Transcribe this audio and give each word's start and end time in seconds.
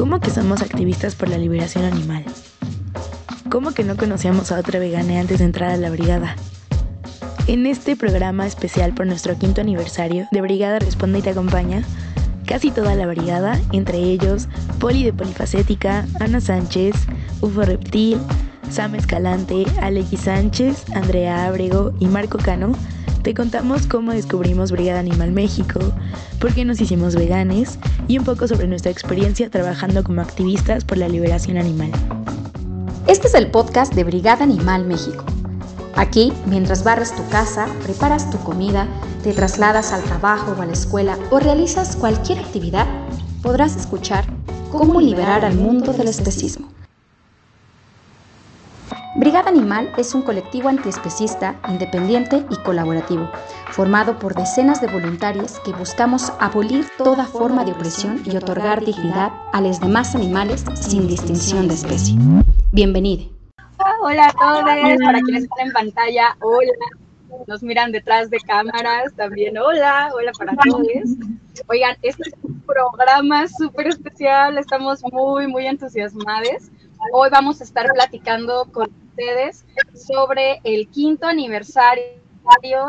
¿Cómo 0.00 0.18
que 0.18 0.30
somos 0.30 0.62
activistas 0.62 1.14
por 1.14 1.28
la 1.28 1.36
liberación 1.36 1.84
animal? 1.84 2.24
¿Cómo 3.50 3.72
que 3.72 3.84
no 3.84 3.98
conocíamos 3.98 4.50
a 4.50 4.58
otra 4.58 4.78
vegana 4.78 5.20
antes 5.20 5.40
de 5.40 5.44
entrar 5.44 5.68
a 5.68 5.76
la 5.76 5.90
brigada? 5.90 6.36
En 7.46 7.66
este 7.66 7.96
programa 7.96 8.46
especial 8.46 8.94
por 8.94 9.06
nuestro 9.06 9.36
quinto 9.36 9.60
aniversario 9.60 10.26
de 10.32 10.40
Brigada 10.40 10.78
Responde 10.78 11.18
y 11.18 11.22
Te 11.22 11.28
Acompaña, 11.28 11.82
casi 12.46 12.70
toda 12.70 12.94
la 12.94 13.06
brigada, 13.06 13.60
entre 13.72 13.98
ellos 13.98 14.48
Poli 14.78 15.04
de 15.04 15.12
Polifacética, 15.12 16.06
Ana 16.18 16.40
Sánchez, 16.40 16.94
Ufo 17.42 17.60
Reptil, 17.60 18.16
Sam 18.70 18.94
Escalante, 18.94 19.66
Alexis 19.82 20.20
Sánchez, 20.20 20.86
Andrea 20.94 21.44
Abrego 21.44 21.92
y 22.00 22.06
Marco 22.06 22.38
Cano, 22.38 22.72
te 23.22 23.34
contamos 23.34 23.86
cómo 23.86 24.12
descubrimos 24.12 24.72
Brigada 24.72 25.00
Animal 25.00 25.32
México, 25.32 25.80
por 26.38 26.54
qué 26.54 26.64
nos 26.64 26.80
hicimos 26.80 27.14
veganes 27.14 27.78
y 28.08 28.18
un 28.18 28.24
poco 28.24 28.48
sobre 28.48 28.66
nuestra 28.66 28.90
experiencia 28.90 29.50
trabajando 29.50 30.02
como 30.02 30.22
activistas 30.22 30.84
por 30.84 30.98
la 30.98 31.08
liberación 31.08 31.58
animal. 31.58 31.90
Este 33.06 33.28
es 33.28 33.34
el 33.34 33.50
podcast 33.50 33.94
de 33.94 34.04
Brigada 34.04 34.44
Animal 34.44 34.86
México. 34.86 35.24
Aquí, 35.96 36.32
mientras 36.46 36.82
barres 36.82 37.14
tu 37.14 37.26
casa, 37.28 37.66
preparas 37.82 38.30
tu 38.30 38.38
comida, 38.38 38.88
te 39.22 39.32
trasladas 39.32 39.92
al 39.92 40.02
trabajo 40.02 40.54
o 40.58 40.62
a 40.62 40.66
la 40.66 40.72
escuela 40.72 41.18
o 41.30 41.38
realizas 41.40 41.96
cualquier 41.96 42.38
actividad, 42.38 42.86
podrás 43.42 43.76
escuchar 43.76 44.24
cómo 44.70 45.00
liberar 45.00 45.44
al 45.44 45.56
mundo 45.56 45.92
del 45.92 46.08
especismo. 46.08 46.68
Brigada 49.40 49.58
Animal 49.58 49.90
es 49.96 50.14
un 50.14 50.20
colectivo 50.20 50.68
antiespecista, 50.68 51.58
independiente 51.66 52.44
y 52.50 52.56
colaborativo, 52.56 53.30
formado 53.70 54.18
por 54.18 54.34
decenas 54.34 54.82
de 54.82 54.86
voluntarios 54.86 55.60
que 55.60 55.72
buscamos 55.72 56.30
abolir 56.40 56.84
toda 56.98 57.24
forma 57.24 57.64
de 57.64 57.72
opresión 57.72 58.20
y 58.26 58.36
otorgar 58.36 58.84
dignidad 58.84 59.32
a 59.54 59.62
los 59.62 59.80
demás 59.80 60.14
animales 60.14 60.66
sin 60.74 61.08
distinción 61.08 61.68
de 61.68 61.74
especie. 61.74 62.16
Bienvenido. 62.72 63.30
Hola 64.02 64.26
a 64.26 64.32
todos, 64.32 64.98
para 65.06 65.20
quienes 65.20 65.44
están 65.44 65.68
en 65.68 65.72
pantalla, 65.72 66.36
hola. 66.42 66.72
Nos 67.46 67.62
miran 67.62 67.92
detrás 67.92 68.28
de 68.28 68.40
cámaras 68.40 69.14
también, 69.16 69.56
hola, 69.56 70.10
hola 70.14 70.32
para 70.38 70.52
todos. 70.68 70.86
Oigan, 71.66 71.96
este 72.02 72.28
es 72.28 72.34
un 72.42 72.60
programa 72.60 73.48
súper 73.48 73.86
especial, 73.86 74.58
estamos 74.58 75.02
muy, 75.10 75.46
muy 75.46 75.66
entusiasmados. 75.66 76.70
Hoy 77.14 77.30
vamos 77.30 77.62
a 77.62 77.64
estar 77.64 77.86
platicando 77.94 78.66
con 78.70 78.90
ustedes 79.20 79.64
sobre 79.94 80.60
el 80.64 80.88
quinto 80.88 81.26
aniversario 81.26 82.02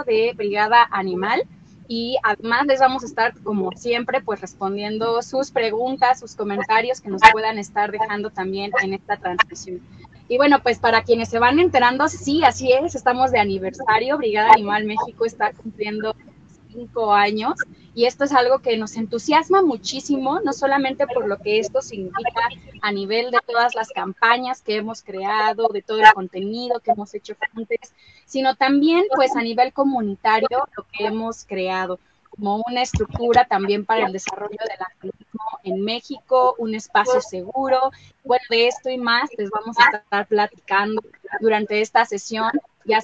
de 0.06 0.34
Brigada 0.36 0.88
Animal 0.92 1.44
y 1.88 2.16
además 2.24 2.66
les 2.68 2.80
vamos 2.80 3.04
a 3.04 3.06
estar, 3.06 3.34
como 3.44 3.72
siempre, 3.74 4.22
pues 4.22 4.40
respondiendo 4.40 5.22
sus 5.22 5.52
preguntas, 5.52 6.22
sus 6.22 6.36
comentarios 6.36 7.02
que 7.02 7.10
nos 7.10 7.22
puedan 7.34 7.60
estar 7.60 7.92
dejando 7.92 8.30
también 8.30 8.72
en 8.82 8.94
esta 8.94 9.18
transmisión. 9.18 9.82
Y 10.30 10.38
bueno, 10.38 10.64
pues 10.64 10.80
para 10.80 11.04
quienes 11.04 11.28
se 11.28 11.40
van 11.40 11.60
enterando, 11.60 12.08
sí, 12.08 12.46
así 12.46 12.72
es, 12.72 12.96
estamos 12.96 13.32
de 13.32 13.40
aniversario, 13.40 14.18
Brigada 14.18 14.54
Animal 14.54 14.86
México 14.86 15.26
está 15.26 15.52
cumpliendo 15.52 16.16
cinco 16.72 17.14
años 17.14 17.56
y 17.94 18.06
esto 18.06 18.24
es 18.24 18.32
algo 18.32 18.60
que 18.60 18.78
nos 18.78 18.96
entusiasma 18.96 19.62
muchísimo, 19.62 20.40
no 20.40 20.54
solamente 20.54 21.06
por 21.08 21.28
lo 21.28 21.38
que 21.38 21.60
esto 21.60 21.82
significa 21.82 22.42
a 22.82 22.92
nivel 22.92 23.32
de 23.32 23.40
todas 23.46 23.76
las 23.76 23.90
campañas 23.90 24.62
que 24.62 24.78
hemos 24.78 25.04
creado, 25.04 25.68
de 25.70 25.82
todo 25.82 26.00
el 26.00 26.14
contenido 26.14 26.80
que 26.80 26.92
hemos 26.92 27.14
hecho 27.14 27.36
antes, 27.56 27.94
sino 28.26 28.56
también 28.56 29.04
pues 29.14 29.36
a 29.36 29.42
nivel 29.42 29.74
comunitario 29.74 30.68
lo 30.78 30.84
que 30.84 31.06
hemos 31.06 31.46
creado 31.46 32.00
como 32.30 32.64
una 32.66 32.82
estructura 32.82 33.46
también 33.46 33.86
para 33.86 34.06
el 34.06 34.14
desarrollo 34.14 34.58
del 34.58 34.82
activismo 34.82 35.42
en 35.64 35.82
México, 35.82 36.56
un 36.58 36.74
espacio 36.74 37.22
seguro. 37.22 37.92
Bueno, 38.24 38.44
de 38.50 38.68
esto 38.68 38.90
y 38.90 38.98
más 38.98 39.30
les 39.38 39.50
vamos 39.50 39.76
a 39.78 39.98
estar 39.98 40.28
platicando 40.28 41.02
durante 41.42 41.82
esta 41.82 42.06
sesión, 42.06 42.52
ya 42.86 43.02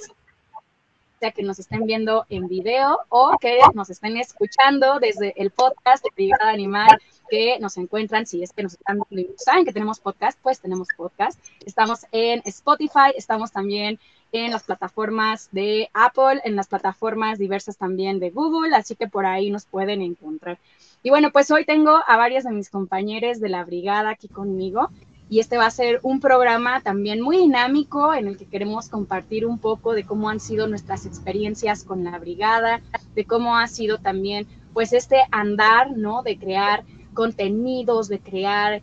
sea 1.18 1.32
que 1.32 1.42
nos 1.42 1.58
estén 1.58 1.84
viendo 1.84 2.26
en 2.28 2.48
video 2.48 3.00
o 3.08 3.36
que 3.40 3.58
nos 3.74 3.90
estén 3.90 4.16
escuchando 4.16 4.98
desde 5.00 5.34
el 5.36 5.50
podcast 5.50 6.04
de 6.04 6.10
Brigada 6.14 6.50
Animal 6.50 6.98
que 7.28 7.58
nos 7.60 7.76
encuentran, 7.76 8.26
si 8.26 8.42
es 8.42 8.52
que 8.52 8.62
nos 8.62 8.74
están 8.74 9.00
saben 9.36 9.64
que 9.64 9.72
tenemos 9.72 10.00
podcast, 10.00 10.38
pues 10.42 10.60
tenemos 10.60 10.88
podcast. 10.96 11.38
Estamos 11.66 12.06
en 12.12 12.40
Spotify, 12.46 13.12
estamos 13.16 13.52
también 13.52 13.98
en 14.32 14.50
las 14.50 14.62
plataformas 14.62 15.48
de 15.52 15.90
Apple, 15.92 16.40
en 16.44 16.56
las 16.56 16.68
plataformas 16.68 17.38
diversas 17.38 17.76
también 17.76 18.18
de 18.18 18.30
Google, 18.30 18.74
así 18.74 18.94
que 18.94 19.08
por 19.08 19.26
ahí 19.26 19.50
nos 19.50 19.66
pueden 19.66 20.02
encontrar. 20.02 20.58
Y 21.02 21.10
bueno, 21.10 21.30
pues 21.30 21.50
hoy 21.50 21.64
tengo 21.64 22.00
a 22.06 22.16
varios 22.16 22.44
de 22.44 22.52
mis 22.52 22.70
compañeros 22.70 23.40
de 23.40 23.48
la 23.48 23.64
brigada 23.64 24.10
aquí 24.10 24.28
conmigo 24.28 24.90
y 25.30 25.40
este 25.40 25.58
va 25.58 25.66
a 25.66 25.70
ser 25.70 26.00
un 26.02 26.20
programa 26.20 26.80
también 26.80 27.20
muy 27.20 27.38
dinámico 27.38 28.14
en 28.14 28.28
el 28.28 28.36
que 28.36 28.46
queremos 28.46 28.88
compartir 28.88 29.44
un 29.46 29.58
poco 29.58 29.92
de 29.92 30.04
cómo 30.04 30.30
han 30.30 30.40
sido 30.40 30.66
nuestras 30.66 31.04
experiencias 31.04 31.84
con 31.84 32.04
la 32.04 32.18
brigada, 32.18 32.80
de 33.14 33.24
cómo 33.24 33.56
ha 33.56 33.66
sido 33.68 33.98
también 33.98 34.46
pues 34.72 34.92
este 34.92 35.16
andar, 35.30 35.96
¿no? 35.96 36.22
De 36.22 36.38
crear 36.38 36.84
contenidos, 37.12 38.08
de 38.08 38.20
crear 38.20 38.82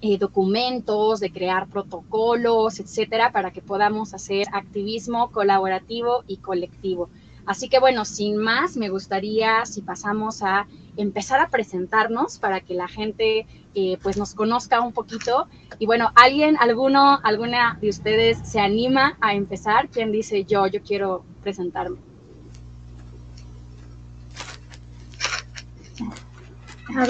eh, 0.00 0.18
documentos, 0.18 1.20
de 1.20 1.30
crear 1.30 1.68
protocolos, 1.68 2.80
etcétera, 2.80 3.30
para 3.30 3.52
que 3.52 3.60
podamos 3.60 4.14
hacer 4.14 4.46
activismo 4.52 5.30
colaborativo 5.30 6.24
y 6.26 6.38
colectivo. 6.38 7.08
Así 7.48 7.70
que 7.70 7.78
bueno, 7.78 8.04
sin 8.04 8.36
más, 8.36 8.76
me 8.76 8.90
gustaría 8.90 9.64
si 9.64 9.80
pasamos 9.80 10.42
a 10.42 10.66
empezar 10.98 11.40
a 11.40 11.48
presentarnos 11.48 12.38
para 12.38 12.60
que 12.60 12.74
la 12.74 12.88
gente 12.88 13.46
eh, 13.74 13.96
pues 14.02 14.18
nos 14.18 14.34
conozca 14.34 14.82
un 14.82 14.92
poquito. 14.92 15.48
Y 15.78 15.86
bueno, 15.86 16.12
¿alguien, 16.14 16.58
alguno, 16.60 17.18
alguna 17.22 17.78
de 17.80 17.88
ustedes 17.88 18.38
se 18.44 18.60
anima 18.60 19.16
a 19.22 19.32
empezar? 19.32 19.88
¿Quién 19.88 20.12
dice 20.12 20.44
yo, 20.44 20.66
yo 20.66 20.82
quiero 20.82 21.24
presentarme? 21.42 21.96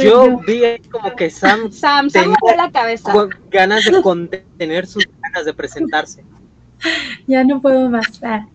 yo 0.00 0.38
vi 0.38 0.78
como 0.88 1.16
que 1.16 1.30
Sam, 1.30 1.72
Sam, 1.72 2.10
Sam 2.10 2.32
la 2.56 2.70
cabeza. 2.70 3.12
ganas 3.50 3.84
de 3.86 4.00
contener 4.02 4.86
sus 4.86 5.04
ganas 5.20 5.46
de 5.46 5.52
presentarse. 5.52 6.24
Ya 7.26 7.42
no 7.42 7.60
puedo 7.60 7.90
más. 7.90 8.22
Ah. 8.22 8.46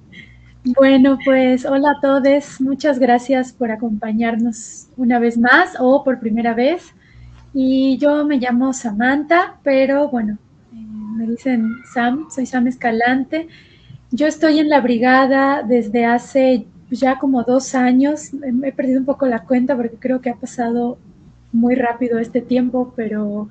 Bueno, 0.65 1.19
pues 1.25 1.65
hola 1.65 1.91
a 1.91 1.99
todos, 1.99 2.61
muchas 2.61 2.97
gracias 2.97 3.51
por 3.51 3.69
acompañarnos 3.69 4.87
una 4.95 5.19
vez 5.19 5.37
más 5.37 5.75
o 5.77 6.05
por 6.05 6.21
primera 6.21 6.53
vez. 6.53 6.93
Y 7.53 7.97
yo 7.97 8.23
me 8.23 8.37
llamo 8.37 8.71
Samantha, 8.71 9.57
pero 9.61 10.07
bueno, 10.07 10.37
eh, 10.71 10.77
me 11.17 11.27
dicen 11.27 11.69
Sam, 11.93 12.27
soy 12.33 12.45
Sam 12.45 12.67
Escalante. 12.67 13.49
Yo 14.11 14.25
estoy 14.25 14.59
en 14.59 14.69
la 14.69 14.79
brigada 14.79 15.63
desde 15.63 16.05
hace 16.05 16.65
ya 16.89 17.19
como 17.19 17.43
dos 17.43 17.75
años. 17.75 18.29
He 18.63 18.71
perdido 18.71 19.01
un 19.01 19.05
poco 19.05 19.25
la 19.27 19.43
cuenta 19.43 19.75
porque 19.75 19.97
creo 19.99 20.21
que 20.21 20.29
ha 20.29 20.35
pasado 20.35 20.97
muy 21.51 21.75
rápido 21.75 22.19
este 22.19 22.39
tiempo, 22.39 22.93
pero 22.95 23.49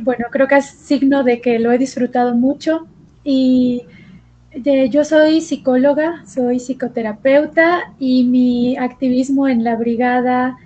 bueno, 0.00 0.24
creo 0.30 0.48
que 0.48 0.56
es 0.56 0.64
signo 0.64 1.22
de 1.22 1.42
que 1.42 1.58
lo 1.58 1.70
he 1.70 1.76
disfrutado 1.76 2.34
mucho. 2.34 2.86
Y 3.24 3.82
yo 4.62 5.04
soy 5.04 5.40
psicóloga, 5.40 6.24
soy 6.26 6.60
psicoterapeuta 6.60 7.94
y 7.98 8.24
mi 8.24 8.76
activismo 8.76 9.48
en 9.48 9.64
la 9.64 9.76
brigada 9.76 10.58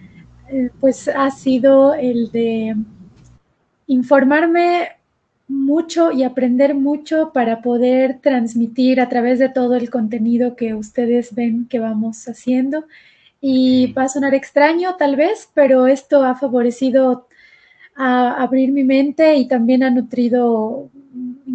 eh, 0.50 0.70
pues 0.80 1.08
ha 1.08 1.30
sido 1.30 1.94
el 1.94 2.30
de 2.30 2.76
informarme 3.86 4.90
mucho 5.48 6.12
y 6.12 6.22
aprender 6.22 6.74
mucho 6.74 7.32
para 7.32 7.62
poder 7.62 8.20
transmitir 8.20 9.00
a 9.00 9.08
través 9.08 9.38
de 9.38 9.48
todo 9.48 9.74
el 9.76 9.90
contenido 9.90 10.56
que 10.56 10.74
ustedes 10.74 11.34
ven 11.34 11.66
que 11.68 11.78
vamos 11.78 12.28
haciendo. 12.28 12.84
Y 13.40 13.92
va 13.92 14.04
a 14.04 14.08
sonar 14.08 14.34
extraño 14.34 14.96
tal 14.96 15.16
vez, 15.16 15.48
pero 15.54 15.86
esto 15.86 16.24
ha 16.24 16.34
favorecido 16.34 17.28
a 17.96 18.42
abrir 18.42 18.72
mi 18.72 18.84
mente 18.84 19.36
y 19.36 19.48
también 19.48 19.82
ha 19.82 19.90
nutrido 19.90 20.90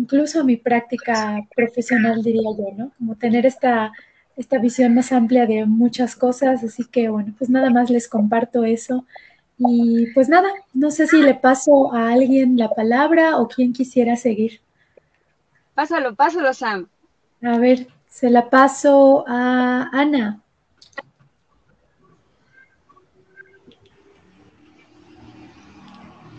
incluso 0.03 0.43
mi 0.43 0.57
práctica 0.57 1.47
profesional, 1.55 2.21
diría 2.21 2.51
yo, 2.57 2.73
¿no? 2.75 2.91
Como 2.97 3.15
tener 3.15 3.45
esta, 3.45 3.93
esta 4.35 4.57
visión 4.57 4.93
más 4.93 5.13
amplia 5.13 5.45
de 5.45 5.65
muchas 5.65 6.17
cosas, 6.17 6.61
así 6.61 6.83
que 6.83 7.07
bueno, 7.07 7.33
pues 7.37 7.49
nada 7.49 7.69
más 7.69 7.89
les 7.89 8.09
comparto 8.09 8.65
eso. 8.65 9.05
Y 9.57 10.07
pues 10.13 10.27
nada, 10.27 10.49
no 10.73 10.91
sé 10.91 11.07
si 11.07 11.21
le 11.21 11.35
paso 11.35 11.93
a 11.93 12.11
alguien 12.11 12.57
la 12.57 12.69
palabra 12.69 13.37
o 13.37 13.47
quien 13.47 13.71
quisiera 13.71 14.17
seguir. 14.17 14.59
Pásalo, 15.73 16.15
pásalo, 16.15 16.53
Sam. 16.53 16.89
A 17.41 17.57
ver, 17.57 17.87
se 18.09 18.29
la 18.29 18.49
paso 18.49 19.23
a 19.25 19.89
Ana. 19.93 20.41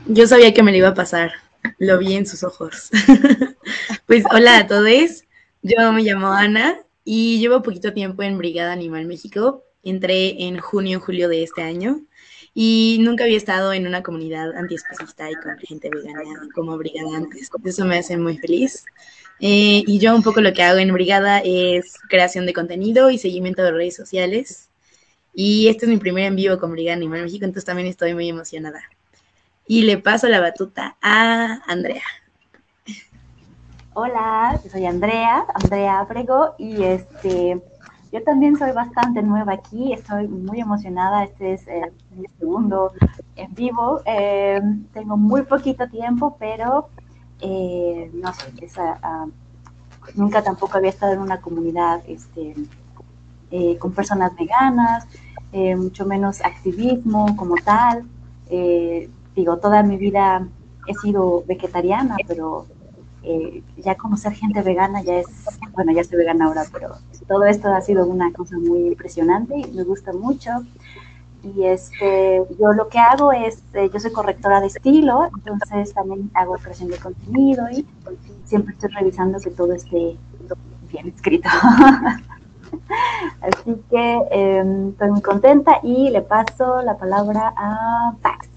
Yo 0.06 0.26
sabía 0.26 0.52
que 0.52 0.62
me 0.62 0.70
lo 0.70 0.76
iba 0.76 0.88
a 0.88 0.94
pasar. 0.94 1.44
Lo 1.78 1.99
vi 1.99 2.14
en 2.14 2.26
sus 2.26 2.43
ojos. 2.43 2.90
pues 4.06 4.25
hola 4.31 4.58
a 4.58 4.66
todos. 4.66 5.25
Yo 5.62 5.93
me 5.93 6.02
llamo 6.02 6.28
Ana 6.28 6.81
y 7.05 7.38
llevo 7.38 7.62
poquito 7.62 7.93
tiempo 7.93 8.22
en 8.22 8.38
Brigada 8.38 8.72
Animal 8.72 9.06
México. 9.06 9.64
Entré 9.82 10.43
en 10.44 10.58
junio, 10.58 11.00
julio 11.00 11.28
de 11.28 11.43
este 11.43 11.62
año. 11.62 12.00
y 12.56 12.99
nunca 13.00 13.25
había 13.25 13.37
estado 13.37 13.72
en 13.72 13.87
una 13.87 14.02
comunidad 14.02 14.56
antiespecista 14.56 15.28
y 15.28 15.34
con 15.34 15.58
gente 15.58 15.90
vegana 15.90 16.49
como 16.55 16.78
Brigada 16.78 17.16
antes. 17.16 17.50
Eso 17.64 17.84
me 17.84 17.99
hace 17.99 18.16
muy 18.16 18.38
feliz. 18.38 18.84
Eh, 19.40 19.82
y 19.87 19.99
yo 19.99 20.14
un 20.14 20.22
poco 20.22 20.40
lo 20.40 20.52
que 20.52 20.62
hago 20.62 20.78
en 20.78 20.93
Brigada 20.93 21.40
es 21.44 21.94
creación 22.08 22.46
de 22.46 22.52
contenido 22.52 23.11
y 23.11 23.19
seguimiento 23.19 23.62
de 23.62 23.72
redes 23.72 23.96
sociales. 23.96 24.69
Y 25.34 25.69
este 25.69 25.87
es 25.87 25.90
mi 25.90 25.99
primer 25.99 26.25
en 26.25 26.37
vivo 26.37 26.58
con 26.58 26.70
Brigada 26.72 26.96
Animal 26.96 27.22
México, 27.22 27.44
entonces 27.44 27.64
también 27.64 27.88
estoy 27.88 28.14
muy 28.14 28.28
emocionada. 28.28 28.82
Y 29.66 29.82
le 29.82 29.99
paso 29.99 30.28
la 30.28 30.40
batuta 30.40 30.96
a 31.00 31.61
Andrea. 31.66 32.02
Hola, 33.94 34.61
soy 34.70 34.87
Andrea, 34.87 35.44
Andrea 35.55 36.00
Abrego, 36.00 36.55
y 36.58 36.82
este, 36.82 37.62
yo 38.12 38.22
también 38.25 38.58
soy 38.58 38.72
bastante 38.72 39.22
nueva 39.22 39.52
aquí, 39.55 39.93
estoy 39.93 40.26
muy 40.26 40.61
emocionada, 40.61 41.25
este 41.25 41.55
es 41.55 41.66
el, 41.69 41.93
segundo 42.38 42.93
en 43.37 43.55
vivo, 43.55 44.02
eh, 44.05 44.61
tengo 44.93 45.16
muy 45.16 45.43
poquito 45.43 45.88
tiempo, 45.88 46.37
pero 46.40 46.88
eh, 47.40 48.11
no 48.14 48.34
sé, 48.34 48.52
ah, 49.02 49.26
nunca 50.16 50.43
tampoco 50.43 50.76
había 50.76 50.90
estado 50.90 51.12
en 51.12 51.20
una 51.20 51.40
comunidad 51.40 52.02
este, 52.08 52.55
eh, 53.52 53.78
con 53.78 53.93
personas 53.93 54.34
veganas, 54.37 55.06
mucho 55.76 56.05
menos 56.05 56.40
activismo 56.44 57.37
como 57.37 57.55
tal, 57.55 58.05
digo, 59.35 59.59
toda 59.59 59.83
mi 59.83 59.97
vida 59.97 60.47
he 60.87 60.95
sido 60.95 61.45
vegetariana, 61.47 62.17
pero 62.27 62.67
eh, 63.23 63.63
ya 63.79 63.95
conocer 63.97 64.33
gente 64.33 64.61
vegana 64.63 65.03
ya 65.03 65.19
es, 65.21 65.27
bueno, 65.73 65.93
ya 65.93 66.05
soy 66.05 66.19
vegana 66.19 66.47
ahora, 66.47 66.65
pero 66.73 66.91
todo 67.27 67.45
esto 67.45 67.73
ha 67.73 67.81
sido 67.81 68.07
una 68.07 68.33
cosa 68.33 68.59
muy 68.59 68.87
impresionante 68.87 69.57
y 69.57 69.67
me 69.73 69.85
gusta 69.85 70.13
mucho. 70.13 70.51
Y 71.43 71.65
este, 71.65 72.43
yo 72.59 72.73
lo 72.73 72.89
que 72.89 72.99
hago 72.99 73.33
es, 73.33 73.63
eh, 73.75 73.91
yo 73.93 74.01
soy 74.01 74.13
correctora 74.13 74.61
de 74.61 74.69
estilo, 74.69 75.27
entonces 75.27 75.93
también 75.93 76.31
hago 76.35 76.55
creación 76.55 76.89
de 76.89 76.97
contenido 76.97 77.69
y 77.71 77.87
siempre 78.45 78.75
estoy 78.75 78.91
revisando 78.91 79.39
que 79.41 79.51
todo 79.51 79.73
esté 79.75 80.17
bien 80.91 81.09
escrito. 81.09 81.49
Así 83.41 83.77
que 83.91 84.23
em, 84.31 84.91
estoy 84.91 85.11
muy 85.11 85.23
contenta 85.23 85.81
y 85.83 86.11
le 86.11 86.23
paso 86.23 86.83
la 86.83 86.97
palabra 86.97 87.53
a 87.57 88.15
Pax. 88.23 88.54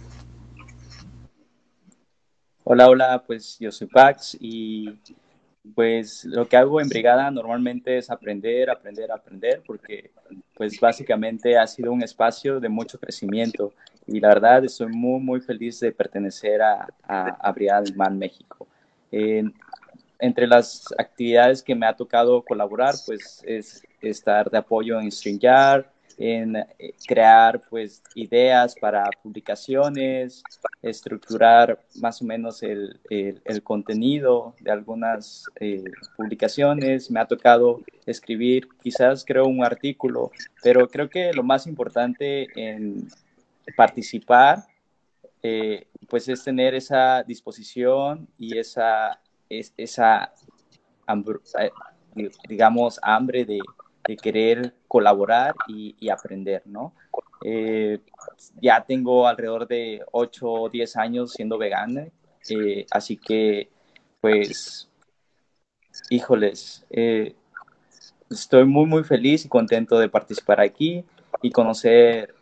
Hola, 2.70 2.90
hola, 2.90 3.24
pues 3.26 3.58
yo 3.60 3.72
soy 3.72 3.88
Pax 3.88 4.36
y 4.42 4.90
pues 5.74 6.26
lo 6.26 6.50
que 6.50 6.58
hago 6.58 6.82
en 6.82 6.90
brigada 6.90 7.32
normalmente 7.32 7.98
es 7.98 8.10
aprender, 8.12 8.70
aprender, 8.70 9.10
aprender, 9.10 9.64
porque 9.66 10.12
pues 10.54 10.78
básicamente 10.78 11.58
ha 11.58 11.66
sido 11.66 11.94
un 11.94 12.04
espacio 12.04 12.60
de 12.60 12.68
mucho 12.68 13.00
crecimiento 13.00 13.72
y 14.06 14.20
la 14.20 14.28
verdad 14.28 14.66
estoy 14.66 14.88
muy, 14.88 15.22
muy 15.22 15.40
feliz 15.40 15.80
de 15.80 15.94
pertenecer 15.94 16.62
a, 16.62 16.90
a, 17.04 17.52
Brigada 17.54 17.84
del 17.84 18.18
México. 18.18 18.68
entre 20.20 20.46
las 20.46 20.84
actividades 20.98 21.64
que 21.64 21.74
me 21.74 21.86
ha 21.86 21.96
tocado 21.96 22.42
colaborar, 22.42 22.96
pues 23.06 23.42
es 23.46 23.82
estar 24.02 24.52
de 24.52 24.58
apoyo 24.58 25.00
en 25.00 25.10
StreamYard, 25.10 25.86
en 26.18 26.56
eh, 26.56 26.66
crear 27.08 27.62
pues 27.70 28.02
ideas 28.16 28.76
para 28.76 29.10
publicaciones, 29.22 30.42
estructurar 30.82 31.80
más 32.02 32.22
o 32.22 32.26
menos 32.26 32.64
el, 32.64 33.00
el, 33.10 33.64
contenido 33.64 34.56
de 34.60 34.72
algunas 34.72 35.46
eh, 35.60 35.84
publicaciones. 36.16 37.12
Me 37.12 37.20
ha 37.20 37.26
tocado 37.26 37.82
escribir, 38.06 38.68
quizás 38.82 39.24
creo 39.24 39.46
un 39.46 39.64
artículo, 39.64 40.32
pero 40.64 40.88
creo 40.88 41.10
que 41.10 41.32
lo 41.34 41.44
más 41.44 41.68
importante 41.68 42.48
en 42.56 43.08
participar 43.76 44.64
eh, 45.44 45.88
pues 46.10 46.28
es 46.30 46.44
tener 46.44 46.74
esa 46.74 47.22
disposición 47.24 48.28
y 48.38 48.58
esa, 48.58 49.20
esa 49.50 50.34
digamos, 52.48 53.00
hambre 53.04 53.46
de, 53.46 53.60
de 54.08 54.16
querer 54.16 54.74
colaborar 54.88 55.54
y, 55.68 56.10
aprender, 56.10 56.64
¿no? 56.66 56.94
Eh, 57.44 58.00
ya 58.62 58.84
tengo 58.84 59.28
alrededor 59.28 59.68
de 59.68 60.02
8 60.12 60.50
o 60.50 60.70
10 60.70 60.96
años 60.96 61.34
siendo 61.34 61.58
vegana, 61.58 62.08
eh, 62.50 62.86
así 62.90 63.18
que, 63.18 63.70
pues, 64.22 64.90
híjoles, 66.10 66.86
eh, 66.90 67.36
estoy 68.30 68.64
muy, 68.66 68.86
muy 68.86 69.04
feliz 69.04 69.46
y 69.46 69.50
contento 69.50 70.00
de 70.00 70.10
participar 70.10 70.62
aquí 70.62 71.04
y 71.42 71.52
conocer 71.52 72.34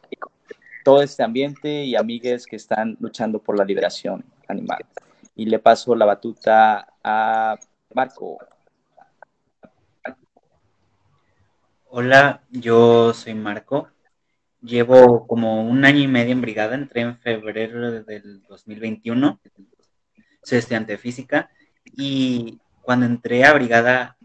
todo 0.83 1.01
este 1.01 1.23
ambiente 1.23 1.83
y 1.83 1.95
amigues 1.95 2.45
que 2.45 2.57
están 2.57 2.95
luchando 2.99 3.39
por 3.39 3.57
la 3.57 3.65
liberación 3.65 4.23
animal. 4.47 4.85
Y 5.35 5.47
le 5.47 5.57
paso 5.57 5.95
la 5.95 6.05
batuta 6.05 6.87
a 7.03 7.57
Marco. 7.93 8.37
Hola, 11.97 12.43
yo 12.49 13.13
soy 13.13 13.35
Marco. 13.35 13.87
Llevo 14.61 15.25
como 15.27 15.63
un 15.65 15.85
año 15.85 15.99
y 15.99 16.09
medio 16.09 16.33
en 16.33 16.41
brigada, 16.41 16.75
entré 16.75 16.99
en 16.99 17.17
febrero 17.17 18.03
del 18.03 18.43
2021. 18.49 19.39
Soy 20.43 20.57
estudiante 20.57 20.91
de 20.91 20.97
física 20.97 21.49
y 21.85 22.59
cuando 22.81 23.05
entré 23.05 23.45
a 23.45 23.53
brigada 23.53 24.17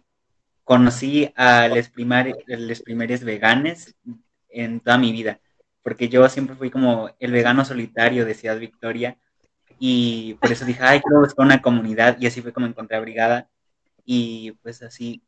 conocí 0.64 1.32
a 1.36 1.68
los 1.68 1.88
primeros 2.80 3.22
veganes 3.22 3.94
en 4.48 4.80
toda 4.80 4.98
mi 4.98 5.12
vida, 5.12 5.38
porque 5.84 6.08
yo 6.08 6.28
siempre 6.28 6.56
fui 6.56 6.70
como 6.70 7.14
el 7.20 7.30
vegano 7.30 7.64
solitario 7.64 8.24
de 8.24 8.34
Ciudad 8.34 8.58
Victoria 8.58 9.16
y 9.78 10.34
por 10.40 10.50
eso 10.50 10.64
dije, 10.64 10.82
ay, 10.82 11.00
quiero 11.00 11.20
buscar 11.20 11.46
una 11.46 11.62
comunidad 11.62 12.16
y 12.18 12.26
así 12.26 12.42
fue 12.42 12.52
como 12.52 12.66
encontré 12.66 12.96
a 12.96 13.00
brigada 13.00 13.48
y 14.04 14.50
pues 14.60 14.82
así 14.82 15.22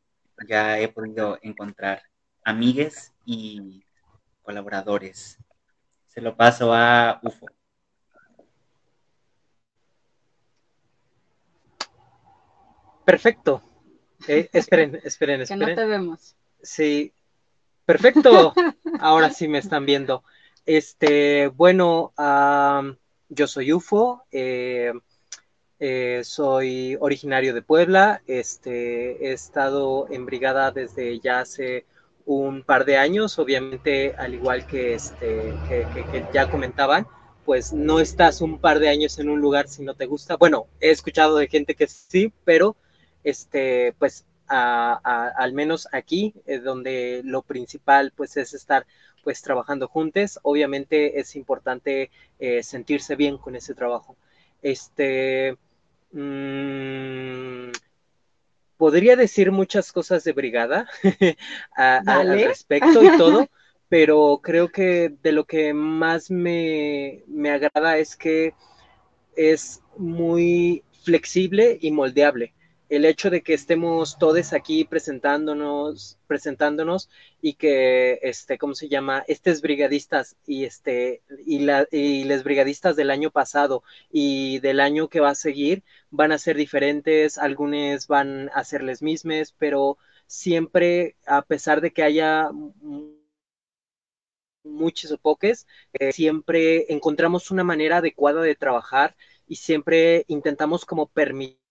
ya 0.49 0.81
he 0.81 0.89
podido 0.89 1.39
encontrar 1.43 2.03
amigues 2.45 3.13
y 3.25 3.85
colaboradores. 4.43 5.39
Se 6.07 6.21
lo 6.21 6.37
paso 6.37 6.73
a 6.75 7.21
UFO. 7.23 7.47
Perfecto. 13.05 13.63
Eh, 14.29 14.49
esperen, 14.53 15.01
esperen, 15.05 15.41
esperen. 15.41 15.67
Que 15.67 15.75
no 15.75 15.75
te 15.75 15.87
vemos. 15.87 16.37
Sí. 16.63 17.13
Perfecto. 17.85 18.55
Ahora 19.01 19.31
sí 19.31 19.49
me 19.49 19.59
están 19.59 19.87
viendo. 19.87 20.23
Este, 20.65 21.49
bueno, 21.49 22.13
yo 23.29 23.47
soy 23.47 23.73
UFO. 23.73 24.23
Eh, 24.31 24.93
eh, 25.81 26.23
soy 26.23 26.97
originario 27.01 27.55
de 27.55 27.63
Puebla. 27.63 28.23
Este, 28.27 29.27
he 29.27 29.33
estado 29.33 30.07
en 30.11 30.27
brigada 30.27 30.71
desde 30.71 31.19
ya 31.19 31.41
hace 31.41 31.87
un 32.27 32.63
par 32.63 32.85
de 32.85 32.97
años, 32.97 33.39
obviamente 33.39 34.15
al 34.17 34.35
igual 34.35 34.67
que, 34.67 34.95
este, 34.95 35.55
que, 35.69 36.25
ya 36.33 36.51
comentaban, 36.51 37.07
pues 37.45 37.73
no 37.73 38.01
estás 38.01 38.41
un 38.41 38.59
par 38.59 38.79
de 38.79 38.89
años 38.89 39.19
en 39.19 39.29
un 39.29 39.41
lugar 39.41 39.69
si 39.69 39.83
no 39.83 39.95
te 39.95 40.07
gusta. 40.07 40.37
Bueno, 40.37 40.67
he 40.81 40.91
escuchado 40.91 41.37
de 41.37 41.49
gente 41.49 41.75
que 41.75 41.89
sí, 41.89 42.33
pero 42.45 42.77
este, 43.25 43.95
pues 43.99 44.25
al 44.49 45.53
menos 45.55 45.89
aquí, 45.93 46.35
es 46.45 46.63
donde 46.63 47.23
lo 47.25 47.43
principal 47.43 48.13
pues 48.15 48.37
es 48.37 48.53
estar 48.53 48.87
pues 49.25 49.41
trabajando 49.41 49.89
juntos, 49.89 50.39
obviamente 50.43 51.21
es 51.21 51.37
importante 51.37 52.11
eh, 52.39 52.63
sentirse 52.63 53.17
bien 53.17 53.39
con 53.39 53.57
ese 53.57 53.75
trabajo. 53.75 54.17
Este, 54.63 55.57
mmm, 56.13 57.71
podría 58.83 59.15
decir 59.15 59.53
muchas 59.53 59.93
cosas 59.93 60.25
de 60.25 60.33
brigada 60.33 60.89
al 61.77 62.27
respecto 62.43 63.01
y 63.01 63.17
todo, 63.17 63.47
pero 63.89 64.41
creo 64.43 64.73
que 64.73 65.15
de 65.23 65.31
lo 65.31 65.45
que 65.45 65.73
más 65.73 66.33
me, 66.33 67.23
me 67.29 67.51
agrada 67.51 67.99
es 67.99 68.17
que 68.17 68.55
es 69.37 69.81
muy 69.97 70.83
flexible 71.05 71.79
y 71.81 71.93
moldeable 71.93 72.55
el 72.93 73.07
hecho 73.07 73.31
de 73.31 73.43
que 73.43 73.55
estemos 73.55 74.19
todos 74.19 74.53
aquí 74.53 74.85
presentándonos, 74.85 76.19
presentándonos 76.27 77.09
y 77.41 77.55
que, 77.55 78.19
este, 78.23 78.59
¿cómo 78.59 78.75
se 78.75 78.91
llama? 78.91 79.25
Estos 79.29 79.63
brigadistas 79.63 80.37
y 80.47 80.65
este, 80.67 81.23
y, 81.47 81.61
la, 81.61 81.87
y 81.91 82.25
los 82.25 82.45
brigadistas 82.45 82.95
del 82.95 83.11
año 83.11 83.31
pasado 83.31 83.83
y 84.11 84.59
del 84.59 84.79
año 84.79 85.09
que 85.09 85.21
va 85.21 85.31
a 85.31 85.35
seguir 85.35 85.85
van 86.11 86.33
a 86.33 86.39
ser 86.39 86.57
diferentes, 86.57 87.39
algunos 87.39 88.09
van 88.09 88.51
a 88.53 88.63
ser 88.63 88.83
les 88.83 89.01
mismas, 89.01 89.55
pero 89.59 89.97
siempre, 90.27 91.17
a 91.27 91.41
pesar 91.41 91.81
de 91.81 91.93
que 91.95 92.03
haya 92.03 92.51
muchos 94.65 95.13
o 95.13 95.19
poques, 95.19 95.67
eh, 95.95 96.13
siempre 96.13 96.93
encontramos 96.93 97.51
una 97.51 97.65
manera 97.65 97.99
adecuada 97.99 98.43
de 98.43 98.55
trabajar 98.55 99.17
y 99.47 99.57
siempre 99.57 100.25
intentamos 100.29 100.85
como 100.85 101.07
permitir 101.09 101.62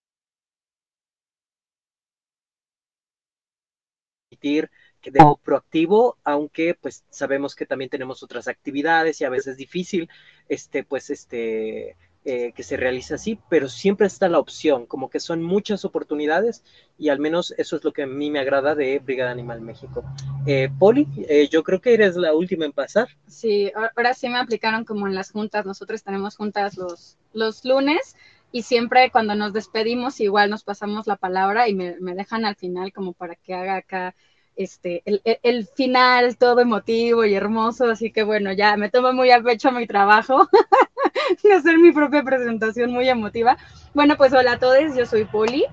de 4.41 4.67
proactivo, 5.43 6.17
aunque 6.23 6.75
pues 6.79 7.03
sabemos 7.09 7.55
que 7.55 7.65
también 7.65 7.89
tenemos 7.89 8.21
otras 8.23 8.47
actividades 8.47 9.19
y 9.21 9.25
a 9.25 9.29
veces 9.29 9.53
es 9.53 9.57
difícil, 9.57 10.09
este, 10.47 10.83
pues, 10.83 11.09
este, 11.09 11.95
eh, 12.23 12.51
que 12.55 12.61
se 12.61 12.77
realice 12.77 13.15
así, 13.15 13.39
pero 13.49 13.67
siempre 13.67 14.05
está 14.05 14.29
la 14.29 14.37
opción, 14.37 14.85
como 14.85 15.09
que 15.09 15.19
son 15.19 15.41
muchas 15.41 15.85
oportunidades 15.85 16.63
y 16.99 17.09
al 17.09 17.17
menos 17.17 17.55
eso 17.57 17.77
es 17.77 17.83
lo 17.83 17.93
que 17.93 18.03
a 18.03 18.07
mí 18.07 18.29
me 18.29 18.37
agrada 18.37 18.75
de 18.75 18.99
Brigada 18.99 19.31
Animal 19.31 19.61
México. 19.61 20.03
Eh, 20.45 20.69
Poli, 20.77 21.07
eh, 21.27 21.47
yo 21.49 21.63
creo 21.63 21.81
que 21.81 21.95
eres 21.95 22.15
la 22.15 22.35
última 22.35 22.65
en 22.65 22.73
pasar. 22.73 23.07
Sí, 23.25 23.71
ahora 23.73 24.13
sí 24.13 24.29
me 24.29 24.37
aplicaron 24.37 24.85
como 24.85 25.07
en 25.07 25.15
las 25.15 25.31
juntas, 25.31 25.65
nosotros 25.65 26.03
tenemos 26.03 26.35
juntas 26.35 26.77
los, 26.77 27.17
los 27.33 27.65
lunes 27.65 28.15
y 28.51 28.61
siempre 28.61 29.09
cuando 29.09 29.33
nos 29.33 29.51
despedimos 29.51 30.19
igual 30.19 30.51
nos 30.51 30.63
pasamos 30.63 31.07
la 31.07 31.15
palabra 31.15 31.69
y 31.69 31.73
me, 31.73 31.95
me 32.01 32.13
dejan 32.13 32.45
al 32.45 32.55
final 32.55 32.93
como 32.93 33.13
para 33.13 33.33
que 33.35 33.55
haga 33.55 33.77
acá 33.77 34.13
este, 34.55 35.01
el, 35.05 35.21
el, 35.23 35.67
final 35.67 36.37
todo 36.37 36.59
emotivo 36.59 37.25
y 37.25 37.33
hermoso, 37.33 37.85
así 37.85 38.11
que 38.11 38.23
bueno, 38.23 38.51
ya 38.53 38.77
me 38.77 38.89
tomo 38.89 39.13
muy 39.13 39.31
a 39.31 39.41
pecho 39.41 39.71
mi 39.71 39.87
trabajo 39.87 40.47
de 41.43 41.53
hacer 41.53 41.77
mi 41.77 41.91
propia 41.91 42.23
presentación 42.23 42.91
muy 42.91 43.09
emotiva. 43.09 43.57
Bueno, 43.93 44.17
pues 44.17 44.33
hola 44.33 44.53
a 44.53 44.59
todos, 44.59 44.95
yo 44.95 45.05
soy 45.05 45.25
Poli, 45.25 45.65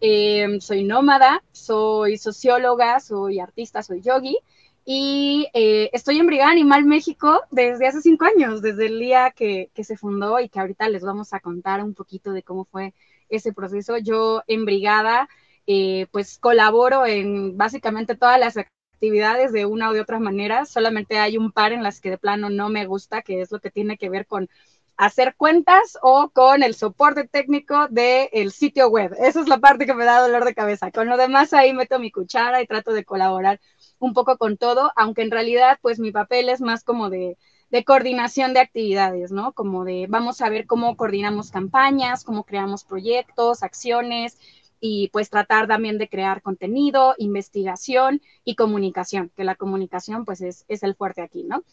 em, 0.00 0.60
soy 0.60 0.84
nómada, 0.84 1.42
soy 1.52 2.18
socióloga, 2.18 3.00
soy 3.00 3.40
artista, 3.40 3.82
soy 3.82 4.00
yogi 4.02 4.36
y 4.84 5.48
eh, 5.52 5.90
estoy 5.92 6.18
en 6.18 6.26
Brigada 6.26 6.50
Animal 6.50 6.84
México 6.84 7.42
desde 7.50 7.86
hace 7.86 8.00
cinco 8.00 8.24
años, 8.24 8.62
desde 8.62 8.86
el 8.86 8.98
día 8.98 9.32
que, 9.32 9.70
que 9.74 9.84
se 9.84 9.96
fundó 9.96 10.40
y 10.40 10.48
que 10.48 10.60
ahorita 10.60 10.88
les 10.88 11.02
vamos 11.02 11.34
a 11.34 11.40
contar 11.40 11.84
un 11.84 11.94
poquito 11.94 12.32
de 12.32 12.42
cómo 12.42 12.64
fue 12.64 12.94
ese 13.28 13.52
proceso. 13.52 13.98
Yo 13.98 14.42
en 14.46 14.64
Brigada 14.64 15.28
eh, 15.68 16.06
pues 16.12 16.38
colaboro 16.38 17.04
en 17.06 17.58
básicamente 17.58 18.16
todas 18.16 18.40
las 18.40 18.56
actividades 18.56 19.52
de 19.52 19.66
una 19.66 19.90
o 19.90 19.92
de 19.92 20.00
otra 20.00 20.18
manera. 20.18 20.64
Solamente 20.64 21.18
hay 21.18 21.36
un 21.36 21.52
par 21.52 21.72
en 21.72 21.82
las 21.82 22.00
que 22.00 22.08
de 22.10 22.18
plano 22.18 22.48
no 22.48 22.70
me 22.70 22.86
gusta, 22.86 23.20
que 23.22 23.42
es 23.42 23.52
lo 23.52 23.60
que 23.60 23.70
tiene 23.70 23.98
que 23.98 24.08
ver 24.08 24.26
con 24.26 24.48
hacer 24.96 25.34
cuentas 25.36 25.98
o 26.02 26.30
con 26.30 26.62
el 26.62 26.74
soporte 26.74 27.28
técnico 27.28 27.86
del 27.88 28.50
sitio 28.50 28.88
web. 28.88 29.14
Esa 29.20 29.42
es 29.42 29.48
la 29.48 29.58
parte 29.58 29.84
que 29.86 29.94
me 29.94 30.06
da 30.06 30.20
dolor 30.22 30.46
de 30.46 30.54
cabeza. 30.54 30.90
Con 30.90 31.06
lo 31.08 31.18
demás 31.18 31.52
ahí 31.52 31.74
meto 31.74 31.98
mi 31.98 32.10
cuchara 32.10 32.62
y 32.62 32.66
trato 32.66 32.92
de 32.94 33.04
colaborar 33.04 33.60
un 33.98 34.14
poco 34.14 34.38
con 34.38 34.56
todo, 34.56 34.90
aunque 34.96 35.22
en 35.22 35.30
realidad 35.30 35.78
pues 35.82 35.98
mi 36.00 36.12
papel 36.12 36.48
es 36.48 36.60
más 36.62 36.82
como 36.82 37.10
de, 37.10 37.36
de 37.70 37.84
coordinación 37.84 38.54
de 38.54 38.60
actividades, 38.60 39.32
¿no? 39.32 39.52
Como 39.52 39.84
de 39.84 40.06
vamos 40.08 40.40
a 40.40 40.48
ver 40.48 40.66
cómo 40.66 40.96
coordinamos 40.96 41.50
campañas, 41.50 42.24
cómo 42.24 42.44
creamos 42.44 42.84
proyectos, 42.84 43.62
acciones, 43.62 44.38
y 44.80 45.08
pues 45.08 45.30
tratar 45.30 45.66
también 45.66 45.98
de 45.98 46.08
crear 46.08 46.42
contenido, 46.42 47.14
investigación 47.18 48.20
y 48.44 48.54
comunicación, 48.54 49.30
que 49.36 49.44
la 49.44 49.54
comunicación 49.54 50.24
pues 50.24 50.40
es, 50.40 50.64
es 50.68 50.82
el 50.82 50.94
fuerte 50.94 51.22
aquí, 51.22 51.44
¿no? 51.44 51.64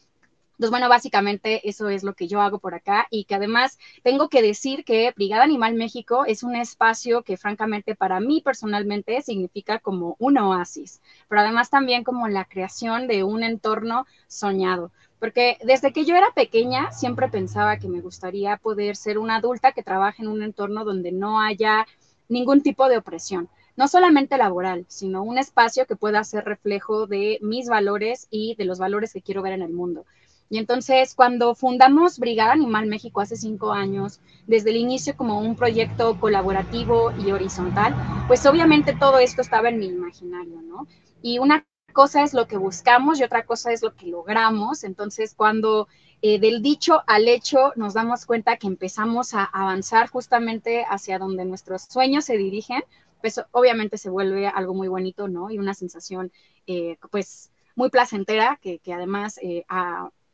Entonces, 0.55 0.71
bueno, 0.71 0.88
básicamente 0.88 1.67
eso 1.67 1.89
es 1.89 2.03
lo 2.03 2.13
que 2.13 2.29
yo 2.29 2.39
hago 2.39 2.59
por 2.59 2.75
acá 2.75 3.07
y 3.09 3.25
que 3.25 3.35
además 3.35 3.77
tengo 4.03 4.29
que 4.29 4.41
decir 4.41 4.85
que 4.85 5.12
Brigada 5.13 5.43
Animal 5.43 5.74
México 5.74 6.24
es 6.25 6.43
un 6.43 6.55
espacio 6.55 7.24
que 7.24 7.35
francamente 7.35 7.93
para 7.93 8.21
mí 8.21 8.39
personalmente 8.41 9.21
significa 9.21 9.79
como 9.79 10.15
un 10.17 10.38
oasis, 10.38 11.01
pero 11.27 11.41
además 11.41 11.69
también 11.69 12.05
como 12.05 12.29
la 12.29 12.45
creación 12.45 13.07
de 13.07 13.25
un 13.25 13.43
entorno 13.43 14.05
soñado. 14.27 14.91
Porque 15.19 15.57
desde 15.62 15.91
que 15.91 16.05
yo 16.05 16.15
era 16.15 16.31
pequeña 16.33 16.89
siempre 16.93 17.27
pensaba 17.27 17.77
que 17.77 17.89
me 17.89 18.00
gustaría 18.00 18.55
poder 18.55 18.95
ser 18.95 19.17
una 19.17 19.38
adulta 19.38 19.74
que 19.74 19.83
trabaje 19.83 20.24
en 20.24 20.29
un 20.29 20.41
entorno 20.41 20.85
donde 20.85 21.12
no 21.12 21.41
haya 21.41 21.85
ningún 22.29 22.62
tipo 22.62 22.88
de 22.88 22.98
opresión, 22.98 23.50
no 23.75 23.88
solamente 23.88 24.38
laboral, 24.38 24.86
sino 24.88 25.24
un 25.24 25.38
espacio 25.38 25.86
que 25.86 25.96
pueda 25.96 26.24
ser 26.24 26.46
reflejo 26.46 27.08
de 27.08 27.39
mis 27.41 27.67
valores 27.67 28.27
y 28.29 28.55
de 28.55 28.65
los 28.65 28.79
valores 28.79 29.13
que 29.13 29.22
quiero 29.22 29.41
ver 29.41 29.53
en 29.53 29.62
el 29.62 29.74
mundo. 29.74 30.05
Y 30.50 30.60
entonces, 30.60 31.15
cuando 31.15 31.55
fundamos 31.55 32.20
Brigada 32.20 32.53
Animal 32.53 32.86
México 32.86 33.20
hace 33.20 33.36
cinco 33.36 33.72
años, 33.72 34.20
desde 34.46 34.70
el 34.70 34.77
inicio 34.77 35.17
como 35.17 35.39
un 35.39 35.55
proyecto 35.55 36.20
colaborativo 36.20 37.12
y 37.25 37.32
horizontal, 37.32 37.96
pues 38.27 38.46
obviamente 38.46 38.94
todo 38.94 39.17
esto 39.17 39.41
estaba 39.41 39.70
en 39.70 39.79
mi 39.79 39.88
imaginario, 39.88 40.62
¿no? 40.62 40.88
Y 41.24 41.39
una 41.39 41.65
cosa 41.94 42.22
es 42.24 42.34
lo 42.34 42.46
que 42.48 42.58
buscamos 42.58 43.20
y 43.20 43.24
otra 43.24 43.46
cosa 43.46 43.72
es 43.72 43.82
lo 43.82 43.96
que 43.96 44.08
logramos. 44.08 44.84
Entonces, 44.84 45.34
cuando 45.34 45.88
eh, 46.27 46.39
del 46.39 46.63
dicho 46.63 47.03
al 47.05 47.27
hecho 47.27 47.72
nos 47.75 47.94
damos 47.94 48.25
cuenta 48.25 48.58
que 48.58 48.65
empezamos 48.65 49.36
a 49.36 49.44
avanzar 49.44 50.10
justamente 50.10 50.84
hacia 50.89 51.20
donde 51.20 51.46
nuestros 51.46 51.84
sueños 51.84 52.25
se 52.25 52.36
dirigen, 52.36 52.82
pues 53.22 53.39
obviamente 53.51 54.00
se 54.00 54.10
vuelve 54.10 54.48
algo 54.48 54.74
muy 54.74 54.88
bonito, 54.88 55.27
¿no? 55.27 55.51
Y 55.51 55.60
una 55.60 55.75
sensación, 55.75 56.32
eh, 56.65 56.98
pues, 57.12 57.51
muy 57.75 57.91
placentera, 57.91 58.60
que, 58.60 58.82
además 58.91 59.38
eh, 59.44 59.65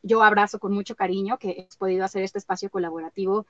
yo 0.01 0.23
abrazo 0.23 0.59
con 0.59 0.71
mucho 0.71 0.95
cariño, 0.95 1.37
que 1.37 1.49
he 1.49 1.67
podido 1.77 2.05
hacer 2.05 2.23
este 2.23 2.37
espacio 2.37 2.69
colaborativo 2.69 3.45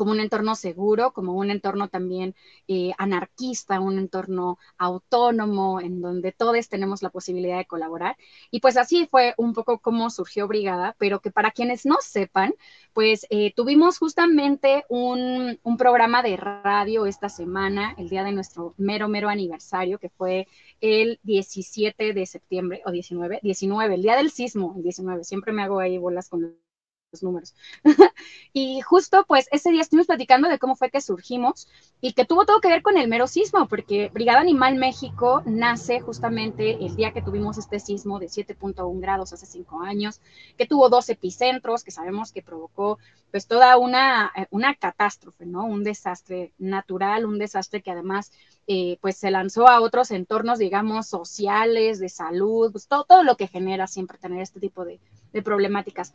como 0.00 0.12
un 0.12 0.20
entorno 0.20 0.54
seguro, 0.54 1.12
como 1.12 1.34
un 1.34 1.50
entorno 1.50 1.88
también 1.88 2.34
eh, 2.68 2.92
anarquista, 2.96 3.80
un 3.80 3.98
entorno 3.98 4.58
autónomo, 4.78 5.78
en 5.78 6.00
donde 6.00 6.32
todos 6.32 6.70
tenemos 6.70 7.02
la 7.02 7.10
posibilidad 7.10 7.58
de 7.58 7.66
colaborar. 7.66 8.16
Y 8.50 8.60
pues 8.60 8.78
así 8.78 9.06
fue 9.10 9.34
un 9.36 9.52
poco 9.52 9.78
como 9.78 10.08
surgió 10.08 10.48
Brigada, 10.48 10.96
pero 10.98 11.20
que 11.20 11.30
para 11.30 11.50
quienes 11.50 11.84
no 11.84 11.96
sepan, 12.00 12.54
pues 12.94 13.26
eh, 13.28 13.52
tuvimos 13.54 13.98
justamente 13.98 14.86
un, 14.88 15.60
un, 15.62 15.76
programa 15.76 16.22
de 16.22 16.38
radio 16.38 17.04
esta 17.04 17.28
semana, 17.28 17.94
el 17.98 18.08
día 18.08 18.24
de 18.24 18.32
nuestro 18.32 18.72
mero, 18.78 19.06
mero 19.06 19.28
aniversario, 19.28 19.98
que 19.98 20.08
fue 20.08 20.48
el 20.80 21.20
17 21.24 22.14
de 22.14 22.24
septiembre, 22.24 22.80
o 22.86 22.90
19, 22.90 23.40
19, 23.42 23.96
el 23.96 24.02
día 24.02 24.16
del 24.16 24.30
sismo, 24.30 24.72
el 24.78 24.82
19, 24.82 25.24
siempre 25.24 25.52
me 25.52 25.62
hago 25.62 25.78
ahí 25.78 25.98
bolas 25.98 26.30
con 26.30 26.56
los 27.12 27.22
números. 27.22 27.54
y 28.52 28.80
justo 28.82 29.24
pues 29.26 29.48
ese 29.50 29.70
día 29.70 29.80
estuvimos 29.80 30.06
platicando 30.06 30.48
de 30.48 30.58
cómo 30.58 30.76
fue 30.76 30.90
que 30.90 31.00
surgimos 31.00 31.68
y 32.00 32.12
que 32.12 32.24
tuvo 32.24 32.46
todo 32.46 32.60
que 32.60 32.68
ver 32.68 32.82
con 32.82 32.96
el 32.96 33.08
mero 33.08 33.26
sismo, 33.26 33.66
porque 33.68 34.10
Brigada 34.12 34.40
Animal 34.40 34.76
México 34.76 35.42
nace 35.44 36.00
justamente 36.00 36.84
el 36.84 36.94
día 36.96 37.12
que 37.12 37.22
tuvimos 37.22 37.58
este 37.58 37.80
sismo 37.80 38.18
de 38.18 38.26
7.1 38.26 39.00
grados 39.00 39.32
hace 39.32 39.46
cinco 39.46 39.82
años, 39.82 40.20
que 40.56 40.66
tuvo 40.66 40.88
dos 40.88 41.08
epicentros, 41.08 41.82
que 41.84 41.90
sabemos 41.90 42.32
que 42.32 42.42
provocó 42.42 42.98
pues 43.30 43.46
toda 43.46 43.76
una, 43.76 44.30
eh, 44.36 44.46
una 44.50 44.74
catástrofe, 44.74 45.46
¿no? 45.46 45.64
Un 45.64 45.84
desastre 45.84 46.52
natural, 46.58 47.26
un 47.26 47.38
desastre 47.38 47.82
que 47.82 47.90
además 47.90 48.32
eh, 48.66 48.98
pues 49.00 49.16
se 49.16 49.30
lanzó 49.30 49.68
a 49.68 49.80
otros 49.80 50.10
entornos, 50.10 50.58
digamos, 50.58 51.06
sociales, 51.06 51.98
de 51.98 52.08
salud, 52.08 52.70
pues 52.72 52.86
todo, 52.86 53.04
todo 53.04 53.24
lo 53.24 53.36
que 53.36 53.48
genera 53.48 53.86
siempre 53.86 54.18
tener 54.18 54.42
este 54.42 54.60
tipo 54.60 54.84
de, 54.84 55.00
de 55.32 55.42
problemáticas. 55.42 56.14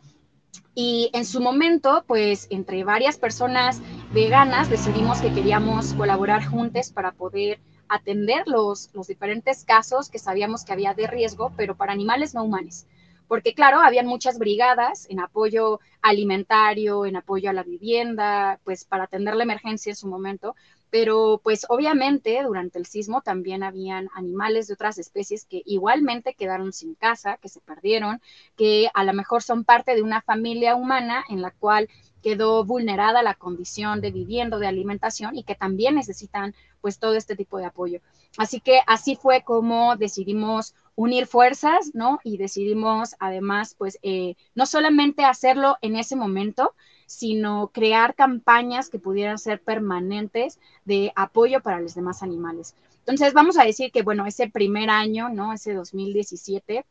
Y 0.73 1.09
en 1.13 1.25
su 1.25 1.41
momento, 1.41 2.03
pues 2.07 2.47
entre 2.49 2.83
varias 2.83 3.17
personas 3.17 3.81
veganas 4.13 4.69
decidimos 4.69 5.19
que 5.21 5.33
queríamos 5.33 5.93
colaborar 5.93 6.45
juntos 6.45 6.91
para 6.91 7.11
poder 7.11 7.59
atender 7.87 8.47
los, 8.47 8.89
los 8.93 9.07
diferentes 9.07 9.63
casos 9.63 10.09
que 10.09 10.19
sabíamos 10.19 10.65
que 10.65 10.73
había 10.73 10.93
de 10.93 11.07
riesgo, 11.07 11.51
pero 11.55 11.75
para 11.75 11.93
animales 11.93 12.33
no 12.33 12.43
humanos. 12.43 12.85
Porque 13.27 13.53
claro, 13.53 13.79
habían 13.79 14.05
muchas 14.05 14.37
brigadas 14.37 15.07
en 15.09 15.19
apoyo 15.19 15.79
alimentario, 16.01 17.05
en 17.05 17.15
apoyo 17.15 17.49
a 17.49 17.53
la 17.53 17.63
vivienda, 17.63 18.59
pues 18.63 18.85
para 18.85 19.05
atender 19.05 19.35
la 19.35 19.43
emergencia 19.43 19.89
en 19.89 19.95
su 19.95 20.07
momento, 20.07 20.55
pero 20.95 21.41
pues 21.43 21.65
obviamente 21.67 22.41
durante 22.41 22.79
el 22.79 22.85
sismo 22.85 23.19
también 23.19 23.63
habían 23.63 24.07
animales 24.15 24.67
de 24.67 24.75
otras 24.75 24.97
especies 24.97 25.43
que 25.43 25.61
igualmente 25.65 26.35
quedaron 26.35 26.71
sin 26.71 26.95
casa, 26.95 27.35
que 27.35 27.49
se 27.49 27.59
perdieron, 27.59 28.21
que 28.55 28.87
a 28.93 29.03
lo 29.03 29.11
mejor 29.11 29.43
son 29.43 29.65
parte 29.65 29.93
de 29.93 30.01
una 30.01 30.21
familia 30.21 30.73
humana 30.73 31.25
en 31.27 31.41
la 31.41 31.51
cual 31.51 31.89
quedó 32.23 32.63
vulnerada 32.63 33.23
la 33.23 33.33
condición 33.33 33.99
de 33.99 34.11
vivienda, 34.11 34.57
de 34.57 34.67
alimentación 34.67 35.35
y 35.35 35.43
que 35.43 35.55
también 35.55 35.95
necesitan 35.95 36.55
pues 36.79 36.97
todo 36.97 37.15
este 37.15 37.35
tipo 37.35 37.57
de 37.57 37.65
apoyo. 37.65 37.99
Así 38.37 38.61
que 38.61 38.79
así 38.87 39.17
fue 39.17 39.43
como 39.43 39.97
decidimos 39.97 40.75
unir 40.95 41.27
fuerzas, 41.27 41.91
¿no? 41.93 42.21
Y 42.23 42.37
decidimos 42.37 43.17
además 43.19 43.75
pues 43.77 43.99
eh, 44.01 44.35
no 44.53 44.65
solamente 44.65 45.25
hacerlo 45.25 45.75
en 45.81 45.97
ese 45.97 46.15
momento, 46.15 46.73
sino 47.05 47.69
crear 47.73 48.15
campañas 48.15 48.89
que 48.89 48.99
pudieran 48.99 49.37
ser 49.37 49.61
permanentes 49.61 50.59
de 50.85 51.11
apoyo 51.15 51.61
para 51.61 51.79
los 51.79 51.95
demás 51.95 52.23
animales. 52.23 52.75
Entonces, 52.99 53.33
vamos 53.33 53.57
a 53.57 53.63
decir 53.63 53.91
que, 53.91 54.01
bueno, 54.01 54.25
ese 54.25 54.49
primer 54.49 54.89
año, 54.89 55.29
¿no? 55.29 55.53
Ese 55.53 55.73
2017, 55.73 56.85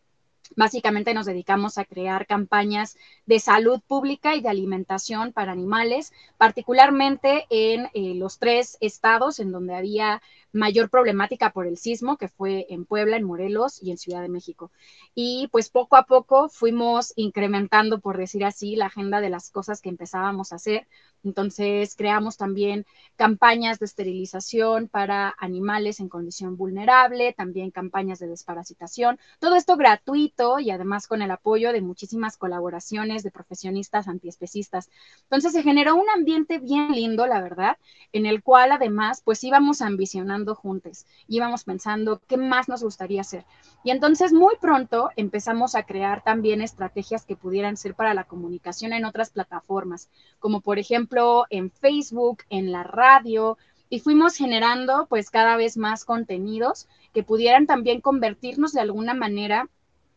Básicamente 0.57 1.15
nos 1.15 1.27
dedicamos 1.27 1.79
a 1.79 1.85
crear 1.85 2.27
campañas 2.27 2.97
de 3.27 3.41
salud 3.41 3.81
pública 3.87 4.37
y 4.37 4.41
de 4.41 4.51
alimentación 4.51 5.33
para 5.33 5.53
animales, 5.53 6.13
particularmente 6.37 7.47
en 7.51 7.89
eh, 7.95 8.15
los 8.15 8.39
tres 8.39 8.77
estados 8.81 9.41
en 9.41 9.53
donde 9.53 9.75
había 9.75 10.23
mayor 10.55 10.89
problemática 10.89 11.51
por 11.51 11.67
el 11.67 11.77
sismo, 11.77 12.17
que 12.17 12.29
fue 12.29 12.67
en 12.71 12.85
Puebla, 12.85 13.17
en 13.17 13.25
Morelos 13.25 13.83
y 13.83 13.91
en 13.91 13.99
Ciudad 13.99 14.23
de 14.23 14.29
México. 14.29 14.71
Y 15.15 15.49
pues 15.53 15.69
poco 15.69 15.97
a 15.97 16.05
poco 16.05 16.49
fuimos 16.49 17.13
incrementando, 17.17 18.01
por 18.01 18.17
decir 18.17 18.45
así, 18.45 18.77
la 18.77 18.87
agenda 18.87 19.21
de 19.21 19.31
las 19.31 19.51
cosas 19.51 19.81
que 19.81 19.89
empezábamos 19.89 20.53
a 20.53 20.57
hacer. 20.57 20.87
Entonces 21.25 21.97
creamos 21.97 22.37
también 22.37 22.85
campañas 23.17 23.79
de 23.79 23.87
esterilización 23.87 24.89
para 24.89 25.35
animales 25.39 25.99
en 26.01 26.09
condición 26.09 26.57
vulnerable, 26.57 27.33
también 27.33 27.71
campañas 27.71 28.19
de 28.19 28.29
desparasitación, 28.29 29.19
todo 29.41 29.57
esto 29.57 29.77
gratuito 29.77 30.59
y 30.59 30.71
además 30.71 31.07
con 31.07 31.23
el 31.23 31.31
apoyo 31.31 31.73
de 31.73 31.81
muchísimas 31.81 32.37
colaboraciones 32.37 33.23
de 33.23 33.31
profesionistas 33.31 34.07
antiespecistas. 34.07 34.91
Entonces 35.23 35.53
se 35.53 35.63
generó 35.63 35.97
un 35.97 36.11
ambiente 36.15 36.59
bien 36.59 36.93
lindo, 36.93 37.27
la 37.27 37.41
verdad, 37.41 37.79
en 38.13 38.27
el 38.27 38.43
cual 38.43 38.73
además 38.73 39.23
pues 39.25 39.43
íbamos 39.45 39.81
ambicionando 39.81 40.44
juntos, 40.53 41.07
íbamos 41.29 41.65
pensando 41.65 42.21
qué 42.29 42.37
más 42.37 42.69
nos 42.69 42.83
gustaría 42.83 43.23
hacer. 43.23 43.47
Y 43.85 43.91
entonces 43.91 44.33
muy 44.33 44.57
pronto 44.61 45.11
empezamos 45.17 45.75
a 45.75 45.85
crear 45.85 46.23
también 46.23 46.61
estrategias 46.61 47.25
que 47.25 47.37
pudieran 47.37 47.77
ser 47.79 47.95
para 47.95 48.13
la 48.13 48.25
comunicación 48.25 48.93
en 48.93 49.07
otras 49.07 49.31
plataformas, 49.31 50.11
como 50.41 50.61
por 50.61 50.79
ejemplo 50.79 51.45
en 51.49 51.71
Facebook, 51.71 52.43
en 52.51 52.73
la 52.73 52.83
radio, 52.83 53.57
y 53.89 54.01
fuimos 54.01 54.35
generando 54.35 55.07
pues 55.09 55.31
cada 55.31 55.57
vez 55.57 55.77
más 55.77 56.05
contenidos 56.05 56.89
que 57.13 57.23
pudieran 57.23 57.67
también 57.67 58.01
convertirnos 58.01 58.73
de 58.73 58.81
alguna 58.81 59.15
manera 59.15 59.69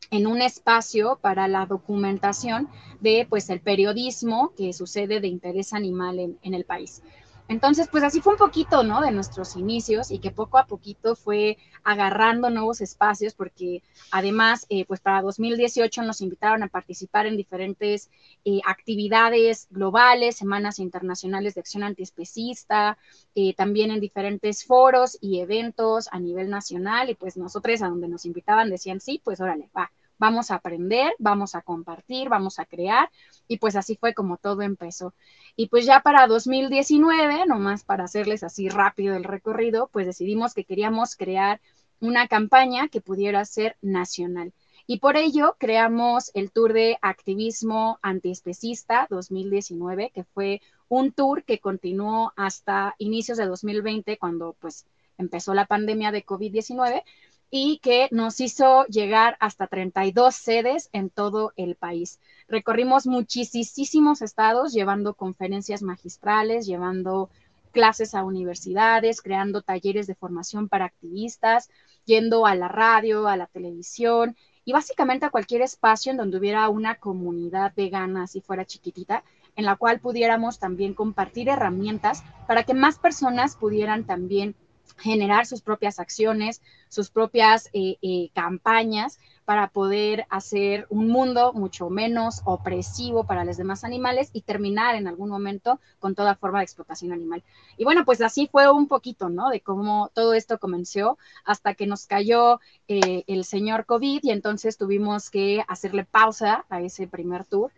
en 0.09 0.25
un 0.25 0.41
espacio 0.41 1.19
para 1.21 1.47
la 1.47 1.65
documentación 1.65 2.69
de 3.01 3.27
pues 3.29 3.49
el 3.49 3.59
periodismo 3.59 4.53
que 4.57 4.73
sucede 4.73 5.19
de 5.19 5.27
interés 5.27 5.73
animal 5.73 6.37
en 6.41 6.53
el 6.53 6.65
país. 6.65 7.03
Entonces, 7.49 7.87
pues 7.89 8.03
así 8.03 8.19
fue 8.19 8.33
un 8.33 8.39
poquito, 8.39 8.83
¿no? 8.83 9.01
De 9.01 9.11
nuestros 9.11 9.55
inicios 9.55 10.11
y 10.11 10.19
que 10.19 10.31
poco 10.31 10.57
a 10.57 10.65
poquito 10.65 11.15
fue 11.15 11.57
agarrando 11.83 12.49
nuevos 12.49 12.81
espacios 12.81 13.33
porque 13.33 13.83
además, 14.11 14.65
eh, 14.69 14.85
pues 14.85 14.99
para 14.99 15.21
2018 15.21 16.03
nos 16.03 16.21
invitaron 16.21 16.63
a 16.63 16.67
participar 16.67 17.25
en 17.25 17.37
diferentes 17.37 18.09
eh, 18.43 18.59
actividades 18.65 19.67
globales, 19.69 20.35
semanas 20.35 20.79
internacionales 20.79 21.55
de 21.55 21.61
acción 21.61 21.83
antiespecista, 21.83 22.97
eh, 23.35 23.53
también 23.53 23.91
en 23.91 24.01
diferentes 24.01 24.65
foros 24.65 25.17
y 25.21 25.39
eventos 25.39 26.09
a 26.11 26.19
nivel 26.19 26.49
nacional 26.49 27.09
y 27.09 27.15
pues 27.15 27.37
nosotros 27.37 27.81
a 27.81 27.87
donde 27.87 28.07
nos 28.07 28.25
invitaban 28.25 28.69
decían, 28.69 28.99
sí, 28.99 29.21
pues 29.23 29.39
órale, 29.39 29.69
va, 29.75 29.91
vamos 30.19 30.51
a 30.51 30.55
aprender, 30.55 31.13
vamos 31.19 31.55
a 31.55 31.61
compartir, 31.61 32.29
vamos 32.29 32.59
a 32.59 32.65
crear 32.65 33.09
y 33.47 33.57
pues 33.57 33.75
así 33.75 33.95
fue 33.95 34.13
como 34.13 34.37
todo 34.37 34.61
empezó. 34.61 35.13
Y 35.55 35.67
pues 35.67 35.85
ya 35.85 36.01
para 36.01 36.27
2019, 36.27 37.45
nomás 37.45 37.83
para 37.83 38.05
hacerles 38.05 38.43
así 38.43 38.69
rápido 38.69 39.15
el 39.15 39.23
recorrido, 39.23 39.89
pues 39.91 40.05
decidimos 40.05 40.53
que 40.53 40.65
queríamos 40.65 41.15
crear 41.15 41.61
una 41.99 42.27
campaña 42.27 42.87
que 42.89 43.01
pudiera 43.01 43.43
ser 43.45 43.77
nacional. 43.81 44.53
Y 44.89 44.99
por 44.99 45.17
ello 45.17 45.57
creamos 45.59 46.31
el 46.33 46.51
Tour 46.51 46.71
de 46.71 46.97
Activismo 47.01 47.99
Antiespecista 48.01 49.07
2019, 49.09 50.11
que 50.13 50.23
fue 50.23 50.61
un 50.87 51.11
tour 51.11 51.43
que 51.43 51.59
continuó 51.59 52.31
hasta 52.37 52.95
inicios 52.97 53.37
de 53.37 53.47
2020, 53.47 54.17
cuando 54.17 54.55
pues 54.59 54.85
empezó 55.17 55.53
la 55.53 55.65
pandemia 55.65 56.11
de 56.11 56.25
COVID-19, 56.25 57.03
y 57.49 57.79
que 57.79 58.09
nos 58.11 58.41
hizo 58.41 58.85
llegar 58.85 59.37
hasta 59.39 59.67
32 59.67 60.35
sedes 60.35 60.89
en 60.91 61.09
todo 61.09 61.53
el 61.55 61.75
país. 61.75 62.19
Recorrimos 62.47 63.07
muchísimos 63.07 64.21
estados 64.21 64.73
llevando 64.73 65.13
conferencias 65.13 65.81
magistrales, 65.81 66.65
llevando 66.65 67.29
clases 67.71 68.15
a 68.15 68.23
universidades, 68.23 69.21
creando 69.21 69.61
talleres 69.61 70.07
de 70.07 70.15
formación 70.15 70.67
para 70.67 70.85
activistas, 70.85 71.69
yendo 72.05 72.45
a 72.45 72.55
la 72.55 72.67
radio, 72.67 73.27
a 73.27 73.37
la 73.37 73.47
televisión 73.47 74.35
y 74.65 74.73
básicamente 74.73 75.25
a 75.25 75.29
cualquier 75.29 75.61
espacio 75.61 76.11
en 76.11 76.17
donde 76.17 76.37
hubiera 76.37 76.67
una 76.69 76.95
comunidad 76.95 77.73
vegana, 77.75 78.27
si 78.27 78.41
fuera 78.41 78.65
chiquitita, 78.65 79.23
en 79.55 79.65
la 79.65 79.75
cual 79.75 79.99
pudiéramos 79.99 80.59
también 80.59 80.93
compartir 80.93 81.49
herramientas 81.49 82.23
para 82.47 82.63
que 82.63 82.73
más 82.73 82.99
personas 82.99 83.55
pudieran 83.55 84.05
también 84.05 84.55
generar 84.97 85.45
sus 85.45 85.61
propias 85.61 85.99
acciones, 85.99 86.61
sus 86.89 87.09
propias 87.09 87.69
eh, 87.73 87.97
eh, 88.01 88.29
campañas 88.33 89.19
para 89.47 89.69
poder 89.69 90.25
hacer 90.29 90.87
un 90.89 91.07
mundo 91.07 91.53
mucho 91.53 91.89
menos 91.89 92.41
opresivo 92.43 93.23
para 93.23 93.45
los 93.45 93.55
demás 93.55 93.85
animales 93.85 94.29
y 94.33 94.41
terminar 94.41 94.95
en 94.95 95.07
algún 95.07 95.29
momento 95.29 95.79
con 95.99 96.15
toda 96.15 96.35
forma 96.35 96.59
de 96.59 96.65
explotación 96.65 97.13
animal. 97.13 97.43
Y 97.77 97.85
bueno, 97.85 98.03
pues 98.03 98.19
así 98.21 98.49
fue 98.51 98.69
un 98.69 98.89
poquito, 98.89 99.29
¿no? 99.29 99.49
De 99.49 99.61
cómo 99.61 100.11
todo 100.13 100.33
esto 100.33 100.59
comenzó 100.59 101.17
hasta 101.45 101.75
que 101.75 101.87
nos 101.87 102.07
cayó 102.07 102.59
eh, 102.89 103.23
el 103.27 103.45
señor 103.45 103.85
COVID 103.85 104.19
y 104.23 104.31
entonces 104.31 104.77
tuvimos 104.77 105.29
que 105.29 105.63
hacerle 105.69 106.03
pausa 106.03 106.65
a 106.67 106.81
ese 106.81 107.07
primer 107.07 107.45
tour 107.45 107.71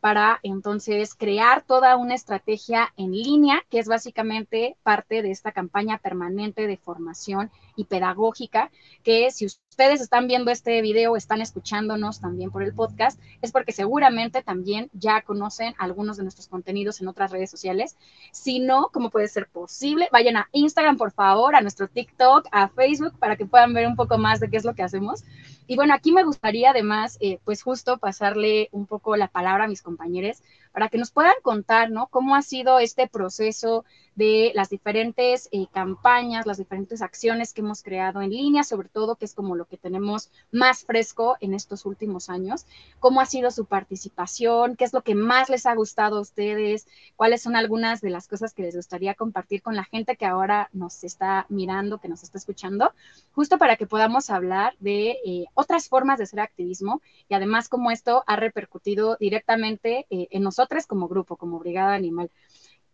para 0.00 0.38
entonces 0.42 1.14
crear 1.14 1.62
toda 1.62 1.96
una 1.96 2.14
estrategia 2.14 2.92
en 2.96 3.12
línea, 3.12 3.62
que 3.70 3.78
es 3.78 3.88
básicamente 3.88 4.76
parte 4.82 5.22
de 5.22 5.30
esta 5.30 5.52
campaña 5.52 5.98
permanente 5.98 6.66
de 6.66 6.76
formación 6.76 7.50
y 7.76 7.84
pedagógica, 7.84 8.70
que 9.02 9.30
si 9.30 9.46
ustedes 9.46 10.00
están 10.00 10.26
viendo 10.26 10.50
este 10.50 10.80
video, 10.80 11.16
están 11.16 11.40
escuchándonos 11.40 12.20
también 12.20 12.50
por 12.50 12.62
el 12.62 12.74
podcast, 12.74 13.20
es 13.42 13.52
porque 13.52 13.72
seguramente 13.72 14.42
también 14.42 14.90
ya 14.92 15.22
conocen 15.22 15.74
algunos 15.78 16.16
de 16.16 16.22
nuestros 16.22 16.48
contenidos 16.48 17.00
en 17.00 17.08
otras 17.08 17.30
redes 17.30 17.50
sociales. 17.50 17.96
Si 18.32 18.58
no, 18.58 18.88
¿cómo 18.92 19.10
puede 19.10 19.28
ser 19.28 19.48
posible? 19.48 20.08
Vayan 20.12 20.36
a 20.38 20.48
Instagram, 20.52 20.96
por 20.96 21.12
favor, 21.12 21.54
a 21.54 21.60
nuestro 21.60 21.88
TikTok, 21.88 22.46
a 22.52 22.68
Facebook, 22.68 23.18
para 23.18 23.36
que 23.36 23.46
puedan 23.46 23.74
ver 23.74 23.86
un 23.86 23.96
poco 23.96 24.18
más 24.18 24.40
de 24.40 24.48
qué 24.48 24.56
es 24.56 24.64
lo 24.64 24.74
que 24.74 24.82
hacemos. 24.82 25.24
Y 25.66 25.76
bueno, 25.76 25.94
aquí 25.94 26.12
me 26.12 26.22
gustaría 26.24 26.70
además, 26.70 27.18
eh, 27.20 27.38
pues 27.44 27.62
justo 27.62 27.98
pasarle 27.98 28.68
un 28.72 28.86
poco 28.86 29.16
la 29.16 29.28
palabra 29.28 29.64
a 29.64 29.68
mis 29.68 29.82
compañeros 29.82 30.42
para 30.76 30.90
que 30.90 30.98
nos 30.98 31.10
puedan 31.10 31.32
contar, 31.42 31.90
¿no? 31.90 32.08
Cómo 32.08 32.36
ha 32.36 32.42
sido 32.42 32.78
este 32.80 33.08
proceso 33.08 33.86
de 34.14 34.52
las 34.54 34.68
diferentes 34.68 35.48
eh, 35.50 35.66
campañas, 35.72 36.44
las 36.44 36.58
diferentes 36.58 37.00
acciones 37.00 37.54
que 37.54 37.62
hemos 37.62 37.82
creado 37.82 38.20
en 38.20 38.28
línea, 38.28 38.62
sobre 38.62 38.90
todo, 38.90 39.16
que 39.16 39.24
es 39.24 39.34
como 39.34 39.56
lo 39.56 39.64
que 39.64 39.78
tenemos 39.78 40.30
más 40.52 40.84
fresco 40.84 41.36
en 41.40 41.54
estos 41.54 41.86
últimos 41.86 42.28
años. 42.28 42.66
¿Cómo 43.00 43.22
ha 43.22 43.26
sido 43.26 43.50
su 43.50 43.64
participación? 43.64 44.76
¿Qué 44.76 44.84
es 44.84 44.92
lo 44.92 45.00
que 45.00 45.14
más 45.14 45.48
les 45.48 45.64
ha 45.64 45.74
gustado 45.74 46.18
a 46.18 46.20
ustedes? 46.20 46.86
¿Cuáles 47.16 47.40
son 47.40 47.56
algunas 47.56 48.02
de 48.02 48.10
las 48.10 48.28
cosas 48.28 48.52
que 48.52 48.62
les 48.62 48.76
gustaría 48.76 49.14
compartir 49.14 49.62
con 49.62 49.76
la 49.76 49.84
gente 49.84 50.16
que 50.16 50.26
ahora 50.26 50.68
nos 50.74 51.04
está 51.04 51.46
mirando, 51.48 52.00
que 52.00 52.08
nos 52.08 52.22
está 52.22 52.36
escuchando? 52.36 52.92
Justo 53.34 53.56
para 53.56 53.76
que 53.76 53.86
podamos 53.86 54.28
hablar 54.28 54.74
de 54.80 55.16
eh, 55.24 55.46
otras 55.54 55.88
formas 55.88 56.18
de 56.18 56.24
hacer 56.24 56.40
activismo 56.40 57.00
y 57.30 57.34
además 57.34 57.70
cómo 57.70 57.90
esto 57.90 58.24
ha 58.26 58.36
repercutido 58.36 59.16
directamente 59.18 60.06
eh, 60.10 60.28
en 60.30 60.42
nosotros 60.42 60.65
como 60.86 61.08
grupo, 61.08 61.36
como 61.36 61.58
Brigada 61.58 61.94
Animal. 61.94 62.30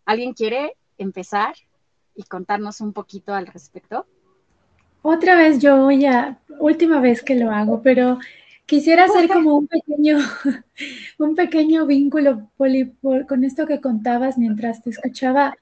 ¿Alguien 0.04 0.34
quiere 0.34 0.76
empezar 0.98 1.54
y 2.14 2.22
contarnos 2.24 2.80
un 2.80 2.92
poquito 2.92 3.34
al 3.34 3.46
respecto? 3.46 4.06
Otra 5.02 5.34
vez 5.34 5.58
yo 5.58 5.78
voy 5.78 6.04
a, 6.06 6.38
última 6.60 7.00
vez 7.00 7.22
que 7.22 7.34
lo 7.34 7.50
hago, 7.50 7.82
pero 7.82 8.18
quisiera 8.66 9.04
hacer 9.04 9.28
como 9.28 9.56
un 9.56 9.66
pequeño, 9.66 10.18
un 11.18 11.34
pequeño 11.34 11.86
vínculo 11.86 12.48
con 12.56 13.44
esto 13.44 13.66
que 13.66 13.80
contabas 13.80 14.38
mientras 14.38 14.82
te 14.82 14.90
escuchaba, 14.90 15.56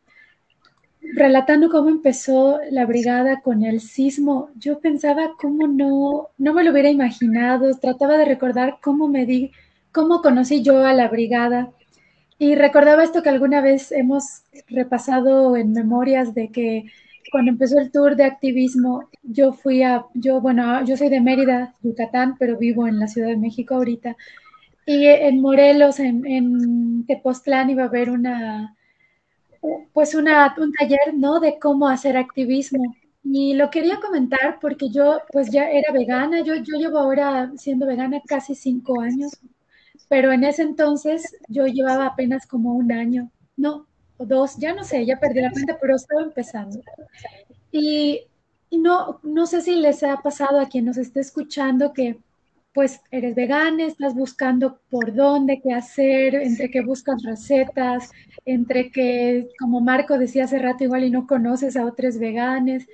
relatando 1.14 1.70
cómo 1.70 1.88
empezó 1.88 2.60
la 2.70 2.84
brigada 2.84 3.40
con 3.40 3.64
el 3.64 3.80
sismo. 3.80 4.50
Yo 4.56 4.80
pensaba 4.80 5.32
cómo 5.40 5.66
no, 5.66 6.28
no 6.36 6.54
me 6.54 6.62
lo 6.62 6.72
hubiera 6.72 6.90
imaginado, 6.90 7.74
trataba 7.78 8.18
de 8.18 8.26
recordar 8.26 8.78
cómo 8.82 9.08
me 9.08 9.24
di, 9.24 9.52
cómo 9.92 10.20
conocí 10.20 10.62
yo 10.62 10.84
a 10.84 10.92
la 10.92 11.08
brigada 11.08 11.72
y 12.40 12.54
recordaba 12.54 13.04
esto 13.04 13.22
que 13.22 13.28
alguna 13.28 13.60
vez 13.60 13.92
hemos 13.92 14.44
repasado 14.68 15.56
en 15.58 15.72
memorias 15.74 16.32
de 16.34 16.50
que 16.50 16.86
cuando 17.30 17.50
empezó 17.50 17.78
el 17.78 17.92
tour 17.92 18.16
de 18.16 18.24
activismo, 18.24 19.10
yo 19.22 19.52
fui 19.52 19.82
a, 19.82 20.06
yo, 20.14 20.40
bueno, 20.40 20.82
yo 20.86 20.96
soy 20.96 21.10
de 21.10 21.20
Mérida, 21.20 21.74
Yucatán, 21.82 22.36
pero 22.38 22.56
vivo 22.56 22.88
en 22.88 22.98
la 22.98 23.08
Ciudad 23.08 23.28
de 23.28 23.36
México 23.36 23.74
ahorita. 23.74 24.16
Y 24.86 25.04
en 25.06 25.42
Morelos, 25.42 26.00
en, 26.00 26.26
en 26.26 27.04
Tepoztlán, 27.06 27.68
iba 27.68 27.82
a 27.82 27.86
haber 27.88 28.08
una, 28.10 28.74
pues 29.92 30.14
una, 30.14 30.54
un 30.58 30.72
taller, 30.72 31.12
¿no? 31.14 31.40
De 31.40 31.58
cómo 31.58 31.88
hacer 31.88 32.16
activismo. 32.16 32.96
Y 33.22 33.52
lo 33.52 33.68
quería 33.70 34.00
comentar 34.00 34.58
porque 34.62 34.88
yo, 34.88 35.20
pues 35.30 35.50
ya 35.50 35.70
era 35.70 35.92
vegana, 35.92 36.42
yo, 36.42 36.54
yo 36.54 36.78
llevo 36.78 36.98
ahora 36.98 37.52
siendo 37.56 37.86
vegana 37.86 38.22
casi 38.26 38.54
cinco 38.54 39.00
años, 39.02 39.38
pero 40.10 40.32
en 40.32 40.42
ese 40.42 40.62
entonces 40.62 41.36
yo 41.46 41.68
llevaba 41.68 42.04
apenas 42.06 42.44
como 42.44 42.74
un 42.74 42.90
año, 42.90 43.30
no, 43.56 43.86
o 44.16 44.26
dos, 44.26 44.56
ya 44.56 44.74
no 44.74 44.82
sé, 44.82 45.06
ya 45.06 45.20
perdí 45.20 45.40
la 45.40 45.52
cuenta, 45.52 45.78
pero 45.80 45.94
estaba 45.94 46.22
empezando. 46.22 46.80
Y, 47.70 48.22
no, 48.72 49.20
no 49.22 49.46
sé 49.46 49.60
si 49.62 49.76
les 49.76 50.02
ha 50.02 50.16
pasado 50.16 50.58
a 50.58 50.68
quien 50.68 50.86
nos 50.86 50.96
esté 50.96 51.20
escuchando 51.20 51.92
que 51.92 52.18
pues 52.72 53.00
eres 53.12 53.36
vegana, 53.36 53.84
estás 53.84 54.14
buscando 54.14 54.80
por 54.90 55.14
dónde, 55.14 55.60
qué 55.60 55.72
hacer, 55.72 56.34
entre 56.34 56.72
que 56.72 56.80
buscas 56.80 57.22
recetas, 57.22 58.10
entre 58.44 58.90
que, 58.90 59.48
como 59.60 59.80
Marco 59.80 60.18
decía 60.18 60.44
hace 60.44 60.58
rato, 60.58 60.82
igual 60.82 61.04
y 61.04 61.10
no 61.10 61.28
conoces 61.28 61.76
a 61.76 61.86
otros 61.86 62.18
veganes. 62.18 62.88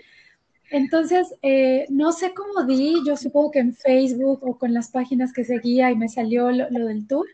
Entonces, 0.70 1.34
eh, 1.42 1.86
no 1.90 2.12
sé 2.12 2.34
cómo 2.34 2.64
di, 2.64 2.96
yo 3.06 3.16
supongo 3.16 3.52
que 3.52 3.60
en 3.60 3.74
Facebook 3.74 4.40
o 4.42 4.58
con 4.58 4.74
las 4.74 4.90
páginas 4.90 5.32
que 5.32 5.44
seguía 5.44 5.90
y 5.90 5.96
me 5.96 6.08
salió 6.08 6.50
lo, 6.50 6.68
del 6.68 7.06
tour. 7.06 7.26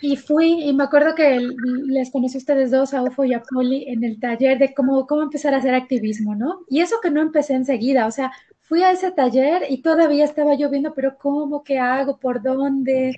Y 0.00 0.16
fui, 0.16 0.64
y 0.64 0.72
me 0.72 0.82
acuerdo 0.82 1.14
que 1.14 1.38
les 1.86 2.10
conocí 2.10 2.36
a 2.36 2.38
ustedes 2.38 2.72
dos, 2.72 2.92
a 2.92 3.02
Ufo 3.02 3.24
y 3.24 3.34
a 3.34 3.42
Poli, 3.42 3.84
en 3.86 4.02
el 4.02 4.18
taller 4.18 4.58
de 4.58 4.74
cómo, 4.74 5.06
cómo 5.06 5.22
empezar 5.22 5.54
a 5.54 5.58
hacer 5.58 5.74
activismo, 5.74 6.34
¿no? 6.34 6.62
Y 6.68 6.80
eso 6.80 6.96
que 7.00 7.10
no 7.10 7.20
empecé 7.20 7.54
enseguida, 7.54 8.08
o 8.08 8.10
sea, 8.10 8.32
fui 8.72 8.82
a 8.82 8.90
ese 8.90 9.12
taller 9.12 9.64
y 9.68 9.82
todavía 9.82 10.24
estaba 10.24 10.54
yo 10.54 10.70
viendo, 10.70 10.94
pero 10.94 11.18
¿cómo? 11.18 11.62
¿Qué 11.62 11.78
hago? 11.78 12.18
¿Por 12.18 12.42
dónde? 12.42 13.14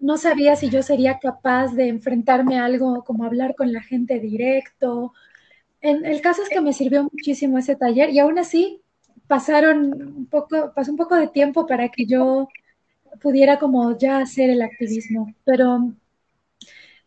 No 0.00 0.16
sabía 0.18 0.56
si 0.56 0.68
yo 0.68 0.82
sería 0.82 1.18
capaz 1.18 1.68
de 1.74 1.88
enfrentarme 1.88 2.58
a 2.58 2.64
algo 2.64 3.04
como 3.04 3.24
hablar 3.24 3.54
con 3.54 3.72
la 3.72 3.82
gente 3.82 4.18
directo, 4.18 5.12
el 5.80 6.20
caso 6.20 6.42
es 6.42 6.48
que 6.48 6.60
me 6.60 6.72
sirvió 6.72 7.04
muchísimo 7.04 7.58
ese 7.58 7.76
taller 7.76 8.10
y 8.10 8.18
aún 8.18 8.38
así 8.38 8.82
pasaron 9.30 9.92
un 10.16 10.26
poco, 10.26 10.72
pasó 10.74 10.90
un 10.90 10.96
poco 10.96 11.14
de 11.14 11.28
tiempo 11.28 11.64
para 11.64 11.88
que 11.88 12.04
yo 12.04 12.48
pudiera 13.22 13.60
como 13.60 13.96
ya 13.96 14.18
hacer 14.18 14.50
el 14.50 14.60
activismo, 14.60 15.32
pero, 15.44 15.94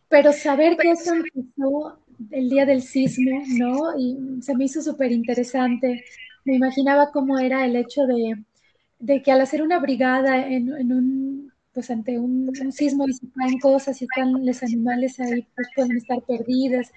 pero 0.08 0.32
saber 0.32 0.78
que 0.78 0.92
eso 0.92 1.14
empezó 1.14 2.00
el 2.32 2.50
día 2.50 2.66
del 2.66 2.82
sismo, 2.82 3.42
¿no? 3.58 4.00
Y 4.00 4.42
se 4.42 4.56
me 4.56 4.64
hizo 4.64 4.82
súper 4.82 5.12
interesante. 5.12 6.06
Me 6.46 6.56
imaginaba 6.56 7.12
cómo 7.12 7.40
era 7.40 7.66
el 7.66 7.76
hecho 7.76 8.04
de, 8.06 9.22
que 9.22 9.32
al 9.32 9.42
hacer 9.42 9.62
una 9.62 9.80
brigada 9.80 10.48
en, 10.48 10.72
un, 10.94 11.52
pues 11.74 11.90
ante 11.92 12.18
un, 12.20 12.54
sismo 12.72 13.06
y 13.06 13.14
se 13.14 13.28
caen 13.36 13.60
cosas 13.60 14.02
y 14.02 14.06
están 14.06 14.46
los 14.46 14.64
animales 14.64 15.20
ahí, 15.20 15.46
pues 15.56 15.68
pueden 15.76 15.98
estar 15.98 16.22
perdidas 16.22 16.90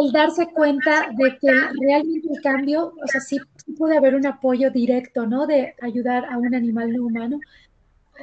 el 0.00 0.12
darse 0.12 0.46
cuenta 0.48 1.08
de 1.16 1.38
que 1.38 1.50
realmente 1.80 2.28
el 2.32 2.40
cambio, 2.42 2.92
o 3.02 3.06
sea, 3.06 3.20
sí, 3.20 3.38
puede 3.78 3.96
haber 3.96 4.14
un 4.14 4.26
apoyo 4.26 4.70
directo, 4.70 5.26
¿no? 5.26 5.46
De 5.46 5.74
ayudar 5.80 6.26
a 6.26 6.38
un 6.38 6.54
animal 6.54 6.92
no 6.92 7.06
humano 7.06 7.40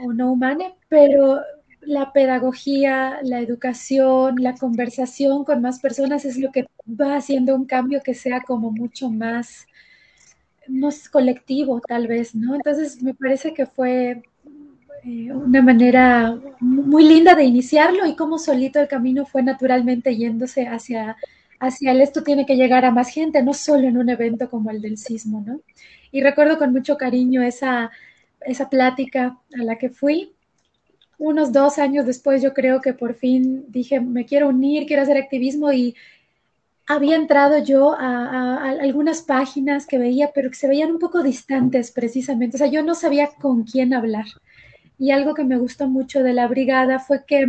o 0.04 0.14
no 0.14 0.32
humano, 0.32 0.76
pero 0.90 1.42
la 1.82 2.14
pedagogía, 2.14 3.20
la 3.24 3.40
educación, 3.40 4.36
la 4.40 4.56
conversación 4.56 5.44
con 5.44 5.62
más 5.62 5.80
personas 5.80 6.26
es 6.26 6.38
lo 6.38 6.52
que 6.52 6.68
va 6.88 7.18
haciendo 7.18 7.56
un 7.56 7.66
cambio 7.66 8.02
que 8.04 8.14
sea 8.14 8.42
como 8.42 8.72
mucho 8.72 9.10
más, 9.10 9.68
más 10.68 11.10
colectivo, 11.10 11.82
tal 11.82 12.08
vez, 12.08 12.36
¿no? 12.36 12.56
Entonces, 12.56 13.02
me 13.04 13.14
parece 13.14 13.54
que 13.54 13.66
fue 13.66 14.24
eh, 15.06 15.32
una 15.34 15.62
manera 15.62 16.40
muy 16.60 17.04
linda 17.04 17.36
de 17.36 17.44
iniciarlo 17.44 18.06
y 18.06 18.16
como 18.16 18.38
solito 18.38 18.80
el 18.80 18.88
camino 18.88 19.26
fue 19.26 19.44
naturalmente 19.44 20.16
yéndose 20.16 20.68
hacia 20.68 21.18
hacia 21.64 21.92
el 21.92 22.02
esto 22.02 22.24
tiene 22.24 22.46
que 22.46 22.58
llegar 22.58 22.84
a 22.84 22.92
más 22.92 23.10
gente, 23.10 23.42
no 23.42 23.54
solo 23.54 23.88
en 23.88 23.98
un 23.98 24.10
evento 24.10 24.50
como 24.50 24.70
el 24.70 24.82
del 24.82 24.98
sismo, 24.98 25.44
¿no? 25.46 25.62
Y 26.12 26.22
recuerdo 26.22 26.58
con 26.58 26.74
mucho 26.74 26.98
cariño 26.98 27.42
esa, 27.42 27.90
esa 28.42 28.70
plática 28.70 29.38
a 29.58 29.64
la 29.64 29.78
que 29.78 29.90
fui. 29.90 30.34
Unos 31.18 31.54
dos 31.54 31.80
años 31.80 32.06
después 32.06 32.42
yo 32.42 32.54
creo 32.54 32.82
que 32.82 32.94
por 32.94 33.14
fin 33.16 33.66
dije, 33.70 34.02
me 34.02 34.26
quiero 34.26 34.50
unir, 34.50 34.86
quiero 34.86 35.04
hacer 35.04 35.18
activismo 35.18 35.72
y 35.72 35.96
había 36.86 37.16
entrado 37.16 37.60
yo 37.60 37.94
a, 37.94 38.58
a, 38.58 38.70
algunas 38.70 39.22
páginas 39.22 39.88
que 39.88 39.98
veía, 39.98 40.32
pero 40.36 40.50
que 40.50 40.58
se 40.58 40.68
veían 40.68 40.92
un 40.92 41.00
poco 41.00 41.24
distantes 41.24 41.92
precisamente. 41.92 42.58
O 42.58 42.60
sea, 42.60 42.68
yo 42.68 42.84
no 42.84 42.94
sabía 42.94 43.30
con 43.40 43.64
quién 43.64 43.94
hablar. 43.94 44.26
Y 45.00 45.12
algo 45.12 45.34
que 45.34 45.46
me 45.46 45.58
gustó 45.58 45.88
mucho 45.88 46.24
de 46.24 46.34
la 46.34 46.48
brigada 46.48 47.00
fue 47.00 47.24
que 47.26 47.48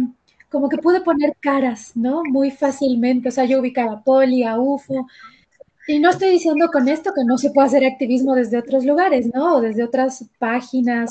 como 0.54 0.68
que 0.68 0.78
pude 0.78 1.00
poner 1.00 1.34
caras, 1.40 1.96
¿no? 1.96 2.22
Muy 2.22 2.52
fácilmente. 2.52 3.28
O 3.28 3.32
sea, 3.32 3.44
yo 3.44 3.58
ubicaba 3.58 3.94
a 3.94 4.02
Poli, 4.04 4.44
a 4.44 4.56
UFO. 4.56 5.08
Y 5.88 5.98
no 5.98 6.10
estoy 6.10 6.30
diciendo 6.30 6.68
con 6.72 6.88
esto 6.88 7.12
que 7.12 7.24
no 7.24 7.38
se 7.38 7.50
pueda 7.50 7.66
hacer 7.66 7.84
activismo 7.84 8.36
desde 8.36 8.58
otros 8.58 8.84
lugares, 8.84 9.26
¿no? 9.34 9.56
O 9.56 9.60
desde 9.60 9.82
otras 9.82 10.24
páginas, 10.38 11.10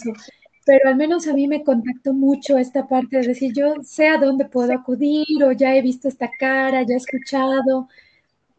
pero 0.65 0.87
al 0.89 0.95
menos 0.95 1.27
a 1.27 1.33
mí 1.33 1.45
me 1.49 1.61
contactó 1.61 2.13
mucho 2.13 2.57
esta 2.57 2.87
parte 2.87 3.17
de 3.17 3.27
decir, 3.27 3.51
yo 3.53 3.75
sé 3.83 4.07
a 4.07 4.17
dónde 4.17 4.45
puedo 4.45 4.71
acudir 4.73 5.43
o 5.43 5.51
ya 5.51 5.75
he 5.75 5.81
visto 5.81 6.07
esta 6.07 6.29
cara, 6.39 6.83
ya 6.83 6.93
he 6.93 6.97
escuchado. 6.97 7.89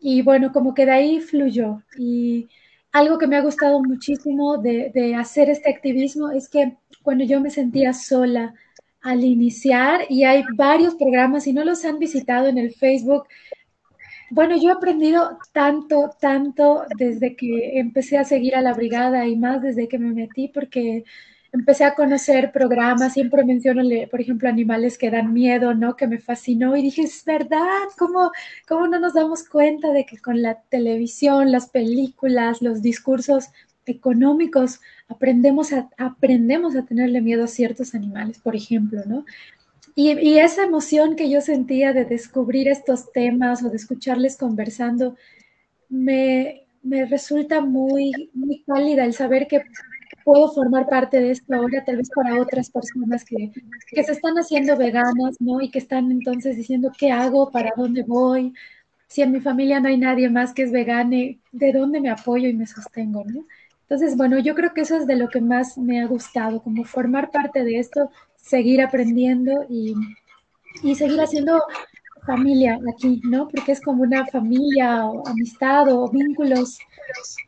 Y 0.00 0.20
bueno, 0.20 0.52
como 0.52 0.74
que 0.74 0.84
de 0.84 0.92
ahí 0.92 1.20
fluyó. 1.20 1.82
Y 1.98 2.46
algo 2.92 3.16
que 3.18 3.26
me 3.26 3.36
ha 3.36 3.42
gustado 3.42 3.80
muchísimo 3.82 4.58
de, 4.58 4.92
de 4.94 5.14
hacer 5.14 5.48
este 5.48 5.70
activismo 5.70 6.30
es 6.30 6.50
que 6.50 6.76
cuando 7.02 7.24
yo 7.24 7.40
me 7.40 7.48
sentía 7.48 7.94
sola, 7.94 8.54
al 9.04 9.22
iniciar 9.22 10.06
y 10.08 10.24
hay 10.24 10.44
varios 10.56 10.94
programas, 10.94 11.44
si 11.44 11.52
no 11.52 11.62
los 11.62 11.84
han 11.84 11.98
visitado 11.98 12.48
en 12.48 12.56
el 12.56 12.72
Facebook, 12.72 13.28
bueno, 14.30 14.56
yo 14.56 14.70
he 14.70 14.72
aprendido 14.72 15.38
tanto, 15.52 16.10
tanto 16.18 16.84
desde 16.96 17.36
que 17.36 17.78
empecé 17.78 18.16
a 18.18 18.24
seguir 18.24 18.56
a 18.56 18.62
la 18.62 18.72
brigada 18.72 19.26
y 19.26 19.36
más 19.36 19.60
desde 19.60 19.88
que 19.88 19.98
me 19.98 20.12
metí, 20.12 20.48
porque 20.48 21.04
empecé 21.52 21.84
a 21.84 21.94
conocer 21.94 22.50
programas, 22.50 23.12
siempre 23.12 23.44
menciono, 23.44 23.82
por 24.10 24.20
ejemplo, 24.22 24.48
animales 24.48 24.96
que 24.96 25.10
dan 25.10 25.34
miedo, 25.34 25.74
¿no? 25.74 25.96
Que 25.96 26.08
me 26.08 26.18
fascinó 26.18 26.74
y 26.74 26.82
dije, 26.82 27.02
es 27.02 27.24
verdad, 27.26 27.82
¿cómo, 27.98 28.32
¿cómo 28.66 28.88
no 28.88 28.98
nos 28.98 29.12
damos 29.12 29.46
cuenta 29.48 29.92
de 29.92 30.06
que 30.06 30.18
con 30.18 30.40
la 30.40 30.62
televisión, 30.62 31.52
las 31.52 31.68
películas, 31.68 32.62
los 32.62 32.80
discursos 32.80 33.50
económicos, 33.86 34.80
aprendemos 35.08 35.72
a, 35.72 35.88
aprendemos 35.98 36.76
a 36.76 36.84
tenerle 36.84 37.20
miedo 37.20 37.44
a 37.44 37.48
ciertos 37.48 37.94
animales, 37.94 38.38
por 38.38 38.56
ejemplo, 38.56 39.02
¿no? 39.06 39.24
Y, 39.96 40.38
esa 40.38 40.64
emoción 40.64 41.14
que 41.14 41.30
yo 41.30 41.40
sentía 41.40 41.92
de 41.92 42.04
descubrir 42.04 42.68
estos 42.68 43.12
temas 43.12 43.62
o 43.62 43.70
de 43.70 43.76
escucharles 43.76 44.36
conversando, 44.36 45.16
me, 45.88 46.66
me 46.82 47.04
resulta 47.04 47.60
muy, 47.60 48.30
muy 48.34 48.64
cálida 48.64 49.04
el 49.04 49.14
saber 49.14 49.46
que 49.46 49.62
puedo 50.24 50.48
formar 50.52 50.88
parte 50.88 51.20
de 51.20 51.30
esto 51.32 51.54
ahora, 51.54 51.84
tal 51.84 51.98
vez 51.98 52.10
para 52.14 52.40
otras 52.40 52.70
personas 52.70 53.24
que, 53.24 53.52
que, 53.88 54.02
se 54.02 54.12
están 54.12 54.34
haciendo 54.36 54.76
veganas, 54.76 55.36
¿no? 55.38 55.60
Y 55.60 55.70
que 55.70 55.78
están 55.78 56.10
entonces 56.10 56.56
diciendo, 56.56 56.90
¿qué 56.98 57.12
hago? 57.12 57.50
¿Para 57.50 57.72
dónde 57.76 58.02
voy? 58.02 58.52
Si 59.06 59.22
en 59.22 59.32
mi 59.32 59.40
familia 59.40 59.80
no 59.80 59.88
hay 59.88 59.98
nadie 59.98 60.28
más 60.28 60.52
que 60.54 60.62
es 60.62 60.72
vegane, 60.72 61.38
¿de 61.52 61.72
dónde 61.72 62.00
me 62.00 62.10
apoyo 62.10 62.48
y 62.48 62.54
me 62.54 62.66
sostengo, 62.66 63.22
¿no? 63.24 63.46
Entonces, 63.88 64.16
bueno, 64.16 64.38
yo 64.38 64.54
creo 64.54 64.72
que 64.72 64.80
eso 64.80 64.96
es 64.96 65.06
de 65.06 65.16
lo 65.16 65.28
que 65.28 65.42
más 65.42 65.76
me 65.76 66.00
ha 66.00 66.06
gustado, 66.06 66.62
como 66.62 66.84
formar 66.84 67.30
parte 67.30 67.64
de 67.64 67.78
esto, 67.78 68.10
seguir 68.36 68.80
aprendiendo 68.80 69.66
y, 69.68 69.94
seguir 70.94 71.20
haciendo 71.20 71.62
familia 72.26 72.78
aquí, 72.92 73.20
¿no? 73.24 73.48
Porque 73.48 73.72
es 73.72 73.82
como 73.82 74.02
una 74.02 74.26
familia 74.26 75.04
o 75.04 75.26
amistad 75.28 75.92
o 75.92 76.10
vínculos 76.10 76.78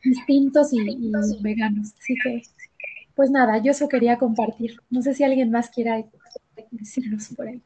distintos 0.04 0.72
y, 0.72 1.10
veganos. 1.40 1.94
Así 1.98 2.14
que, 2.22 2.42
pues 3.14 3.30
nada, 3.30 3.56
yo 3.58 3.70
eso 3.70 3.88
quería 3.88 4.18
compartir. 4.18 4.78
No 4.90 5.00
sé 5.00 5.14
si 5.14 5.24
alguien 5.24 5.50
más 5.50 5.70
quiera 5.70 6.04
decirnos 6.70 7.28
por 7.34 7.48
ahí. 7.48 7.62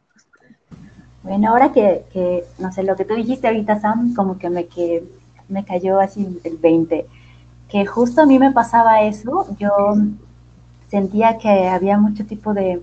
Bueno, 1.25 1.49
ahora 1.49 1.73
que, 1.73 2.45
no 2.61 2.71
sé, 2.71 2.85
lo 2.85 2.95
que 2.95 3.05
tú 3.05 3.17
dijiste 3.17 3.49
ahorita, 3.49 3.81
Sam, 3.81 4.15
como 4.15 4.39
que 4.39 4.49
me, 4.49 4.67
que 4.67 5.03
me 5.49 5.65
cayó 5.65 5.99
así 5.99 6.41
el 6.45 6.57
20 6.57 7.07
que 7.71 7.87
justo 7.87 8.23
a 8.23 8.27
mí 8.27 8.39
me 8.39 8.53
pasaba 8.53 9.03
eso, 9.03 9.47
yo 9.59 9.71
sentía 10.89 11.39
que 11.39 11.69
había 11.69 11.99
mucho 11.99 12.27
tipo 12.27 12.53
de, 12.53 12.83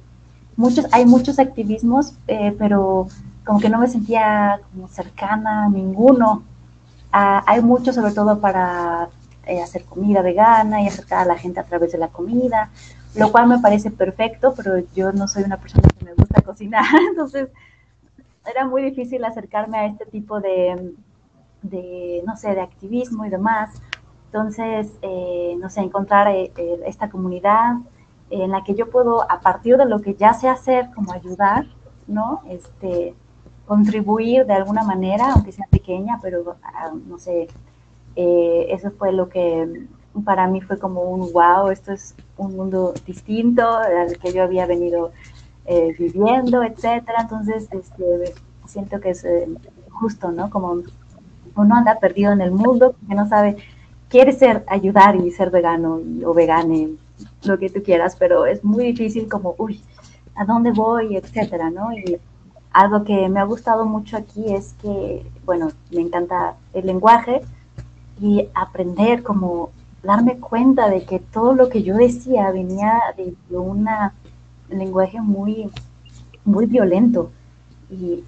muchos, 0.55 0.85
hay 0.91 1.05
muchos 1.05 1.39
activismos, 1.39 2.13
eh, 2.27 2.55
pero 2.57 3.07
como 3.45 3.59
que 3.59 3.69
no 3.69 3.79
me 3.79 3.87
sentía 3.87 4.59
como 4.71 4.87
cercana 4.87 5.65
a 5.65 5.69
ninguno. 5.69 6.43
Ah, 7.11 7.43
hay 7.47 7.61
mucho 7.61 7.93
sobre 7.93 8.13
todo 8.13 8.39
para 8.39 9.09
eh, 9.45 9.61
hacer 9.61 9.85
comida 9.85 10.21
vegana 10.21 10.81
y 10.81 10.87
acercar 10.87 11.19
a 11.19 11.25
la 11.25 11.37
gente 11.37 11.59
a 11.59 11.63
través 11.63 11.91
de 11.91 11.97
la 11.97 12.09
comida, 12.09 12.69
lo 13.15 13.31
cual 13.31 13.47
me 13.47 13.59
parece 13.59 13.91
perfecto, 13.91 14.53
pero 14.55 14.79
yo 14.93 15.11
no 15.13 15.27
soy 15.27 15.43
una 15.43 15.57
persona 15.57 15.87
que 15.97 16.05
me 16.05 16.13
gusta 16.13 16.41
cocinar, 16.41 16.85
entonces 17.09 17.49
era 18.49 18.65
muy 18.65 18.81
difícil 18.81 19.23
acercarme 19.23 19.77
a 19.77 19.85
este 19.85 20.05
tipo 20.05 20.39
de, 20.39 20.93
de 21.61 22.23
no 22.25 22.37
sé, 22.37 22.53
de 22.53 22.61
activismo 22.61 23.25
y 23.25 23.29
demás. 23.29 23.71
Entonces, 24.27 24.91
eh, 25.01 25.55
no 25.59 25.69
sé, 25.69 25.81
encontrar 25.81 26.27
eh, 26.27 26.51
eh, 26.57 26.81
esta 26.85 27.09
comunidad 27.09 27.77
en 28.29 28.51
la 28.51 28.63
que 28.63 28.75
yo 28.75 28.89
puedo, 28.89 29.29
a 29.31 29.39
partir 29.39 29.77
de 29.77 29.85
lo 29.85 30.01
que 30.01 30.15
ya 30.15 30.33
sé 30.33 30.49
hacer, 30.49 30.89
como 30.93 31.13
ayudar, 31.13 31.65
¿no? 32.07 32.41
Este, 32.49 33.15
contribuir 33.65 34.45
de 34.45 34.53
alguna 34.53 34.83
manera, 34.83 35.31
aunque 35.33 35.53
sea 35.53 35.65
pequeña, 35.71 36.19
pero 36.21 36.57
ah, 36.61 36.91
no 37.07 37.19
sé, 37.19 37.47
eso 38.15 38.91
fue 38.91 39.11
lo 39.11 39.29
que 39.29 39.87
para 40.25 40.47
mí 40.47 40.61
fue 40.61 40.79
como 40.79 41.03
un 41.03 41.31
wow, 41.31 41.69
esto 41.69 41.91
es 41.93 42.15
un 42.37 42.55
mundo 42.55 42.93
distinto 43.05 43.77
al 43.77 44.17
que 44.17 44.33
yo 44.33 44.43
había 44.43 44.65
venido 44.65 45.11
viviendo, 45.97 46.63
etcétera. 46.63 47.21
Entonces, 47.21 47.67
este, 47.71 48.33
siento 48.65 48.99
que 48.99 49.11
es 49.11 49.25
justo, 49.91 50.31
¿no? 50.31 50.49
Como 50.49 50.81
uno 51.55 51.75
anda 51.75 51.99
perdido 51.99 52.31
en 52.31 52.41
el 52.41 52.51
mundo, 52.51 52.95
que 53.07 53.15
no 53.15 53.27
sabe 53.27 53.57
quiere 54.09 54.33
ser, 54.33 54.63
ayudar 54.67 55.15
y 55.15 55.31
ser 55.31 55.49
vegano 55.49 55.99
o 56.25 56.33
vegane, 56.33 56.91
lo 57.43 57.57
que 57.57 57.69
tú 57.69 57.81
quieras, 57.83 58.15
pero 58.17 58.45
es 58.45 58.63
muy 58.63 58.85
difícil 58.85 59.27
como, 59.27 59.55
uy, 59.57 59.81
¿a 60.35 60.45
dónde 60.45 60.71
voy? 60.71 61.15
etcétera, 61.15 61.69
¿no? 61.69 61.91
Y 61.91 62.17
algo 62.71 63.03
que 63.03 63.27
me 63.29 63.39
ha 63.39 63.43
gustado 63.43 63.85
mucho 63.85 64.17
aquí 64.17 64.53
es 64.53 64.75
que, 64.81 65.25
bueno, 65.45 65.71
me 65.91 66.01
encanta 66.01 66.55
el 66.73 66.85
lenguaje 66.85 67.41
y 68.19 68.47
aprender 68.53 69.23
como 69.23 69.71
darme 70.03 70.37
cuenta 70.37 70.89
de 70.89 71.03
que 71.03 71.19
todo 71.19 71.53
lo 71.53 71.69
que 71.69 71.83
yo 71.83 71.95
decía 71.95 72.51
venía 72.51 73.01
de, 73.15 73.35
un 73.57 73.87
lenguaje 74.69 75.21
muy, 75.21 75.69
muy 76.45 76.65
violento 76.65 77.31
y, 77.89 78.23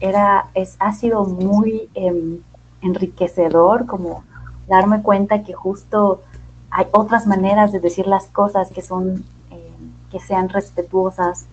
era, 0.00 0.50
es, 0.54 0.76
ha 0.80 0.92
sido 0.92 1.24
muy 1.24 1.88
em, 1.94 2.40
enriquecedor 2.82 3.86
como 3.86 4.24
darme 4.68 5.02
cuenta 5.02 5.42
que 5.42 5.52
justo 5.52 6.22
hay 6.70 6.86
otras 6.92 7.26
maneras 7.26 7.72
de 7.72 7.80
decir 7.80 8.06
las 8.06 8.26
cosas 8.26 8.70
que 8.70 8.82
son, 8.82 9.24
em, 9.50 9.92
que 10.10 10.20
sean 10.20 10.48
respetuosas 10.48 11.46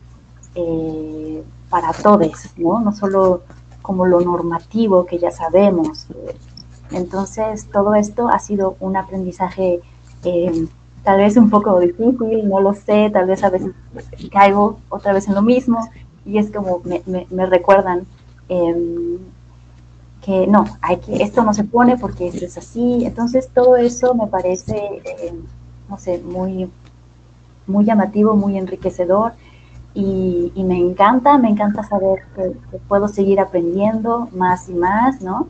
eh, 0.56 1.43
para 1.69 1.91
todos, 1.91 2.49
¿no? 2.58 2.80
No 2.80 2.93
solo 2.93 3.41
como 3.82 4.06
lo 4.06 4.21
normativo 4.21 5.06
que 5.06 5.19
ya 5.19 5.32
sabemos. 5.32 6.08
Entonces, 6.91 7.67
todo 7.71 7.95
esto 7.95 8.30
ha 8.30 8.39
sido 8.39 8.78
un 8.80 8.95
aprendizaje 8.95 9.82
em, 10.23 10.67
tal 11.04 11.17
vez 11.19 11.38
un 11.38 11.49
poco 11.49 11.80
difícil, 11.80 12.49
no 12.49 12.60
lo 12.60 12.73
sé, 12.73 13.10
tal 13.12 13.28
vez 13.28 13.43
a 13.43 13.49
veces 13.49 13.71
caigo 14.32 14.80
otra 14.89 15.13
vez 15.13 15.28
en 15.28 15.36
lo 15.36 15.41
mismo 15.41 15.88
y 16.25 16.39
es 16.39 16.51
como 16.51 16.82
me, 16.84 17.45
recuerdan 17.45 18.08
em, 18.49 19.19
que 20.25 20.47
no, 20.47 20.65
hay 20.81 20.97
que, 20.97 21.21
esto 21.21 21.43
no 21.43 21.53
se 21.53 21.63
pone 21.63 21.97
porque 21.97 22.27
esto 22.29 22.45
es 22.45 22.57
así. 22.57 23.05
Entonces, 23.05 23.49
todo 23.53 23.75
eso 23.75 24.15
me 24.15 24.27
parece, 24.27 24.75
em, 25.21 25.43
no 25.88 25.99
sé, 25.99 26.17
muy, 26.19 26.71
muy 27.67 27.85
llamativo, 27.85 28.35
muy 28.35 28.57
enriquecedor 28.57 29.33
y, 29.93 30.51
me 30.55 30.77
encanta, 30.77 31.38
me 31.38 31.49
encanta 31.49 31.83
saber 31.83 32.23
que, 32.35 32.53
puedo 32.88 33.07
seguir 33.07 33.39
aprendiendo 33.39 34.27
más 34.33 34.67
y 34.67 34.73
más, 34.73 35.21
¿no? 35.21 35.47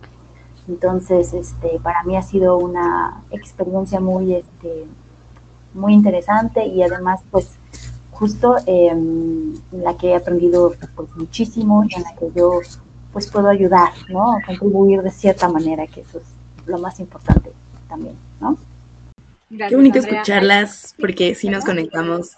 Entonces, 0.67 1.33
este, 1.33 1.79
para 1.81 2.03
mí 2.03 2.17
ha 2.17 2.21
sido 2.21 2.57
una 2.57 3.23
experiencia 3.31 3.99
muy, 3.99 4.33
este, 4.35 4.87
muy 5.73 5.93
interesante 5.93 6.65
y 6.65 6.83
además, 6.83 7.21
pues, 7.31 7.57
justo 8.11 8.57
em, 8.65 9.55
la 9.71 9.95
que 9.97 10.09
he 10.09 10.15
aprendido 10.15 10.73
pues, 10.95 11.09
muchísimo 11.15 11.83
y 11.85 11.95
en 11.95 12.03
la 12.03 12.15
que 12.15 12.31
yo, 12.35 12.59
pues, 13.15 13.31
puedo 13.31 13.47
ayudar, 13.47 13.93
¿no? 14.09 14.37
contribuir 14.45 15.01
de 15.01 15.09
cierta 15.09 15.47
manera, 15.47 15.87
que 15.87 16.01
eso 16.01 16.19
es 16.19 16.25
lo 16.67 16.77
más 16.79 16.99
importante 16.99 17.49
también, 17.87 18.15
¿no? 18.41 18.57
Qué 19.49 19.73
bonito 19.73 19.99
escucharlas 19.99 20.93
porque 20.99 21.33
sí 21.33 21.47
nos 21.47 21.63
conectamos 21.63 22.35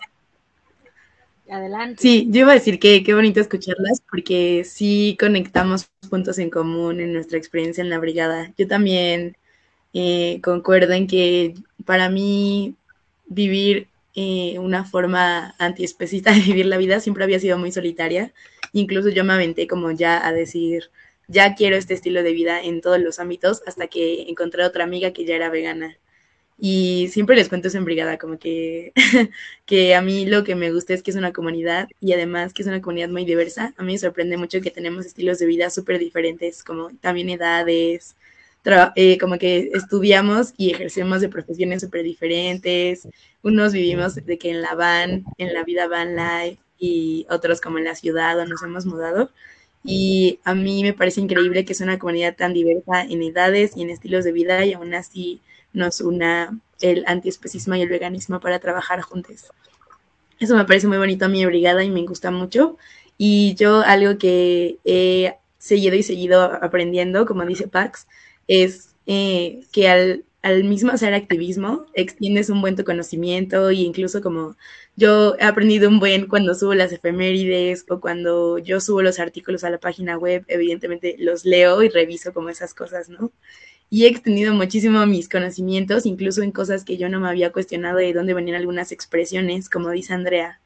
Adelante. 1.49 1.99
Sí, 1.99 2.27
yo 2.29 2.41
iba 2.41 2.51
a 2.51 2.55
decir 2.55 2.77
que 2.77 3.03
qué 3.03 3.15
bonito 3.15 3.39
escucharlas 3.39 4.03
porque 4.07 4.63
sí 4.65 5.17
conectamos 5.19 5.89
puntos 6.09 6.37
en 6.37 6.51
común 6.51 6.99
en 6.99 7.11
nuestra 7.11 7.39
experiencia 7.39 7.81
en 7.81 7.89
la 7.89 7.97
brigada. 7.97 8.53
Yo 8.55 8.67
también 8.67 9.35
eh, 9.93 10.39
concuerdo 10.43 10.93
en 10.93 11.07
que 11.07 11.55
para 11.85 12.09
mí 12.09 12.75
vivir 13.25 13.87
eh, 14.13 14.59
una 14.59 14.83
forma 14.83 15.55
antiespecista 15.57 16.31
de 16.33 16.41
vivir 16.41 16.67
la 16.67 16.77
vida 16.77 16.99
siempre 16.99 17.23
había 17.23 17.39
sido 17.39 17.57
muy 17.57 17.71
solitaria. 17.71 18.31
Incluso 18.73 19.09
yo 19.09 19.23
me 19.23 19.33
aventé 19.33 19.67
como 19.67 19.91
ya 19.91 20.25
a 20.25 20.33
decir, 20.33 20.91
ya 21.27 21.55
quiero 21.55 21.75
este 21.75 21.93
estilo 21.93 22.23
de 22.23 22.33
vida 22.33 22.61
en 22.61 22.81
todos 22.81 22.99
los 22.99 23.19
ámbitos 23.19 23.61
hasta 23.67 23.87
que 23.87 24.23
encontré 24.29 24.63
otra 24.65 24.83
amiga 24.83 25.11
que 25.13 25.25
ya 25.25 25.35
era 25.35 25.49
vegana. 25.49 25.97
Y 26.59 27.09
siempre 27.11 27.35
les 27.35 27.49
cuento 27.49 27.67
eso 27.67 27.77
en 27.77 27.85
brigada, 27.85 28.17
como 28.17 28.39
que, 28.39 28.91
que 29.65 29.95
a 29.95 30.01
mí 30.01 30.25
lo 30.25 30.43
que 30.43 30.55
me 30.55 30.71
gusta 30.71 30.93
es 30.93 31.03
que 31.03 31.11
es 31.11 31.17
una 31.17 31.33
comunidad 31.33 31.87
y 32.01 32.13
además 32.13 32.53
que 32.53 32.63
es 32.63 32.67
una 32.67 32.81
comunidad 32.81 33.09
muy 33.09 33.25
diversa. 33.25 33.73
A 33.77 33.83
mí 33.83 33.93
me 33.93 33.99
sorprende 33.99 34.37
mucho 34.37 34.61
que 34.61 34.71
tenemos 34.71 35.05
estilos 35.05 35.39
de 35.39 35.45
vida 35.45 35.69
súper 35.69 35.99
diferentes, 35.99 36.63
como 36.63 36.89
también 37.01 37.29
edades, 37.29 38.15
eh, 38.95 39.17
como 39.17 39.37
que 39.37 39.69
estudiamos 39.73 40.53
y 40.57 40.71
ejercemos 40.71 41.21
de 41.21 41.29
profesiones 41.29 41.81
súper 41.81 42.03
diferentes. 42.03 43.07
Unos 43.41 43.71
vivimos 43.73 44.15
de 44.15 44.37
que 44.37 44.49
en 44.49 44.61
la 44.61 44.75
van, 44.75 45.25
en 45.37 45.53
la 45.53 45.63
vida 45.63 45.87
van 45.87 46.15
life, 46.15 46.61
y 46.79 47.25
otros 47.29 47.61
como 47.61 47.77
en 47.77 47.85
la 47.85 47.95
ciudad 47.95 48.39
o 48.39 48.45
nos 48.45 48.63
hemos 48.63 48.85
mudado. 48.85 49.31
Y 49.83 50.39
a 50.43 50.53
mí 50.53 50.83
me 50.83 50.93
parece 50.93 51.21
increíble 51.21 51.65
que 51.65 51.73
es 51.73 51.81
una 51.81 51.99
comunidad 51.99 52.35
tan 52.35 52.53
diversa 52.53 53.03
en 53.03 53.23
edades 53.23 53.77
y 53.77 53.83
en 53.83 53.89
estilos 53.89 54.25
de 54.25 54.31
vida 54.31 54.65
y 54.65 54.73
aún 54.73 54.93
así 54.93 55.41
nos 55.73 56.01
una 56.01 56.59
el 56.81 57.03
antiespecismo 57.07 57.75
y 57.75 57.81
el 57.81 57.89
veganismo 57.89 58.39
para 58.39 58.59
trabajar 58.59 59.01
juntos. 59.01 59.45
Eso 60.39 60.55
me 60.55 60.65
parece 60.65 60.87
muy 60.87 60.97
bonito 60.97 61.25
a 61.25 61.29
mi 61.29 61.45
brigada 61.45 61.83
y 61.83 61.89
me 61.89 62.03
gusta 62.03 62.31
mucho. 62.31 62.77
Y 63.17 63.55
yo 63.55 63.81
algo 63.81 64.17
que 64.17 64.77
he 64.85 65.35
seguido 65.57 65.95
y 65.95 66.03
seguido 66.03 66.43
aprendiendo, 66.43 67.25
como 67.25 67.45
dice 67.45 67.67
Pax, 67.67 68.07
es 68.47 68.89
eh, 69.07 69.61
que 69.71 69.89
al, 69.89 70.25
al, 70.47 70.63
mismo 70.63 70.91
hacer 70.91 71.13
activismo 71.13 71.85
extiendes 71.93 72.49
un 72.49 72.61
buen 72.61 72.75
conocimiento 72.75 73.69
e 73.69 73.75
incluso 73.75 74.21
como 74.21 74.55
yo 74.95 75.35
he 75.39 75.43
aprendido 75.43 75.89
un 75.89 75.99
buen 75.99 76.27
cuando 76.27 76.55
subo 76.55 76.73
las 76.73 76.91
efemérides 76.91 77.85
o 77.89 77.99
cuando 77.99 78.57
yo 78.59 78.79
subo 78.79 79.01
los 79.01 79.19
artículos 79.19 79.63
a 79.63 79.69
la 79.69 79.79
página 79.79 80.17
web, 80.17 80.43
evidentemente 80.47 81.15
los 81.19 81.45
leo 81.45 81.83
y 81.83 81.89
reviso 81.89 82.33
como 82.33 82.49
esas 82.49 82.73
cosas, 82.73 83.09
¿no? 83.09 83.31
y 83.89 84.05
he 84.05 84.09
extendido 84.09 84.53
muchísimo 84.53 85.05
mis 85.05 85.29
conocimientos, 85.29 86.05
incluso 86.05 86.41
en 86.41 86.51
cosas 86.51 86.83
que 86.83 86.97
yo 86.97 87.09
no 87.09 87.19
me 87.19 87.29
había 87.29 87.51
cuestionado 87.51 87.97
de 87.97 88.13
dónde 88.13 88.33
venían 88.33 88.57
algunas 88.57 88.91
expresiones, 88.91 89.69
como 89.69 89.91
dice 89.91 90.13
Andrea, 90.13 90.59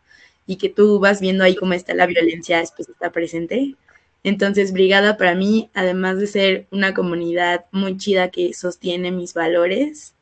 y 0.48 0.58
que 0.58 0.70
tú 0.70 1.00
vas 1.00 1.22
viendo 1.22 1.44
ahí 1.44 1.56
cómo 1.56 1.74
está 1.74 1.94
la 1.94 2.08
violencia 2.08 2.60
después 2.60 2.90
está 2.90 3.12
presente. 3.12 3.76
Entonces, 4.24 4.72
Brigada 4.74 5.18
para 5.18 5.36
mí, 5.36 5.70
además 5.74 6.20
de 6.20 6.28
ser 6.28 6.68
una 6.72 6.94
comunidad 6.94 7.66
muy 7.72 7.98
chida 7.98 8.30
que 8.30 8.54
sostiene 8.54 9.12
mis 9.12 9.34
valores, 9.34 10.14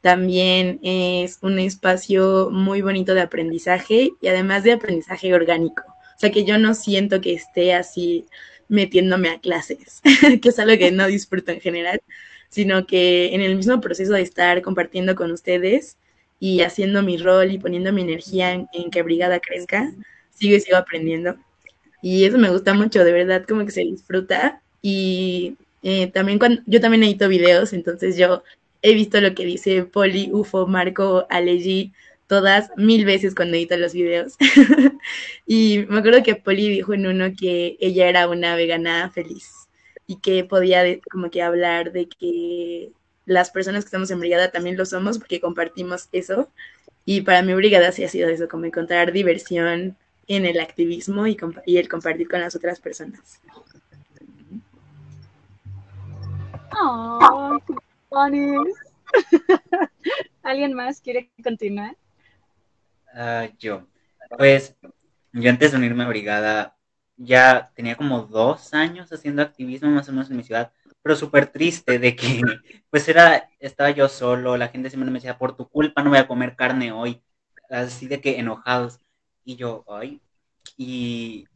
también 0.00 0.78
es 0.82 1.38
un 1.42 1.58
espacio 1.58 2.50
muy 2.50 2.82
bonito 2.82 3.14
de 3.14 3.22
aprendizaje 3.22 4.12
y 4.20 4.28
además 4.28 4.64
de 4.64 4.72
aprendizaje 4.72 5.34
orgánico. 5.34 5.82
O 6.16 6.20
sea 6.20 6.30
que 6.30 6.44
yo 6.44 6.58
no 6.58 6.74
siento 6.74 7.20
que 7.20 7.34
esté 7.34 7.74
así 7.74 8.26
metiéndome 8.68 9.30
a 9.30 9.40
clases, 9.40 10.02
que 10.42 10.48
es 10.48 10.58
algo 10.58 10.76
que 10.78 10.90
no 10.92 11.06
disfruto 11.06 11.52
en 11.52 11.60
general, 11.60 12.00
sino 12.48 12.86
que 12.86 13.34
en 13.34 13.40
el 13.40 13.56
mismo 13.56 13.80
proceso 13.80 14.12
de 14.12 14.22
estar 14.22 14.62
compartiendo 14.62 15.14
con 15.14 15.32
ustedes 15.32 15.96
y 16.40 16.60
haciendo 16.62 17.02
mi 17.02 17.16
rol 17.16 17.52
y 17.52 17.58
poniendo 17.58 17.92
mi 17.92 18.02
energía 18.02 18.52
en, 18.52 18.90
que 18.90 19.02
Brigada 19.02 19.40
crezca, 19.40 19.92
sigo 20.30 20.56
y 20.56 20.60
sigo 20.60 20.76
aprendiendo. 20.76 21.36
Y 22.02 22.24
eso 22.24 22.38
me 22.38 22.50
gusta 22.50 22.74
mucho, 22.74 23.04
de 23.04 23.12
verdad, 23.12 23.44
como 23.46 23.64
que 23.64 23.72
se 23.72 23.82
disfruta. 23.82 24.62
Y 24.82 25.56
eh, 25.82 26.08
también 26.08 26.38
cuando 26.38 26.62
yo 26.66 26.80
también 26.80 27.02
edito 27.02 27.28
videos, 27.28 27.72
entonces 27.72 28.16
yo 28.16 28.42
he 28.82 28.94
visto 28.94 29.20
lo 29.20 29.34
que 29.34 29.44
dice 29.44 29.84
Poli, 29.84 30.30
UFO, 30.32 30.66
Marco, 30.66 31.26
Alegi, 31.30 31.92
todas 32.26 32.70
mil 32.76 33.04
veces 33.04 33.34
cuando 33.34 33.56
edito 33.56 33.76
los 33.76 33.92
videos. 33.92 34.36
y 35.46 35.86
me 35.88 35.98
acuerdo 35.98 36.22
que 36.22 36.36
Poli 36.36 36.68
dijo 36.68 36.94
en 36.94 37.06
uno 37.06 37.32
que 37.38 37.76
ella 37.80 38.08
era 38.08 38.28
una 38.28 38.54
vegana 38.56 39.10
feliz 39.10 39.68
y 40.06 40.16
que 40.16 40.44
podía 40.44 40.82
como 41.10 41.30
que 41.30 41.42
hablar 41.42 41.92
de 41.92 42.08
que 42.08 42.92
las 43.26 43.50
personas 43.50 43.84
que 43.84 43.88
estamos 43.88 44.10
en 44.10 44.20
brigada 44.20 44.50
también 44.50 44.76
lo 44.76 44.86
somos 44.86 45.18
porque 45.18 45.40
compartimos 45.40 46.08
eso. 46.12 46.48
Y 47.04 47.22
para 47.22 47.42
mi 47.42 47.54
brigada 47.54 47.92
sí 47.92 48.04
ha 48.04 48.08
sido 48.08 48.28
eso, 48.28 48.48
como 48.48 48.66
encontrar 48.66 49.12
diversión 49.12 49.96
en 50.28 50.46
el 50.46 50.60
activismo 50.60 51.26
y, 51.26 51.36
y 51.66 51.78
el 51.78 51.88
compartir 51.88 52.28
con 52.28 52.40
las 52.40 52.54
otras 52.54 52.78
personas. 52.80 53.40
Oh, 56.80 57.58
¿Alguien 60.42 60.74
más 60.74 61.00
quiere 61.00 61.30
continuar? 61.42 61.96
Uh, 63.14 63.50
yo. 63.58 63.86
Pues 64.36 64.76
yo 65.32 65.50
antes 65.50 65.72
de 65.72 65.78
unirme 65.78 66.04
a 66.04 66.08
brigada 66.08 66.76
ya 67.16 67.72
tenía 67.74 67.96
como 67.96 68.22
dos 68.22 68.72
años 68.74 69.12
haciendo 69.12 69.42
activismo 69.42 69.90
más 69.90 70.08
o 70.08 70.12
menos 70.12 70.30
en 70.30 70.36
mi 70.36 70.44
ciudad, 70.44 70.72
pero 71.02 71.16
súper 71.16 71.48
triste 71.48 71.98
de 71.98 72.14
que, 72.14 72.42
pues 72.90 73.08
era, 73.08 73.50
estaba 73.58 73.90
yo 73.90 74.08
solo, 74.08 74.56
la 74.56 74.68
gente 74.68 74.90
siempre 74.90 75.10
me 75.10 75.18
decía, 75.18 75.38
por 75.38 75.56
tu 75.56 75.68
culpa 75.68 76.02
no 76.02 76.10
voy 76.10 76.18
a 76.18 76.28
comer 76.28 76.54
carne 76.54 76.92
hoy, 76.92 77.22
así 77.70 78.06
de 78.06 78.20
que 78.20 78.38
enojados, 78.38 79.00
y 79.48 79.56
yo, 79.56 79.82
ay, 79.88 80.20
y, 80.76 81.46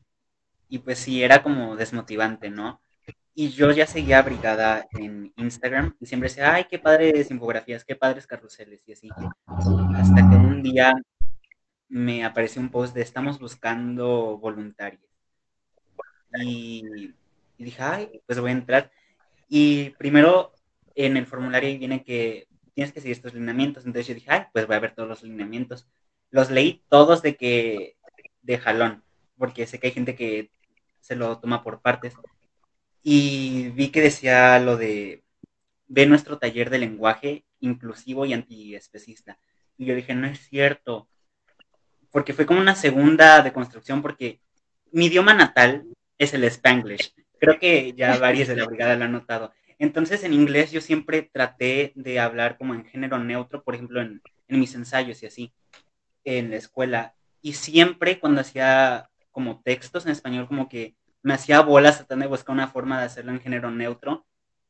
y 0.71 0.79
pues 0.79 0.99
sí, 0.99 1.23
era 1.23 1.43
como 1.43 1.77
desmotivante, 1.77 2.49
¿no? 2.49 2.81
Y 3.35 3.51
yo 3.51 3.71
ya 3.71 3.87
seguía 3.87 4.23
brigada 4.23 4.87
en 4.93 5.31
Instagram 5.37 5.95
y 6.01 6.07
siempre 6.07 6.31
decía, 6.31 6.55
ay, 6.55 6.65
qué 6.71 6.79
padres 6.79 7.31
infografías, 7.31 7.85
qué 7.85 7.95
padres 7.95 8.27
carruseles 8.27 8.83
y 8.87 8.93
así. 8.93 9.11
Hasta 9.95 10.31
que 10.31 10.37
un 10.37 10.63
día 10.63 10.95
me 11.91 12.25
apareció 12.25 12.63
un 12.63 12.71
post 12.71 12.95
de 12.95 13.03
estamos 13.03 13.39
buscando 13.39 14.39
voluntarios 14.39 15.03
y, 16.41 17.13
dije, 17.59 17.83
ay, 17.83 18.23
pues 18.27 18.41
voy 18.41 18.53
a 18.53 18.55
entrar. 18.55 18.91
Y 19.51 19.91
primero 19.99 20.55
en 20.95 21.19
el 21.19 21.27
formulario 21.27 21.79
viene 21.79 22.03
que 22.05 22.49
tienes 22.73 22.95
que 22.95 23.03
seguir 23.03 23.17
estos 23.17 23.35
lineamientos. 23.35 23.85
Entonces 23.85 24.09
yo 24.09 24.15
dije, 24.15 24.31
ay, 24.31 24.45
pues 24.51 24.67
voy 24.67 24.77
a 24.77 24.81
ver 24.81 24.95
todos 24.95 25.11
los 25.11 25.23
lineamientos. 25.23 25.87
Los 26.33 26.51
leí 26.51 26.83
todos 26.89 27.23
de 27.23 27.37
que, 27.37 27.97
de 28.43 28.59
jalón, 28.59 29.05
porque 29.39 29.67
sé 29.67 29.79
que 29.79 29.89
hay 29.89 29.93
gente 29.93 30.17
que 30.17 30.51
se 31.01 31.15
lo 31.15 31.39
toma 31.39 31.63
por 31.63 31.83
partes. 31.83 32.15
Y 33.03 33.69
vi 33.71 33.91
que 33.91 34.01
decía 34.01 34.59
lo 34.59 34.77
de, 34.77 35.23
ve 35.89 36.07
nuestro 36.07 36.39
taller 36.39 36.71
de 36.71 36.79
lenguaje 36.79 37.45
inclusivo 37.61 38.25
y 38.25 38.33
antiespecista. 38.33 39.39
Y 39.77 39.85
yo 39.85 39.95
dije, 39.95 40.15
no 40.15 40.27
es 40.27 40.41
cierto, 40.41 41.07
porque 42.11 42.33
fue 42.33 42.47
como 42.47 42.61
una 42.61 42.75
segunda 42.75 43.43
deconstrucción, 43.43 44.01
porque 44.01 44.41
mi 44.91 45.07
idioma 45.07 45.35
natal 45.35 45.85
es 46.17 46.33
el 46.33 46.45
spanglish. 46.45 47.15
Creo 47.39 47.59
que 47.59 47.93
ya 47.93 48.17
varios 48.19 48.49
de 48.49 48.57
la 48.57 48.65
brigada 48.65 48.97
lo 48.97 49.05
han 49.05 49.13
notado. 49.13 49.53
Entonces, 49.79 50.25
en 50.25 50.33
inglés 50.33 50.73
yo 50.73 50.81
siempre 50.81 51.29
traté 51.31 51.93
de 51.95 52.21
hablar 52.21 52.57
como 52.57 52.73
en 52.73 52.87
género 52.87 53.19
neutro, 53.19 53.63
por 53.63 53.75
ejemplo, 53.75 54.01
en, 54.01 54.23
en 54.49 54.61
mis 54.61 54.75
ensayos 54.75 55.23
y 55.23 55.27
así, 55.27 55.53
en 56.25 56.51
la 56.51 56.57
escuela. 56.57 57.15
Y 57.41 57.55
siempre 57.55 58.21
cuando 58.21 58.41
hacía 58.41 59.11
como 59.31 59.61
textos 59.63 60.07
en 60.07 60.13
español, 60.13 60.47
como 60.47 60.69
que 60.69 60.97
me 61.23 61.35
hacía 61.35 61.61
bolas 61.61 61.97
tratando 61.99 62.25
de 62.25 62.31
buscar 62.31 62.55
una 62.55 62.69
forma 62.69 62.99
de 62.99 63.07
hacerlo 63.07 63.33
en 63.33 63.41
género 63.41 63.71
neutro 63.71 64.27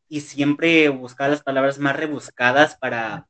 y 0.09 0.21
siempre 0.21 0.89
buscaba 0.91 1.31
las 1.31 1.43
palabras 1.43 1.79
más 1.79 1.97
rebuscadas 1.97 2.77
para, 2.77 3.29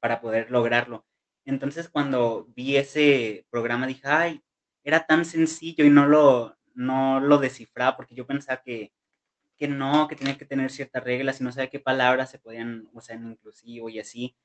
para 0.00 0.20
poder 0.20 0.50
lograrlo. 0.50 1.06
Entonces 1.44 1.88
cuando 1.88 2.46
vi 2.54 2.76
ese 2.76 3.46
programa 3.50 3.86
dije, 3.86 4.06
ay, 4.06 4.42
era 4.84 5.06
tan 5.06 5.24
sencillo 5.24 5.84
y 5.84 5.90
no 5.90 6.06
lo, 6.06 6.56
no 6.74 7.20
lo 7.20 7.38
descifraba 7.38 7.96
porque 7.96 8.14
yo 8.14 8.26
pensaba 8.26 8.62
que, 8.62 8.92
que 9.56 9.68
no, 9.68 10.08
que 10.08 10.16
tenía 10.16 10.38
que 10.38 10.44
tener 10.44 10.70
ciertas 10.70 11.02
reglas 11.04 11.40
y 11.40 11.44
no 11.44 11.52
sabía 11.52 11.70
qué 11.70 11.80
palabras 11.80 12.30
se 12.30 12.38
podían 12.38 12.88
usar 12.92 13.16
en 13.16 13.30
inclusivo 13.32 13.88
y 13.88 13.98
así. 13.98 14.36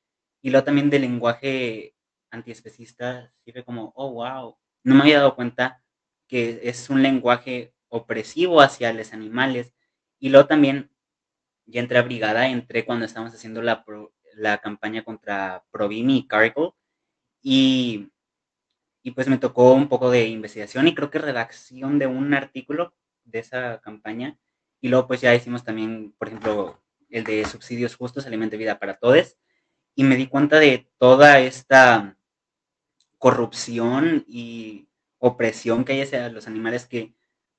Y 0.41 0.49
luego 0.51 0.65
también 0.65 0.89
del 0.89 1.01
lenguaje 1.03 1.95
antiespecista, 2.31 3.33
sí 3.43 3.51
fue 3.51 3.63
como, 3.63 3.93
oh, 3.95 4.11
wow, 4.13 4.57
no 4.83 4.95
me 4.95 5.01
había 5.01 5.19
dado 5.19 5.35
cuenta 5.35 5.81
que 6.27 6.61
es 6.63 6.89
un 6.89 7.01
lenguaje 7.01 7.73
opresivo 7.89 8.61
hacia 8.61 8.93
los 8.93 9.13
animales. 9.13 9.73
Y 10.19 10.29
luego 10.29 10.47
también, 10.47 10.91
ya 11.65 11.81
entré 11.81 11.97
a 11.97 12.03
brigada, 12.03 12.47
entré 12.47 12.85
cuando 12.85 13.05
estábamos 13.05 13.33
haciendo 13.33 13.61
la, 13.61 13.83
la 14.35 14.59
campaña 14.59 15.03
contra 15.03 15.63
Provini 15.71 16.19
y 16.19 16.27
Cargill. 16.27 16.71
Y, 17.41 18.11
y 19.03 19.11
pues 19.11 19.27
me 19.27 19.37
tocó 19.37 19.73
un 19.73 19.87
poco 19.87 20.09
de 20.09 20.27
investigación 20.27 20.87
y 20.87 20.95
creo 20.95 21.11
que 21.11 21.19
redacción 21.19 21.99
de 21.99 22.07
un 22.07 22.33
artículo 22.33 22.95
de 23.23 23.39
esa 23.39 23.79
campaña. 23.81 24.37
Y 24.81 24.89
luego 24.89 25.07
pues 25.07 25.21
ya 25.21 25.33
hicimos 25.33 25.63
también, 25.63 26.13
por 26.17 26.27
ejemplo, 26.27 26.83
el 27.09 27.23
de 27.23 27.45
subsidios 27.45 27.95
justos, 27.95 28.25
alimento 28.25 28.55
y 28.55 28.59
vida 28.59 28.79
para 28.79 28.97
todos. 28.97 29.37
Y 29.95 30.03
me 30.03 30.17
di 30.17 30.27
cuenta 30.27 30.59
de 30.59 30.87
toda 30.97 31.39
esta 31.39 32.17
corrupción 33.17 34.25
y 34.27 34.87
opresión 35.19 35.83
que 35.85 35.93
hay 35.93 36.01
hacia 36.01 36.29
los 36.29 36.47
animales 36.47 36.85
que 36.85 37.13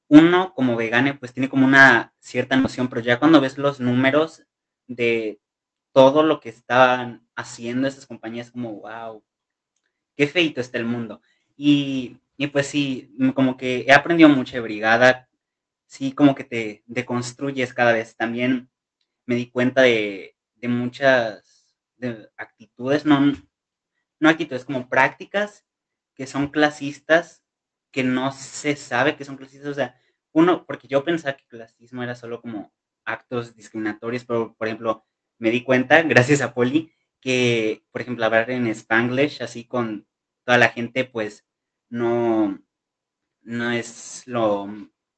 uno 0.09 0.55
como 0.55 0.77
vegano 0.77 1.19
pues 1.19 1.33
tiene 1.33 1.49
como 1.49 1.67
una 1.67 2.15
cierta 2.21 2.57
noción, 2.57 2.89
pero 2.89 3.01
ya 3.01 3.19
cuando 3.19 3.41
ves 3.41 3.59
los 3.59 3.81
números 3.81 4.45
de 4.87 5.41
todo 5.93 6.23
lo 6.23 6.41
que 6.41 6.51
estaban 6.51 7.27
haciendo 7.35 7.89
esas 7.89 8.07
compañías, 8.07 8.51
como, 8.51 8.81
wow, 8.81 9.25
qué 10.15 10.27
feito 10.27 10.61
está 10.61 10.79
el 10.79 10.85
mundo. 10.85 11.23
Y, 11.57 12.19
y 12.37 12.49
pues 12.49 12.67
sí, 12.67 13.11
como 13.35 13.57
que 13.57 13.85
he 13.89 13.93
aprendido 13.93 14.29
mucho 14.29 14.55
de 14.55 14.61
brigada, 14.61 15.29
sí, 15.87 16.13
como 16.13 16.35
que 16.35 16.45
te 16.45 16.83
deconstruyes 16.87 17.73
cada 17.73 17.93
vez. 17.93 18.15
También 18.15 18.69
me 19.25 19.37
di 19.37 19.51
cuenta 19.51 19.83
de, 19.83 20.37
de 20.57 20.69
muchas 20.69 21.56
de 21.97 22.29
actitudes, 22.37 23.05
no, 23.05 23.33
no 24.21 24.29
actitudes, 24.29 24.65
como 24.65 24.89
prácticas 24.89 25.65
que 26.15 26.27
son 26.27 26.49
clasistas 26.49 27.43
que 27.93 28.05
no 28.05 28.33
se 28.33 28.77
sabe 28.77 29.17
que 29.17 29.25
son 29.25 29.37
clasistas. 29.37 29.71
O 29.71 29.75
sea, 29.75 29.97
uno, 30.33 30.67
porque 30.67 30.89
yo 30.89 31.05
pensaba 31.05 31.37
que 31.37 31.47
clasismo 31.47 32.03
era 32.03 32.15
solo 32.15 32.41
como 32.43 32.73
actos 33.05 33.55
discriminatorios, 33.55 34.25
pero 34.25 34.55
por 34.57 34.69
ejemplo, 34.69 35.07
me 35.39 35.51
di 35.51 35.63
cuenta, 35.63 36.03
gracias 36.03 36.43
a 36.43 36.55
Poli, 36.55 36.93
que, 37.21 37.85
por 37.91 38.03
ejemplo, 38.03 38.25
hablar 38.25 38.51
en 38.51 38.67
Spanglish, 38.67 39.43
así 39.43 39.65
con 39.67 40.07
toda 40.45 40.59
la 40.59 40.69
gente, 40.69 41.05
pues 41.05 41.47
no, 41.89 42.61
no 43.43 43.71
es 43.71 44.23
lo 44.27 44.69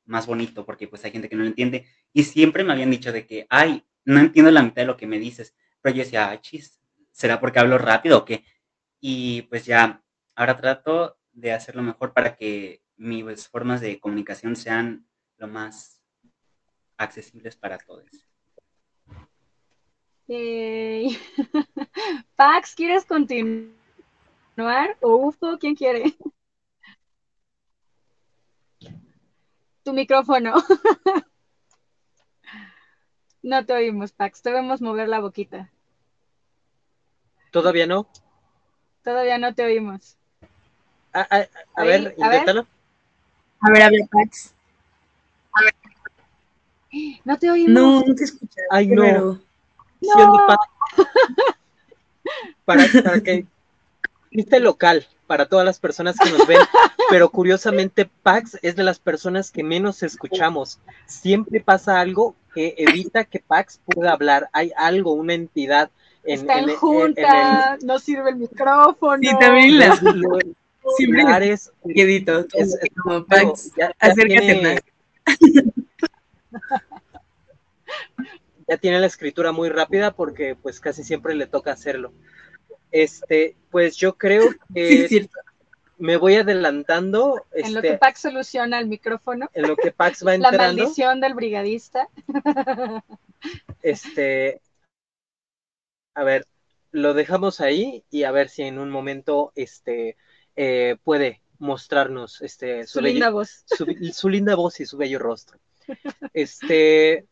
más 0.04 0.26
bonito, 0.26 0.64
porque 0.64 0.88
pues 0.88 1.04
hay 1.04 1.10
gente 1.12 1.28
que 1.28 1.36
no 1.36 1.42
lo 1.42 1.48
entiende. 1.48 1.86
Y 2.12 2.24
siempre 2.24 2.64
me 2.64 2.72
habían 2.72 2.90
dicho 2.90 3.12
de 3.12 3.26
que, 3.26 3.46
ay, 3.50 3.84
no 4.04 4.20
entiendo 4.20 4.50
la 4.50 4.62
mitad 4.62 4.82
de 4.82 4.86
lo 4.86 4.96
que 4.96 5.06
me 5.06 5.18
dices. 5.18 5.54
Pero 5.80 5.96
yo 5.96 6.04
decía, 6.04 6.40
chis, 6.40 6.80
¿será 7.12 7.40
porque 7.40 7.58
hablo 7.58 7.78
rápido 7.78 8.18
o 8.18 8.24
qué? 8.24 8.44
Y 9.00 9.42
pues 9.42 9.66
ya, 9.66 10.02
ahora 10.34 10.56
trato 10.56 11.18
de 11.32 11.52
hacerlo 11.52 11.82
mejor 11.82 12.12
para 12.12 12.36
que 12.36 12.82
mis 12.96 13.48
formas 13.48 13.80
de 13.80 14.00
comunicación 14.00 14.56
sean 14.56 15.06
lo 15.36 15.46
más 15.46 16.02
accesibles 16.96 17.56
para 17.56 17.78
todos. 17.78 18.28
Pax, 22.36 22.74
¿quieres 22.74 23.06
continuar? 23.06 23.74
¿O 25.00 25.28
UFO? 25.28 25.58
¿Quién 25.58 25.74
quiere? 25.74 26.14
Tu 29.84 29.92
micrófono. 29.94 30.54
no 33.42 33.64
te 33.64 33.72
oímos, 33.72 34.12
Pax. 34.12 34.42
Debemos 34.42 34.80
mover 34.80 35.08
la 35.08 35.20
boquita. 35.20 35.70
¿Todavía 37.50 37.86
no? 37.86 38.08
Todavía 39.02 39.38
no 39.38 39.54
te 39.54 39.64
oímos. 39.64 40.16
A, 41.12 41.20
a, 41.20 41.48
a 41.76 41.84
ver, 41.84 42.14
inténtalo. 42.16 42.66
A 43.60 43.70
ver, 43.70 43.82
a 43.82 43.90
ver, 43.90 44.00
Pax. 44.10 44.54
A 45.52 45.62
ver. 45.62 45.74
No 47.24 47.38
te 47.38 47.50
oímos. 47.50 47.72
No, 47.72 48.02
no 48.06 48.14
te 48.14 48.24
escuchas. 48.24 48.64
Ay, 48.70 48.88
no. 48.88 49.40
No. 50.00 50.46
Para, 52.64 52.84
para 53.02 53.20
que 53.20 53.46
este 54.30 54.60
local 54.60 55.06
para 55.28 55.46
todas 55.46 55.64
las 55.64 55.78
personas 55.78 56.16
que 56.16 56.30
nos 56.30 56.46
ven, 56.46 56.58
pero 57.10 57.28
curiosamente 57.28 58.10
Pax 58.22 58.58
es 58.62 58.74
de 58.74 58.82
las 58.82 58.98
personas 58.98 59.52
que 59.52 59.62
menos 59.62 60.02
escuchamos. 60.02 60.80
Siempre 61.06 61.60
pasa 61.60 62.00
algo 62.00 62.34
que 62.58 62.74
evita 62.76 63.22
que 63.22 63.38
Pax 63.38 63.78
pueda 63.84 64.10
hablar. 64.12 64.48
Hay 64.52 64.72
algo, 64.76 65.12
una 65.12 65.32
entidad 65.34 65.92
en, 66.24 66.40
Está 66.40 66.58
en, 66.58 66.70
en- 66.70 66.76
junta, 66.76 67.76
en 67.80 67.86
no 67.86 68.00
sirve 68.00 68.30
el 68.30 68.36
micrófono. 68.36 69.22
Sí, 69.22 69.30
también 69.38 69.78
las 69.78 70.02
lugares, 70.02 71.70
quedito. 71.94 72.40
es- 72.54 72.74
es- 72.74 72.78
como 73.00 73.24
Pax, 73.24 73.70
ya- 73.76 73.86
ya 73.90 73.94
acércate 74.00 74.40
tiene- 74.40 74.74
más. 74.74 74.80
ya 78.66 78.76
tiene 78.76 78.98
la 78.98 79.06
escritura 79.06 79.52
muy 79.52 79.68
rápida 79.68 80.10
porque 80.12 80.56
pues 80.60 80.80
casi 80.80 81.04
siempre 81.04 81.36
le 81.36 81.46
toca 81.46 81.70
hacerlo. 81.70 82.12
Este, 82.90 83.54
pues 83.70 83.96
yo 83.96 84.14
creo 84.16 84.50
Sí, 84.50 84.56
que 84.74 85.02
es 85.04 85.08
cierto. 85.10 85.38
Me 85.98 86.16
voy 86.16 86.36
adelantando 86.36 87.46
En 87.52 87.74
lo 87.74 87.80
este, 87.80 87.92
que 87.92 87.98
Pax 87.98 88.20
soluciona 88.20 88.78
el 88.78 88.86
micrófono. 88.86 89.48
en 89.52 89.66
lo 89.68 89.76
que 89.76 89.92
Pax 89.92 90.24
va 90.26 90.30
La 90.38 90.48
entrando. 90.48 90.82
maldición 90.82 91.20
del 91.20 91.34
brigadista. 91.34 92.08
Este, 93.82 94.60
a 96.14 96.24
ver, 96.24 96.44
lo 96.90 97.14
dejamos 97.14 97.60
ahí 97.60 98.02
y 98.10 98.24
a 98.24 98.32
ver 98.32 98.48
si 98.48 98.62
en 98.62 98.78
un 98.80 98.90
momento 98.90 99.52
este 99.54 100.16
eh, 100.56 100.96
puede 101.04 101.40
mostrarnos 101.60 102.40
este 102.42 102.84
Su 102.86 103.00
linda 103.00 103.30
voz. 103.30 103.62
su, 103.66 103.86
su 104.12 104.28
linda 104.28 104.56
voz 104.56 104.80
y 104.80 104.86
su 104.86 104.96
bello 104.96 105.18
rostro. 105.20 105.58
Este, 106.34 107.26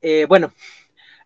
eh, 0.00 0.26
bueno, 0.28 0.52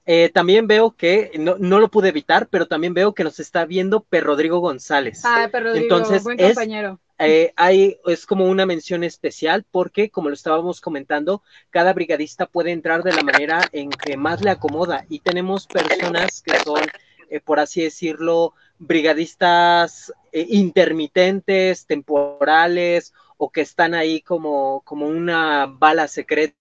eh, 0.07 0.31
también 0.33 0.66
veo 0.69 0.92
que, 0.92 1.33
no, 1.38 1.57
no 1.59 1.81
lo 1.81 1.90
pude 1.90 2.09
evitar, 2.11 2.49
pero 2.49 2.66
también 2.66 2.95
veo 2.95 3.12
que 3.12 3.25
nos 3.25 3.40
está 3.40 3.64
viendo 3.64 4.01
Per 4.01 4.23
Rodrigo 4.25 4.61
González. 4.61 5.23
Ah, 5.25 5.49
pero 5.51 5.66
Rodrigo, 5.66 5.97
Entonces, 5.97 6.23
buen 6.25 6.40
es- 6.40 6.49
compañero. 6.49 7.01
Eh, 7.19 7.55
hay, 7.57 7.99
es 8.05 8.27
como 8.27 8.45
una 8.45 8.66
mención 8.66 9.03
especial 9.03 9.64
porque, 9.71 10.11
como 10.11 10.29
lo 10.29 10.35
estábamos 10.35 10.83
comentando, 10.83 11.42
cada 11.71 11.95
brigadista 11.95 12.45
puede 12.45 12.73
entrar 12.73 13.03
de 13.03 13.14
la 13.14 13.23
manera 13.23 13.62
en 13.73 13.88
que 13.88 14.19
más 14.19 14.42
le 14.42 14.51
acomoda 14.51 15.07
y 15.09 15.21
tenemos 15.21 15.66
personas 15.66 16.42
que 16.42 16.59
son, 16.59 16.83
eh, 17.31 17.40
por 17.40 17.59
así 17.59 17.81
decirlo, 17.83 18.53
brigadistas 18.79 20.12
eh, 20.31 20.47
intermitentes, 20.51 21.87
temporales 21.87 23.14
o 23.38 23.51
que 23.51 23.62
están 23.62 23.95
ahí 23.95 24.21
como, 24.21 24.83
como 24.85 25.07
una 25.07 25.66
bala 25.66 26.09
secreta. 26.09 26.55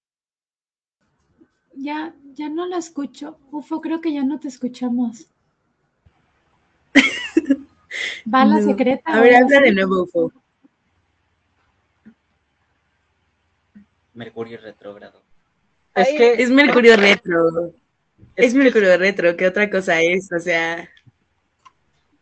Ya, 1.76 2.14
ya 2.34 2.50
no 2.50 2.66
la 2.66 2.78
escucho. 2.78 3.38
Ufo, 3.52 3.82
creo 3.82 4.02
que 4.02 4.14
ya 4.14 4.24
no 4.24 4.40
te 4.40 4.48
escuchamos. 4.48 5.28
Bala 8.26 8.60
No. 8.60 8.68
secreta. 8.68 9.04
A 9.12 9.22
ver, 9.22 9.36
habla 9.36 9.60
de 9.62 9.72
nuevo, 9.74 10.04
Ufo. 10.04 10.32
Mercurio 14.14 14.58
retrógrado. 14.62 15.22
Es 15.94 16.08
que 16.10 16.34
Es 16.42 16.50
Mercurio 16.50 16.96
Retro. 16.96 17.74
Es 18.36 18.48
Es 18.48 18.54
Mercurio 18.54 18.98
Retro, 18.98 19.36
¿qué 19.36 19.48
otra 19.48 19.70
cosa 19.70 20.02
es? 20.02 20.32
O 20.32 20.40
sea, 20.40 20.90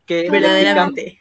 que 0.06 0.30
verdaderamente. 0.30 1.20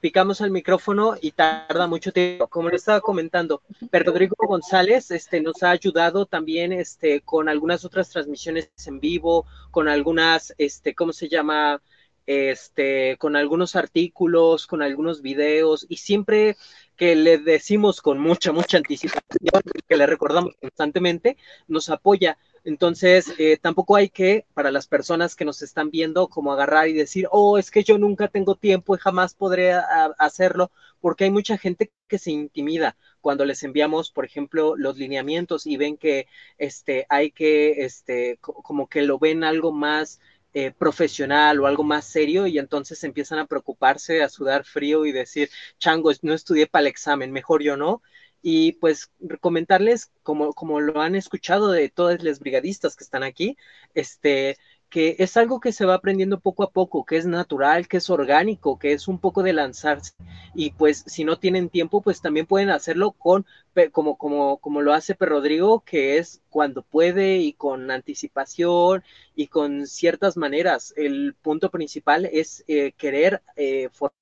Picamos 0.00 0.40
al 0.40 0.50
micrófono 0.50 1.14
y 1.20 1.32
tarda 1.32 1.86
mucho 1.86 2.12
tiempo. 2.12 2.48
Como 2.48 2.70
le 2.70 2.76
estaba 2.76 3.00
comentando, 3.00 3.62
pero 3.90 4.06
Rodrigo 4.06 4.34
González 4.38 5.10
este, 5.10 5.40
nos 5.40 5.62
ha 5.62 5.70
ayudado 5.70 6.26
también 6.26 6.72
este, 6.72 7.20
con 7.20 7.48
algunas 7.48 7.84
otras 7.84 8.10
transmisiones 8.10 8.70
en 8.86 9.00
vivo, 9.00 9.46
con 9.70 9.88
algunas, 9.88 10.54
este, 10.58 10.94
¿cómo 10.94 11.12
se 11.12 11.28
llama? 11.28 11.80
Este, 12.26 13.16
con 13.18 13.34
algunos 13.34 13.74
artículos, 13.74 14.66
con 14.66 14.82
algunos 14.82 15.20
videos, 15.20 15.84
y 15.88 15.96
siempre 15.96 16.56
que 16.96 17.16
le 17.16 17.38
decimos 17.38 18.00
con 18.00 18.18
mucha, 18.18 18.52
mucha 18.52 18.76
anticipación, 18.76 19.62
que 19.88 19.96
le 19.96 20.06
recordamos 20.06 20.54
constantemente, 20.60 21.36
nos 21.66 21.88
apoya. 21.88 22.38
Entonces, 22.64 23.32
eh, 23.38 23.56
tampoco 23.60 23.96
hay 23.96 24.08
que, 24.10 24.46
para 24.54 24.70
las 24.70 24.86
personas 24.86 25.34
que 25.34 25.44
nos 25.44 25.62
están 25.62 25.90
viendo, 25.90 26.28
como 26.28 26.52
agarrar 26.52 26.88
y 26.88 26.92
decir, 26.92 27.26
oh, 27.30 27.58
es 27.58 27.70
que 27.70 27.82
yo 27.84 27.98
nunca 27.98 28.28
tengo 28.28 28.54
tiempo 28.54 28.94
y 28.94 28.98
jamás 28.98 29.34
podré 29.34 29.72
hacerlo, 30.18 30.70
porque 31.00 31.24
hay 31.24 31.30
mucha 31.30 31.56
gente 31.58 31.92
que 32.06 32.18
se 32.18 32.30
intimida 32.32 32.96
cuando 33.20 33.44
les 33.44 33.62
enviamos, 33.62 34.10
por 34.10 34.24
ejemplo, 34.24 34.76
los 34.76 34.96
lineamientos 34.98 35.66
y 35.66 35.76
ven 35.76 35.96
que 35.96 36.26
este, 36.58 37.06
hay 37.08 37.30
que, 37.30 37.84
este, 37.84 38.38
como 38.40 38.88
que 38.88 39.02
lo 39.02 39.18
ven 39.18 39.44
algo 39.44 39.72
más 39.72 40.20
eh, 40.52 40.72
profesional 40.72 41.60
o 41.60 41.66
algo 41.66 41.84
más 41.84 42.04
serio 42.06 42.46
y 42.46 42.58
entonces 42.58 43.04
empiezan 43.04 43.38
a 43.38 43.46
preocuparse, 43.46 44.22
a 44.22 44.28
sudar 44.28 44.64
frío 44.64 45.06
y 45.06 45.12
decir, 45.12 45.48
chango, 45.78 46.10
no 46.22 46.34
estudié 46.34 46.66
para 46.66 46.82
el 46.82 46.86
examen, 46.88 47.30
mejor 47.32 47.62
yo 47.62 47.76
no 47.76 48.02
y 48.42 48.72
pues 48.72 49.10
comentarles, 49.40 50.12
como, 50.22 50.52
como 50.52 50.80
lo 50.80 51.00
han 51.00 51.14
escuchado 51.14 51.70
de 51.70 51.88
todas 51.88 52.22
las 52.22 52.40
brigadistas 52.40 52.96
que 52.96 53.04
están 53.04 53.22
aquí, 53.22 53.56
este, 53.94 54.56
que 54.90 55.16
es 55.20 55.36
algo 55.36 55.60
que 55.60 55.72
se 55.72 55.86
va 55.86 55.94
aprendiendo 55.94 56.40
poco 56.40 56.64
a 56.64 56.70
poco, 56.70 57.04
que 57.04 57.16
es 57.16 57.24
natural, 57.24 57.86
que 57.86 57.98
es 57.98 58.10
orgánico, 58.10 58.78
que 58.78 58.92
es 58.92 59.06
un 59.08 59.20
poco 59.20 59.42
de 59.42 59.52
lanzarse. 59.52 60.12
Y 60.54 60.72
pues 60.72 61.04
si 61.06 61.24
no 61.24 61.38
tienen 61.38 61.68
tiempo, 61.70 62.02
pues 62.02 62.20
también 62.20 62.46
pueden 62.46 62.70
hacerlo 62.70 63.12
con, 63.12 63.46
como, 63.92 64.18
como, 64.18 64.58
como 64.58 64.82
lo 64.82 64.92
hace 64.92 65.14
Per 65.14 65.28
Rodrigo, 65.28 65.80
que 65.80 66.18
es 66.18 66.42
cuando 66.50 66.82
puede 66.82 67.38
y 67.38 67.52
con 67.52 67.90
anticipación 67.90 69.04
y 69.36 69.46
con 69.46 69.86
ciertas 69.86 70.36
maneras. 70.36 70.92
El 70.96 71.34
punto 71.40 71.70
principal 71.70 72.26
es 72.26 72.64
eh, 72.66 72.92
querer 72.96 73.42
eh, 73.56 73.88
formar 73.92 74.19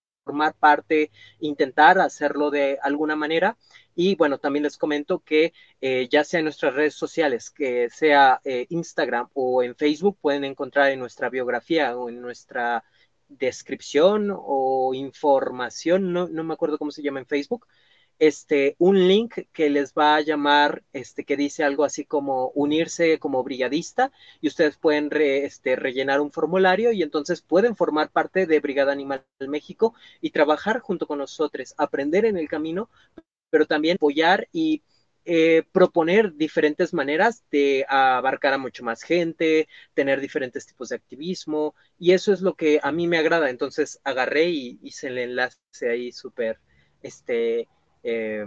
parte, 0.58 1.10
intentar 1.40 1.98
hacerlo 2.00 2.50
de 2.50 2.78
alguna 2.82 3.16
manera. 3.16 3.56
Y 3.94 4.14
bueno, 4.14 4.38
también 4.38 4.62
les 4.62 4.78
comento 4.78 5.20
que 5.20 5.52
eh, 5.80 6.08
ya 6.10 6.24
sea 6.24 6.38
en 6.38 6.44
nuestras 6.44 6.74
redes 6.74 6.94
sociales, 6.94 7.50
que 7.50 7.90
sea 7.90 8.40
eh, 8.44 8.66
Instagram 8.70 9.28
o 9.34 9.62
en 9.62 9.74
Facebook, 9.74 10.18
pueden 10.20 10.44
encontrar 10.44 10.90
en 10.90 11.00
nuestra 11.00 11.30
biografía 11.30 11.96
o 11.96 12.08
en 12.08 12.20
nuestra 12.20 12.84
descripción 13.28 14.30
o 14.32 14.94
información, 14.94 16.12
no, 16.12 16.28
me 16.28 16.54
acuerdo 16.54 16.78
cómo 16.78 16.90
se 16.90 17.02
llama 17.02 17.20
en 17.20 17.26
Facebook, 17.26 17.66
este, 18.18 18.74
un 18.78 19.06
link 19.06 19.46
que 19.52 19.70
les 19.70 19.92
va 19.94 20.16
a 20.16 20.20
llamar, 20.20 20.82
este, 20.92 21.24
que 21.24 21.36
dice 21.36 21.64
algo 21.64 21.84
así 21.84 22.04
como 22.04 22.48
unirse 22.54 23.18
como 23.18 23.42
brigadista 23.44 24.10
y 24.40 24.48
ustedes 24.48 24.76
pueden 24.76 25.10
este, 25.12 25.76
rellenar 25.76 26.20
un 26.20 26.32
formulario 26.32 26.92
y 26.92 27.02
entonces 27.02 27.42
pueden 27.42 27.76
formar 27.76 28.10
parte 28.10 28.46
de 28.46 28.60
Brigada 28.60 28.92
Animal 28.92 29.24
México 29.46 29.94
y 30.20 30.30
trabajar 30.30 30.80
junto 30.80 31.06
con 31.06 31.18
nosotros, 31.18 31.74
aprender 31.78 32.24
en 32.24 32.36
el 32.36 32.48
camino, 32.48 32.90
pero 33.50 33.66
también 33.66 33.96
apoyar 33.96 34.48
y 34.52 34.82
eh, 35.24 35.62
proponer 35.72 36.34
diferentes 36.34 36.94
maneras 36.94 37.44
de 37.50 37.84
abarcar 37.88 38.54
a 38.54 38.58
mucho 38.58 38.82
más 38.82 39.02
gente, 39.02 39.68
tener 39.94 40.20
diferentes 40.20 40.66
tipos 40.66 40.88
de 40.88 40.96
activismo, 40.96 41.74
y 41.98 42.12
eso 42.12 42.32
es 42.32 42.40
lo 42.40 42.54
que 42.54 42.80
a 42.82 42.92
mí 42.92 43.06
me 43.06 43.18
agrada. 43.18 43.50
Entonces 43.50 44.00
agarré 44.04 44.48
y 44.48 44.78
hice 44.82 45.08
el 45.08 45.18
enlace 45.18 45.58
ahí 45.90 46.12
súper, 46.12 46.60
este, 47.02 47.68
eh, 48.08 48.46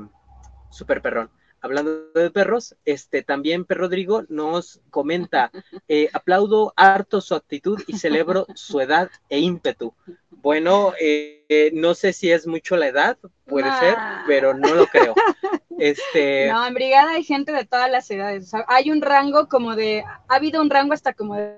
súper 0.70 1.02
perrón. 1.02 1.30
Hablando 1.64 2.12
de 2.14 2.32
perros, 2.32 2.76
este 2.86 3.22
también 3.22 3.66
Per 3.66 3.78
Rodrigo 3.78 4.24
nos 4.30 4.82
comenta, 4.90 5.52
eh, 5.88 6.10
aplaudo 6.12 6.74
harto 6.76 7.22
su 7.22 7.36
actitud 7.36 7.80
y 7.86 8.00
celebro 8.00 8.48
su 8.56 8.80
edad 8.82 9.10
e 9.30 9.40
ímpetu. 9.40 9.94
Bueno, 10.30 10.94
eh, 11.00 11.72
no 11.74 11.94
sé 11.94 12.14
si 12.14 12.32
es 12.32 12.48
mucho 12.48 12.76
la 12.78 12.88
edad, 12.88 13.18
puede 13.46 13.72
ser, 13.80 13.96
pero 14.26 14.56
no 14.56 14.74
lo 14.74 14.88
creo. 14.88 15.14
Este... 15.78 16.48
No, 16.52 16.68
en 16.68 16.76
brigada 16.76 17.14
hay 17.14 17.24
gente 17.24 17.52
de 17.52 17.66
todas 17.66 17.90
las 17.90 18.12
edades. 18.12 18.52
hay 18.68 18.92
un 18.92 19.02
rango 19.02 19.50
como 19.50 19.76
de, 19.76 20.04
ha 20.04 20.36
habido 20.36 20.62
un 20.62 20.70
rango 20.70 20.94
hasta 20.94 21.14
como 21.14 21.34
de... 21.34 21.58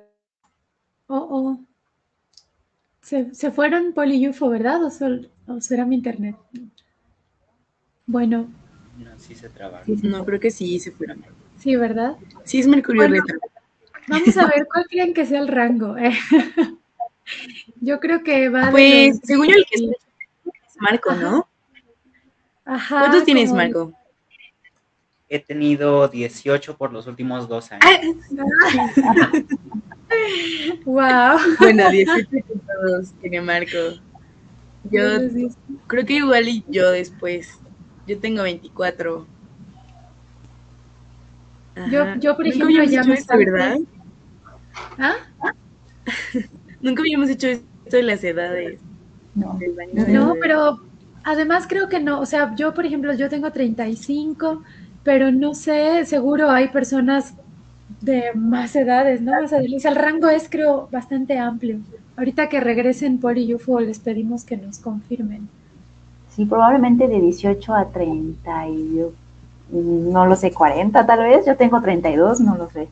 Oh, 1.08 1.28
oh. 1.30 1.60
Se, 3.02 3.36
se 3.36 3.52
fueron 3.52 3.92
Poliyufo, 3.92 4.50
¿verdad? 4.50 4.80
¿O, 4.86 5.60
será 5.60 5.86
mi 5.86 5.96
internet? 5.96 6.38
Bueno. 8.06 8.50
No, 8.98 9.12
sí 9.18 9.36
se 9.36 9.50
trabaron. 9.50 9.86
No, 10.04 10.26
creo 10.26 10.40
que 10.40 10.52
sí 10.52 10.80
se 10.80 10.92
fueron. 10.92 11.24
Sí, 11.60 11.76
¿verdad? 11.76 12.18
Sí, 12.44 12.60
es 12.60 12.68
Mercurio 12.68 13.24
Vamos 14.08 14.38
a 14.38 14.48
ver 14.48 14.68
cuál 14.72 14.86
creen 14.90 15.14
que 15.14 15.26
sea 15.26 15.40
el 15.40 15.48
rango. 15.48 15.98
Eh. 15.98 16.18
Yo 17.82 18.00
creo 18.00 18.24
que 18.24 18.50
va. 18.50 18.70
Pues, 18.72 19.20
según 19.24 19.48
yo, 19.48 19.56
el 19.56 19.66
que 19.66 19.86
es 19.86 20.78
Marco, 20.78 21.14
¿no? 21.14 21.48
Ajá. 22.66 23.00
¿Cuántos 23.00 23.24
tienes, 23.24 23.52
Marco? 23.54 23.94
He 25.30 25.40
tenido 25.40 26.08
18 26.08 26.78
por 26.78 26.92
los 26.92 27.08
últimos 27.08 27.48
dos 27.48 27.72
años. 27.72 28.16
wow. 30.86 31.40
Bueno, 31.60 31.90
18 31.90 32.30
todos 32.68 33.14
tiene 33.22 33.42
Marco. 33.42 33.78
Yo 34.92 35.04
creo 35.88 36.06
que 36.06 36.14
igual 36.14 36.48
y 36.48 36.64
yo 36.68 36.92
después. 36.92 37.60
Yo 38.08 38.20
tengo 38.20 38.44
24. 38.44 39.26
Yo, 41.90 42.16
yo, 42.20 42.36
por 42.36 42.48
ejemplo, 42.48 42.84
ya 42.84 43.04
me 43.04 43.18
¿verdad? 43.36 43.80
¿Ah? 44.98 45.16
Nunca 46.82 47.02
habíamos 47.02 47.30
hecho 47.30 47.48
esto 47.48 47.66
de 47.86 48.04
las 48.04 48.24
edades. 48.24 48.80
No, 49.36 49.60
no 50.08 50.36
pero 50.40 50.82
además 51.24 51.66
creo 51.68 51.90
que 51.90 52.00
no. 52.00 52.20
O 52.20 52.26
sea, 52.26 52.54
yo, 52.56 52.74
por 52.74 52.86
ejemplo, 52.86 53.14
yo 53.14 53.30
tengo 53.30 53.52
35, 53.52 54.64
pero 55.04 55.32
no 55.32 55.56
sé, 55.56 56.06
seguro 56.06 56.50
hay 56.50 56.68
personas 56.68 57.34
de 58.02 58.34
más 58.36 58.76
edades, 58.76 59.22
¿no? 59.22 59.32
O 59.44 59.48
sea, 59.48 59.60
el 59.60 59.96
rango 59.96 60.30
es, 60.30 60.50
creo, 60.50 60.90
bastante 60.92 61.40
amplio. 61.40 61.80
Ahorita 62.18 62.50
que 62.50 62.60
regresen 62.60 63.20
por 63.20 63.38
y 63.38 63.54
UFO, 63.56 63.80
les 63.80 64.00
pedimos 64.00 64.44
que 64.44 64.58
nos 64.58 64.78
confirmen. 64.80 65.48
Sí, 66.36 66.46
probablemente 66.46 67.08
de 67.08 67.22
18 67.22 67.76
a 67.76 67.90
30 67.90 68.68
y 68.70 68.98
yo, 68.98 69.12
no 69.72 70.26
lo 70.26 70.36
sé, 70.36 70.52
40 70.52 71.06
tal 71.06 71.20
vez. 71.20 71.46
Yo 71.46 71.56
tengo 71.56 71.82
32, 71.82 72.40
no 72.42 72.58
lo 72.58 72.70
sé. 72.70 72.88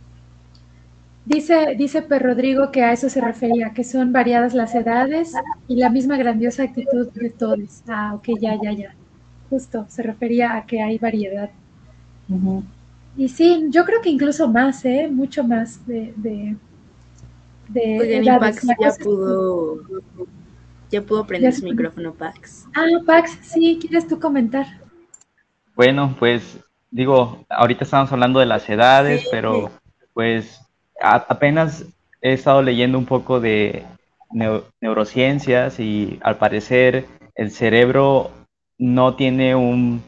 Dice, 1.26 1.76
dice 1.78 2.02
Per 2.02 2.22
Rodrigo 2.22 2.72
que 2.72 2.84
a 2.84 2.94
eso 2.94 3.10
se 3.10 3.22
refería, 3.22 3.72
que 3.74 3.84
son 3.84 4.12
variadas 4.12 4.54
las 4.54 4.74
edades 4.74 5.34
y 5.68 5.76
la 5.76 5.89
misma 5.89 6.18
grandiosa 6.18 6.64
actitud 6.64 7.10
de 7.14 7.30
todos. 7.30 7.84
Ah, 7.88 8.14
ok, 8.16 8.30
ya, 8.39 8.60
ya, 8.62 8.72
ya. 8.74 8.96
Justo, 9.50 9.86
se 9.89 10.04
refería 10.04 10.56
a 10.56 10.66
que 10.66 10.82
hay 10.82 10.98
variedad. 10.98 11.50
Y 13.18 13.28
sí, 13.30 13.68
yo 13.70 13.86
creo 13.86 14.02
que 14.02 14.10
incluso 14.10 14.48
más, 14.48 14.86
¿eh? 14.86 15.10
Mucho 15.12 15.44
más 15.44 15.86
de... 15.86 16.14
de, 16.18 16.56
de 17.70 18.38
Pax 18.39 18.68
ya 18.80 18.92
pudo, 19.04 19.80
ya 20.92 21.02
pudo 21.02 21.26
prender 21.26 21.54
su 21.54 21.66
micrófono, 21.66 22.14
Pax. 22.14 22.68
Ah, 22.76 22.86
Pax, 23.06 23.39
sí, 23.42 23.78
¿quieres 23.80 24.08
tú 24.08 24.20
comentar? 24.20 24.66
Bueno, 25.74 26.16
pues 26.20 26.60
digo, 26.92 27.46
ahorita 27.50 27.86
estamos 27.86 28.12
hablando 28.12 28.39
de 28.39 28.46
las 28.46 28.70
edades, 28.70 29.28
pero 29.32 29.72
pues 30.14 30.62
apenas 31.02 31.86
he 32.22 32.34
estado 32.34 32.62
leyendo 32.62 32.98
un 32.98 33.06
poco 33.06 33.39
de 33.39 33.86
neurociencias 34.80 35.80
y 35.80 36.20
al 36.22 36.38
parecer 36.38 37.08
el 37.36 37.52
cerebro 37.52 38.32
no 38.78 39.16
tiene 39.16 39.56
un, 39.56 40.04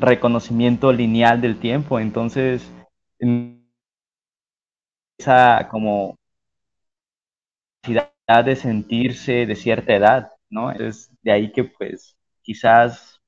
reconocimiento 0.00 0.92
lineal 0.92 1.42
del 1.42 1.58
tiempo, 1.58 2.00
entonces 2.00 2.70
esa 5.18 5.68
como 5.70 6.16
necesidad 7.82 8.11
de 8.26 8.56
sentirse 8.56 9.46
de 9.46 9.54
cierta 9.54 9.94
edad, 9.94 10.32
¿no? 10.48 10.70
Es 10.70 11.10
de 11.22 11.32
ahí 11.32 11.52
que 11.52 11.64
pues 11.64 12.16
quizás 12.42 13.20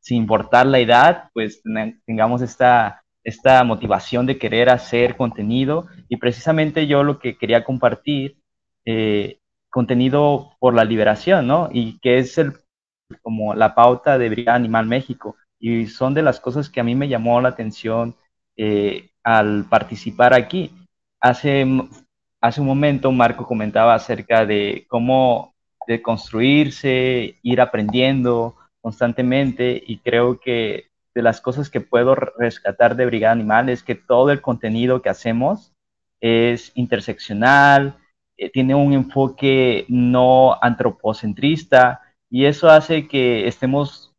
sin 0.00 0.18
importar 0.18 0.66
la 0.66 0.80
edad, 0.80 1.30
pues 1.32 1.62
tengamos 2.06 2.42
esta 2.42 3.02
esta 3.24 3.62
motivación 3.64 4.26
de 4.26 4.38
querer 4.38 4.68
hacer 4.70 5.16
contenido 5.16 5.86
y 6.08 6.16
precisamente 6.16 6.86
yo 6.86 7.02
lo 7.04 7.18
que 7.18 7.36
quería 7.36 7.64
compartir, 7.64 8.38
eh, 8.84 9.38
contenido 9.70 10.56
por 10.58 10.74
la 10.74 10.84
liberación, 10.84 11.46
¿no? 11.46 11.68
Y 11.72 11.98
que 12.00 12.18
es 12.18 12.36
el, 12.38 12.54
como 13.22 13.54
la 13.54 13.74
pauta 13.74 14.18
de 14.18 14.28
Brigada 14.28 14.56
Animal 14.56 14.86
México. 14.86 15.36
Y 15.58 15.86
son 15.86 16.14
de 16.14 16.22
las 16.22 16.40
cosas 16.40 16.68
que 16.68 16.80
a 16.80 16.84
mí 16.84 16.94
me 16.94 17.08
llamó 17.08 17.40
la 17.40 17.50
atención 17.50 18.16
eh, 18.56 19.10
al 19.22 19.66
participar 19.68 20.34
aquí. 20.34 20.72
Hace, 21.20 21.64
hace 22.42 22.60
un 22.60 22.66
momento 22.66 23.10
Marco 23.12 23.46
comentaba 23.46 23.94
acerca 23.94 24.44
de 24.44 24.84
cómo 24.88 25.54
de 25.86 26.02
construirse, 26.02 27.38
ir 27.42 27.60
aprendiendo 27.60 28.56
constantemente 28.80 29.82
y 29.86 29.98
creo 29.98 30.38
que 30.40 30.90
de 31.14 31.22
las 31.22 31.40
cosas 31.40 31.70
que 31.70 31.80
puedo 31.80 32.14
rescatar 32.14 32.96
de 32.96 33.06
Brigada 33.06 33.32
Animal 33.32 33.68
es 33.68 33.82
que 33.82 33.94
todo 33.94 34.30
el 34.30 34.40
contenido 34.40 35.02
que 35.02 35.08
hacemos 35.08 35.72
es 36.20 36.72
interseccional, 36.74 37.96
eh, 38.36 38.50
tiene 38.50 38.74
un 38.74 38.92
enfoque 38.92 39.84
no 39.88 40.56
antropocentrista 40.60 42.00
y 42.30 42.46
eso 42.46 42.70
hace 42.70 43.08
que 43.08 43.46
estemos 43.46 44.12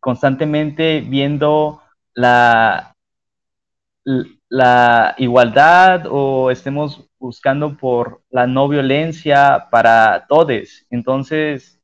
constantemente 0.00 1.00
viendo 1.00 1.82
la, 2.14 2.94
la 4.48 5.14
igualdad 5.18 6.06
o 6.08 6.52
estemos 6.52 7.07
buscando 7.18 7.76
por 7.76 8.22
la 8.30 8.46
no 8.46 8.68
violencia 8.68 9.68
para 9.70 10.26
todos. 10.28 10.86
Entonces, 10.90 11.80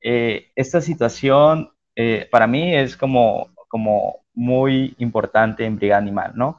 eh, 0.00 0.50
esta 0.54 0.80
situación 0.80 1.70
eh, 1.96 2.28
para 2.30 2.46
mí 2.46 2.74
es 2.74 2.96
como, 2.96 3.50
muy 4.34 4.94
importante 4.98 5.64
en 5.64 5.76
Brigada 5.76 6.00
Animal, 6.00 6.32
¿no? 6.34 6.58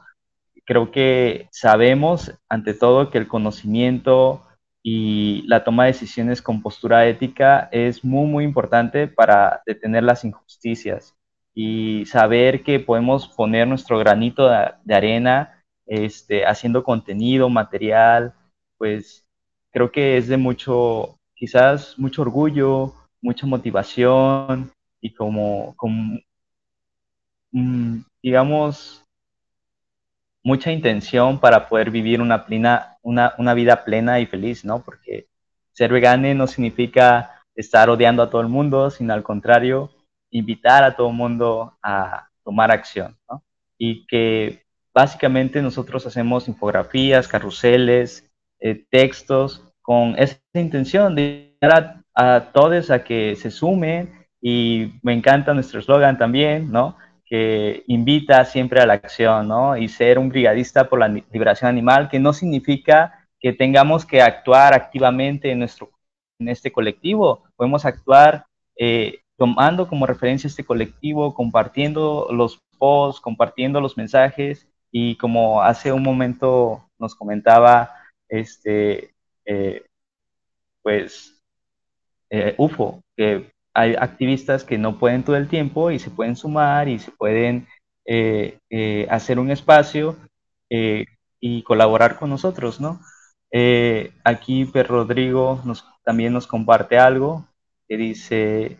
Creo 0.64 0.90
que 0.90 1.48
sabemos, 1.50 2.32
ante 2.48 2.74
todo, 2.74 3.10
que 3.10 3.18
el 3.18 3.28
conocimiento 3.28 4.44
y 4.82 5.42
la 5.46 5.64
toma 5.64 5.84
de 5.84 5.92
decisiones 5.92 6.42
con 6.42 6.62
postura 6.62 7.06
ética 7.06 7.68
es 7.72 8.04
muy, 8.04 8.26
muy 8.26 8.44
importante 8.44 9.08
para 9.08 9.62
detener 9.66 10.04
las 10.04 10.24
injusticias 10.24 11.16
y 11.54 12.04
saber 12.06 12.62
que 12.62 12.78
podemos 12.78 13.26
poner 13.28 13.66
nuestro 13.66 13.98
granito 13.98 14.48
de, 14.48 14.94
arena 14.94 15.57
este, 15.88 16.46
haciendo 16.46 16.84
contenido, 16.84 17.48
material, 17.48 18.34
pues 18.76 19.26
creo 19.72 19.90
que 19.90 20.18
es 20.18 20.28
de 20.28 20.36
mucho, 20.36 21.18
quizás 21.34 21.98
mucho 21.98 22.22
orgullo, 22.22 22.94
mucha 23.22 23.46
motivación 23.46 24.70
y 25.00 25.12
como, 25.14 25.74
mm, 27.52 28.00
digamos, 28.22 29.04
mucha 30.42 30.72
intención 30.72 31.40
para 31.40 31.68
poder 31.68 31.90
vivir 31.90 32.20
una, 32.20 32.46
plena, 32.46 32.96
una, 33.02 33.34
una, 33.38 33.54
vida 33.54 33.84
plena 33.84 34.20
y 34.20 34.26
feliz, 34.26 34.64
¿no? 34.64 34.82
Porque 34.82 35.28
ser 35.72 35.92
vegane 35.92 36.34
no 36.34 36.46
significa 36.46 37.42
estar 37.54 37.90
odiando 37.90 38.22
a 38.22 38.30
todo 38.30 38.40
el 38.42 38.48
mundo, 38.48 38.90
sino 38.90 39.14
al 39.14 39.22
contrario, 39.22 39.90
invitar 40.30 40.84
a 40.84 40.96
todo 40.96 41.08
el 41.08 41.16
mundo 41.16 41.76
a 41.82 42.28
tomar 42.44 42.70
acción, 42.70 43.16
¿no? 43.28 43.42
Y 43.78 44.06
que 44.06 44.67
básicamente 44.98 45.62
nosotros 45.62 46.04
hacemos 46.06 46.48
infografías, 46.48 47.28
carruseles, 47.28 48.28
eh, 48.58 48.84
textos 48.90 49.62
con 49.80 50.16
esa 50.18 50.40
intención 50.54 51.14
de 51.14 51.56
a, 51.62 52.02
a 52.16 52.50
todos 52.52 52.90
a 52.90 53.04
que 53.04 53.36
se 53.36 53.52
sumen 53.52 54.26
y 54.40 54.94
me 55.02 55.12
encanta 55.12 55.54
nuestro 55.54 55.78
eslogan 55.78 56.18
también, 56.18 56.72
¿no? 56.72 56.96
que 57.24 57.84
invita 57.86 58.44
siempre 58.44 58.80
a 58.80 58.86
la 58.86 58.94
acción, 58.94 59.46
¿no? 59.46 59.76
Y 59.76 59.88
ser 59.88 60.18
un 60.18 60.30
brigadista 60.30 60.88
por 60.88 60.98
la 60.98 61.08
liberación 61.08 61.68
animal, 61.68 62.08
que 62.08 62.18
no 62.18 62.32
significa 62.32 63.28
que 63.38 63.52
tengamos 63.52 64.06
que 64.06 64.22
actuar 64.22 64.72
activamente 64.72 65.50
en, 65.52 65.58
nuestro, 65.58 65.90
en 66.40 66.48
este 66.48 66.72
colectivo. 66.72 67.44
Podemos 67.54 67.84
actuar 67.84 68.46
eh, 68.76 69.20
tomando 69.36 69.86
como 69.86 70.06
referencia 70.06 70.48
este 70.48 70.64
colectivo, 70.64 71.34
compartiendo 71.34 72.28
los 72.32 72.58
posts, 72.78 73.20
compartiendo 73.20 73.78
los 73.82 73.98
mensajes 73.98 74.66
y 74.90 75.16
como 75.16 75.62
hace 75.62 75.92
un 75.92 76.02
momento 76.02 76.90
nos 76.98 77.14
comentaba, 77.14 77.94
este, 78.28 79.14
eh, 79.44 79.84
pues, 80.82 81.38
eh, 82.30 82.54
UFO, 82.58 83.02
que 83.16 83.52
hay 83.74 83.94
activistas 83.94 84.64
que 84.64 84.78
no 84.78 84.98
pueden 84.98 85.24
todo 85.24 85.36
el 85.36 85.48
tiempo 85.48 85.90
y 85.90 85.98
se 85.98 86.10
pueden 86.10 86.36
sumar 86.36 86.88
y 86.88 86.98
se 86.98 87.10
pueden 87.12 87.66
eh, 88.04 88.58
eh, 88.70 89.06
hacer 89.10 89.38
un 89.38 89.50
espacio 89.50 90.16
y 91.40 91.62
colaborar 91.62 92.18
con 92.18 92.30
nosotros, 92.30 92.80
¿no? 92.80 93.00
aquí 94.24 94.66
Per 94.66 94.86
Rodrigo 94.86 95.62
nos, 95.64 95.84
también 96.04 96.32
nos 96.32 96.46
comparte 96.46 96.98
algo 96.98 97.46
que 97.88 97.96
dice, 97.96 98.76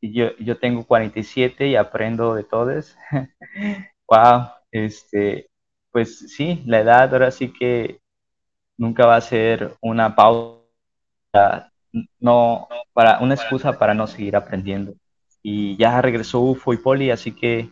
yo, 0.00 0.36
yo 0.38 0.58
tengo 0.58 0.84
47 0.84 1.68
y 1.68 1.76
aprendo 1.76 2.34
de 2.34 2.44
todos. 2.44 2.96
wow, 4.08 4.48
este, 4.70 5.50
pues 5.90 6.18
sí, 6.34 6.62
la 6.66 6.80
edad 6.80 7.12
ahora 7.12 7.30
sí 7.30 7.52
que 7.52 8.00
nunca 8.76 9.06
va 9.06 9.16
a 9.16 9.20
ser 9.20 9.76
una 9.80 10.14
pausa 10.14 10.58
no, 12.20 12.68
para 12.92 13.18
una 13.20 13.34
excusa 13.34 13.78
para 13.78 13.94
no 13.94 14.06
seguir 14.06 14.36
aprendiendo. 14.36 14.94
Y 15.42 15.76
ya 15.76 16.00
regresó 16.00 16.40
UFO 16.40 16.72
y 16.72 16.78
Poli, 16.78 17.10
así 17.10 17.32
que, 17.32 17.70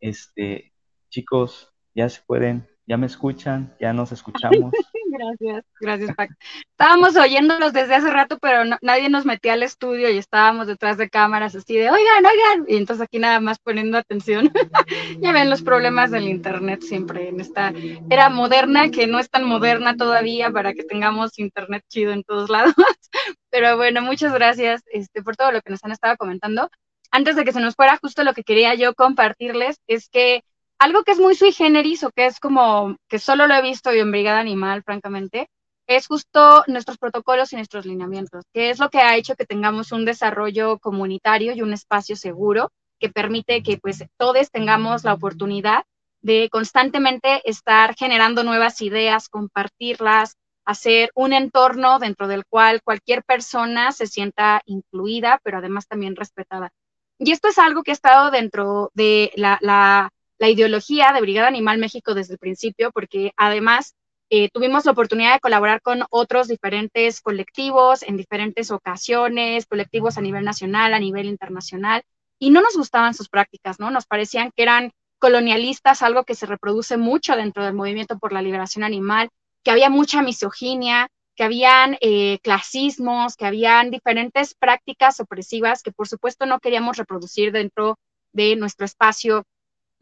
este, 0.00 0.72
chicos, 1.08 1.72
ya 1.94 2.08
se 2.08 2.20
pueden, 2.22 2.68
ya 2.86 2.96
me 2.96 3.06
escuchan, 3.06 3.74
ya 3.80 3.92
nos 3.92 4.12
escuchamos. 4.12 4.72
Gracias, 5.16 5.64
gracias, 5.80 6.16
Pac. 6.16 6.30
Estábamos 6.70 7.14
oyéndolos 7.14 7.72
desde 7.72 7.94
hace 7.94 8.10
rato, 8.10 8.36
pero 8.40 8.64
nadie 8.82 9.08
nos 9.08 9.24
metía 9.24 9.52
al 9.52 9.62
estudio 9.62 10.10
y 10.10 10.18
estábamos 10.18 10.66
detrás 10.66 10.98
de 10.98 11.08
cámaras 11.08 11.54
así 11.54 11.74
de, 11.74 11.88
oigan, 11.88 12.26
oigan, 12.26 12.64
y 12.66 12.76
entonces 12.76 13.04
aquí 13.04 13.20
nada 13.20 13.38
más 13.38 13.60
poniendo 13.60 13.96
atención. 13.96 14.50
ya 15.20 15.30
ven 15.30 15.50
los 15.50 15.62
problemas 15.62 16.10
del 16.10 16.24
Internet 16.24 16.82
siempre 16.82 17.28
en 17.28 17.40
esta 17.40 17.72
era 18.10 18.28
moderna, 18.28 18.90
que 18.90 19.06
no 19.06 19.20
es 19.20 19.30
tan 19.30 19.44
moderna 19.44 19.96
todavía 19.96 20.50
para 20.50 20.74
que 20.74 20.82
tengamos 20.82 21.38
Internet 21.38 21.84
chido 21.88 22.12
en 22.12 22.24
todos 22.24 22.50
lados. 22.50 22.74
pero 23.50 23.76
bueno, 23.76 24.02
muchas 24.02 24.32
gracias 24.34 24.82
este, 24.92 25.22
por 25.22 25.36
todo 25.36 25.52
lo 25.52 25.60
que 25.60 25.70
nos 25.70 25.84
han 25.84 25.92
estado 25.92 26.16
comentando. 26.16 26.68
Antes 27.12 27.36
de 27.36 27.44
que 27.44 27.52
se 27.52 27.60
nos 27.60 27.76
fuera, 27.76 27.98
justo 28.02 28.24
lo 28.24 28.34
que 28.34 28.42
quería 28.42 28.74
yo 28.74 28.94
compartirles 28.94 29.76
es 29.86 30.08
que 30.08 30.42
algo 30.84 31.02
que 31.02 31.12
es 31.12 31.18
muy 31.18 31.34
sui 31.34 31.50
generis 31.50 32.04
o 32.04 32.10
que 32.10 32.26
es 32.26 32.38
como 32.38 32.96
que 33.08 33.18
solo 33.18 33.46
lo 33.46 33.54
he 33.54 33.62
visto 33.62 33.90
en 33.90 34.10
Brigada 34.10 34.40
Animal, 34.40 34.82
francamente, 34.82 35.48
es 35.86 36.06
justo 36.06 36.62
nuestros 36.66 36.98
protocolos 36.98 37.52
y 37.52 37.56
nuestros 37.56 37.86
lineamientos, 37.86 38.44
que 38.52 38.68
es 38.68 38.78
lo 38.78 38.90
que 38.90 38.98
ha 38.98 39.16
hecho 39.16 39.34
que 39.34 39.46
tengamos 39.46 39.92
un 39.92 40.04
desarrollo 40.04 40.78
comunitario 40.78 41.54
y 41.54 41.62
un 41.62 41.72
espacio 41.72 42.16
seguro 42.16 42.70
que 43.00 43.08
permite 43.08 43.62
que 43.62 43.78
pues 43.78 44.04
todos 44.18 44.50
tengamos 44.50 45.04
la 45.04 45.14
oportunidad 45.14 45.84
de 46.20 46.50
constantemente 46.52 47.40
estar 47.48 47.94
generando 47.96 48.44
nuevas 48.44 48.82
ideas, 48.82 49.30
compartirlas, 49.30 50.36
hacer 50.66 51.10
un 51.14 51.32
entorno 51.32 51.98
dentro 51.98 52.28
del 52.28 52.44
cual 52.44 52.82
cualquier 52.82 53.24
persona 53.24 53.90
se 53.92 54.06
sienta 54.06 54.60
incluida, 54.66 55.40
pero 55.42 55.58
además 55.58 55.86
también 55.86 56.14
respetada. 56.14 56.72
Y 57.18 57.32
esto 57.32 57.48
es 57.48 57.58
algo 57.58 57.82
que 57.82 57.92
ha 57.92 57.94
estado 57.94 58.30
dentro 58.30 58.90
de 58.92 59.32
la, 59.36 59.58
la 59.62 60.10
la 60.44 60.50
ideología 60.50 61.10
de 61.14 61.22
Brigada 61.22 61.48
Animal 61.48 61.78
México 61.78 62.12
desde 62.12 62.34
el 62.34 62.38
principio, 62.38 62.92
porque 62.92 63.32
además 63.38 63.94
eh, 64.28 64.50
tuvimos 64.50 64.84
la 64.84 64.92
oportunidad 64.92 65.32
de 65.32 65.40
colaborar 65.40 65.80
con 65.80 66.04
otros 66.10 66.48
diferentes 66.48 67.22
colectivos 67.22 68.02
en 68.02 68.18
diferentes 68.18 68.70
ocasiones, 68.70 69.64
colectivos 69.64 70.18
a 70.18 70.20
nivel 70.20 70.44
nacional, 70.44 70.92
a 70.92 70.98
nivel 70.98 71.28
internacional, 71.28 72.02
y 72.38 72.50
no 72.50 72.60
nos 72.60 72.76
gustaban 72.76 73.14
sus 73.14 73.30
prácticas, 73.30 73.80
¿no? 73.80 73.90
Nos 73.90 74.04
parecían 74.04 74.50
que 74.54 74.64
eran 74.64 74.92
colonialistas, 75.18 76.02
algo 76.02 76.24
que 76.24 76.34
se 76.34 76.44
reproduce 76.44 76.98
mucho 76.98 77.36
dentro 77.36 77.64
del 77.64 77.72
movimiento 77.72 78.18
por 78.18 78.34
la 78.34 78.42
liberación 78.42 78.84
animal, 78.84 79.30
que 79.62 79.70
había 79.70 79.88
mucha 79.88 80.20
misoginia, 80.20 81.08
que 81.36 81.44
habían 81.44 81.96
eh, 82.02 82.38
clasismos, 82.42 83.36
que 83.36 83.46
habían 83.46 83.90
diferentes 83.90 84.54
prácticas 84.54 85.20
opresivas 85.20 85.82
que 85.82 85.90
por 85.90 86.06
supuesto 86.06 86.44
no 86.44 86.60
queríamos 86.60 86.98
reproducir 86.98 87.50
dentro 87.50 87.96
de 88.34 88.56
nuestro 88.56 88.84
espacio 88.84 89.46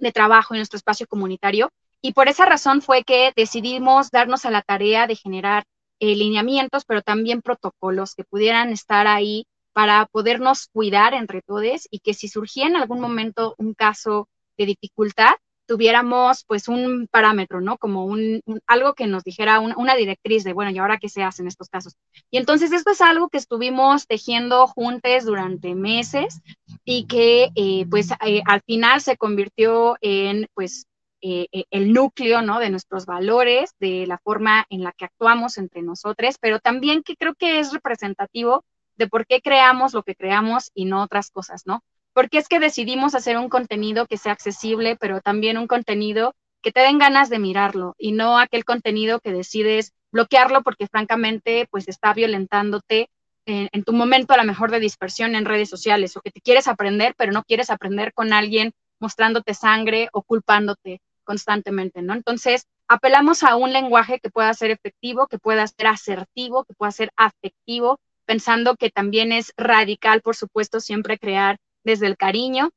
de 0.03 0.12
trabajo 0.12 0.55
en 0.55 0.59
nuestro 0.59 0.76
espacio 0.76 1.07
comunitario. 1.07 1.70
Y 2.00 2.12
por 2.12 2.28
esa 2.28 2.44
razón 2.44 2.82
fue 2.82 3.05
que 3.05 3.32
decidimos 3.36 4.11
darnos 4.11 4.44
a 4.44 4.50
la 4.50 4.62
tarea 4.62 5.07
de 5.07 5.16
generar 5.16 5.64
eh, 6.00 6.16
lineamientos, 6.16 6.84
pero 6.84 7.03
también 7.03 7.42
protocolos 7.42 8.14
que 8.14 8.24
pudieran 8.24 8.70
estar 8.70 9.07
ahí 9.07 9.46
para 9.72 10.07
podernos 10.07 10.68
cuidar 10.72 11.14
entre 11.14 11.42
todos 11.42 11.86
y 11.90 12.00
que 12.00 12.12
si 12.12 12.28
surgía 12.28 12.66
en 12.66 12.76
algún 12.76 13.00
momento 13.00 13.55
un 13.57 13.72
caso 13.72 14.28
de 14.59 14.66
dificultad, 14.66 15.34
tuviéramos 15.72 16.44
pues 16.44 16.68
un 16.68 17.08
parámetro, 17.10 17.62
¿no? 17.62 17.78
Como 17.78 18.04
un, 18.04 18.42
algo 18.66 18.92
que 18.92 19.06
nos 19.06 19.24
dijera 19.24 19.58
una 19.58 19.94
directriz 19.96 20.44
de, 20.44 20.52
bueno, 20.52 20.70
¿y 20.70 20.76
ahora 20.76 20.98
qué 20.98 21.08
se 21.08 21.22
hace 21.22 21.40
en 21.40 21.48
estos 21.48 21.70
casos? 21.70 21.96
Y 22.30 22.36
entonces 22.36 22.72
esto 22.72 22.90
es 22.90 23.00
algo 23.00 23.30
que 23.30 23.38
estuvimos 23.38 24.06
tejiendo 24.06 24.66
juntos 24.66 25.24
durante 25.24 25.74
meses 25.74 26.42
y 26.84 27.06
que 27.06 27.52
eh, 27.54 27.86
pues 27.90 28.10
eh, 28.26 28.42
al 28.44 28.60
final 28.66 29.00
se 29.00 29.16
convirtió 29.16 29.96
en 30.02 30.46
pues 30.52 30.84
eh, 31.22 31.46
el 31.70 31.94
núcleo, 31.94 32.42
¿no? 32.42 32.58
De 32.58 32.68
nuestros 32.68 33.06
valores, 33.06 33.70
de 33.80 34.06
la 34.06 34.18
forma 34.18 34.66
en 34.68 34.82
la 34.84 34.92
que 34.92 35.06
actuamos 35.06 35.56
entre 35.56 35.80
nosotros, 35.80 36.36
pero 36.38 36.60
también 36.60 37.02
que 37.02 37.16
creo 37.16 37.34
que 37.34 37.60
es 37.60 37.72
representativo 37.72 38.62
de 38.96 39.08
por 39.08 39.26
qué 39.26 39.40
creamos 39.40 39.94
lo 39.94 40.02
que 40.02 40.16
creamos 40.16 40.70
y 40.74 40.84
no 40.84 41.02
otras 41.02 41.30
cosas, 41.30 41.62
¿no? 41.64 41.82
Porque 42.12 42.38
es 42.38 42.48
que 42.48 42.60
decidimos 42.60 43.14
hacer 43.14 43.38
un 43.38 43.48
contenido 43.48 44.06
que 44.06 44.16
sea 44.16 44.32
accesible, 44.32 44.96
pero 44.96 45.20
también 45.20 45.58
un 45.58 45.66
contenido 45.66 46.34
que 46.62 46.72
te 46.72 46.80
den 46.80 46.98
ganas 46.98 47.28
de 47.28 47.38
mirarlo 47.38 47.94
y 47.98 48.12
no 48.12 48.38
aquel 48.38 48.64
contenido 48.64 49.20
que 49.20 49.32
decides 49.32 49.92
bloquearlo 50.12 50.62
porque 50.62 50.86
francamente 50.86 51.66
pues 51.70 51.88
está 51.88 52.12
violentándote 52.14 53.08
en, 53.46 53.68
en, 53.72 53.82
tu 53.82 53.92
momento 53.92 54.34
a 54.34 54.36
lo 54.36 54.44
mejor 54.44 54.70
de 54.70 54.78
dispersión 54.78 55.34
en 55.34 55.44
redes 55.44 55.68
sociales 55.68 56.16
o 56.16 56.20
que 56.20 56.30
te 56.30 56.40
quieres 56.40 56.68
aprender, 56.68 57.14
pero 57.16 57.32
no 57.32 57.42
quieres 57.42 57.70
aprender 57.70 58.12
con 58.12 58.32
alguien 58.32 58.72
mostrándote 59.00 59.54
sangre 59.54 60.08
o 60.12 60.22
culpándote 60.22 61.00
constantemente, 61.24 62.02
¿no? 62.02 62.14
Entonces, 62.14 62.66
apelamos 62.88 63.42
a 63.42 63.56
un 63.56 63.72
lenguaje 63.72 64.20
que 64.20 64.30
pueda 64.30 64.52
ser 64.54 64.70
efectivo, 64.70 65.26
que 65.26 65.38
pueda 65.38 65.66
ser 65.66 65.86
asertivo, 65.88 66.64
que 66.64 66.74
pueda 66.74 66.92
ser 66.92 67.10
afectivo, 67.16 67.98
pensando 68.26 68.76
que 68.76 68.90
también 68.90 69.32
es 69.32 69.52
radical, 69.56 70.22
por 70.22 70.36
supuesto, 70.36 70.80
siempre 70.80 71.18
crear 71.18 71.58
desde 71.84 72.06
el 72.06 72.16
cariño. 72.16 72.70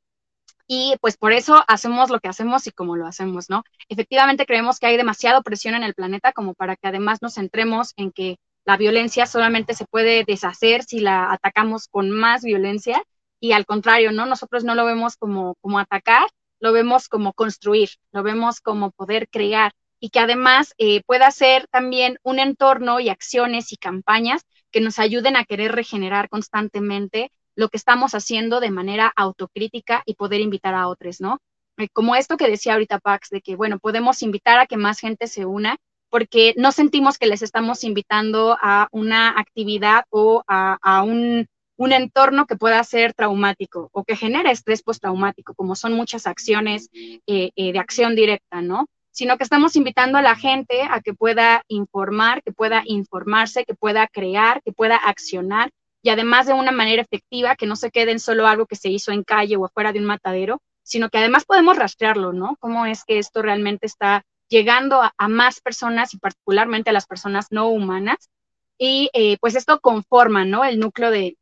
Y 0.68 0.96
pues 1.00 1.16
por 1.16 1.32
eso 1.32 1.62
hacemos 1.68 2.10
lo 2.10 2.18
que 2.20 2.28
hacemos 2.28 2.66
y 2.66 2.72
como 2.72 2.96
lo 2.96 3.06
hacemos, 3.06 3.48
¿no? 3.48 3.62
Efectivamente 3.88 4.46
creemos 4.46 4.80
que 4.80 4.86
hay 4.86 4.96
demasiada 4.96 5.40
presión 5.42 5.74
en 5.74 5.84
el 5.84 5.94
planeta 5.94 6.32
como 6.32 6.54
para 6.54 6.76
que 6.76 6.88
además 6.88 7.22
nos 7.22 7.34
centremos 7.34 7.92
en 7.96 8.10
que 8.10 8.36
la 8.64 8.76
violencia 8.76 9.26
solamente 9.26 9.74
se 9.74 9.86
puede 9.86 10.24
deshacer 10.24 10.82
si 10.82 10.98
la 10.98 11.32
atacamos 11.32 11.86
con 11.88 12.10
más 12.10 12.42
violencia 12.42 13.00
y 13.38 13.52
al 13.52 13.64
contrario, 13.64 14.10
¿no? 14.10 14.26
Nosotros 14.26 14.64
no 14.64 14.74
lo 14.74 14.84
vemos 14.84 15.16
como, 15.16 15.54
como 15.60 15.78
atacar, 15.78 16.26
lo 16.58 16.72
vemos 16.72 17.08
como 17.08 17.32
construir, 17.32 17.90
lo 18.10 18.24
vemos 18.24 18.60
como 18.60 18.90
poder 18.90 19.28
crear 19.28 19.72
y 20.00 20.10
que 20.10 20.18
además 20.18 20.74
eh, 20.78 21.02
pueda 21.04 21.30
ser 21.30 21.68
también 21.68 22.18
un 22.22 22.38
entorno 22.38 22.98
y 23.00 23.08
acciones 23.08 23.72
y 23.72 23.76
campañas 23.76 24.42
que 24.70 24.80
nos 24.80 24.98
ayuden 24.98 25.36
a 25.36 25.44
querer 25.44 25.72
regenerar 25.72 26.28
constantemente 26.28 27.30
lo 27.56 27.68
que 27.68 27.76
estamos 27.76 28.14
haciendo 28.14 28.60
de 28.60 28.70
manera 28.70 29.12
autocrítica 29.16 30.02
y 30.06 30.14
poder 30.14 30.40
invitar 30.40 30.74
a 30.74 30.88
otros, 30.88 31.20
¿no? 31.20 31.40
Eh, 31.78 31.88
como 31.92 32.14
esto 32.14 32.36
que 32.36 32.48
decía 32.48 32.74
ahorita 32.74 33.00
Pax, 33.00 33.30
de 33.30 33.40
que, 33.40 33.56
bueno, 33.56 33.78
podemos 33.78 34.22
invitar 34.22 34.58
a 34.60 34.66
que 34.66 34.76
más 34.76 35.00
gente 35.00 35.26
se 35.26 35.44
una 35.46 35.76
porque 36.08 36.54
no 36.56 36.72
sentimos 36.72 37.18
que 37.18 37.26
les 37.26 37.42
estamos 37.42 37.84
invitando 37.84 38.56
a 38.60 38.88
una 38.92 39.38
actividad 39.38 40.04
o 40.10 40.42
a, 40.46 41.02
un, 41.02 41.46
un, 41.76 41.92
entorno 41.92 42.46
que 42.46 42.56
pueda 42.56 42.82
ser 42.84 43.12
traumático 43.12 43.90
o 43.92 44.04
que 44.04 44.16
genere 44.16 44.50
estrés 44.50 44.82
postraumático, 44.82 45.54
como 45.54 45.74
son 45.74 45.92
muchas 45.94 46.26
acciones 46.26 46.88
eh, 46.94 47.50
eh, 47.56 47.72
de 47.72 47.78
acción 47.78 48.14
directa, 48.14 48.62
¿no? 48.62 48.86
Sino 49.10 49.36
que 49.36 49.44
estamos 49.44 49.76
invitando 49.76 50.18
a 50.18 50.22
la 50.22 50.36
gente 50.36 50.82
a 50.88 51.00
que 51.00 51.12
pueda 51.12 51.64
informar, 51.68 52.42
que 52.42 52.52
pueda 52.52 52.82
informarse, 52.84 53.64
que 53.64 53.74
pueda 53.74 54.06
crear, 54.06 54.62
que 54.62 54.72
pueda 54.72 54.96
accionar 54.96 55.70
y 56.06 56.08
además 56.08 56.46
de 56.46 56.52
una 56.52 56.70
manera 56.70 57.02
efectiva, 57.02 57.56
que 57.56 57.66
no 57.66 57.74
se 57.74 57.90
quede 57.90 58.12
en 58.12 58.20
solo 58.20 58.46
algo 58.46 58.66
que 58.66 58.76
se 58.76 58.88
hizo 58.88 59.10
en 59.10 59.24
calle 59.24 59.56
o 59.56 59.64
afuera 59.64 59.92
de 59.92 59.98
un 59.98 60.04
matadero, 60.04 60.62
sino 60.84 61.08
que 61.08 61.18
además 61.18 61.44
podemos 61.44 61.76
rastrearlo, 61.76 62.32
¿no? 62.32 62.56
Cómo 62.60 62.86
es 62.86 63.02
que 63.02 63.18
esto 63.18 63.42
realmente 63.42 63.86
está 63.86 64.24
llegando 64.48 65.02
a, 65.02 65.28
más 65.28 65.60
personas 65.60 66.14
y 66.14 66.18
particularmente 66.18 66.90
a 66.90 66.92
las 66.92 67.08
personas 67.08 67.48
no 67.50 67.66
humanas. 67.66 68.30
Y 68.78 69.10
eh, 69.14 69.36
pues 69.40 69.56
esto 69.56 69.80
conforma, 69.80 70.44
¿no? 70.44 70.64
El 70.64 70.78
núcleo 70.78 71.10
de, 71.10 71.36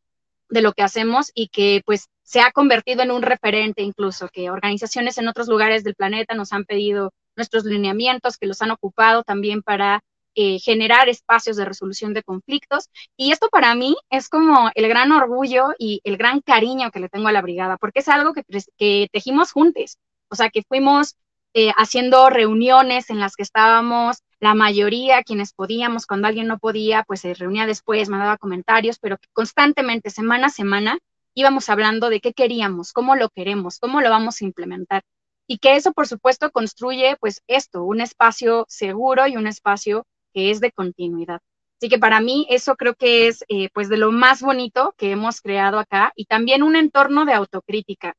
de 0.48 0.62
lo 0.62 0.72
que 0.72 0.82
hacemos 0.82 1.30
y 1.34 1.48
que 1.48 1.82
pues 1.84 2.08
se 2.22 2.40
ha 2.40 2.50
convertido 2.50 3.02
en 3.02 3.10
un 3.10 3.20
referente 3.20 3.82
incluso, 3.82 4.30
que 4.32 4.48
organizaciones 4.48 5.18
en 5.18 5.28
otros 5.28 5.46
lugares 5.46 5.84
del 5.84 5.94
planeta 5.94 6.34
nos 6.34 6.54
han 6.54 6.64
pedido 6.64 7.12
nuestros 7.36 7.66
lineamientos, 7.66 8.38
que 8.38 8.46
los 8.46 8.62
han 8.62 8.70
ocupado 8.70 9.24
también 9.24 9.60
para 9.60 10.02
eh, 10.34 10.58
generar 10.58 11.08
espacios 11.08 11.56
de 11.56 11.64
resolución 11.64 12.14
de 12.14 12.22
conflictos. 12.22 12.88
Y 13.16 13.32
esto 13.32 13.48
para 13.48 13.74
mí 13.74 13.96
es 14.10 14.28
como 14.28 14.70
el 14.74 14.88
gran 14.88 15.12
orgullo 15.12 15.68
y 15.78 16.00
el 16.04 16.16
gran 16.16 16.40
cariño 16.40 16.90
que 16.90 17.00
le 17.00 17.08
tengo 17.08 17.28
a 17.28 17.32
la 17.32 17.42
brigada, 17.42 17.76
porque 17.76 18.00
es 18.00 18.08
algo 18.08 18.32
que, 18.32 18.42
que 18.76 19.08
tejimos 19.12 19.52
juntos, 19.52 19.98
o 20.28 20.36
sea, 20.36 20.50
que 20.50 20.62
fuimos 20.68 21.16
eh, 21.54 21.72
haciendo 21.76 22.30
reuniones 22.30 23.10
en 23.10 23.20
las 23.20 23.36
que 23.36 23.44
estábamos 23.44 24.18
la 24.40 24.54
mayoría, 24.54 25.22
quienes 25.22 25.52
podíamos, 25.54 26.06
cuando 26.06 26.26
alguien 26.26 26.48
no 26.48 26.58
podía, 26.58 27.04
pues 27.04 27.20
se 27.20 27.32
reunía 27.32 27.64
después, 27.64 28.08
mandaba 28.08 28.36
comentarios, 28.36 28.98
pero 28.98 29.16
que 29.18 29.28
constantemente, 29.32 30.10
semana 30.10 30.48
a 30.48 30.50
semana, 30.50 30.98
íbamos 31.32 31.68
hablando 31.68 32.10
de 32.10 32.20
qué 32.20 32.32
queríamos, 32.32 32.92
cómo 32.92 33.16
lo 33.16 33.28
queremos, 33.30 33.78
cómo 33.78 34.00
lo 34.00 34.10
vamos 34.10 34.42
a 34.42 34.44
implementar. 34.44 35.02
Y 35.46 35.58
que 35.58 35.76
eso, 35.76 35.92
por 35.92 36.08
supuesto, 36.08 36.50
construye, 36.50 37.16
pues 37.20 37.42
esto, 37.46 37.84
un 37.84 38.00
espacio 38.00 38.66
seguro 38.68 39.26
y 39.26 39.36
un 39.36 39.46
espacio 39.46 40.06
que 40.34 40.50
es 40.50 40.60
de 40.60 40.72
continuidad. 40.72 41.40
Así 41.80 41.88
que 41.88 41.98
para 41.98 42.20
mí 42.20 42.46
eso 42.50 42.76
creo 42.76 42.94
que 42.94 43.28
es, 43.28 43.44
eh, 43.48 43.68
pues, 43.72 43.88
de 43.88 43.96
lo 43.96 44.12
más 44.12 44.42
bonito 44.42 44.94
que 44.98 45.10
hemos 45.10 45.40
creado 45.40 45.78
acá 45.78 46.12
y 46.16 46.26
también 46.26 46.62
un 46.62 46.76
entorno 46.76 47.24
de 47.24 47.34
autocrítica, 47.34 48.14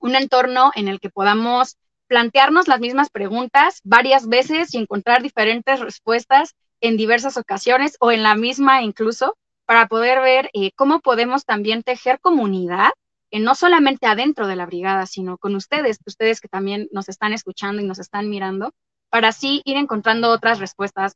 un 0.00 0.14
entorno 0.14 0.70
en 0.74 0.88
el 0.88 1.00
que 1.00 1.10
podamos 1.10 1.76
plantearnos 2.08 2.68
las 2.68 2.80
mismas 2.80 3.10
preguntas 3.10 3.80
varias 3.84 4.28
veces 4.28 4.74
y 4.74 4.78
encontrar 4.78 5.22
diferentes 5.22 5.80
respuestas 5.80 6.54
en 6.80 6.96
diversas 6.96 7.36
ocasiones 7.36 7.96
o 8.00 8.12
en 8.12 8.22
la 8.22 8.34
misma 8.34 8.82
incluso, 8.82 9.36
para 9.66 9.88
poder 9.88 10.20
ver 10.20 10.50
eh, 10.52 10.70
cómo 10.76 11.00
podemos 11.00 11.44
también 11.44 11.82
tejer 11.82 12.20
comunidad, 12.20 12.90
eh, 13.30 13.40
no 13.40 13.54
solamente 13.54 14.06
adentro 14.06 14.46
de 14.46 14.56
la 14.56 14.66
brigada, 14.66 15.06
sino 15.06 15.38
con 15.38 15.56
ustedes, 15.56 15.98
ustedes 16.06 16.40
que 16.40 16.48
también 16.48 16.88
nos 16.92 17.08
están 17.08 17.32
escuchando 17.32 17.82
y 17.82 17.86
nos 17.86 17.98
están 17.98 18.30
mirando, 18.30 18.72
para 19.10 19.28
así 19.28 19.62
ir 19.64 19.76
encontrando 19.76 20.30
otras 20.30 20.60
respuestas 20.60 21.14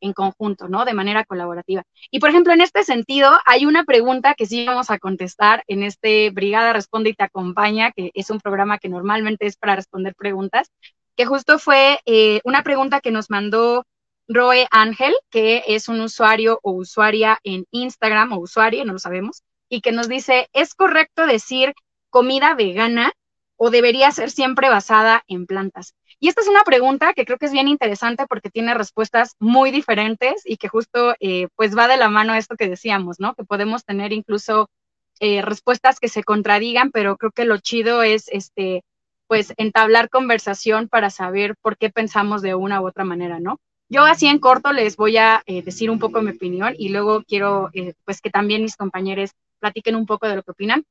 en 0.00 0.12
conjunto, 0.12 0.68
¿no? 0.68 0.84
De 0.84 0.94
manera 0.94 1.24
colaborativa. 1.24 1.82
Y 2.10 2.20
por 2.20 2.30
ejemplo, 2.30 2.52
en 2.52 2.60
este 2.60 2.84
sentido, 2.84 3.30
hay 3.44 3.66
una 3.66 3.84
pregunta 3.84 4.34
que 4.34 4.46
sí 4.46 4.64
vamos 4.66 4.90
a 4.90 4.98
contestar 4.98 5.64
en 5.66 5.82
este 5.82 6.30
Brigada 6.30 6.72
Responde 6.72 7.10
y 7.10 7.14
te 7.14 7.24
acompaña, 7.24 7.92
que 7.92 8.10
es 8.14 8.30
un 8.30 8.40
programa 8.40 8.78
que 8.78 8.88
normalmente 8.88 9.46
es 9.46 9.56
para 9.56 9.76
responder 9.76 10.14
preguntas, 10.14 10.70
que 11.16 11.26
justo 11.26 11.58
fue 11.58 12.00
eh, 12.06 12.40
una 12.44 12.62
pregunta 12.62 13.00
que 13.00 13.10
nos 13.10 13.30
mandó 13.30 13.84
Roe 14.28 14.66
Ángel, 14.70 15.14
que 15.30 15.64
es 15.66 15.88
un 15.88 16.00
usuario 16.00 16.58
o 16.62 16.72
usuaria 16.72 17.38
en 17.42 17.66
Instagram 17.70 18.32
o 18.32 18.38
usuario, 18.38 18.84
no 18.84 18.94
lo 18.94 18.98
sabemos, 18.98 19.42
y 19.68 19.80
que 19.80 19.92
nos 19.92 20.08
dice, 20.08 20.48
¿es 20.52 20.74
correcto 20.74 21.26
decir 21.26 21.74
comida 22.10 22.54
vegana 22.54 23.12
o 23.56 23.70
debería 23.70 24.10
ser 24.10 24.30
siempre 24.30 24.68
basada 24.68 25.24
en 25.28 25.46
plantas? 25.46 25.94
Y 26.22 26.28
esta 26.28 26.40
es 26.40 26.46
una 26.46 26.62
pregunta 26.62 27.14
que 27.14 27.24
creo 27.24 27.36
que 27.36 27.46
es 27.46 27.52
bien 27.52 27.66
interesante 27.66 28.28
porque 28.28 28.48
tiene 28.48 28.74
respuestas 28.74 29.34
muy 29.40 29.72
diferentes 29.72 30.42
y 30.44 30.56
que 30.56 30.68
justo 30.68 31.16
eh, 31.18 31.48
pues 31.56 31.76
va 31.76 31.88
de 31.88 31.96
la 31.96 32.08
mano 32.08 32.32
a 32.32 32.38
esto 32.38 32.54
que 32.54 32.68
decíamos, 32.68 33.18
¿no? 33.18 33.34
Que 33.34 33.42
podemos 33.42 33.84
tener 33.84 34.12
incluso 34.12 34.70
eh, 35.18 35.42
respuestas 35.42 35.98
que 35.98 36.06
se 36.06 36.22
contradigan, 36.22 36.92
pero 36.92 37.16
creo 37.16 37.32
que 37.32 37.44
lo 37.44 37.58
chido 37.58 38.04
es 38.04 38.28
este 38.28 38.84
pues 39.26 39.52
entablar 39.56 40.10
conversación 40.10 40.88
para 40.88 41.10
saber 41.10 41.56
por 41.60 41.76
qué 41.76 41.90
pensamos 41.90 42.40
de 42.40 42.54
una 42.54 42.80
u 42.80 42.86
otra 42.86 43.02
manera, 43.02 43.40
¿no? 43.40 43.58
Yo 43.88 44.04
así 44.04 44.28
en 44.28 44.38
corto 44.38 44.72
les 44.72 44.94
voy 44.94 45.16
a 45.16 45.42
eh, 45.46 45.62
decir 45.62 45.90
un 45.90 45.98
poco 45.98 46.22
mi 46.22 46.30
opinión 46.30 46.76
y 46.78 46.90
luego 46.90 47.24
quiero 47.24 47.72
pues 48.04 48.20
que 48.20 48.30
también 48.30 48.62
mis 48.62 48.76
compañeros 48.76 49.32
platiquen 49.58 49.96
un 49.96 50.06
poco 50.06 50.28
de 50.28 50.36
lo 50.36 50.44
que 50.44 50.52
opinan, 50.52 50.84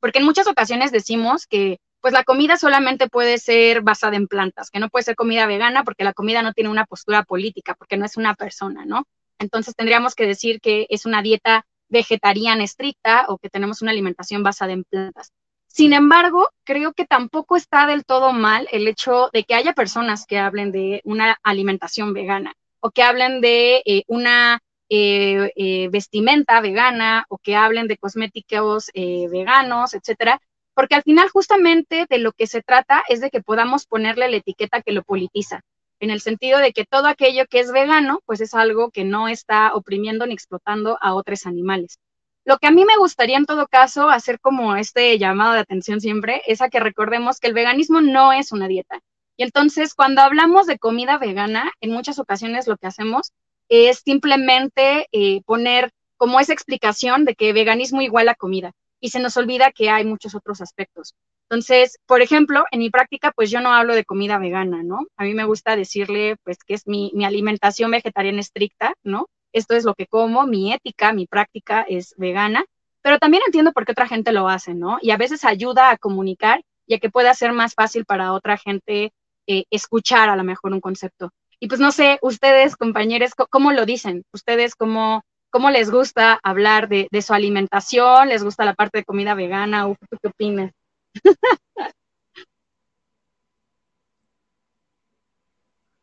porque 0.00 0.18
en 0.18 0.24
muchas 0.24 0.48
ocasiones 0.48 0.90
decimos 0.90 1.46
que 1.46 1.78
pues 2.04 2.12
la 2.12 2.22
comida 2.22 2.58
solamente 2.58 3.08
puede 3.08 3.38
ser 3.38 3.80
basada 3.80 4.16
en 4.16 4.26
plantas, 4.26 4.70
que 4.70 4.78
no 4.78 4.90
puede 4.90 5.04
ser 5.04 5.16
comida 5.16 5.46
vegana 5.46 5.84
porque 5.84 6.04
la 6.04 6.12
comida 6.12 6.42
no 6.42 6.52
tiene 6.52 6.68
una 6.68 6.84
postura 6.84 7.22
política, 7.22 7.74
porque 7.74 7.96
no 7.96 8.04
es 8.04 8.18
una 8.18 8.34
persona, 8.34 8.84
¿no? 8.84 9.06
Entonces 9.38 9.74
tendríamos 9.74 10.14
que 10.14 10.26
decir 10.26 10.60
que 10.60 10.86
es 10.90 11.06
una 11.06 11.22
dieta 11.22 11.64
vegetariana 11.88 12.62
estricta 12.62 13.24
o 13.28 13.38
que 13.38 13.48
tenemos 13.48 13.80
una 13.80 13.92
alimentación 13.92 14.42
basada 14.42 14.72
en 14.72 14.84
plantas. 14.84 15.32
Sin 15.66 15.94
embargo, 15.94 16.50
creo 16.64 16.92
que 16.92 17.06
tampoco 17.06 17.56
está 17.56 17.86
del 17.86 18.04
todo 18.04 18.34
mal 18.34 18.68
el 18.70 18.86
hecho 18.86 19.30
de 19.32 19.44
que 19.44 19.54
haya 19.54 19.72
personas 19.72 20.26
que 20.26 20.38
hablen 20.38 20.72
de 20.72 21.00
una 21.04 21.38
alimentación 21.42 22.12
vegana 22.12 22.52
o 22.80 22.90
que 22.90 23.02
hablen 23.02 23.40
de 23.40 23.82
eh, 23.86 24.04
una 24.08 24.60
eh, 24.90 25.50
eh, 25.56 25.88
vestimenta 25.90 26.60
vegana 26.60 27.24
o 27.30 27.38
que 27.38 27.56
hablen 27.56 27.88
de 27.88 27.96
cosméticos 27.96 28.90
veganos, 28.94 29.94
etcétera, 29.94 30.38
porque 30.74 30.96
al 30.96 31.02
final 31.02 31.28
justamente 31.28 32.06
de 32.08 32.18
lo 32.18 32.32
que 32.32 32.46
se 32.46 32.62
trata 32.62 33.02
es 33.08 33.20
de 33.20 33.30
que 33.30 33.40
podamos 33.40 33.86
ponerle 33.86 34.28
la 34.28 34.36
etiqueta 34.36 34.82
que 34.82 34.92
lo 34.92 35.02
politiza, 35.02 35.60
en 36.00 36.10
el 36.10 36.20
sentido 36.20 36.58
de 36.58 36.72
que 36.72 36.84
todo 36.84 37.06
aquello 37.06 37.46
que 37.48 37.60
es 37.60 37.72
vegano, 37.72 38.20
pues 38.26 38.40
es 38.40 38.54
algo 38.54 38.90
que 38.90 39.04
no 39.04 39.28
está 39.28 39.74
oprimiendo 39.74 40.26
ni 40.26 40.34
explotando 40.34 40.98
a 41.00 41.14
otros 41.14 41.46
animales. 41.46 41.98
Lo 42.44 42.58
que 42.58 42.66
a 42.66 42.70
mí 42.70 42.84
me 42.84 42.98
gustaría 42.98 43.38
en 43.38 43.46
todo 43.46 43.66
caso 43.68 44.10
hacer 44.10 44.38
como 44.38 44.76
este 44.76 45.16
llamado 45.18 45.54
de 45.54 45.60
atención 45.60 46.00
siempre 46.00 46.42
es 46.46 46.60
a 46.60 46.68
que 46.68 46.80
recordemos 46.80 47.40
que 47.40 47.46
el 47.46 47.54
veganismo 47.54 48.02
no 48.02 48.32
es 48.32 48.52
una 48.52 48.68
dieta. 48.68 49.00
Y 49.36 49.44
entonces 49.44 49.94
cuando 49.94 50.20
hablamos 50.20 50.66
de 50.66 50.78
comida 50.78 51.16
vegana, 51.16 51.72
en 51.80 51.90
muchas 51.90 52.18
ocasiones 52.18 52.68
lo 52.68 52.76
que 52.76 52.86
hacemos 52.86 53.32
es 53.68 54.02
simplemente 54.04 55.08
eh, 55.10 55.40
poner 55.46 55.90
como 56.18 56.38
esa 56.38 56.52
explicación 56.52 57.24
de 57.24 57.34
que 57.34 57.52
veganismo 57.52 58.02
igual 58.02 58.28
a 58.28 58.34
comida 58.34 58.72
y 59.04 59.10
se 59.10 59.20
nos 59.20 59.36
olvida 59.36 59.70
que 59.70 59.90
hay 59.90 60.06
muchos 60.06 60.34
otros 60.34 60.62
aspectos. 60.62 61.14
Entonces, 61.50 61.98
por 62.06 62.22
ejemplo, 62.22 62.64
en 62.70 62.78
mi 62.78 62.88
práctica, 62.88 63.32
pues 63.36 63.50
yo 63.50 63.60
no 63.60 63.74
hablo 63.74 63.94
de 63.94 64.06
comida 64.06 64.38
vegana, 64.38 64.82
¿no? 64.82 65.00
A 65.18 65.24
mí 65.24 65.34
me 65.34 65.44
gusta 65.44 65.76
decirle, 65.76 66.36
pues, 66.42 66.56
que 66.66 66.72
es 66.72 66.86
mi, 66.86 67.12
mi 67.14 67.26
alimentación 67.26 67.90
vegetariana 67.90 68.40
estricta, 68.40 68.94
¿no? 69.02 69.26
Esto 69.52 69.74
es 69.74 69.84
lo 69.84 69.92
que 69.92 70.06
como, 70.06 70.46
mi 70.46 70.72
ética, 70.72 71.12
mi 71.12 71.26
práctica 71.26 71.84
es 71.86 72.14
vegana, 72.16 72.64
pero 73.02 73.18
también 73.18 73.42
entiendo 73.44 73.72
por 73.72 73.84
qué 73.84 73.92
otra 73.92 74.08
gente 74.08 74.32
lo 74.32 74.48
hace, 74.48 74.72
¿no? 74.72 74.96
Y 75.02 75.10
a 75.10 75.18
veces 75.18 75.44
ayuda 75.44 75.90
a 75.90 75.98
comunicar 75.98 76.62
y 76.86 76.94
a 76.94 76.98
que 76.98 77.10
pueda 77.10 77.34
ser 77.34 77.52
más 77.52 77.74
fácil 77.74 78.06
para 78.06 78.32
otra 78.32 78.56
gente 78.56 79.12
eh, 79.46 79.64
escuchar 79.68 80.30
a 80.30 80.36
lo 80.36 80.44
mejor 80.44 80.72
un 80.72 80.80
concepto. 80.80 81.28
Y 81.60 81.68
pues 81.68 81.78
no 81.78 81.92
sé, 81.92 82.18
ustedes, 82.22 82.74
compañeros, 82.74 83.32
¿cómo 83.50 83.70
lo 83.70 83.84
dicen? 83.84 84.24
¿Ustedes 84.32 84.74
cómo, 84.74 85.24
cómo 85.54 85.70
les 85.70 85.88
gusta 85.88 86.40
hablar 86.42 86.88
de, 86.88 87.08
su 87.22 87.32
alimentación? 87.32 88.28
¿Les 88.28 88.42
gusta 88.42 88.64
la 88.64 88.74
parte 88.74 88.98
de 88.98 89.04
comida 89.04 89.34
vegana? 89.34 89.84
¿Tú 89.84 90.18
qué 90.20 90.26
opinas? 90.26 90.72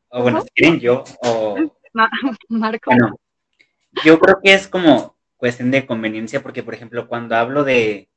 o 0.08 0.22
bueno, 0.22 0.42
si 0.44 0.48
quieren 0.56 0.80
yo 0.80 1.04
o... 1.22 1.58
Marco. 2.48 2.92
Bueno, 2.92 3.20
yo 4.06 4.18
creo 4.22 4.40
que 4.42 4.54
es 4.54 4.70
como 4.70 5.18
cuestión 5.36 5.70
de 5.70 5.86
conveniencia 5.86 6.42
porque, 6.42 6.64
por 6.64 6.74
ejemplo, 6.74 7.10
cuando 7.10 7.36
hablo 7.36 7.66
de 7.66 8.08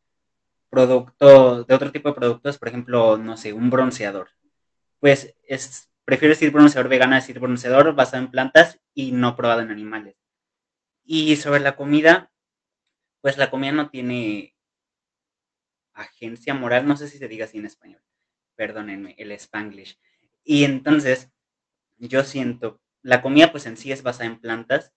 producto, 0.71 1.65
de 1.65 1.75
otro 1.75 1.91
tipo 1.91 2.11
de 2.11 2.15
productos, 2.15 2.59
por 2.59 2.69
ejemplo, 2.69 3.19
no 3.19 3.37
sé, 3.37 3.53
un 3.53 3.71
bronceador, 3.71 4.29
pues 5.01 5.35
es, 5.49 5.91
prefiero 6.05 6.33
decir 6.33 6.53
bronceador 6.53 6.89
vegano 6.89 7.17
decir 7.17 7.41
bronceador 7.41 7.93
basado 7.97 8.23
en 8.23 8.31
plantas 8.31 8.79
y 8.95 9.11
no 9.11 9.35
probado 9.35 9.63
en 9.63 9.73
animales. 9.73 10.15
Y 11.07 11.37
sobre 11.37 11.61
la 11.61 11.77
comida, 11.77 12.33
pues 13.21 13.37
la 13.37 13.51
comida 13.51 13.73
no 13.73 13.91
tiene 13.91 14.55
agencia 15.93 16.55
moral, 16.55 16.87
no 16.87 16.97
sé 16.97 17.09
si 17.09 17.19
se 17.19 17.29
diga 17.29 17.45
así 17.45 17.59
en 17.59 17.67
español, 17.67 18.03
perdónenme, 18.57 19.15
el 19.19 19.31
spanglish. 19.33 19.99
Y 20.43 20.65
entonces, 20.65 21.31
yo 21.99 22.25
siento, 22.25 22.81
la 23.03 23.23
comida 23.23 23.53
pues 23.53 23.67
en 23.67 23.77
sí 23.77 23.93
es 23.93 24.03
basada 24.03 24.27
en 24.27 24.41
plantas, 24.41 24.93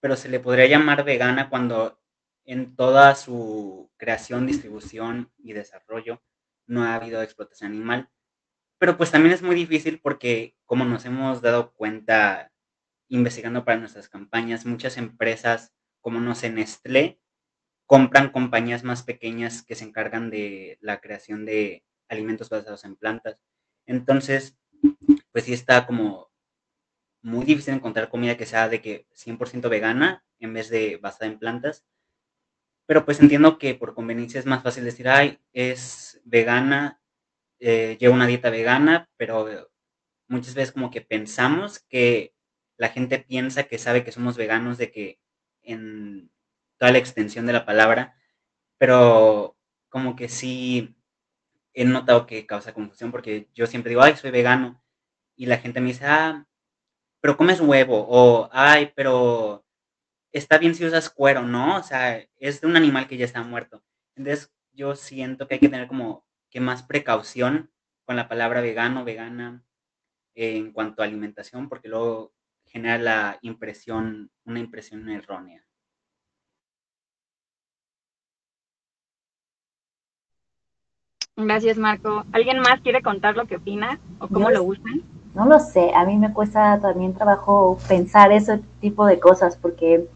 pero 0.00 0.16
se 0.16 0.28
le 0.28 0.40
podría 0.40 0.66
llamar 0.66 1.04
vegana 1.04 1.50
cuando 1.50 2.00
en 2.44 2.74
toda 2.76 3.14
su 3.16 3.90
creación, 3.96 4.46
distribución 4.46 5.32
y 5.38 5.52
desarrollo 5.52 6.22
no 6.66 6.84
ha 6.84 6.94
habido 6.94 7.22
explotación 7.22 7.72
animal. 7.72 8.08
Pero 8.78 8.96
pues 8.96 9.10
también 9.10 9.34
es 9.34 9.42
muy 9.42 9.54
difícil 9.54 10.00
porque, 10.00 10.56
como 10.64 10.84
nos 10.84 11.04
hemos 11.04 11.42
dado 11.42 11.72
cuenta 11.74 12.49
investigando 13.10 13.64
para 13.64 13.78
nuestras 13.78 14.08
campañas, 14.08 14.66
muchas 14.66 14.96
empresas, 14.96 15.72
como 16.00 16.20
no 16.20 16.34
sé, 16.34 16.50
Nestlé, 16.50 17.20
compran 17.86 18.30
compañías 18.30 18.84
más 18.84 19.02
pequeñas 19.02 19.62
que 19.62 19.74
se 19.74 19.84
encargan 19.84 20.30
de 20.30 20.78
la 20.80 21.00
creación 21.00 21.44
de 21.46 21.84
alimentos 22.08 22.48
basados 22.50 22.84
en 22.84 22.96
plantas. 22.96 23.42
Entonces, 23.86 24.56
pues 25.32 25.44
sí 25.44 25.52
está 25.52 25.86
como 25.86 26.30
muy 27.22 27.44
difícil 27.44 27.74
encontrar 27.74 28.08
comida 28.10 28.36
que 28.36 28.46
sea 28.46 28.68
de 28.68 28.80
que 28.80 29.06
100% 29.14 29.68
vegana 29.68 30.24
en 30.38 30.54
vez 30.54 30.70
de 30.70 30.98
basada 30.98 31.30
en 31.30 31.38
plantas. 31.38 31.84
Pero 32.86 33.04
pues 33.04 33.20
entiendo 33.20 33.58
que 33.58 33.74
por 33.74 33.94
conveniencia 33.94 34.40
es 34.40 34.46
más 34.46 34.62
fácil 34.62 34.84
decir, 34.84 35.08
ay, 35.08 35.38
es 35.52 36.20
vegana, 36.24 37.00
eh, 37.60 37.96
lleva 38.00 38.14
una 38.14 38.26
dieta 38.26 38.50
vegana, 38.50 39.08
pero 39.16 39.48
muchas 40.28 40.54
veces 40.54 40.72
como 40.72 40.90
que 40.90 41.00
pensamos 41.02 41.80
que 41.88 42.34
la 42.80 42.88
gente 42.88 43.18
piensa 43.18 43.64
que 43.64 43.76
sabe 43.76 44.04
que 44.04 44.10
somos 44.10 44.38
veganos, 44.38 44.78
de 44.78 44.90
que 44.90 45.20
en 45.62 46.30
toda 46.78 46.92
la 46.92 46.98
extensión 46.98 47.44
de 47.44 47.52
la 47.52 47.66
palabra, 47.66 48.16
pero 48.78 49.54
como 49.90 50.16
que 50.16 50.30
sí 50.30 50.96
he 51.74 51.84
notado 51.84 52.26
que 52.26 52.46
causa 52.46 52.72
confusión 52.72 53.10
porque 53.12 53.50
yo 53.52 53.66
siempre 53.66 53.90
digo, 53.90 54.00
ay, 54.00 54.16
soy 54.16 54.30
vegano, 54.30 54.82
y 55.36 55.44
la 55.44 55.58
gente 55.58 55.82
me 55.82 55.88
dice, 55.88 56.06
ah, 56.06 56.46
pero 57.20 57.36
comes 57.36 57.60
huevo, 57.60 58.06
o, 58.08 58.48
ay, 58.50 58.92
pero 58.96 59.62
está 60.32 60.56
bien 60.56 60.74
si 60.74 60.86
usas 60.86 61.10
cuero, 61.10 61.42
¿no? 61.42 61.76
O 61.76 61.82
sea, 61.82 62.26
es 62.38 62.62
de 62.62 62.66
un 62.66 62.76
animal 62.78 63.06
que 63.08 63.18
ya 63.18 63.26
está 63.26 63.42
muerto. 63.42 63.84
Entonces, 64.16 64.50
yo 64.72 64.96
siento 64.96 65.46
que 65.46 65.54
hay 65.54 65.60
que 65.60 65.68
tener 65.68 65.86
como 65.86 66.24
que 66.48 66.60
más 66.60 66.82
precaución 66.82 67.70
con 68.06 68.16
la 68.16 68.26
palabra 68.26 68.62
vegano, 68.62 69.04
vegana, 69.04 69.62
en 70.34 70.72
cuanto 70.72 71.02
a 71.02 71.04
alimentación, 71.04 71.68
porque 71.68 71.88
luego 71.88 72.32
genera 72.70 72.98
la 72.98 73.38
impresión, 73.42 74.30
una 74.44 74.60
impresión 74.60 75.08
errónea. 75.08 75.62
Gracias, 81.36 81.78
Marco. 81.78 82.24
¿Alguien 82.32 82.60
más 82.60 82.80
quiere 82.80 83.02
contar 83.02 83.36
lo 83.36 83.46
que 83.46 83.56
opina 83.56 83.98
o 84.18 84.28
cómo 84.28 84.50
lo 84.50 84.62
usan? 84.62 85.02
No 85.34 85.46
lo 85.46 85.58
sé, 85.58 85.92
a 85.94 86.04
mí 86.04 86.16
me 86.16 86.32
cuesta 86.32 86.80
también 86.80 87.14
trabajo 87.14 87.78
pensar 87.88 88.32
ese 88.32 88.60
tipo 88.80 89.06
de 89.06 89.20
cosas 89.20 89.56
porque 89.56 90.08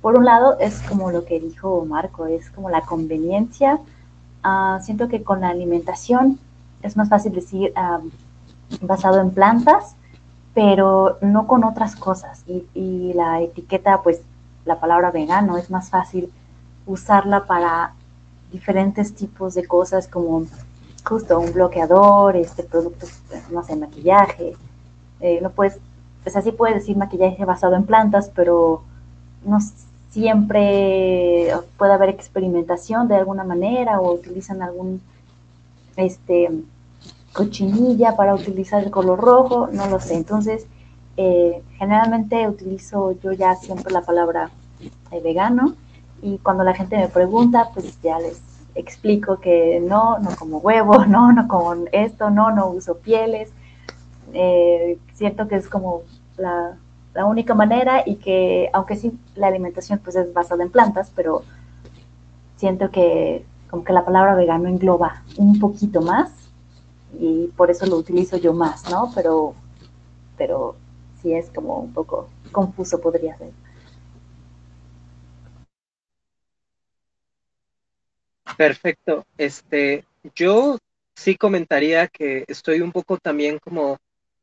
por 0.00 0.16
un 0.16 0.24
lado 0.24 0.58
es 0.58 0.80
como 0.82 1.10
lo 1.10 1.24
que 1.24 1.38
dijo 1.38 1.84
Marco, 1.84 2.26
es 2.26 2.50
como 2.50 2.70
la 2.70 2.80
conveniencia. 2.80 3.78
Ah, 4.42 4.80
siento 4.82 5.08
que 5.08 5.22
con 5.22 5.42
la 5.42 5.50
alimentación 5.50 6.38
es 6.82 6.96
más 6.96 7.08
fácil 7.08 7.32
decir 7.32 7.72
basado 8.80 9.20
en 9.20 9.30
plantas, 9.30 9.94
pero 10.54 11.18
no 11.20 11.46
con 11.46 11.64
otras 11.64 11.96
cosas. 11.96 12.42
Y, 12.46 12.66
y 12.74 13.12
la 13.14 13.40
etiqueta, 13.40 14.02
pues 14.02 14.20
la 14.64 14.80
palabra 14.80 15.10
vegano 15.10 15.56
es 15.56 15.70
más 15.70 15.90
fácil 15.90 16.32
usarla 16.86 17.46
para 17.46 17.94
diferentes 18.50 19.14
tipos 19.14 19.54
de 19.54 19.66
cosas 19.66 20.06
como 20.08 20.44
justo 21.04 21.40
un 21.40 21.52
bloqueador, 21.52 22.36
este 22.36 22.62
productos, 22.62 23.10
no 23.50 23.64
sé, 23.64 23.76
maquillaje. 23.76 24.54
Eh, 25.20 25.40
no 25.42 25.50
puedes, 25.50 25.78
pues 26.22 26.36
así 26.36 26.52
puedes 26.52 26.76
decir 26.76 26.96
maquillaje 26.96 27.44
basado 27.44 27.74
en 27.74 27.84
plantas, 27.84 28.30
pero 28.34 28.82
no 29.44 29.58
siempre 30.10 31.52
puede 31.78 31.92
haber 31.92 32.10
experimentación 32.10 33.08
de 33.08 33.16
alguna 33.16 33.44
manera 33.44 34.00
o 34.00 34.12
utilizan 34.12 34.62
algún 34.62 35.00
este 35.96 36.50
cochinilla 37.32 38.16
para 38.16 38.34
utilizar 38.34 38.82
el 38.82 38.90
color 38.90 39.20
rojo, 39.20 39.68
no 39.72 39.86
lo 39.88 40.00
sé. 40.00 40.14
Entonces, 40.14 40.66
eh, 41.16 41.62
generalmente 41.78 42.48
utilizo 42.48 43.12
yo 43.20 43.32
ya 43.32 43.54
siempre 43.56 43.92
la 43.92 44.02
palabra 44.02 44.50
eh, 45.10 45.20
vegano 45.20 45.74
y 46.22 46.38
cuando 46.38 46.64
la 46.64 46.74
gente 46.74 46.96
me 46.96 47.08
pregunta, 47.08 47.68
pues 47.74 48.00
ya 48.02 48.18
les 48.18 48.40
explico 48.74 49.38
que 49.38 49.80
no, 49.80 50.18
no 50.18 50.30
como 50.36 50.58
huevo, 50.58 51.04
no, 51.06 51.32
no 51.32 51.48
como 51.48 51.74
esto, 51.92 52.30
no, 52.30 52.50
no 52.52 52.68
uso 52.68 52.98
pieles. 52.98 53.50
Eh, 54.32 54.98
siento 55.14 55.48
que 55.48 55.56
es 55.56 55.68
como 55.68 56.02
la, 56.36 56.76
única 57.26 57.54
manera 57.54 58.02
y 58.06 58.16
que, 58.16 58.70
aunque 58.72 58.96
sí, 58.96 59.12
la 59.34 59.48
alimentación 59.48 60.00
pues 60.02 60.16
es 60.16 60.32
basada 60.32 60.62
en 60.62 60.70
plantas, 60.70 61.12
pero 61.14 61.42
siento 62.56 62.90
que 62.90 63.44
como 63.68 63.84
que 63.84 63.92
la 63.92 64.04
palabra 64.04 64.34
vegano 64.34 64.68
engloba 64.68 65.22
un 65.36 65.58
poquito 65.58 66.00
más 66.00 66.41
y 67.18 67.48
por 67.56 67.70
eso 67.70 67.86
lo 67.86 67.96
utilizo 67.96 68.36
yo 68.36 68.52
más, 68.52 68.90
¿no? 68.90 69.12
Pero, 69.14 69.54
pero 70.36 70.76
sí 71.20 71.32
es 71.32 71.50
como 71.50 71.78
un 71.78 71.92
poco 71.92 72.28
confuso 72.50 73.00
podría 73.00 73.36
ser. 73.38 73.50
Perfecto. 78.56 79.24
Este, 79.38 80.04
yo 80.34 80.78
sí 81.14 81.36
comentaría 81.36 82.08
que 82.08 82.44
estoy 82.48 82.80
un 82.80 82.92
poco 82.92 83.18
también 83.18 83.58
como 83.58 83.98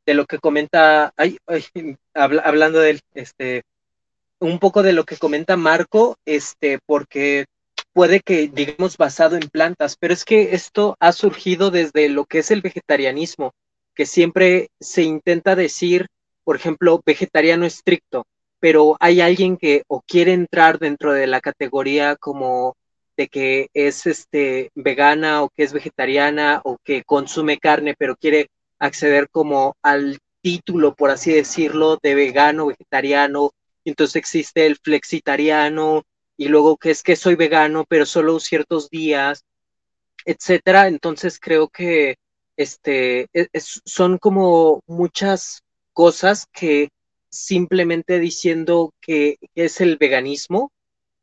de 0.05 0.13
lo 0.13 0.25
que 0.25 0.39
comenta, 0.39 1.13
ay, 1.17 1.37
hablando 2.13 2.79
de 2.79 2.91
él, 2.91 2.99
este, 3.13 3.63
un 4.39 4.59
poco 4.59 4.83
de 4.83 4.93
lo 4.93 5.03
que 5.03 5.17
comenta 5.17 5.57
Marco, 5.57 6.17
este, 6.25 6.79
porque 6.85 7.45
puede 7.93 8.21
que 8.21 8.47
digamos 8.47 8.97
basado 8.97 9.35
en 9.35 9.49
plantas, 9.49 9.97
pero 9.99 10.13
es 10.13 10.25
que 10.25 10.53
esto 10.53 10.95
ha 10.99 11.11
surgido 11.11 11.71
desde 11.71 12.09
lo 12.09 12.25
que 12.25 12.39
es 12.39 12.51
el 12.51 12.61
vegetarianismo, 12.61 13.53
que 13.95 14.05
siempre 14.05 14.69
se 14.79 15.03
intenta 15.03 15.55
decir, 15.55 16.07
por 16.43 16.55
ejemplo, 16.55 17.01
vegetariano 17.05 17.65
estricto, 17.65 18.25
pero 18.59 18.97
hay 18.99 19.21
alguien 19.21 19.57
que 19.57 19.83
o 19.87 20.01
quiere 20.01 20.33
entrar 20.33 20.79
dentro 20.79 21.13
de 21.13 21.27
la 21.27 21.41
categoría 21.41 22.15
como 22.15 22.75
de 23.17 23.27
que 23.27 23.67
es 23.73 24.05
este 24.05 24.71
vegana 24.75 25.43
o 25.43 25.49
que 25.49 25.63
es 25.63 25.73
vegetariana 25.73 26.61
o 26.63 26.77
que 26.83 27.03
consume 27.03 27.57
carne, 27.57 27.95
pero 27.97 28.15
quiere 28.15 28.49
acceder 28.79 29.29
como 29.29 29.75
al 29.81 30.19
título, 30.41 30.95
por 30.95 31.09
así 31.09 31.33
decirlo, 31.33 31.97
de 32.01 32.15
vegano, 32.15 32.67
vegetariano, 32.67 33.51
entonces 33.83 34.15
existe 34.15 34.65
el 34.65 34.77
flexitariano 34.77 36.03
y 36.39 36.47
luego 36.47 36.77
que 36.77 36.91
es 36.91 37.03
que 37.03 37.17
soy 37.17 37.35
vegano, 37.35 37.83
pero 37.89 38.05
solo 38.05 38.39
ciertos 38.39 38.89
días, 38.89 39.43
etcétera. 40.23 40.87
Entonces 40.87 41.37
creo 41.37 41.67
que 41.67 42.15
este 42.55 43.27
e, 43.33 43.49
son 43.59 44.17
como 44.17 44.81
muchas 44.87 45.63
cosas 45.91 46.47
que 46.53 46.91
simplemente 47.29 48.19
diciendo 48.19 48.93
que 49.01 49.37
es 49.53 49.81
el 49.81 49.97
veganismo, 49.97 50.71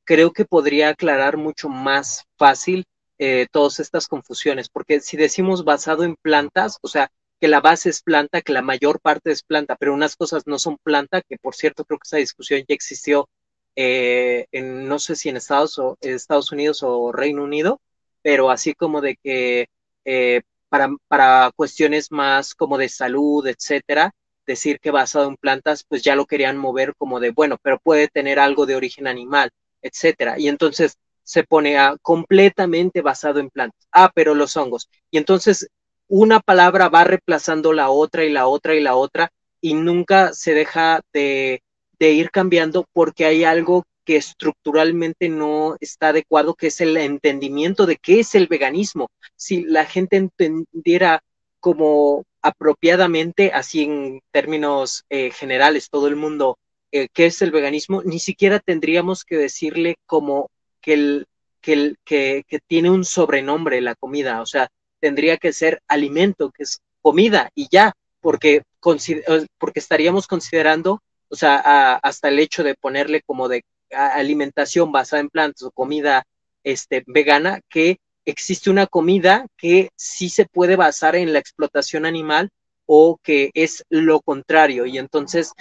creo 0.04 0.32
que 0.32 0.44
podría 0.44 0.90
aclarar 0.90 1.38
mucho 1.38 1.70
más 1.70 2.24
fácil 2.36 2.84
eh, 3.18 3.46
todas 3.50 3.80
estas 3.80 4.08
confusiones, 4.08 4.68
porque 4.68 5.00
si 5.00 5.16
decimos 5.16 5.64
basado 5.64 6.04
en 6.04 6.16
plantas, 6.16 6.78
o 6.82 6.88
sea, 6.88 7.10
que 7.40 7.48
la 7.48 7.60
base 7.62 7.88
es 7.88 8.02
planta, 8.02 8.42
que 8.42 8.52
la 8.52 8.62
mayor 8.62 9.00
parte 9.00 9.30
es 9.30 9.42
planta, 9.42 9.76
pero 9.76 9.94
unas 9.94 10.14
cosas 10.16 10.42
no 10.46 10.58
son 10.58 10.76
planta, 10.82 11.22
que 11.22 11.38
por 11.38 11.54
cierto 11.54 11.86
creo 11.86 11.98
que 11.98 12.06
esa 12.06 12.18
discusión 12.18 12.60
ya 12.68 12.74
existió 12.74 13.30
eh, 13.76 14.46
en, 14.52 14.88
no 14.88 14.98
sé 14.98 15.16
si 15.16 15.28
en 15.28 15.36
Estados, 15.36 15.78
o, 15.78 15.96
Estados 16.00 16.52
Unidos 16.52 16.82
o 16.82 17.12
Reino 17.12 17.44
Unido, 17.44 17.80
pero 18.22 18.50
así 18.50 18.74
como 18.74 19.00
de 19.00 19.16
que 19.16 19.68
eh, 20.04 20.42
para, 20.68 20.88
para 21.08 21.52
cuestiones 21.56 22.10
más 22.10 22.54
como 22.54 22.78
de 22.78 22.88
salud, 22.88 23.46
etcétera, 23.46 24.12
decir 24.46 24.80
que 24.80 24.90
basado 24.90 25.28
en 25.28 25.36
plantas, 25.36 25.84
pues 25.88 26.02
ya 26.02 26.16
lo 26.16 26.26
querían 26.26 26.56
mover 26.56 26.94
como 26.96 27.20
de, 27.20 27.30
bueno, 27.30 27.58
pero 27.62 27.78
puede 27.78 28.08
tener 28.08 28.38
algo 28.38 28.66
de 28.66 28.76
origen 28.76 29.06
animal, 29.06 29.50
etcétera. 29.82 30.38
Y 30.38 30.48
entonces 30.48 30.96
se 31.22 31.44
pone 31.44 31.78
a 31.78 31.96
completamente 32.02 33.02
basado 33.02 33.40
en 33.40 33.50
plantas. 33.50 33.86
Ah, 33.92 34.10
pero 34.14 34.34
los 34.34 34.56
hongos. 34.56 34.88
Y 35.10 35.18
entonces 35.18 35.68
una 36.08 36.40
palabra 36.40 36.88
va 36.88 37.04
reemplazando 37.04 37.72
la 37.72 37.90
otra 37.90 38.24
y 38.24 38.30
la 38.30 38.46
otra 38.46 38.74
y 38.74 38.80
la 38.80 38.94
otra 38.94 39.32
y 39.60 39.74
nunca 39.74 40.32
se 40.32 40.54
deja 40.54 41.00
de, 41.12 41.62
de 41.99 42.12
ir 42.12 42.30
cambiando 42.30 42.86
porque 42.92 43.24
hay 43.24 43.44
algo 43.44 43.84
que 44.05 44.16
estructuralmente 44.16 45.28
no 45.28 45.76
está 45.80 46.09
adecuado, 46.09 46.55
que 46.55 46.68
es 46.68 46.80
el 46.80 46.97
entendimiento 46.97 47.86
de 47.86 47.97
qué 47.97 48.20
es 48.20 48.34
el 48.34 48.47
veganismo. 48.47 49.09
Si 49.34 49.64
la 49.64 49.84
gente 49.84 50.16
entendiera 50.16 51.22
como 51.59 52.24
apropiadamente, 52.40 53.51
así 53.53 53.82
en 53.82 54.20
términos 54.30 55.05
eh, 55.11 55.32
generales, 55.32 55.90
todo 55.90 56.07
el 56.07 56.14
mundo, 56.14 56.59
eh, 56.92 57.09
qué 57.12 57.26
es 57.26 57.42
el 57.42 57.51
veganismo, 57.51 58.03
ni 58.05 58.20
siquiera 58.20 58.61
tendríamos 58.61 59.24
que 59.24 59.36
decirle 59.36 59.97
como 60.07 60.51
que, 60.80 60.94
el, 60.94 61.26
que, 61.61 61.72
el, 61.72 61.99
que, 62.05 62.44
que 62.47 62.61
tiene 62.61 62.90
un 62.90 63.05
sobrenombre 63.05 63.80
la 63.80 63.97
comida, 63.97 64.40
o 64.40 64.47
sea, 64.47 64.68
tendría 65.01 65.36
que 65.38 65.53
ser 65.53 65.82
alimento, 65.88 66.53
que 66.53 66.62
es 66.62 66.80
comida 67.03 67.51
y 67.55 67.68
ya, 67.70 67.92
porque, 68.20 68.62
porque 68.80 69.80
estaríamos 69.80 70.26
considerando, 70.26 71.01
o 71.28 71.36
sea, 71.36 71.60
a, 71.64 71.94
hasta 71.96 72.28
el 72.28 72.38
hecho 72.38 72.62
de 72.62 72.74
ponerle 72.74 73.22
como 73.22 73.48
de 73.48 73.64
alimentación 73.90 74.92
basada 74.92 75.20
en 75.20 75.30
plantas 75.30 75.62
o 75.62 75.70
comida 75.70 76.24
este, 76.64 77.04
vegana, 77.06 77.60
que 77.68 77.98
existe 78.24 78.70
una 78.70 78.86
comida 78.86 79.46
que 79.56 79.90
sí 79.96 80.28
se 80.28 80.46
puede 80.46 80.76
basar 80.76 81.16
en 81.16 81.32
la 81.32 81.38
explotación 81.38 82.04
animal 82.04 82.50
o 82.84 83.18
que 83.22 83.50
es 83.54 83.84
lo 83.88 84.20
contrario. 84.20 84.86
Y 84.86 84.98
entonces, 84.98 85.52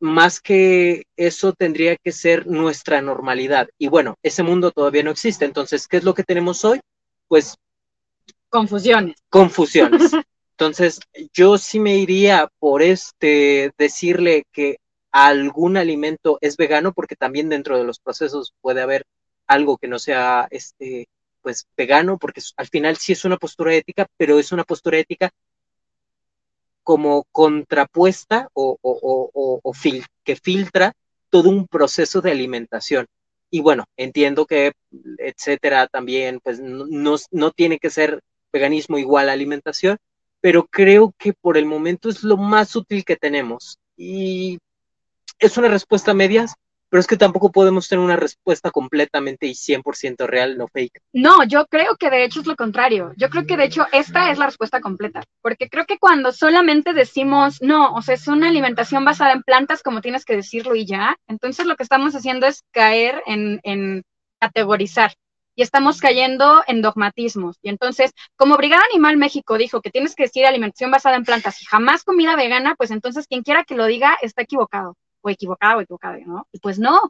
más 0.00 0.40
que 0.40 1.04
eso, 1.16 1.52
tendría 1.52 1.96
que 1.96 2.12
ser 2.12 2.46
nuestra 2.46 3.00
normalidad. 3.02 3.68
Y 3.78 3.88
bueno, 3.88 4.16
ese 4.22 4.42
mundo 4.42 4.70
todavía 4.70 5.02
no 5.02 5.10
existe. 5.10 5.44
Entonces, 5.44 5.86
¿qué 5.86 5.98
es 5.98 6.04
lo 6.04 6.14
que 6.14 6.24
tenemos 6.24 6.64
hoy? 6.64 6.80
Pues... 7.28 7.56
Confusiones. 8.48 9.16
Confusiones. 9.28 10.12
Entonces, 10.58 11.00
yo 11.34 11.58
sí 11.58 11.78
me 11.78 11.96
iría 11.96 12.48
por 12.58 12.82
este 12.82 13.72
decirle 13.76 14.44
que 14.52 14.78
algún 15.16 15.78
alimento 15.78 16.36
es 16.42 16.58
vegano, 16.58 16.92
porque 16.92 17.16
también 17.16 17.48
dentro 17.48 17.78
de 17.78 17.84
los 17.84 17.98
procesos 17.98 18.52
puede 18.60 18.82
haber 18.82 19.06
algo 19.46 19.78
que 19.78 19.88
no 19.88 19.98
sea 19.98 20.46
este 20.50 21.08
pues 21.40 21.66
vegano, 21.74 22.18
porque 22.18 22.42
al 22.56 22.66
final 22.66 22.96
sí 22.96 23.12
es 23.12 23.24
una 23.24 23.38
postura 23.38 23.72
ética, 23.74 24.06
pero 24.18 24.38
es 24.38 24.52
una 24.52 24.64
postura 24.64 24.98
ética 24.98 25.30
como 26.82 27.24
contrapuesta 27.32 28.50
o, 28.52 28.76
o, 28.82 29.72
que 30.22 30.36
filtra 30.36 30.92
todo 31.30 31.48
un 31.48 31.66
proceso 31.66 32.20
de 32.20 32.32
alimentación. 32.32 33.06
Y 33.48 33.60
bueno, 33.60 33.84
entiendo 33.96 34.44
que, 34.44 34.72
etcétera, 35.18 35.86
también, 35.86 36.40
pues 36.40 36.60
no, 36.60 37.16
no 37.30 37.50
tiene 37.52 37.78
que 37.78 37.90
ser 37.90 38.20
veganismo 38.52 38.98
igual 38.98 39.28
a 39.30 39.32
alimentación, 39.32 39.96
pero 40.40 40.66
creo 40.66 41.14
que 41.16 41.32
por 41.32 41.56
el 41.56 41.64
momento 41.64 42.08
es 42.10 42.22
lo 42.22 42.36
más 42.36 42.76
útil 42.76 43.04
que 43.04 43.16
tenemos. 43.16 43.78
Y 43.96 44.58
es 45.38 45.56
una 45.56 45.68
respuesta 45.68 46.12
a 46.12 46.14
medias, 46.14 46.54
pero 46.88 47.00
es 47.00 47.06
que 47.06 47.16
tampoco 47.16 47.50
podemos 47.50 47.88
tener 47.88 48.04
una 48.04 48.16
respuesta 48.16 48.70
completamente 48.70 49.46
y 49.46 49.54
100% 49.54 50.26
real, 50.26 50.56
no 50.56 50.68
fake. 50.68 51.00
No, 51.12 51.44
yo 51.44 51.66
creo 51.66 51.96
que 51.96 52.10
de 52.10 52.24
hecho 52.24 52.40
es 52.40 52.46
lo 52.46 52.56
contrario. 52.56 53.12
Yo 53.16 53.28
creo 53.28 53.46
que 53.46 53.56
de 53.56 53.64
hecho 53.64 53.86
esta 53.92 54.30
es 54.30 54.38
la 54.38 54.46
respuesta 54.46 54.80
completa, 54.80 55.22
porque 55.42 55.68
creo 55.68 55.84
que 55.84 55.98
cuando 55.98 56.32
solamente 56.32 56.92
decimos, 56.92 57.60
no, 57.60 57.92
o 57.94 58.02
sea, 58.02 58.14
es 58.14 58.28
una 58.28 58.48
alimentación 58.48 59.04
basada 59.04 59.32
en 59.32 59.42
plantas, 59.42 59.82
como 59.82 60.00
tienes 60.00 60.24
que 60.24 60.36
decirlo 60.36 60.74
y 60.76 60.86
ya, 60.86 61.16
entonces 61.26 61.66
lo 61.66 61.76
que 61.76 61.82
estamos 61.82 62.14
haciendo 62.14 62.46
es 62.46 62.62
caer 62.70 63.22
en, 63.26 63.60
en 63.64 64.02
categorizar 64.38 65.12
y 65.56 65.62
estamos 65.62 66.00
cayendo 66.00 66.62
en 66.66 66.82
dogmatismos. 66.82 67.56
Y 67.62 67.70
entonces, 67.70 68.12
como 68.36 68.58
Brigada 68.58 68.82
Animal 68.92 69.16
México 69.16 69.56
dijo 69.56 69.80
que 69.80 69.90
tienes 69.90 70.14
que 70.14 70.24
decir 70.24 70.44
alimentación 70.46 70.90
basada 70.90 71.16
en 71.16 71.24
plantas 71.24 71.62
y 71.62 71.64
jamás 71.64 72.04
comida 72.04 72.36
vegana, 72.36 72.74
pues 72.76 72.90
entonces 72.90 73.26
quien 73.26 73.42
quiera 73.42 73.64
que 73.64 73.74
lo 73.74 73.86
diga 73.86 74.16
está 74.22 74.42
equivocado 74.42 74.96
o 75.26 75.30
equivocado 75.30 75.80
o 75.80 75.98
¿no? 76.26 76.46
Y 76.52 76.60
pues 76.60 76.78
no. 76.78 77.00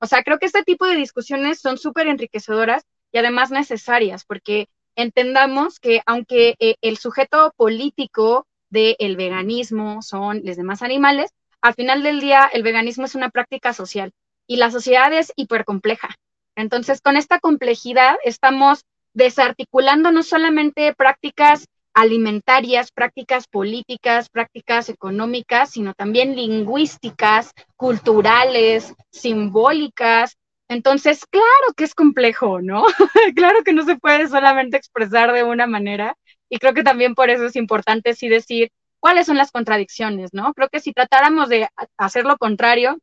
O 0.00 0.06
sea, 0.06 0.22
creo 0.22 0.38
que 0.38 0.46
este 0.46 0.64
tipo 0.64 0.86
de 0.86 0.96
discusiones 0.96 1.60
son 1.60 1.78
súper 1.78 2.08
enriquecedoras 2.08 2.82
y 3.12 3.18
además 3.18 3.50
necesarias, 3.50 4.24
porque 4.24 4.68
entendamos 4.96 5.78
que 5.78 6.02
aunque 6.06 6.56
eh, 6.58 6.76
el 6.80 6.96
sujeto 6.98 7.52
político 7.56 8.46
del 8.70 9.16
veganismo 9.16 10.02
son 10.02 10.42
los 10.44 10.56
demás 10.56 10.82
animales, 10.82 11.30
al 11.60 11.74
final 11.74 12.02
del 12.02 12.20
día 12.20 12.48
el 12.52 12.62
veganismo 12.62 13.04
es 13.04 13.14
una 13.14 13.30
práctica 13.30 13.72
social 13.72 14.12
y 14.46 14.56
la 14.56 14.70
sociedad 14.70 15.12
es 15.12 15.32
hipercompleja. 15.36 16.16
Entonces, 16.56 17.00
con 17.00 17.16
esta 17.16 17.38
complejidad 17.38 18.16
estamos 18.24 18.84
desarticulando 19.12 20.12
no 20.12 20.22
solamente 20.22 20.94
prácticas 20.94 21.66
alimentarias, 21.94 22.92
prácticas 22.92 23.46
políticas, 23.48 24.28
prácticas 24.28 24.88
económicas, 24.88 25.70
sino 25.70 25.94
también 25.94 26.36
lingüísticas, 26.36 27.52
culturales, 27.76 28.94
simbólicas. 29.10 30.36
Entonces, 30.68 31.26
claro 31.26 31.74
que 31.76 31.84
es 31.84 31.94
complejo, 31.94 32.60
¿no? 32.60 32.84
claro 33.34 33.64
que 33.64 33.72
no 33.72 33.84
se 33.84 33.96
puede 33.96 34.28
solamente 34.28 34.76
expresar 34.76 35.32
de 35.32 35.42
una 35.42 35.66
manera. 35.66 36.14
Y 36.48 36.58
creo 36.58 36.74
que 36.74 36.82
también 36.82 37.14
por 37.14 37.30
eso 37.30 37.46
es 37.46 37.56
importante 37.56 38.14
sí 38.14 38.28
decir 38.28 38.70
cuáles 39.00 39.26
son 39.26 39.36
las 39.36 39.50
contradicciones, 39.50 40.30
¿no? 40.32 40.52
Creo 40.54 40.68
que 40.68 40.80
si 40.80 40.92
tratáramos 40.92 41.48
de 41.48 41.68
hacer 41.96 42.24
lo 42.24 42.36
contrario 42.36 42.98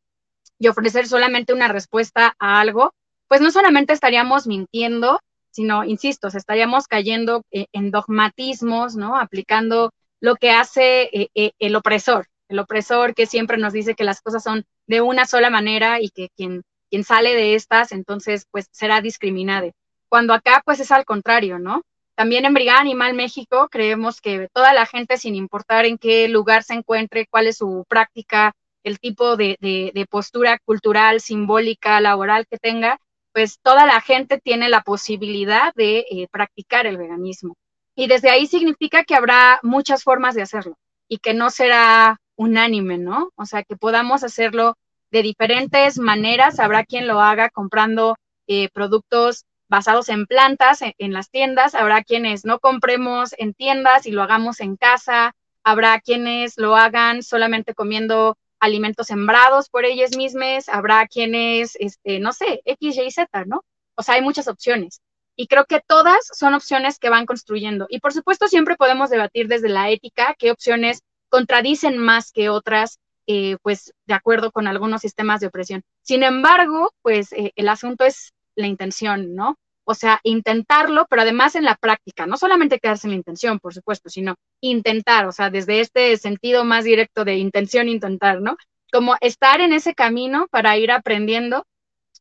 y 0.60 0.68
ofrecer 0.68 1.08
solamente 1.08 1.54
una 1.54 1.68
respuesta 1.68 2.36
a 2.40 2.60
algo, 2.60 2.94
pues 3.28 3.42
no 3.42 3.52
solamente 3.52 3.94
estaríamos 3.94 4.48
mintiendo, 4.48 5.20
sino, 5.58 5.84
insisto, 5.84 6.28
estaríamos 6.28 6.88
cayendo 6.88 7.42
eh, 7.50 7.66
en 7.74 7.90
dogmatismos, 7.90 8.96
¿no? 8.96 9.18
Aplicando 9.18 9.92
lo 10.20 10.36
que 10.36 10.52
hace 10.52 11.10
eh, 11.12 11.30
eh, 11.34 11.52
el 11.58 11.76
opresor, 11.76 12.28
el 12.48 12.60
opresor 12.60 13.16
que 13.16 13.26
siempre 13.26 13.58
nos 13.58 13.74
dice 13.74 13.96
que 13.96 14.04
las 14.04 14.22
cosas 14.22 14.44
son 14.44 14.66
de 14.86 15.02
una 15.02 15.26
sola 15.26 15.50
manera 15.50 16.00
y 16.00 16.12
que 16.12 16.30
quien, 16.38 16.62
quien 16.92 17.04
sale 17.04 17.34
de 17.34 17.56
estas, 17.56 17.92
entonces, 17.92 18.46
pues 18.52 18.68
será 18.70 19.02
discriminado. 19.02 19.72
Cuando 20.10 20.36
acá, 20.36 20.62
pues 20.64 20.80
es 20.80 20.92
al 20.92 21.06
contrario, 21.06 21.58
¿no? 21.58 21.82
También 22.14 22.46
en 22.46 22.54
Brigada 22.54 22.82
Animal 22.82 23.16
México 23.16 23.68
creemos 23.72 24.22
que 24.22 24.50
toda 24.54 24.76
la 24.76 24.86
gente, 24.86 25.18
sin 25.18 25.34
importar 25.34 25.88
en 25.88 25.98
qué 25.98 26.28
lugar 26.28 26.62
se 26.62 26.76
encuentre, 26.76 27.26
cuál 27.32 27.48
es 27.48 27.58
su 27.58 27.84
práctica, 27.90 28.54
el 28.84 29.00
tipo 29.00 29.38
de, 29.38 29.58
de 29.60 30.06
postura 30.08 30.60
cultural, 30.60 31.20
simbólica, 31.20 32.00
laboral 32.00 32.46
que 32.46 32.60
tenga, 32.60 33.00
pues 33.38 33.60
toda 33.62 33.86
la 33.86 34.02
gente 34.02 34.42
tiene 34.44 34.68
la 34.68 34.82
posibilidad 34.82 35.72
de 35.76 36.00
eh, 36.10 36.28
practicar 36.32 36.88
el 36.88 36.98
veganismo. 36.98 37.56
Y 37.96 38.08
desde 38.08 38.32
ahí 38.32 38.48
significa 38.48 39.04
que 39.04 39.14
habrá 39.14 39.60
muchas 39.62 40.02
formas 40.02 40.34
de 40.34 40.42
hacerlo 40.42 40.76
y 41.08 41.20
que 41.20 41.36
no 41.36 41.52
será 41.52 42.18
unánime, 42.36 42.98
¿no? 42.98 43.30
O 43.36 43.46
sea, 43.46 43.62
que 43.62 43.76
podamos 43.76 44.24
hacerlo 44.24 44.76
de 45.12 45.22
diferentes 45.22 46.00
maneras. 46.00 46.60
Habrá 46.60 46.84
quien 46.84 47.06
lo 47.06 47.22
haga 47.22 47.52
comprando 47.52 48.16
eh, 48.48 48.70
productos 48.74 49.46
basados 49.70 50.10
en 50.10 50.26
plantas 50.26 50.82
en, 50.82 50.94
en, 50.98 51.14
las 51.14 51.30
tiendas, 51.30 51.76
habrá 51.76 52.04
quienes 52.04 52.44
no 52.44 52.58
compremos 52.58 53.36
en 53.38 53.54
tiendas 53.54 54.08
y 54.08 54.12
lo 54.14 54.24
hagamos 54.24 54.62
en 54.62 54.78
casa, 54.78 55.36
habrá 55.64 56.00
quienes 56.00 56.58
lo 56.58 56.76
hagan 56.76 57.22
solamente 57.22 57.76
comiendo 57.76 58.36
alimentos 58.60 59.08
sembrados 59.08 59.70
por 59.70 59.86
ellas 59.86 60.16
mismas, 60.16 60.70
habrá 60.70 61.08
quienes, 61.08 61.76
este, 61.80 62.20
no 62.20 62.34
sé, 62.34 62.62
X, 62.66 62.98
Y, 62.98 63.12
Z, 63.12 63.46
¿no? 63.46 63.64
O 63.96 64.04
sea, 64.04 64.16
hay 64.16 64.22
muchas 64.22 64.48
opciones. 64.48 65.02
Y 65.36 65.48
creo 65.48 65.66
que 65.66 65.82
todas 65.86 66.20
son 66.34 66.54
opciones 66.54 66.98
que 67.00 67.10
van 67.10 67.26
construyendo. 67.26 67.86
Y 67.90 68.00
por 68.00 68.14
supuesto, 68.14 68.48
siempre 68.48 68.76
podemos 68.76 69.10
debatir 69.10 69.48
desde 69.48 69.70
la 69.70 69.90
ética 69.92 70.36
qué 70.38 70.52
opciones 70.52 71.02
contradicen 71.30 71.98
más 71.98 72.32
que 72.32 72.50
otras, 72.50 73.00
eh, 73.28 73.58
pues 73.62 73.94
de 74.06 74.14
acuerdo 74.14 74.52
con 74.52 74.68
algunos 74.68 75.02
sistemas 75.02 75.40
de 75.40 75.48
opresión. 75.48 75.84
Sin 76.02 76.24
embargo, 76.24 76.92
pues 77.02 77.32
eh, 77.34 77.52
el 77.56 77.70
asunto 77.70 78.06
es 78.06 78.34
la 78.56 78.68
intención, 78.68 79.36
¿no? 79.36 79.58
O 79.90 79.96
sea, 79.96 80.20
intentarlo, 80.24 81.08
pero 81.10 81.22
además 81.22 81.56
en 81.56 81.64
la 81.64 81.76
práctica, 81.76 82.26
no 82.26 82.36
solamente 82.36 82.78
quedarse 82.78 83.08
en 83.08 83.12
la 83.12 83.18
intención, 83.18 83.58
por 83.58 83.74
supuesto, 83.74 84.10
sino 84.10 84.36
intentar, 84.60 85.26
o 85.28 85.32
sea, 85.32 85.50
desde 85.50 85.80
este 85.80 86.18
sentido 86.18 86.66
más 86.66 86.84
directo 86.84 87.24
de 87.24 87.38
intención, 87.38 87.88
intentar, 87.88 88.42
¿no? 88.42 88.58
Como 88.92 89.16
estar 89.22 89.62
en 89.62 89.72
ese 89.72 89.94
camino 89.96 90.48
para 90.52 90.78
ir 90.78 90.92
aprendiendo 90.92 91.66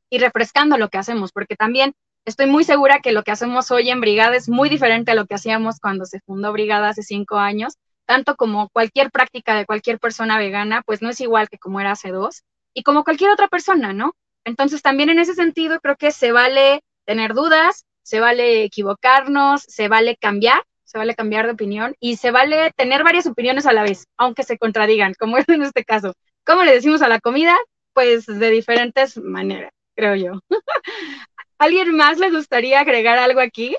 y 0.09 0.19
refrescando 0.19 0.79
lo 0.79 0.91
que 0.91 0.99
hacemos, 0.99 1.33
porque 1.33 1.57
también 1.57 1.93
estoy 2.25 2.47
muy 2.47 2.63
segura 2.63 3.01
que 3.01 3.11
lo 3.11 3.25
que 3.25 3.33
hacemos 3.33 3.73
hoy 3.73 3.91
en 3.91 4.01
Brigada 4.01 4.37
es 4.37 4.49
muy 4.49 4.69
diferente 4.69 5.11
a 5.11 5.17
lo 5.17 5.27
que 5.27 5.35
hacíamos 5.35 5.81
cuando 5.81 6.05
se 6.05 6.21
fundó 6.21 6.53
Brigada 6.53 6.91
hace 6.91 7.03
cinco 7.03 7.39
años, 7.39 7.75
tanto 8.07 8.37
como 8.37 8.69
cualquier 8.69 9.11
práctica 9.11 9.57
de 9.57 9.67
cualquier 9.67 9.99
persona 9.99 10.39
vegana, 10.39 10.83
pues 10.87 11.03
no 11.03 11.11
es 11.11 11.21
igual 11.21 11.49
que 11.49 11.59
como 11.59 11.81
era 11.81 11.91
hace 11.91 12.11
dos, 12.11 12.45
y 12.75 12.85
como 12.85 13.03
cualquier 13.03 13.31
otra 13.31 13.49
persona, 13.49 13.93
¿no? 13.93 14.13
Entonces 14.45 14.83
también 14.83 15.11
en 15.11 15.19
ese 15.19 15.35
sentido 15.35 15.81
creo 15.81 15.97
que 15.97 16.13
se 16.13 16.31
vale 16.31 16.83
tener 17.07 17.33
dudas, 17.33 17.87
se 18.03 18.21
vale 18.21 18.65
equivocarnos, 18.65 19.63
se 19.63 19.89
vale 19.89 20.17
cambiar, 20.17 20.63
se 20.85 20.99
vale 20.99 21.15
cambiar 21.15 21.47
de 21.47 21.53
opinión 21.53 21.97
y 21.99 22.17
se 22.17 22.31
vale 22.31 22.71
tener 22.77 23.03
varias 23.03 23.27
opiniones 23.27 23.67
a 23.67 23.73
la 23.73 23.83
vez, 23.83 24.07
aunque 24.17 24.43
se 24.43 24.59
contradigan, 24.59 25.15
como 25.19 25.39
es 25.39 25.49
en 25.49 25.63
este 25.63 25.85
caso. 25.85 26.13
¿Cómo 26.45 26.63
le 26.63 26.75
decimos 26.75 27.03
a 27.03 27.09
la 27.09 27.21
comida? 27.21 27.57
Pues 27.93 28.27
de 28.27 28.51
diferentes 28.51 29.17
maneras, 29.17 29.73
creo 29.95 30.15
yo. 30.15 30.41
¿Alguien 31.59 31.97
más 31.97 32.19
le 32.19 32.31
gustaría 32.31 32.81
agregar 32.81 33.19
algo 33.19 33.41
aquí? 33.41 33.77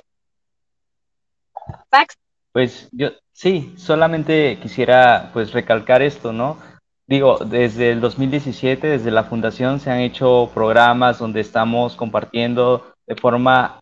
Pax. 1.90 2.16
Pues 2.52 2.90
yo 2.92 3.12
sí, 3.32 3.74
solamente 3.78 4.58
quisiera 4.62 5.30
pues 5.32 5.54
recalcar 5.54 6.02
esto, 6.02 6.34
¿no? 6.34 6.58
Digo, 7.06 7.38
desde 7.38 7.92
el 7.92 8.02
2017, 8.02 8.88
desde 8.88 9.12
la 9.12 9.24
fundación 9.24 9.80
se 9.80 9.92
han 9.92 10.00
hecho 10.00 10.52
programas 10.54 11.20
donde 11.20 11.40
estamos 11.40 11.96
compartiendo 11.96 12.97
de 13.08 13.16
forma, 13.16 13.80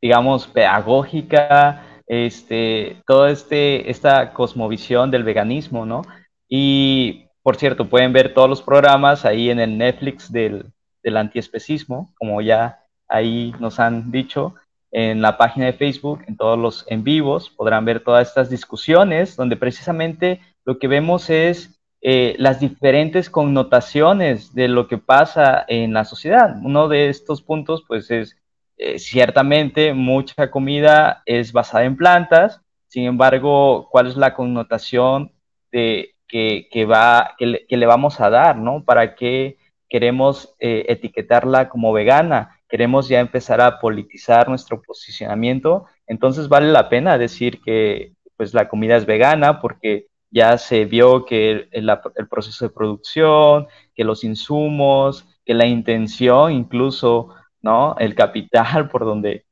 digamos, 0.00 0.46
pedagógica, 0.46 2.00
este, 2.06 3.02
toda 3.06 3.30
este, 3.30 3.90
esta 3.90 4.32
cosmovisión 4.32 5.10
del 5.10 5.24
veganismo, 5.24 5.86
¿no? 5.86 6.02
Y, 6.48 7.26
por 7.42 7.56
cierto, 7.56 7.88
pueden 7.88 8.12
ver 8.12 8.34
todos 8.34 8.48
los 8.48 8.62
programas 8.62 9.24
ahí 9.24 9.50
en 9.50 9.60
el 9.60 9.78
Netflix 9.78 10.32
del, 10.32 10.72
del 11.02 11.16
antiespecismo, 11.16 12.12
como 12.18 12.40
ya 12.40 12.80
ahí 13.08 13.54
nos 13.60 13.78
han 13.78 14.10
dicho, 14.10 14.54
en 14.90 15.22
la 15.22 15.38
página 15.38 15.66
de 15.66 15.72
Facebook, 15.72 16.22
en 16.26 16.36
todos 16.36 16.58
los 16.58 16.84
en 16.88 17.02
vivos, 17.02 17.48
podrán 17.50 17.84
ver 17.84 18.00
todas 18.00 18.28
estas 18.28 18.50
discusiones, 18.50 19.36
donde 19.36 19.56
precisamente 19.56 20.40
lo 20.64 20.78
que 20.78 20.86
vemos 20.86 21.30
es 21.30 21.80
eh, 22.02 22.34
las 22.38 22.60
diferentes 22.60 23.30
connotaciones 23.30 24.54
de 24.54 24.68
lo 24.68 24.88
que 24.88 24.98
pasa 24.98 25.64
en 25.66 25.94
la 25.94 26.04
sociedad. 26.04 26.56
Uno 26.62 26.88
de 26.88 27.08
estos 27.08 27.40
puntos, 27.42 27.84
pues, 27.88 28.10
es 28.10 28.36
eh, 28.76 28.98
ciertamente 28.98 29.94
mucha 29.94 30.50
comida 30.50 31.22
es 31.26 31.52
basada 31.52 31.84
en 31.84 31.96
plantas, 31.96 32.60
sin 32.88 33.04
embargo, 33.04 33.88
¿cuál 33.90 34.06
es 34.06 34.16
la 34.16 34.34
connotación 34.34 35.32
de, 35.70 36.14
que, 36.28 36.68
que 36.70 36.84
va, 36.84 37.34
que 37.38 37.46
le, 37.46 37.66
que 37.66 37.76
le, 37.76 37.86
vamos 37.86 38.20
a 38.20 38.30
dar, 38.30 38.56
¿no? 38.58 38.84
¿Para 38.84 39.14
qué 39.14 39.58
queremos 39.88 40.54
eh, 40.58 40.86
etiquetarla 40.88 41.68
como 41.68 41.92
vegana? 41.92 42.60
¿Queremos 42.68 43.08
ya 43.08 43.20
empezar 43.20 43.60
a 43.60 43.80
politizar 43.80 44.48
nuestro 44.48 44.80
posicionamiento? 44.82 45.86
Entonces 46.06 46.48
vale 46.48 46.72
la 46.72 46.88
pena 46.88 47.18
decir 47.18 47.60
que 47.62 48.12
pues 48.36 48.54
la 48.54 48.68
comida 48.68 48.96
es 48.96 49.06
vegana 49.06 49.60
porque 49.60 50.08
ya 50.30 50.56
se 50.56 50.86
vio 50.86 51.26
que 51.26 51.50
el, 51.50 51.68
el, 51.70 52.28
proceso 52.28 52.66
de 52.66 52.74
producción, 52.74 53.68
que 53.94 54.04
los 54.04 54.24
insumos, 54.24 55.26
que 55.44 55.52
la 55.52 55.66
intención, 55.66 56.52
incluso, 56.52 57.34
¿no? 57.62 57.96
El 57.98 58.14
capital 58.14 58.88
por 58.88 59.04
donde 59.04 59.46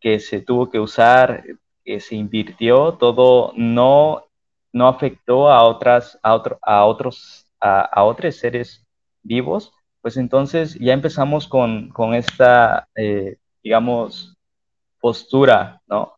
que 0.00 0.18
se 0.20 0.40
tuvo 0.40 0.70
que 0.70 0.80
usar, 0.80 1.44
que 1.84 2.00
se 2.00 2.16
invirtió, 2.16 2.94
todo 2.94 3.52
no, 3.56 4.24
no 4.72 4.88
afectó 4.88 5.50
a 5.50 5.64
otras, 5.64 6.18
a, 6.22 6.34
otro, 6.34 6.58
a 6.62 6.84
otros, 6.86 7.46
a, 7.60 7.80
a, 7.80 8.04
otros 8.04 8.36
seres 8.36 8.86
vivos, 9.22 9.72
pues 10.00 10.16
entonces 10.16 10.78
ya 10.80 10.92
empezamos 10.92 11.46
con, 11.48 11.90
con 11.90 12.14
esta, 12.14 12.88
eh, 12.94 13.36
digamos, 13.62 14.36
postura, 15.00 15.82
¿no? 15.86 16.16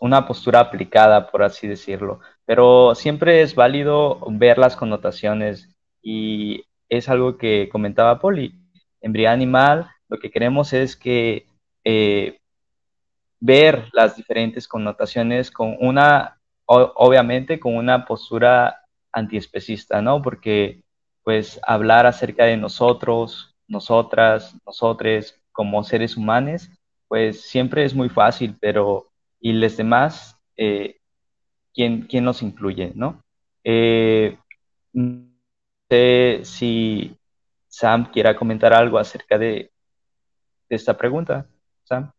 una 0.00 0.26
postura 0.26 0.60
aplicada, 0.60 1.30
por 1.30 1.42
así 1.42 1.66
decirlo. 1.68 2.20
Pero 2.44 2.94
siempre 2.94 3.42
es 3.42 3.54
válido 3.54 4.20
ver 4.30 4.58
las 4.58 4.76
connotaciones 4.76 5.76
y 6.02 6.64
es 6.88 7.08
algo 7.08 7.36
que 7.36 7.68
comentaba 7.70 8.20
Poli. 8.20 8.54
En 9.00 9.26
Animal 9.26 9.90
lo 10.08 10.18
que 10.18 10.30
queremos 10.30 10.72
es 10.72 10.96
que 10.96 11.46
eh, 11.84 12.38
ver 13.40 13.88
las 13.92 14.16
diferentes 14.16 14.66
connotaciones 14.66 15.50
con 15.50 15.76
una, 15.80 16.40
obviamente 16.66 17.60
con 17.60 17.76
una 17.76 18.04
postura 18.04 18.82
antiespecista, 19.12 20.02
¿no? 20.02 20.22
Porque 20.22 20.82
pues 21.22 21.58
hablar 21.66 22.06
acerca 22.06 22.44
de 22.44 22.56
nosotros, 22.56 23.54
nosotras, 23.66 24.56
nosotres 24.64 25.40
como 25.52 25.82
seres 25.82 26.16
humanos, 26.16 26.70
pues 27.08 27.42
siempre 27.42 27.84
es 27.84 27.94
muy 27.94 28.08
fácil, 28.08 28.56
pero 28.60 29.10
y 29.40 29.52
los 29.52 29.76
demás, 29.76 30.38
eh, 30.56 30.98
¿quién, 31.74 32.02
¿quién, 32.02 32.24
nos 32.24 32.42
incluye? 32.42 32.92
¿no? 32.94 33.22
Eh, 33.64 34.38
no 34.92 35.28
sé 35.88 36.40
si 36.44 37.16
Sam 37.68 38.10
quiera 38.12 38.36
comentar 38.36 38.72
algo 38.72 38.98
acerca 38.98 39.38
de, 39.38 39.70
de 40.68 40.76
esta 40.76 40.96
pregunta. 40.96 41.46
Sam. 41.84 42.10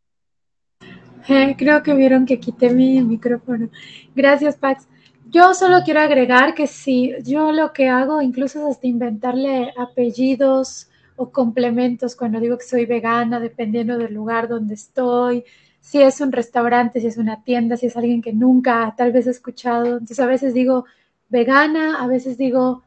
Eh, 1.28 1.56
creo 1.58 1.84
que 1.84 1.94
vieron 1.94 2.26
que 2.26 2.40
quité 2.40 2.70
mi 2.70 3.02
micrófono. 3.02 3.70
Gracias, 4.16 4.56
Pax. 4.56 4.88
Yo 5.30 5.54
solo 5.54 5.80
quiero 5.84 6.00
agregar 6.00 6.56
que 6.56 6.68
sí, 6.68 7.14
yo 7.24 7.52
lo 7.52 7.74
que 7.74 7.90
hago 7.90 8.22
incluso 8.22 8.60
es 8.60 8.76
hasta 8.76 8.88
inventarle 8.88 9.74
apellidos 9.78 10.90
o 11.18 11.32
complementos 11.32 12.16
cuando 12.16 12.40
digo 12.40 12.58
que 12.58 12.64
soy 12.64 12.86
vegana, 12.86 13.40
dependiendo 13.42 13.98
del 13.98 14.14
lugar 14.14 14.48
donde 14.48 14.76
estoy, 14.76 15.44
si 15.82 16.02
es 16.02 16.22
un 16.22 16.32
restaurante, 16.32 17.02
si 17.02 17.08
es 17.08 17.18
una 17.18 17.44
tienda, 17.44 17.76
si 17.76 17.88
es 17.88 17.98
alguien 17.98 18.22
que 18.22 18.32
nunca 18.32 18.94
tal 18.98 19.12
vez 19.12 19.28
he 19.28 19.32
escuchado. 19.32 19.86
Entonces 19.94 20.20
a 20.22 20.28
veces 20.28 20.54
digo 20.54 20.86
vegana, 21.28 22.02
a 22.02 22.08
veces 22.08 22.38
digo, 22.38 22.84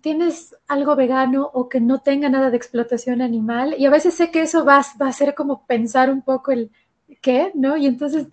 tienes 0.00 0.56
algo 0.68 0.96
vegano 0.96 1.50
o 1.52 1.68
que 1.68 1.80
no 1.80 2.00
tenga 2.00 2.28
nada 2.28 2.50
de 2.50 2.56
explotación 2.56 3.22
animal. 3.22 3.74
Y 3.78 3.86
a 3.86 3.90
veces 3.90 4.14
sé 4.14 4.30
que 4.30 4.42
eso 4.42 4.64
va, 4.64 4.78
a 4.78 5.12
ser 5.12 5.34
como 5.34 5.66
pensar 5.66 6.10
un 6.10 6.22
poco 6.22 6.52
el 6.52 6.70
qué, 7.22 7.52
¿no? 7.54 7.76
Y 7.76 7.86
entonces 7.86 8.28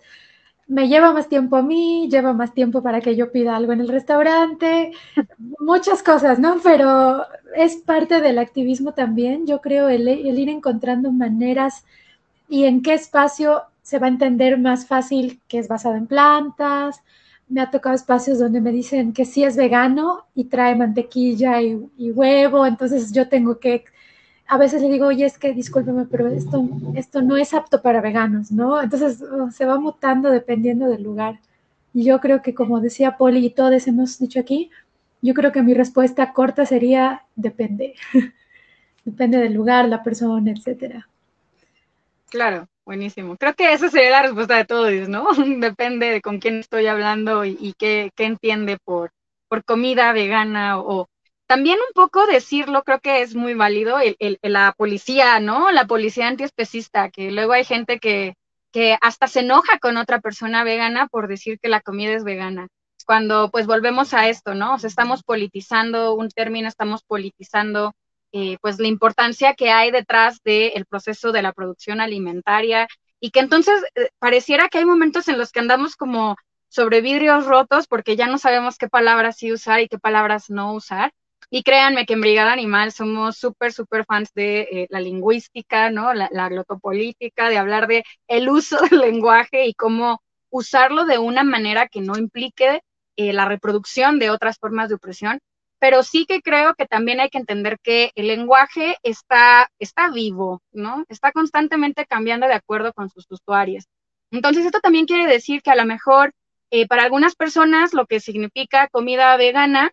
me 0.66 0.88
lleva 0.88 1.12
más 1.12 1.28
tiempo 1.28 1.56
a 1.56 1.62
mí, 1.62 2.08
lleva 2.10 2.32
más 2.32 2.54
tiempo 2.54 2.82
para 2.82 3.00
que 3.00 3.16
yo 3.16 3.32
pida 3.32 3.56
algo 3.56 3.72
en 3.72 3.80
el 3.80 3.88
restaurante, 3.88 4.92
muchas 5.58 6.02
cosas, 6.02 6.38
¿no? 6.38 6.58
Pero 6.62 7.26
es 7.54 7.76
parte 7.76 8.20
del 8.20 8.38
activismo 8.38 8.92
también, 8.94 9.46
yo 9.46 9.60
creo, 9.60 9.88
el, 9.88 10.08
el 10.08 10.38
ir 10.38 10.48
encontrando 10.48 11.12
maneras 11.12 11.84
y 12.48 12.64
en 12.64 12.82
qué 12.82 12.94
espacio 12.94 13.62
se 13.82 13.98
va 13.98 14.06
a 14.06 14.10
entender 14.10 14.58
más 14.58 14.86
fácil 14.86 15.40
que 15.48 15.58
es 15.58 15.68
basado 15.68 15.96
en 15.96 16.06
plantas. 16.06 17.02
Me 17.52 17.60
ha 17.60 17.70
tocado 17.70 17.94
espacios 17.94 18.38
donde 18.38 18.60
me 18.60 18.72
dicen 18.72 19.12
que 19.12 19.24
sí 19.26 19.44
es 19.44 19.56
vegano 19.56 20.24
y 20.34 20.44
trae 20.44 20.74
mantequilla 20.74 21.60
y, 21.60 22.10
huevo, 22.10 22.66
entonces 22.66 23.12
yo 23.12 23.28
tengo 23.28 23.58
que, 23.58 23.84
a 24.46 24.56
veces 24.56 24.80
le 24.80 24.88
digo, 24.88 25.06
oye, 25.06 25.26
es 25.26 25.38
que 25.38 25.52
discúlpeme, 25.52 26.06
pero 26.06 26.28
esto, 26.28 26.66
esto 26.94 27.20
no 27.20 27.36
es 27.36 27.52
apto 27.52 27.82
para 27.82 28.00
veganos, 28.00 28.50
¿no? 28.50 28.80
Entonces 28.80 29.22
se 29.54 29.66
va 29.66 29.78
mutando 29.78 30.30
dependiendo 30.30 30.88
del 30.88 31.02
lugar. 31.02 31.40
Y 31.92 32.04
yo 32.04 32.20
creo 32.20 32.40
que 32.40 32.54
como 32.54 32.80
decía 32.80 33.18
Poli 33.18 33.44
y 33.44 33.50
todos 33.50 33.86
hemos 33.86 34.18
dicho 34.18 34.40
aquí, 34.40 34.70
yo 35.20 35.34
creo 35.34 35.52
que 35.52 35.62
mi 35.62 35.74
respuesta 35.74 36.32
corta 36.32 36.64
sería 36.64 37.24
depende. 37.36 37.94
depende 39.04 39.38
del 39.38 39.52
lugar, 39.52 39.88
la 39.88 40.02
persona, 40.02 40.52
etcétera. 40.52 41.06
Claro, 42.30 42.66
Buenísimo. 42.84 43.36
Creo 43.36 43.54
que 43.54 43.72
esa 43.72 43.88
sería 43.88 44.10
la 44.10 44.22
respuesta 44.22 44.56
de 44.56 44.64
todos, 44.64 45.08
¿no? 45.08 45.28
Depende 45.60 46.10
de 46.10 46.20
con 46.20 46.40
quién 46.40 46.58
estoy 46.58 46.86
hablando 46.86 47.44
y, 47.44 47.74
qué, 47.78 48.10
entiende 48.18 48.78
por, 48.84 49.10
por 49.48 49.64
comida 49.64 50.12
vegana 50.12 50.80
o, 50.80 51.08
también 51.46 51.78
un 51.86 51.92
poco 51.94 52.26
decirlo, 52.26 52.82
creo 52.82 53.00
que 53.00 53.22
es 53.22 53.34
muy 53.34 53.54
válido, 53.54 53.98
el, 54.00 54.38
la 54.42 54.74
policía, 54.76 55.38
¿no? 55.38 55.70
La 55.70 55.86
policía 55.86 56.28
antiespecista, 56.28 57.10
que 57.10 57.30
luego 57.30 57.52
hay 57.52 57.64
gente 57.64 57.98
que, 58.00 58.34
que 58.72 58.96
hasta 59.00 59.28
se 59.28 59.40
enoja 59.40 59.78
con 59.78 59.96
otra 59.96 60.20
persona 60.20 60.64
vegana 60.64 61.06
por 61.08 61.28
decir 61.28 61.58
que 61.60 61.68
la 61.68 61.80
comida 61.80 62.14
es 62.14 62.24
vegana. 62.24 62.68
Cuando 63.06 63.50
pues 63.50 63.66
volvemos 63.66 64.14
a 64.14 64.28
esto, 64.28 64.54
¿no? 64.54 64.74
O 64.74 64.78
sea, 64.78 64.88
estamos 64.88 65.22
politizando 65.22 66.14
un 66.14 66.30
término, 66.30 66.68
estamos 66.68 67.02
politizando 67.04 67.92
eh, 68.32 68.56
pues 68.62 68.78
la 68.78 68.88
importancia 68.88 69.52
que 69.54 69.70
hay 69.70 69.90
detrás 69.90 70.42
del 70.42 70.86
proceso 70.86 71.32
de 71.32 71.42
la 71.42 71.52
producción 71.52 72.00
alimentaria 72.00 72.88
y 73.20 73.30
que 73.30 73.40
entonces 73.40 73.84
eh, 73.94 74.08
pareciera 74.18 74.68
que 74.68 74.78
hay 74.78 74.86
momentos 74.86 75.28
en 75.28 75.36
los 75.36 75.52
que 75.52 75.60
andamos 75.60 75.96
como 75.96 76.36
sobre 76.68 77.02
vidrios 77.02 77.44
rotos 77.44 77.86
porque 77.86 78.16
ya 78.16 78.28
no 78.28 78.38
sabemos 78.38 78.78
qué 78.78 78.88
palabras 78.88 79.36
sí 79.36 79.52
usar 79.52 79.80
y 79.80 79.88
qué 79.88 79.98
palabras 79.98 80.48
no 80.48 80.72
usar. 80.72 81.12
Y 81.50 81.62
créanme 81.62 82.06
que 82.06 82.14
en 82.14 82.22
Brigada 82.22 82.52
Animal 82.54 82.92
somos 82.92 83.36
súper, 83.36 83.72
súper 83.74 84.06
fans 84.06 84.32
de 84.34 84.60
eh, 84.62 84.86
la 84.88 85.00
lingüística, 85.00 85.90
¿no? 85.90 86.14
La, 86.14 86.30
la, 86.32 86.48
glotopolítica, 86.48 87.50
de 87.50 87.58
hablar 87.58 87.86
de 87.86 88.04
el 88.28 88.48
uso 88.48 88.78
del 88.90 89.00
lenguaje 89.00 89.66
y 89.66 89.74
cómo 89.74 90.22
usarlo 90.50 91.04
de 91.04 91.18
una 91.18 91.44
manera 91.44 91.88
que 91.88 92.00
no 92.00 92.16
implique 92.16 92.80
la 93.16 93.44
reproducción 93.44 94.18
de 94.18 94.30
otras 94.30 94.58
formas 94.58 94.88
de 94.88 94.94
opresión 94.94 95.38
pero 95.82 96.04
sí 96.04 96.26
que 96.26 96.42
creo 96.42 96.76
que 96.76 96.86
también 96.86 97.18
hay 97.18 97.28
que 97.28 97.38
entender 97.38 97.76
que 97.82 98.12
el 98.14 98.28
lenguaje 98.28 98.98
está, 99.02 99.68
está 99.80 100.12
vivo, 100.12 100.62
¿no? 100.70 101.04
Está 101.08 101.32
constantemente 101.32 102.06
cambiando 102.06 102.46
de 102.46 102.54
acuerdo 102.54 102.92
con 102.92 103.10
sus 103.10 103.26
usuarios. 103.28 103.86
Entonces, 104.30 104.64
esto 104.64 104.78
también 104.78 105.06
quiere 105.06 105.26
decir 105.26 105.60
que 105.60 105.72
a 105.72 105.74
lo 105.74 105.84
mejor 105.84 106.34
eh, 106.70 106.86
para 106.86 107.02
algunas 107.02 107.34
personas 107.34 107.94
lo 107.94 108.06
que 108.06 108.20
significa 108.20 108.86
comida 108.92 109.36
vegana 109.36 109.90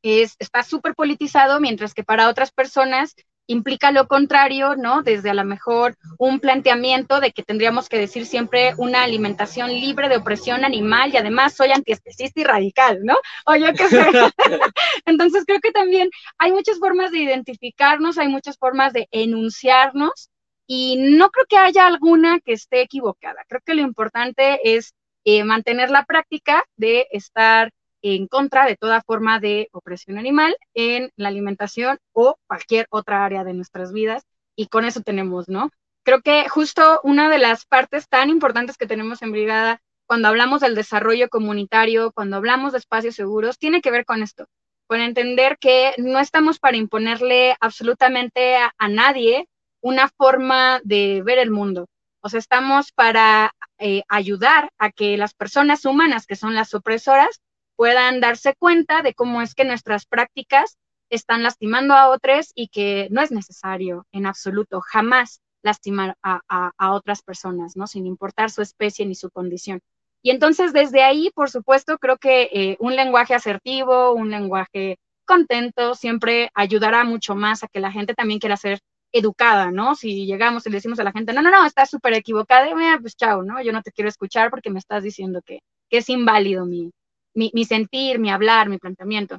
es, 0.00 0.34
está 0.38 0.62
súper 0.62 0.94
politizado, 0.94 1.60
mientras 1.60 1.92
que 1.92 2.04
para 2.04 2.30
otras 2.30 2.50
personas 2.50 3.14
implica 3.48 3.90
lo 3.90 4.06
contrario, 4.06 4.76
¿no? 4.76 5.02
Desde 5.02 5.30
a 5.30 5.34
lo 5.34 5.44
mejor 5.44 5.96
un 6.18 6.38
planteamiento 6.38 7.18
de 7.18 7.32
que 7.32 7.42
tendríamos 7.42 7.88
que 7.88 7.98
decir 7.98 8.26
siempre 8.26 8.74
una 8.76 9.02
alimentación 9.02 9.70
libre 9.70 10.08
de 10.08 10.18
opresión 10.18 10.64
animal 10.64 11.12
y 11.12 11.16
además 11.16 11.54
soy 11.54 11.72
antiespecista 11.72 12.40
y 12.40 12.44
radical, 12.44 13.00
¿no? 13.02 13.16
O 13.46 13.56
yo 13.56 13.72
qué 13.72 13.88
sé. 13.88 14.04
Entonces 15.06 15.44
creo 15.46 15.60
que 15.60 15.72
también 15.72 16.10
hay 16.36 16.52
muchas 16.52 16.78
formas 16.78 17.10
de 17.10 17.18
identificarnos, 17.18 18.18
hay 18.18 18.28
muchas 18.28 18.58
formas 18.58 18.92
de 18.92 19.08
enunciarnos 19.10 20.28
y 20.66 20.96
no 21.16 21.30
creo 21.30 21.46
que 21.48 21.56
haya 21.56 21.86
alguna 21.86 22.40
que 22.40 22.52
esté 22.52 22.82
equivocada. 22.82 23.44
Creo 23.48 23.62
que 23.64 23.74
lo 23.74 23.80
importante 23.80 24.60
es 24.76 24.92
eh, 25.24 25.42
mantener 25.42 25.90
la 25.90 26.04
práctica 26.04 26.64
de 26.76 27.06
estar 27.10 27.70
en 28.02 28.26
contra 28.26 28.66
de 28.66 28.76
toda 28.76 29.02
forma 29.02 29.40
de 29.40 29.68
opresión 29.72 30.18
animal 30.18 30.56
en 30.74 31.10
la 31.16 31.28
alimentación 31.28 31.98
o 32.12 32.36
cualquier 32.46 32.86
otra 32.90 33.24
área 33.24 33.44
de 33.44 33.54
nuestras 33.54 33.92
vidas. 33.92 34.24
Y 34.56 34.66
con 34.68 34.84
eso 34.84 35.00
tenemos, 35.02 35.48
¿no? 35.48 35.70
Creo 36.04 36.22
que 36.22 36.48
justo 36.48 37.00
una 37.04 37.28
de 37.28 37.38
las 37.38 37.66
partes 37.66 38.08
tan 38.08 38.30
importantes 38.30 38.76
que 38.76 38.86
tenemos 38.86 39.22
en 39.22 39.32
Brigada 39.32 39.80
cuando 40.08 40.28
hablamos 40.28 40.62
del 40.62 40.74
desarrollo 40.74 41.28
comunitario, 41.28 42.12
cuando 42.12 42.38
hablamos 42.38 42.72
de 42.72 42.78
espacios 42.78 43.14
seguros, 43.14 43.58
tiene 43.58 43.82
que 43.82 43.90
ver 43.90 44.06
con 44.06 44.22
esto, 44.22 44.46
con 44.86 45.00
entender 45.00 45.58
que 45.58 45.92
no 45.98 46.18
estamos 46.18 46.58
para 46.58 46.78
imponerle 46.78 47.54
absolutamente 47.60 48.56
a, 48.56 48.72
nadie 48.88 49.48
una 49.82 50.08
forma 50.08 50.80
de 50.82 51.22
ver 51.24 51.38
el 51.38 51.50
mundo. 51.50 51.88
O 52.22 52.30
sea, 52.30 52.38
estamos 52.38 52.90
para 52.92 53.52
eh, 53.78 54.02
ayudar 54.08 54.70
a 54.78 54.90
que 54.90 55.18
las 55.18 55.34
personas 55.34 55.84
humanas, 55.84 56.24
que 56.24 56.36
son 56.36 56.54
las 56.54 56.72
opresoras, 56.72 57.42
puedan 57.78 58.20
darse 58.20 58.56
cuenta 58.58 59.02
de 59.02 59.14
cómo 59.14 59.40
es 59.40 59.54
que 59.54 59.64
nuestras 59.64 60.04
prácticas 60.04 60.76
están 61.10 61.44
lastimando 61.44 61.94
a 61.94 62.08
otros 62.08 62.50
y 62.56 62.68
que 62.68 63.06
no 63.12 63.22
es 63.22 63.30
necesario 63.30 64.04
en 64.10 64.26
absoluto 64.26 64.80
jamás 64.80 65.40
lastimar 65.62 66.16
a, 66.20 66.72
otras 66.92 67.22
personas, 67.22 67.76
¿no? 67.76 67.86
Sin 67.86 68.04
importar 68.04 68.50
su 68.50 68.62
especie 68.62 69.06
ni 69.06 69.14
su 69.14 69.30
condición. 69.30 69.80
Y 70.22 70.30
entonces 70.30 70.72
desde 70.72 71.04
ahí, 71.04 71.30
por 71.36 71.50
supuesto, 71.50 71.98
creo 71.98 72.18
que 72.18 72.50
eh, 72.52 72.76
un 72.80 72.96
lenguaje 72.96 73.36
asertivo, 73.36 74.12
un 74.12 74.32
lenguaje 74.32 74.98
contento, 75.24 75.94
siempre 75.94 76.50
ayudará 76.54 77.04
mucho 77.04 77.36
más 77.36 77.62
a 77.62 77.68
que 77.68 77.78
la 77.78 77.92
gente 77.92 78.12
también 78.12 78.40
quiera 78.40 78.56
ser 78.56 78.80
educada, 79.12 79.70
¿no? 79.70 79.94
Si 79.94 80.26
llegamos 80.26 80.66
y 80.66 80.70
le 80.70 80.78
decimos 80.78 80.98
a 80.98 81.04
la 81.04 81.12
gente, 81.12 81.32
no, 81.32 81.42
no, 81.42 81.50
no, 81.52 81.64
estás 81.64 81.90
súper 81.90 82.14
equivocada, 82.14 82.66
pues 83.00 83.14
chao, 83.14 83.44
¿no? 83.44 83.62
Yo 83.62 83.72
no 83.72 83.82
te 83.82 83.92
quiero 83.92 84.08
escuchar 84.08 84.50
porque 84.50 84.70
me 84.70 84.80
estás 84.80 85.04
diciendo 85.04 85.42
que 85.46 85.60
es 85.90 86.08
inválido 86.08 86.66
mi, 86.66 86.90
mi, 87.34 87.64
sentir, 87.64 88.18
mi 88.18 88.30
hablar, 88.30 88.68
mi 88.68 88.78
planteamiento. 88.78 89.38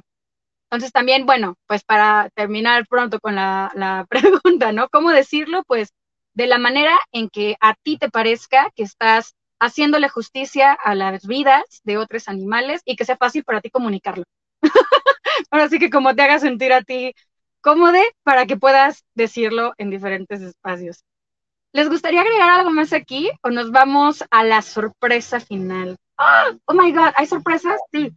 Entonces 0.70 0.92
también, 0.92 1.26
bueno, 1.26 1.56
pues 1.66 1.84
para 1.84 2.30
terminar 2.34 2.86
pronto 2.88 3.20
con 3.20 3.34
la, 3.34 3.70
la 3.74 4.06
pregunta, 4.44 4.72
¿no? 4.72 4.88
¿Cómo 4.90 5.10
decirlo? 5.10 5.62
Pues 5.66 5.90
de 6.34 6.46
la 6.46 6.58
manera 6.58 6.98
en 7.12 7.28
que 7.28 7.56
a 7.60 7.74
ti 7.82 7.98
te 7.98 8.10
parezca 8.10 8.70
que 8.74 8.84
estás 8.84 9.34
haciéndole 9.60 10.08
justicia 10.08 10.72
a 10.72 10.94
las 10.94 11.26
vidas 11.26 11.64
de 11.84 11.98
otros 11.98 12.28
animales 12.28 12.82
y 12.84 12.96
que 12.96 13.04
sea 13.04 13.16
fácil 13.16 13.44
para 13.44 13.60
ti 13.60 13.70
comunicarlo. 13.70 14.24
Ahora 15.50 15.68
sí 15.68 15.78
que 15.78 15.90
como 15.90 16.14
te 16.14 16.22
haga 16.22 16.38
sentir 16.38 16.72
a 16.72 16.82
ti 16.82 17.14
cómodo 17.60 17.98
para 18.22 18.46
que 18.46 18.56
puedas 18.56 19.04
decirlo 19.14 19.74
en 19.78 19.90
diferentes 19.90 20.40
espacios. 20.40 21.04
¿Les 21.72 21.88
gustaría 21.88 22.22
agregar 22.22 22.50
algo 22.50 22.70
más 22.70 22.92
aquí 22.92 23.30
o 23.42 23.50
nos 23.50 23.70
vamos 23.72 24.24
a 24.30 24.44
la 24.44 24.62
sorpresa 24.62 25.40
final? 25.40 25.96
Oh, 26.20 26.74
my 26.74 26.92
God, 26.92 27.12
¿hay 27.16 27.26
sorpresas? 27.26 27.80
Sí. 27.90 28.14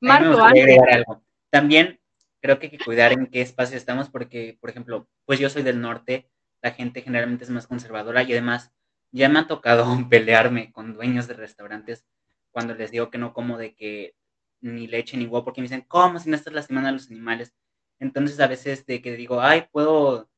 Marco, 0.00 0.42
agregar 0.42 0.90
algo. 0.90 1.22
También 1.50 2.00
creo 2.40 2.58
que 2.58 2.66
hay 2.66 2.70
que 2.70 2.84
cuidar 2.84 3.12
en 3.12 3.26
qué 3.26 3.42
espacio 3.42 3.76
estamos 3.76 4.08
porque, 4.08 4.56
por 4.60 4.70
ejemplo, 4.70 5.06
pues 5.26 5.38
yo 5.38 5.50
soy 5.50 5.62
del 5.62 5.80
norte, 5.80 6.30
la 6.62 6.70
gente 6.70 7.02
generalmente 7.02 7.44
es 7.44 7.50
más 7.50 7.66
conservadora 7.66 8.22
y 8.22 8.32
además 8.32 8.72
ya 9.10 9.28
me 9.28 9.40
ha 9.40 9.46
tocado 9.46 9.84
pelearme 10.10 10.72
con 10.72 10.94
dueños 10.94 11.28
de 11.28 11.34
restaurantes 11.34 12.06
cuando 12.50 12.74
les 12.74 12.90
digo 12.90 13.10
que 13.10 13.18
no 13.18 13.34
como 13.34 13.58
de 13.58 13.74
que 13.74 14.14
ni 14.60 14.86
leche 14.86 15.16
ni 15.16 15.24
huevo 15.24 15.44
porque 15.44 15.60
me 15.60 15.66
dicen, 15.66 15.84
¿cómo 15.86 16.18
si 16.18 16.30
no 16.30 16.36
estás 16.36 16.54
lastimando 16.54 16.88
a 16.88 16.92
los 16.92 17.10
animales? 17.10 17.52
Entonces 17.98 18.40
a 18.40 18.46
veces 18.46 18.86
de 18.86 19.02
que 19.02 19.14
digo, 19.14 19.40
ay, 19.42 19.66
puedo 19.70 20.30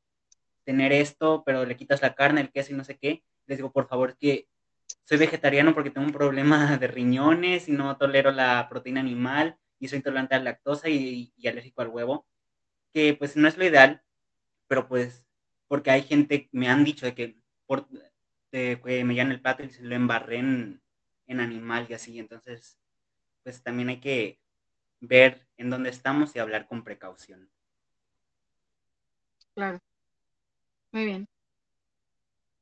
tener 0.65 0.93
esto, 0.93 1.45
pero 1.47 1.65
le 1.65 1.77
quitas 1.77 2.03
la 2.03 2.15
carne, 2.15 2.41
el 2.41 2.51
queso 2.51 2.73
y 2.73 2.77
no 2.77 2.85
sé 2.85 2.99
qué, 2.99 3.23
les 3.47 3.59
digo, 3.59 3.71
por 3.71 3.87
favor, 3.87 4.17
que 4.17 4.49
soy 5.05 5.18
vegetariano 5.18 5.74
porque 5.74 5.91
tengo 5.91 6.07
un 6.07 6.12
problema 6.12 6.76
de 6.78 6.87
riñones 6.89 7.68
y 7.68 7.72
no 7.72 7.97
tolero 7.97 8.32
la 8.32 8.68
proteína 8.68 9.01
animal 9.01 9.59
y 9.78 9.89
soy 9.89 9.99
intolerante 9.99 10.35
a 10.35 10.39
la 10.39 10.45
lactosa 10.45 10.89
y, 10.89 11.32
alérgico 11.47 11.82
al 11.82 11.89
huevo, 11.89 12.26
que 12.93 13.14
pues 13.14 13.37
no 13.37 13.49
es 13.49 13.59
lo 13.59 13.64
ideal, 13.64 14.03
pero 14.68 14.89
pues 14.89 15.26
porque 15.68 15.91
hay 15.91 16.03
gente, 16.03 16.49
me 16.53 16.68
han 16.68 16.85
dicho 16.85 17.07
de 17.07 17.14
que, 17.14 17.37
por, 17.66 17.89
que 18.51 19.05
me 19.05 19.14
llenan 19.14 19.32
el 19.32 19.41
plato 19.43 19.62
y 19.64 19.70
se 19.70 19.82
lo 19.82 19.95
embarré 19.95 20.39
en, 20.39 20.82
en 21.26 21.41
animal 21.41 21.87
y 21.89 21.95
así, 21.95 22.18
entonces 22.18 22.78
pues 23.43 23.62
también 23.62 23.91
hay 23.91 24.01
que 24.01 24.41
ver 25.01 25.47
en 25.57 25.70
dónde 25.70 25.91
estamos 25.91 26.35
y 26.35 26.39
hablar 26.39 26.66
con 26.66 26.85
precaución. 26.85 27.51
Claro. 29.55 29.80
Muy 30.93 31.05
bien. 31.05 31.26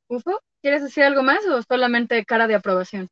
¿Ufo? 0.07 0.39
¿Quieres 0.63 0.81
decir 0.81 1.03
algo 1.03 1.23
más 1.23 1.45
o 1.45 1.61
solamente 1.61 2.23
cara 2.23 2.47
de 2.47 2.55
aprobación? 2.55 3.09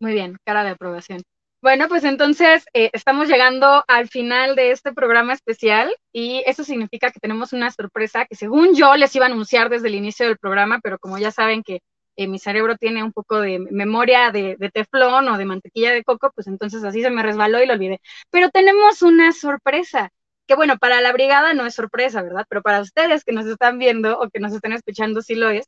Muy 0.00 0.14
bien, 0.14 0.36
cara 0.44 0.64
de 0.64 0.70
aprobación. 0.70 1.22
Bueno, 1.62 1.86
pues 1.86 2.02
entonces 2.02 2.64
eh, 2.74 2.90
estamos 2.92 3.28
llegando 3.28 3.84
al 3.86 4.08
final 4.08 4.56
de 4.56 4.72
este 4.72 4.92
programa 4.92 5.32
especial 5.32 5.94
y 6.12 6.42
eso 6.46 6.64
significa 6.64 7.12
que 7.12 7.20
tenemos 7.20 7.52
una 7.52 7.70
sorpresa 7.70 8.26
que 8.26 8.34
según 8.34 8.74
yo 8.74 8.96
les 8.96 9.14
iba 9.14 9.26
a 9.26 9.28
anunciar 9.28 9.68
desde 9.68 9.86
el 9.86 9.94
inicio 9.94 10.26
del 10.26 10.38
programa, 10.38 10.80
pero 10.82 10.98
como 10.98 11.18
ya 11.18 11.30
saben 11.30 11.62
que 11.62 11.82
eh, 12.16 12.26
mi 12.26 12.40
cerebro 12.40 12.76
tiene 12.76 13.04
un 13.04 13.12
poco 13.12 13.40
de 13.40 13.60
memoria 13.60 14.32
de, 14.32 14.56
de, 14.58 14.70
teflón 14.70 15.28
o 15.28 15.38
de 15.38 15.44
mantequilla 15.44 15.92
de 15.92 16.02
coco, 16.02 16.32
pues 16.34 16.48
entonces 16.48 16.82
así 16.82 17.00
se 17.00 17.10
me 17.10 17.22
resbaló 17.22 17.62
y 17.62 17.66
lo 17.66 17.74
olvidé. 17.74 18.00
Pero 18.30 18.50
tenemos 18.50 19.02
una 19.02 19.30
sorpresa 19.30 20.10
que 20.48 20.56
bueno, 20.56 20.78
para 20.78 21.00
la 21.00 21.12
brigada 21.12 21.54
no 21.54 21.64
es 21.64 21.76
sorpresa, 21.76 22.22
¿verdad? 22.22 22.44
Pero 22.48 22.62
para 22.62 22.80
ustedes 22.80 23.22
que 23.22 23.32
nos 23.32 23.46
están 23.46 23.78
viendo 23.78 24.18
o 24.18 24.28
que 24.30 24.40
nos 24.40 24.52
están 24.52 24.72
escuchando 24.72 25.22
sí 25.22 25.36
lo 25.36 25.48
es, 25.48 25.66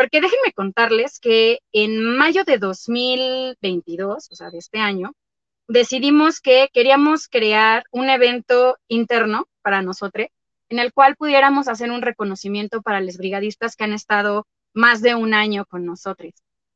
porque 0.00 0.22
déjenme 0.22 0.54
contarles 0.54 1.20
que 1.20 1.58
en 1.72 2.02
mayo 2.02 2.44
de 2.44 2.56
2022, 2.56 4.28
o 4.30 4.34
sea, 4.34 4.48
de 4.48 4.56
este 4.56 4.78
año, 4.78 5.12
decidimos 5.68 6.40
que 6.40 6.70
queríamos 6.72 7.28
crear 7.28 7.84
un 7.90 8.08
evento 8.08 8.78
interno 8.88 9.46
para 9.60 9.82
nosotros 9.82 10.28
en 10.70 10.78
el 10.78 10.94
cual 10.94 11.16
pudiéramos 11.16 11.68
hacer 11.68 11.90
un 11.90 12.00
reconocimiento 12.00 12.80
para 12.80 13.02
los 13.02 13.18
brigadistas 13.18 13.76
que 13.76 13.84
han 13.84 13.92
estado 13.92 14.46
más 14.72 15.02
de 15.02 15.16
un 15.16 15.34
año 15.34 15.66
con 15.66 15.84
nosotros. 15.84 16.32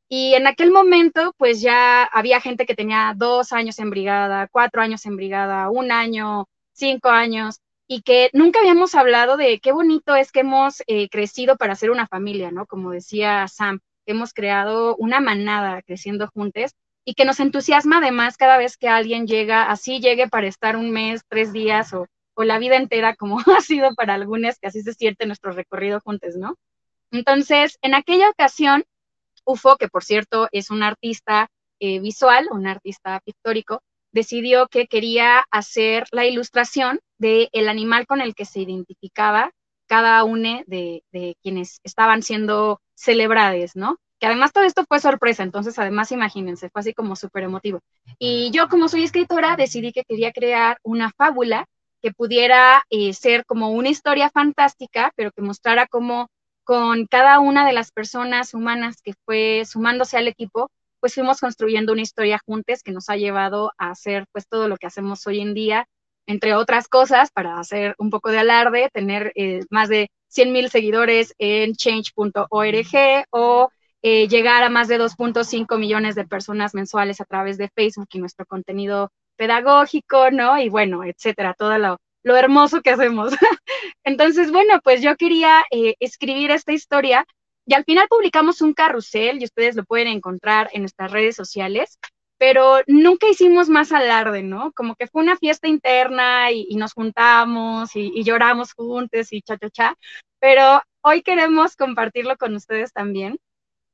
Y 0.07 0.35
en 0.35 0.45
aquel 0.45 0.69
momento, 0.69 1.33
pues 1.35 1.61
ya 1.61 2.03
había 2.03 2.41
gente 2.41 2.67
que 2.67 2.75
tenía 2.75 3.15
dos 3.17 3.53
años 3.53 3.79
en 3.79 3.89
brigada, 3.89 4.47
cuatro 4.49 4.83
años 4.83 5.03
en 5.07 5.15
brigada, 5.15 5.71
un 5.71 5.91
año, 5.91 6.47
cinco 6.73 7.09
años, 7.09 7.59
y 7.87 8.01
que 8.01 8.29
nunca 8.33 8.59
habíamos 8.59 8.95
hablado 8.95 9.37
de 9.37 9.59
qué 9.59 9.71
bonito 9.71 10.15
es 10.15 10.31
que 10.31 10.41
hemos 10.41 10.81
eh, 10.87 11.09
crecido 11.09 11.55
para 11.57 11.75
ser 11.75 11.91
una 11.91 12.07
familia, 12.07 12.51
¿no? 12.51 12.65
Como 12.65 12.91
decía 12.91 13.47
Sam, 13.47 13.79
hemos 14.05 14.33
creado 14.33 14.95
una 14.97 15.19
manada 15.19 15.81
creciendo 15.83 16.27
juntos 16.27 16.71
y 17.05 17.13
que 17.13 17.25
nos 17.25 17.39
entusiasma 17.39 17.99
además 17.99 18.37
cada 18.37 18.57
vez 18.57 18.77
que 18.77 18.87
alguien 18.87 19.27
llega, 19.27 19.69
así 19.69 19.99
llegue 19.99 20.27
para 20.27 20.47
estar 20.47 20.75
un 20.75 20.91
mes, 20.91 21.21
tres 21.27 21.53
días 21.53 21.93
o, 21.93 22.07
la 22.37 22.59
vida 22.59 22.75
entera, 22.75 23.15
como 23.15 23.37
ha 23.57 23.61
sido 23.61 23.93
para 23.95 24.15
algunos, 24.15 24.59
que 24.59 24.67
así 24.67 24.81
se 24.81 24.93
siente 24.93 25.25
nuestro 25.25 25.51
recorrido 25.51 26.01
juntos, 26.01 26.35
¿no? 26.35 26.55
Entonces, 27.11 27.77
en 27.81 27.93
aquella 27.93 28.29
ocasión, 28.29 28.83
UFO, 29.45 29.77
que 29.77 29.87
por 29.87 30.03
cierto 30.03 30.49
es 30.51 30.69
un 30.69 30.83
artista 30.83 31.49
eh, 31.79 31.99
visual, 31.99 32.47
un 32.51 32.67
artista 32.67 33.21
pictórico, 33.23 33.81
decidió 34.15 34.67
que 34.67 34.87
quería 34.87 35.45
hacer 35.51 36.05
la 36.11 36.25
ilustración 36.25 37.01
del 37.17 37.49
el 37.51 37.67
animal 37.67 38.07
con 38.07 38.21
el 38.21 38.33
que 38.33 38.45
se 38.45 38.61
identificaba 38.61 39.51
cada 39.87 40.23
uno 40.23 40.61
de, 40.67 41.03
quienes 41.43 41.79
estaban 41.83 42.23
siendo 42.23 42.79
celebrados, 42.95 43.75
¿no? 43.75 43.97
Que 44.19 44.27
además 44.27 44.53
todo 44.53 44.63
esto 44.63 44.85
fue 44.87 45.01
sorpresa, 45.01 45.43
entonces 45.43 45.77
además 45.77 46.13
imagínense, 46.13 46.69
fue 46.69 46.79
así 46.79 46.93
como 46.93 47.17
súper 47.17 47.43
emotivo. 47.43 47.81
Y 48.17 48.51
yo 48.51 48.69
como 48.69 48.87
soy 48.87 49.03
escritora 49.03 49.57
decidí 49.57 49.91
que 49.91 50.05
quería 50.07 50.31
crear 50.31 50.77
una 50.81 51.11
fábula 51.11 51.65
que 52.01 52.11
pudiera 52.11 52.83
eh, 52.89 53.13
ser 53.13 53.45
como 53.45 53.71
una 53.71 53.89
historia 53.89 54.29
fantástica, 54.29 55.11
pero 55.17 55.31
que 55.31 55.41
mostrara 55.41 55.87
cómo 55.87 56.29
con 56.63 57.05
cada 57.05 57.39
una 57.39 57.67
de 57.67 57.73
las 57.73 57.91
personas 57.91 58.53
humanas 58.53 59.01
que 59.03 59.13
fue 59.25 59.63
sumándose 59.65 60.17
al 60.17 60.29
equipo, 60.29 60.71
pues 61.05 61.13
fuimos 61.13 61.39
construyendo 61.39 61.93
una 61.93 62.01
historia 62.01 62.41
juntos 62.43 62.81
que 62.81 62.91
nos 62.91 63.09
ha 63.09 63.15
llevado 63.15 63.71
a 63.77 63.91
hacer 63.91 64.25
pues 64.31 64.47
todo 64.47 64.67
lo 64.67 64.75
que 64.75 64.87
hacemos 64.87 65.27
hoy 65.27 65.39
en 65.39 65.53
día, 65.53 65.87
entre 66.25 66.55
otras 66.55 66.87
cosas, 66.87 67.29
para 67.29 67.59
hacer 67.59 67.93
un 67.99 68.09
poco 68.09 68.31
de 68.31 68.39
alarde, 68.39 68.89
tener 68.91 69.31
eh, 69.35 69.59
más 69.69 69.87
de 69.87 70.09
100 70.29 70.51
mil 70.51 70.71
seguidores 70.71 71.35
en 71.37 71.75
change.org 71.75 73.25
o 73.29 73.69
eh, 74.01 74.27
llegar 74.27 74.63
a 74.63 74.71
más 74.71 74.87
de 74.87 74.99
2.5 74.99 75.77
millones 75.77 76.15
de 76.15 76.25
personas 76.25 76.73
mensuales 76.73 77.21
a 77.21 77.25
través 77.25 77.59
de 77.59 77.69
Facebook 77.69 78.07
y 78.13 78.17
nuestro 78.17 78.47
contenido 78.47 79.11
pedagógico, 79.35 80.31
¿no? 80.31 80.59
Y 80.59 80.69
bueno, 80.69 81.03
etcétera, 81.03 81.53
todo 81.55 81.77
lo, 81.77 81.99
lo 82.23 82.35
hermoso 82.35 82.81
que 82.81 82.89
hacemos. 82.89 83.31
Entonces, 84.03 84.51
bueno, 84.51 84.79
pues 84.83 85.03
yo 85.03 85.15
quería 85.17 85.63
eh, 85.69 85.93
escribir 85.99 86.49
esta 86.49 86.73
historia 86.73 87.27
y 87.65 87.73
al 87.73 87.83
final 87.83 88.07
publicamos 88.09 88.61
un 88.61 88.73
carrusel 88.73 89.41
y 89.41 89.45
ustedes 89.45 89.75
lo 89.75 89.83
pueden 89.83 90.07
encontrar 90.07 90.69
en 90.73 90.81
nuestras 90.81 91.11
redes 91.11 91.35
sociales, 91.35 91.99
pero 92.37 92.81
nunca 92.87 93.27
hicimos 93.29 93.69
más 93.69 93.91
alarde, 93.91 94.43
¿no? 94.43 94.71
Como 94.73 94.95
que 94.95 95.07
fue 95.07 95.23
una 95.23 95.37
fiesta 95.37 95.67
interna 95.67 96.51
y, 96.51 96.75
nos 96.75 96.93
juntamos 96.93 97.95
y, 97.95 98.23
lloramos 98.23 98.73
juntos 98.73 99.31
y 99.31 99.41
cha, 99.41 99.57
cha, 99.57 99.69
cha, 99.69 99.95
pero 100.39 100.81
hoy 101.01 101.21
queremos 101.21 101.75
compartirlo 101.75 102.37
con 102.37 102.55
ustedes 102.55 102.91
también 102.93 103.37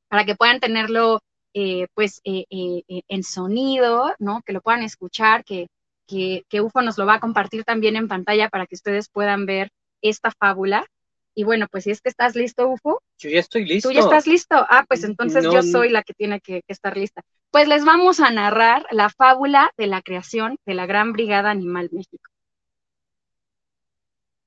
para 0.09 0.25
que 0.25 0.35
puedan 0.35 0.59
tenerlo 0.59 1.21
eh, 1.53 1.87
pues 1.93 2.21
eh, 2.23 2.45
en 2.49 3.23
sonido, 3.23 4.13
¿no? 4.19 4.41
Que 4.45 4.53
lo 4.53 4.61
puedan 4.61 4.83
escuchar, 4.83 5.43
que, 5.43 5.67
que, 6.07 6.61
UFO 6.61 6.81
nos 6.81 6.97
lo 6.97 7.05
va 7.05 7.15
a 7.15 7.19
compartir 7.19 7.63
también 7.63 7.95
en 7.95 8.07
pantalla 8.07 8.49
para 8.49 8.65
que 8.65 8.75
ustedes 8.75 9.09
puedan 9.09 9.45
ver 9.45 9.69
esta 10.01 10.31
fábula. 10.31 10.85
Y 11.33 11.43
bueno, 11.43 11.67
pues 11.71 11.85
si 11.85 11.91
es 11.91 12.01
que 12.01 12.09
estás 12.09 12.35
listo, 12.35 12.67
UFO. 12.67 13.01
Yo 13.17 13.29
ya 13.29 13.39
estoy 13.39 13.65
listo. 13.65 13.89
Tú 13.89 13.95
ya 13.95 14.01
estás 14.01 14.27
listo. 14.27 14.55
Ah, 14.55 14.85
pues 14.87 15.03
entonces 15.03 15.45
yo 15.45 15.63
soy 15.63 15.89
la 15.89 16.03
que 16.03 16.13
tiene 16.13 16.41
que, 16.41 16.61
que, 16.61 16.73
estar 16.73 16.97
lista. 16.97 17.21
Pues 17.51 17.67
les 17.67 17.85
vamos 17.85 18.19
a 18.19 18.31
narrar 18.31 18.85
la 18.91 19.09
fábula 19.09 19.71
de 19.77 19.87
la 19.87 20.01
creación 20.01 20.57
de 20.65 20.73
la 20.73 20.85
Gran 20.85 21.13
Brigada 21.13 21.49
Animal 21.49 21.89
México. 21.91 22.29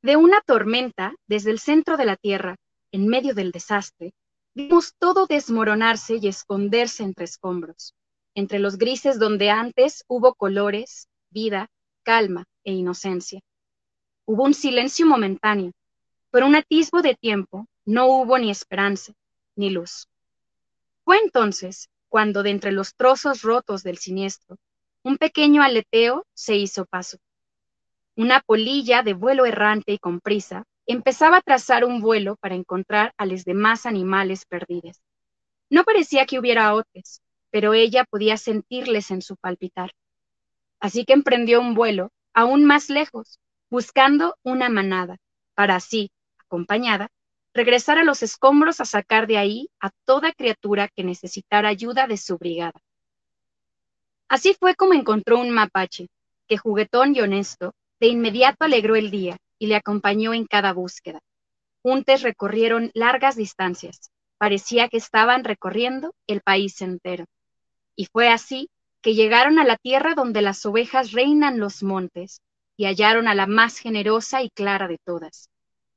De 0.02 0.16
una 0.16 0.42
tormenta, 0.42 1.14
desde 1.26 1.50
el 1.50 1.58
centro 1.58 1.96
de 1.96 2.04
la 2.04 2.16
Tierra, 2.16 2.56
en 2.92 3.08
medio 3.08 3.34
del 3.34 3.50
desastre, 3.50 4.12
vimos 4.54 4.94
todo 4.98 5.26
desmoronarse 5.26 6.18
y 6.20 6.28
esconderse 6.28 7.02
entre 7.02 7.24
escombros, 7.24 7.94
entre 8.34 8.58
los 8.58 8.76
grises 8.76 9.18
donde 9.18 9.50
antes 9.50 10.04
hubo 10.06 10.34
colores, 10.34 11.08
vida, 11.30 11.68
calma 12.02 12.44
e 12.62 12.72
inocencia. 12.72 13.40
Hubo 14.26 14.44
un 14.44 14.54
silencio 14.54 15.06
momentáneo, 15.06 15.72
pero 16.34 16.48
un 16.48 16.56
atisbo 16.56 17.00
de 17.00 17.14
tiempo 17.14 17.68
no 17.84 18.08
hubo 18.08 18.36
ni 18.38 18.50
esperanza, 18.50 19.12
ni 19.54 19.70
luz. 19.70 20.08
Fue 21.04 21.16
entonces 21.18 21.90
cuando 22.08 22.42
de 22.42 22.50
entre 22.50 22.72
los 22.72 22.96
trozos 22.96 23.42
rotos 23.42 23.84
del 23.84 23.98
siniestro, 23.98 24.56
un 25.04 25.16
pequeño 25.16 25.62
aleteo 25.62 26.26
se 26.34 26.56
hizo 26.56 26.86
paso. 26.86 27.18
Una 28.16 28.40
polilla 28.40 29.04
de 29.04 29.14
vuelo 29.14 29.46
errante 29.46 29.92
y 29.92 29.98
con 29.98 30.18
prisa 30.18 30.64
empezaba 30.86 31.36
a 31.36 31.40
trazar 31.40 31.84
un 31.84 32.00
vuelo 32.00 32.34
para 32.34 32.56
encontrar 32.56 33.14
a 33.16 33.26
los 33.26 33.44
demás 33.44 33.86
animales 33.86 34.44
perdidos. 34.44 35.00
No 35.70 35.84
parecía 35.84 36.26
que 36.26 36.40
hubiera 36.40 36.74
otros, 36.74 37.22
pero 37.52 37.74
ella 37.74 38.02
podía 38.10 38.38
sentirles 38.38 39.12
en 39.12 39.22
su 39.22 39.36
palpitar. 39.36 39.92
Así 40.80 41.04
que 41.04 41.12
emprendió 41.12 41.60
un 41.60 41.74
vuelo 41.74 42.10
aún 42.32 42.64
más 42.64 42.90
lejos, 42.90 43.38
buscando 43.70 44.36
una 44.42 44.68
manada, 44.68 45.18
para 45.54 45.76
así, 45.76 46.10
acompañada, 46.54 47.08
regresar 47.52 47.98
a 47.98 48.04
los 48.04 48.22
escombros 48.22 48.80
a 48.80 48.84
sacar 48.84 49.26
de 49.26 49.38
ahí 49.38 49.68
a 49.80 49.90
toda 50.04 50.32
criatura 50.32 50.88
que 50.88 51.02
necesitara 51.02 51.68
ayuda 51.68 52.06
de 52.06 52.16
su 52.16 52.38
brigada. 52.38 52.80
Así 54.28 54.54
fue 54.54 54.76
como 54.76 54.94
encontró 54.94 55.40
un 55.40 55.50
mapache, 55.50 56.06
que 56.46 56.56
juguetón 56.56 57.16
y 57.16 57.20
honesto, 57.20 57.72
de 57.98 58.06
inmediato 58.06 58.64
alegró 58.64 58.94
el 58.94 59.10
día 59.10 59.36
y 59.58 59.66
le 59.66 59.74
acompañó 59.74 60.32
en 60.32 60.46
cada 60.46 60.72
búsqueda. 60.72 61.18
Juntos 61.82 62.22
recorrieron 62.22 62.92
largas 62.94 63.34
distancias, 63.34 64.12
parecía 64.38 64.88
que 64.88 64.98
estaban 64.98 65.42
recorriendo 65.42 66.14
el 66.28 66.40
país 66.40 66.80
entero. 66.82 67.24
Y 67.96 68.06
fue 68.06 68.28
así 68.28 68.70
que 69.02 69.14
llegaron 69.14 69.58
a 69.58 69.64
la 69.64 69.76
tierra 69.76 70.14
donde 70.14 70.40
las 70.40 70.64
ovejas 70.64 71.10
reinan 71.10 71.58
los 71.58 71.82
montes 71.82 72.40
y 72.76 72.84
hallaron 72.84 73.26
a 73.26 73.34
la 73.34 73.46
más 73.46 73.78
generosa 73.78 74.42
y 74.42 74.50
clara 74.50 74.86
de 74.86 74.98
todas. 75.04 75.50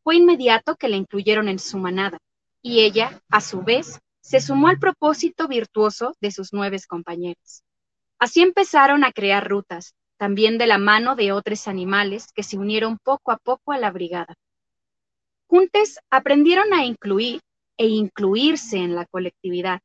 Fue 0.07 0.15
inmediato 0.15 0.77
que 0.77 0.87
la 0.87 0.95
incluyeron 0.95 1.49
en 1.49 1.59
su 1.59 1.77
manada, 1.79 2.17
y 2.61 2.79
ella, 2.79 3.21
a 3.29 3.41
su 3.41 3.61
vez, 3.61 3.99
se 4.21 4.39
sumó 4.39 4.69
al 4.69 4.79
propósito 4.79 5.49
virtuoso 5.49 6.15
de 6.21 6.31
sus 6.31 6.53
nueve 6.53 6.77
compañeros. 6.87 7.61
Así 8.17 8.41
empezaron 8.41 9.03
a 9.03 9.11
crear 9.11 9.49
rutas, 9.49 9.95
también 10.15 10.57
de 10.57 10.65
la 10.65 10.77
mano 10.77 11.17
de 11.17 11.33
otros 11.33 11.67
animales 11.67 12.27
que 12.33 12.43
se 12.43 12.57
unieron 12.57 12.99
poco 13.03 13.33
a 13.33 13.37
poco 13.37 13.73
a 13.73 13.77
la 13.77 13.91
brigada. 13.91 14.33
Juntes 15.49 15.99
aprendieron 16.09 16.73
a 16.73 16.85
incluir 16.85 17.41
e 17.75 17.87
incluirse 17.87 18.77
en 18.77 18.95
la 18.95 19.05
colectividad, 19.07 19.81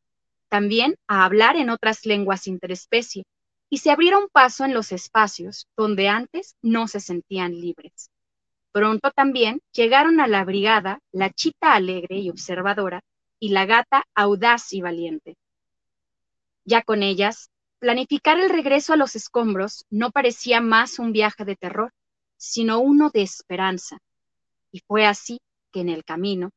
también 0.49 0.94
a 1.09 1.24
hablar 1.24 1.57
en 1.57 1.69
otras 1.69 2.07
lenguas 2.07 2.47
interespecie, 2.47 3.24
y 3.69 3.78
se 3.78 3.90
abrieron 3.90 4.28
paso 4.31 4.65
en 4.65 4.73
los 4.73 4.93
espacios 4.93 5.66
donde 5.77 6.07
antes 6.07 6.55
no 6.62 6.86
se 6.86 7.01
sentían 7.01 7.61
libres. 7.61 8.11
Pronto 8.73 9.11
también 9.11 9.61
llegaron 9.73 10.19
a 10.19 10.27
la 10.27 10.44
brigada 10.44 10.99
la 11.12 11.28
chita 11.28 11.74
alegre 11.74 12.19
y 12.19 12.31
observadora 12.31 13.03
y 13.39 13.51
la 13.51 13.66
gata 13.66 14.05
audaz 14.15 14.73
y 14.73 14.81
valiente. 14.81 15.36
Ya 16.65 16.82
con 16.82 17.03
ellas, 17.03 17.51
planificar 17.81 18.39
el 18.39 18.49
regreso 18.49 18.94
a 18.94 18.97
los 18.97 19.15
escombros 19.15 19.85
no 19.90 20.11
parecía 20.11 20.61
más 20.61 20.99
un 20.99 21.12
viaje 21.12 21.44
de 21.44 21.57
terror, 21.57 21.93
sino 22.39 22.78
uno 22.78 23.11
de 23.11 23.23
esperanza. 23.23 23.99
Y 24.70 24.81
fue 24.86 25.05
así 25.05 25.40
que 25.70 25.81
en 25.81 25.90
el 25.90 26.03
camino 26.03 26.51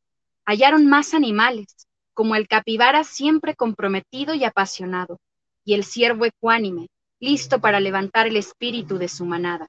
hallaron 0.46 0.86
más 0.88 1.14
animales, 1.14 1.88
como 2.14 2.36
el 2.36 2.48
capibara 2.48 3.04
siempre 3.04 3.56
comprometido 3.56 4.34
y 4.36 4.46
apasionado, 4.46 5.20
y 5.66 5.74
el 5.74 5.84
ciervo 5.84 6.26
ecuánime, 6.26 6.88
listo 7.20 7.60
para 7.60 7.80
levantar 7.80 8.28
el 8.28 8.38
espíritu 8.38 8.98
de 8.98 9.10
su 9.10 9.26
manada. 9.26 9.68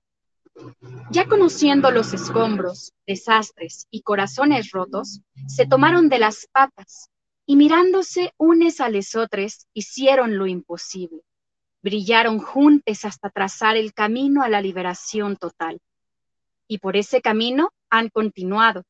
Ya 1.10 1.26
conociendo 1.26 1.90
los 1.90 2.12
escombros, 2.14 2.92
desastres 3.06 3.86
y 3.90 4.02
corazones 4.02 4.70
rotos, 4.70 5.20
se 5.46 5.66
tomaron 5.66 6.08
de 6.08 6.18
las 6.18 6.46
patas 6.52 7.10
y 7.46 7.56
mirándose 7.56 8.32
unes 8.38 8.80
a 8.80 8.88
lesotres 8.88 9.68
hicieron 9.72 10.36
lo 10.36 10.46
imposible. 10.46 11.22
Brillaron 11.82 12.40
juntos 12.40 13.04
hasta 13.04 13.30
trazar 13.30 13.76
el 13.76 13.94
camino 13.94 14.42
a 14.42 14.48
la 14.48 14.60
liberación 14.60 15.36
total. 15.36 15.78
Y 16.66 16.78
por 16.78 16.96
ese 16.96 17.20
camino 17.20 17.70
han 17.88 18.08
continuado, 18.08 18.82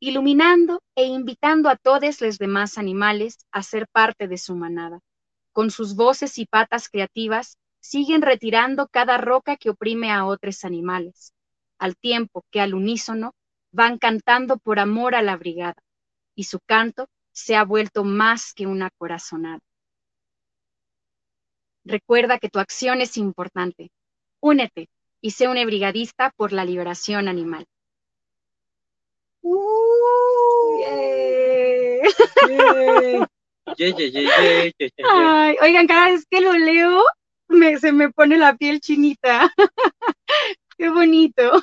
iluminando 0.00 0.80
e 0.94 1.04
invitando 1.04 1.68
a 1.68 1.76
todos 1.76 2.22
los 2.22 2.38
demás 2.38 2.78
animales 2.78 3.38
a 3.52 3.62
ser 3.62 3.86
parte 3.88 4.28
de 4.28 4.38
su 4.38 4.54
manada. 4.54 5.00
Con 5.52 5.70
sus 5.70 5.94
voces 5.94 6.38
y 6.38 6.46
patas 6.46 6.88
creativas, 6.88 7.58
siguen 7.80 8.22
retirando 8.22 8.88
cada 8.88 9.18
roca 9.18 9.56
que 9.56 9.70
oprime 9.70 10.12
a 10.12 10.24
otros 10.24 10.64
animales, 10.64 11.32
al 11.78 11.96
tiempo 11.96 12.44
que 12.50 12.60
al 12.60 12.74
unísono 12.74 13.34
van 13.70 13.98
cantando 13.98 14.58
por 14.58 14.78
amor 14.78 15.14
a 15.14 15.22
la 15.22 15.36
brigada, 15.36 15.82
y 16.34 16.44
su 16.44 16.60
canto 16.60 17.08
se 17.32 17.56
ha 17.56 17.64
vuelto 17.64 18.04
más 18.04 18.52
que 18.54 18.66
una 18.66 18.90
corazonada. 18.90 19.60
Recuerda 21.84 22.38
que 22.38 22.50
tu 22.50 22.58
acción 22.58 23.00
es 23.00 23.16
importante. 23.16 23.90
Únete 24.40 24.88
y 25.20 25.30
sé 25.30 25.48
un 25.48 25.54
brigadista 25.64 26.30
por 26.36 26.52
la 26.52 26.64
liberación 26.64 27.28
animal. 27.28 27.66
oigan, 35.62 35.86
cada 35.86 36.10
vez 36.10 36.26
que 36.28 36.40
lo 36.40 36.52
leo, 36.52 37.02
se 37.80 37.92
me 37.92 38.10
pone 38.10 38.38
la 38.38 38.56
piel 38.56 38.80
chinita. 38.80 39.50
Qué 40.78 40.88
bonito. 40.90 41.62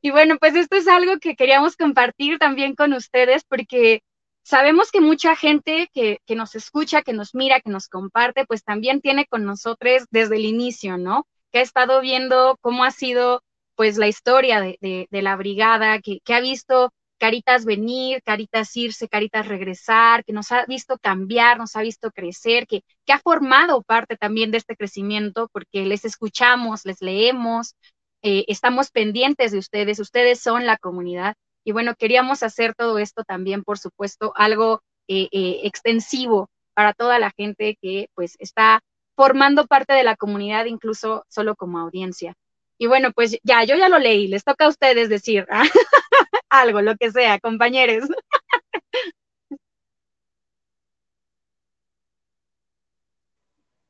Y 0.00 0.10
bueno, 0.10 0.36
pues 0.38 0.54
esto 0.54 0.76
es 0.76 0.86
algo 0.86 1.18
que 1.18 1.34
queríamos 1.34 1.76
compartir 1.76 2.38
también 2.38 2.76
con 2.76 2.92
ustedes 2.92 3.44
porque 3.44 4.02
sabemos 4.42 4.92
que 4.92 5.00
mucha 5.00 5.34
gente 5.34 5.90
que, 5.92 6.20
nos 6.36 6.54
escucha, 6.54 7.02
que 7.02 7.12
nos 7.12 7.34
mira, 7.34 7.60
que 7.60 7.70
nos 7.70 7.88
comparte, 7.88 8.46
pues 8.46 8.62
también 8.62 9.00
tiene 9.00 9.26
con 9.26 9.44
nosotros 9.44 10.04
desde 10.10 10.36
el 10.36 10.44
inicio, 10.44 10.98
¿no? 10.98 11.26
Que 11.50 11.58
ha 11.58 11.62
estado 11.62 12.00
viendo 12.00 12.56
cómo 12.60 12.84
ha 12.84 12.92
sido 12.92 13.42
pues 13.74 13.98
la 13.98 14.06
historia 14.06 14.60
de, 14.60 15.08
la 15.10 15.34
brigada, 15.34 16.00
que, 16.00 16.20
que, 16.24 16.34
ha 16.34 16.40
visto 16.40 16.92
caritas 17.18 17.64
venir, 17.64 18.22
caritas 18.22 18.76
irse, 18.76 19.08
caritas 19.08 19.48
regresar, 19.48 20.24
que 20.24 20.32
nos 20.32 20.52
ha 20.52 20.64
visto 20.66 20.98
cambiar, 20.98 21.58
nos 21.58 21.76
ha 21.76 21.82
visto 21.82 22.10
crecer, 22.10 22.66
que, 22.66 22.82
que 23.04 23.12
ha 23.12 23.18
formado 23.18 23.82
parte 23.82 24.16
también 24.16 24.50
de 24.50 24.58
este 24.58 24.76
crecimiento 24.76 25.48
porque 25.52 25.86
les 25.86 26.04
escuchamos, 26.04 26.84
les 26.84 27.00
leemos, 27.00 27.74
eh, 28.22 28.44
estamos 28.48 28.90
pendientes 28.90 29.52
de 29.52 29.58
ustedes, 29.58 29.98
ustedes 30.00 30.40
son 30.40 30.66
la 30.66 30.76
comunidad. 30.76 31.34
Y 31.64 31.72
bueno, 31.72 31.94
queríamos 31.96 32.42
hacer 32.42 32.74
todo 32.74 32.98
esto 32.98 33.24
también, 33.24 33.64
por 33.64 33.78
supuesto, 33.78 34.32
algo 34.36 34.82
eh, 35.08 35.28
eh, 35.32 35.60
extensivo 35.64 36.48
para 36.74 36.92
toda 36.92 37.18
la 37.18 37.30
gente 37.36 37.76
que 37.80 38.08
pues 38.14 38.36
está 38.38 38.80
formando 39.16 39.66
parte 39.66 39.94
de 39.94 40.04
la 40.04 40.16
comunidad, 40.16 40.66
incluso 40.66 41.24
solo 41.28 41.56
como 41.56 41.78
audiencia. 41.78 42.34
Y 42.78 42.86
bueno, 42.86 43.12
pues 43.12 43.38
ya, 43.42 43.64
yo 43.64 43.76
ya 43.76 43.88
lo 43.88 43.98
leí, 43.98 44.28
les 44.28 44.44
toca 44.44 44.66
a 44.66 44.68
ustedes 44.68 45.08
decir 45.08 45.46
¿ah? 45.50 45.64
algo, 46.50 46.82
lo 46.82 46.96
que 46.96 47.10
sea, 47.10 47.38
compañeros. 47.40 48.08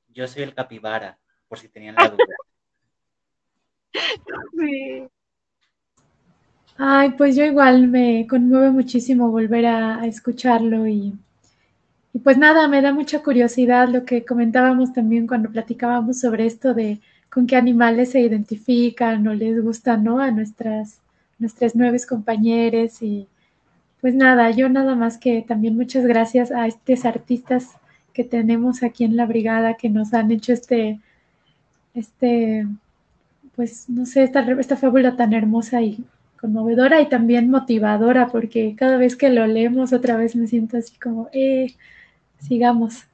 Yo 0.08 0.26
soy 0.26 0.42
el 0.44 0.54
capibara, 0.54 1.18
por 1.48 1.58
si 1.58 1.68
tenían 1.68 1.94
la 1.94 2.08
duda. 2.08 2.24
Sí. 4.58 5.08
Ay, 6.78 7.10
pues 7.16 7.36
yo 7.36 7.44
igual 7.44 7.88
me 7.88 8.26
conmueve 8.28 8.70
muchísimo 8.70 9.30
volver 9.30 9.66
a, 9.66 10.00
a 10.00 10.06
escucharlo 10.06 10.86
y, 10.86 11.14
y 12.12 12.18
pues 12.18 12.38
nada, 12.38 12.68
me 12.68 12.82
da 12.82 12.92
mucha 12.92 13.22
curiosidad 13.22 13.88
lo 13.88 14.04
que 14.04 14.24
comentábamos 14.24 14.92
también 14.92 15.26
cuando 15.26 15.50
platicábamos 15.50 16.20
sobre 16.20 16.46
esto 16.46 16.74
de 16.74 17.00
con 17.36 17.46
qué 17.46 17.56
animales 17.56 18.12
se 18.12 18.20
identifican 18.20 19.28
o 19.28 19.34
les 19.34 19.62
gustan, 19.62 20.04
¿no? 20.04 20.20
A 20.20 20.30
nuestras, 20.30 21.02
nuestras 21.38 21.76
nuevas 21.76 22.06
compañeras 22.06 23.02
y 23.02 23.28
pues 24.00 24.14
nada, 24.14 24.50
yo 24.52 24.70
nada 24.70 24.94
más 24.94 25.18
que 25.18 25.42
también 25.46 25.76
muchas 25.76 26.06
gracias 26.06 26.50
a 26.50 26.66
estos 26.66 27.04
artistas 27.04 27.72
que 28.14 28.24
tenemos 28.24 28.82
aquí 28.82 29.04
en 29.04 29.16
la 29.16 29.26
brigada 29.26 29.74
que 29.74 29.90
nos 29.90 30.14
han 30.14 30.30
hecho 30.30 30.54
este, 30.54 30.98
este, 31.92 32.66
pues 33.54 33.90
no 33.90 34.06
sé, 34.06 34.22
esta, 34.22 34.40
esta 34.52 34.78
fábula 34.78 35.16
tan 35.16 35.34
hermosa 35.34 35.82
y 35.82 36.06
conmovedora 36.40 37.02
y 37.02 37.10
también 37.10 37.50
motivadora, 37.50 38.28
porque 38.28 38.74
cada 38.78 38.96
vez 38.96 39.14
que 39.14 39.28
lo 39.28 39.46
leemos 39.46 39.92
otra 39.92 40.16
vez 40.16 40.36
me 40.36 40.46
siento 40.46 40.78
así 40.78 40.98
como, 40.98 41.28
eh, 41.34 41.74
sigamos. 42.40 43.04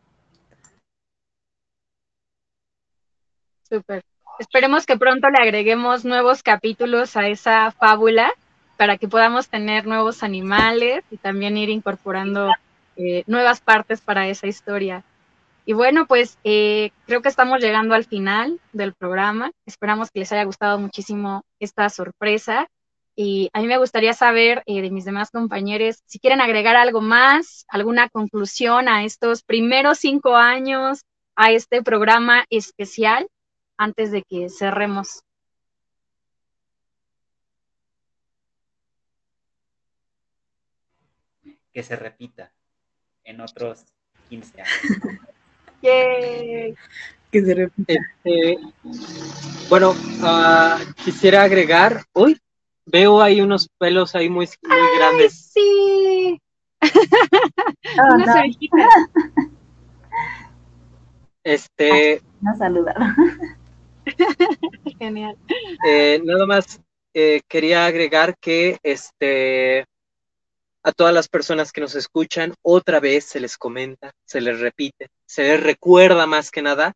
Súper. 3.69 4.12
Esperemos 4.43 4.87
que 4.87 4.97
pronto 4.97 5.31
le 5.31 5.39
agreguemos 5.39 6.05
nuevos 6.05 6.43
capítulos 6.43 7.17
a 7.17 7.29
esa 7.29 7.71
fábula 7.71 8.35
para 8.77 8.99
que 8.99 9.07
podamos 9.07 9.49
tener 9.49 9.87
nuevos 9.87 10.25
animales 10.25 11.05
y 11.13 11.17
también 11.17 11.57
ir 11.57 11.69
incorporando 11.69 12.51
eh, 12.97 13.23
nuevas 13.29 13.61
partes 13.61 14.01
para 14.01 14.27
esa 14.27 14.49
historia. 14.49 15.05
Y 15.65 15.75
bueno, 15.75 16.07
pues 16.07 16.39
eh, 16.43 16.91
creo 17.07 17.23
que 17.23 17.29
estamos 17.29 17.61
llegando 17.61 17.95
al 17.95 18.05
final 18.05 18.59
del 18.73 18.95
programa. 18.95 19.53
Esperamos 19.65 20.11
que 20.11 20.19
les 20.19 20.33
haya 20.33 20.43
gustado 20.43 20.77
muchísimo 20.81 21.45
esta 21.61 21.89
sorpresa. 21.89 22.67
Y 23.15 23.49
a 23.53 23.61
mí 23.61 23.69
me 23.69 23.79
gustaría 23.79 24.13
saber 24.13 24.65
eh, 24.67 24.83
de 24.83 24.91
mis 24.91 25.05
demás 25.05 25.31
compañeros 25.31 26.01
si 26.07 26.19
quieren 26.19 26.41
agregar 26.41 26.75
algo 26.75 27.01
más, 27.01 27.65
alguna 27.69 28.09
conclusión 28.09 28.89
a 28.89 29.05
estos 29.05 29.45
primeros 29.45 29.99
cinco 29.99 30.35
años, 30.35 31.05
a 31.37 31.53
este 31.53 31.81
programa 31.81 32.45
especial, 32.51 33.29
antes 33.83 34.13
de 34.13 34.23
que 34.23 34.49
cerremos. 34.49 35.25
Que 41.73 41.83
se 41.83 41.97
repita 41.97 42.53
en 43.25 43.41
otros 43.41 43.85
15 44.29 44.63
años. 44.63 44.71
Yay. 45.83 46.77
Que 47.33 47.43
se 47.43 47.55
repita. 47.55 47.93
Este, 47.95 48.59
bueno, 49.69 49.91
uh, 49.91 50.93
quisiera 51.03 51.43
agregar, 51.43 52.05
uy, 52.13 52.39
veo 52.85 53.21
ahí 53.21 53.41
unos 53.41 53.69
pelos 53.79 54.15
ahí 54.15 54.29
muy, 54.29 54.47
muy 54.63 54.79
Ay, 54.79 54.99
grandes. 54.99 55.51
Sí. 55.53 56.41
Oh, 56.85 58.15
Unas 58.15 58.37
orejitas. 58.37 58.89
Este, 61.43 62.23
No 62.41 62.57
saludar. 62.57 62.97
Genial. 64.99 65.37
eh, 65.87 66.21
nada 66.25 66.47
más 66.47 66.81
eh, 67.15 67.41
quería 67.49 67.87
agregar 67.87 68.37
que 68.39 68.79
este 68.83 69.85
a 70.85 70.91
todas 70.91 71.15
las 71.15 71.29
personas 71.29 71.71
que 71.71 71.81
nos 71.81 71.95
escuchan, 71.95 72.55
otra 72.61 72.99
vez 72.99 73.25
se 73.25 73.39
les 73.39 73.57
comenta, 73.57 74.13
se 74.25 74.41
les 74.41 74.59
repite, 74.59 75.09
se 75.25 75.45
les 75.45 75.63
recuerda 75.63 76.27
más 76.27 76.51
que 76.51 76.61
nada 76.61 76.93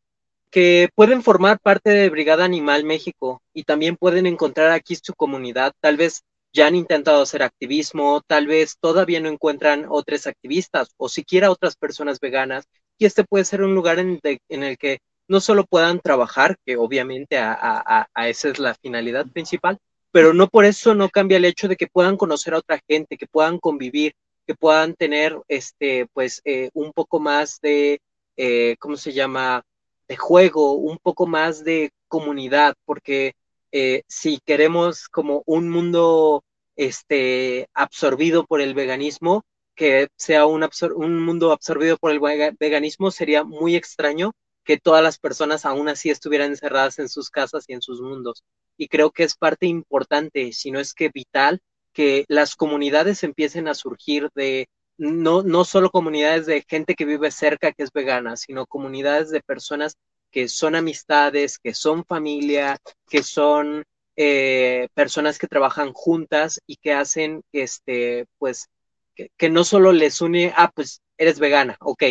que 0.50 0.88
pueden 0.94 1.22
formar 1.22 1.58
parte 1.60 1.90
de 1.90 2.08
Brigada 2.08 2.44
Animal 2.44 2.84
México 2.84 3.42
y 3.52 3.64
también 3.64 3.96
pueden 3.96 4.26
encontrar 4.26 4.70
aquí 4.70 4.96
su 4.96 5.14
comunidad. 5.14 5.72
Tal 5.80 5.96
vez 5.96 6.22
ya 6.52 6.66
han 6.66 6.74
intentado 6.74 7.22
hacer 7.22 7.42
activismo, 7.42 8.22
tal 8.26 8.46
vez 8.46 8.78
todavía 8.80 9.20
no 9.20 9.28
encuentran 9.28 9.86
otros 9.88 10.26
activistas 10.26 10.88
o 10.96 11.08
siquiera 11.08 11.50
otras 11.50 11.76
personas 11.76 12.20
veganas. 12.20 12.64
Y 12.98 13.04
este 13.04 13.24
puede 13.24 13.44
ser 13.44 13.62
un 13.62 13.74
lugar 13.74 13.98
en, 13.98 14.18
el 14.48 14.78
que 14.78 15.00
no 15.28 15.40
solo 15.40 15.64
puedan 15.64 16.00
trabajar, 16.00 16.56
que 16.64 16.76
obviamente 16.76 17.38
a, 17.38 17.56
a, 17.60 18.08
a 18.14 18.28
esa 18.28 18.48
es 18.48 18.58
la 18.58 18.74
finalidad 18.74 19.26
principal, 19.26 19.78
pero 20.12 20.32
no 20.32 20.48
por 20.48 20.64
eso 20.64 20.94
no 20.94 21.08
cambia 21.08 21.36
el 21.36 21.44
hecho 21.44 21.68
de 21.68 21.76
que 21.76 21.88
puedan 21.88 22.16
conocer 22.16 22.54
a 22.54 22.58
otra 22.58 22.80
gente, 22.88 23.18
que 23.18 23.26
puedan 23.26 23.58
convivir, 23.58 24.14
que 24.46 24.54
puedan 24.54 24.94
tener 24.94 25.38
este, 25.48 26.06
pues, 26.12 26.40
eh, 26.44 26.70
un 26.72 26.92
poco 26.92 27.20
más 27.20 27.60
de, 27.60 28.00
eh, 28.36 28.76
¿cómo 28.78 28.96
se 28.96 29.12
llama? 29.12 29.62
de 30.08 30.16
juego, 30.16 30.74
un 30.74 30.98
poco 30.98 31.26
más 31.26 31.64
de 31.64 31.90
comunidad, 32.08 32.74
porque 32.84 33.34
eh, 33.72 34.02
si 34.06 34.38
queremos 34.44 35.08
como 35.08 35.42
un 35.46 35.68
mundo 35.68 36.44
este, 36.76 37.68
absorbido 37.74 38.46
por 38.46 38.60
el 38.60 38.74
veganismo, 38.74 39.44
que 39.74 40.08
sea 40.16 40.46
un, 40.46 40.62
absor 40.62 40.92
un 40.94 41.22
mundo 41.22 41.52
absorbido 41.52 41.96
por 41.98 42.12
el 42.12 42.20
veganismo, 42.58 43.10
sería 43.10 43.44
muy 43.44 43.76
extraño 43.76 44.32
que 44.66 44.78
todas 44.78 45.02
las 45.02 45.18
personas 45.18 45.64
aún 45.64 45.88
así 45.88 46.10
estuvieran 46.10 46.50
encerradas 46.50 46.98
en 46.98 47.08
sus 47.08 47.30
casas 47.30 47.64
y 47.68 47.72
en 47.72 47.80
sus 47.80 48.00
mundos. 48.02 48.44
Y 48.76 48.88
creo 48.88 49.12
que 49.12 49.22
es 49.22 49.36
parte 49.36 49.66
importante, 49.66 50.52
si 50.52 50.70
no 50.70 50.80
es 50.80 50.92
que 50.92 51.08
vital, 51.08 51.60
que 51.92 52.26
las 52.28 52.56
comunidades 52.56 53.22
empiecen 53.22 53.68
a 53.68 53.74
surgir 53.74 54.28
de 54.34 54.68
no, 54.98 55.42
no 55.42 55.64
solo 55.64 55.90
comunidades 55.90 56.46
de 56.46 56.64
gente 56.68 56.94
que 56.94 57.04
vive 57.04 57.30
cerca 57.30 57.72
que 57.72 57.84
es 57.84 57.92
vegana, 57.92 58.36
sino 58.36 58.66
comunidades 58.66 59.30
de 59.30 59.40
personas 59.40 59.96
que 60.30 60.48
son 60.48 60.74
amistades, 60.74 61.58
que 61.58 61.72
son 61.72 62.04
familia, 62.04 62.76
que 63.08 63.22
son 63.22 63.84
eh, 64.16 64.88
personas 64.94 65.38
que 65.38 65.46
trabajan 65.46 65.92
juntas 65.92 66.60
y 66.66 66.76
que 66.76 66.92
hacen, 66.92 67.42
este, 67.52 68.26
pues, 68.38 68.68
que, 69.14 69.48
no 69.48 69.64
solo 69.64 69.92
les 69.92 70.20
une, 70.20 70.52
ah, 70.56 70.70
pues 70.74 71.00
eres 71.18 71.38
vegana, 71.38 71.76
ok, 71.80 72.02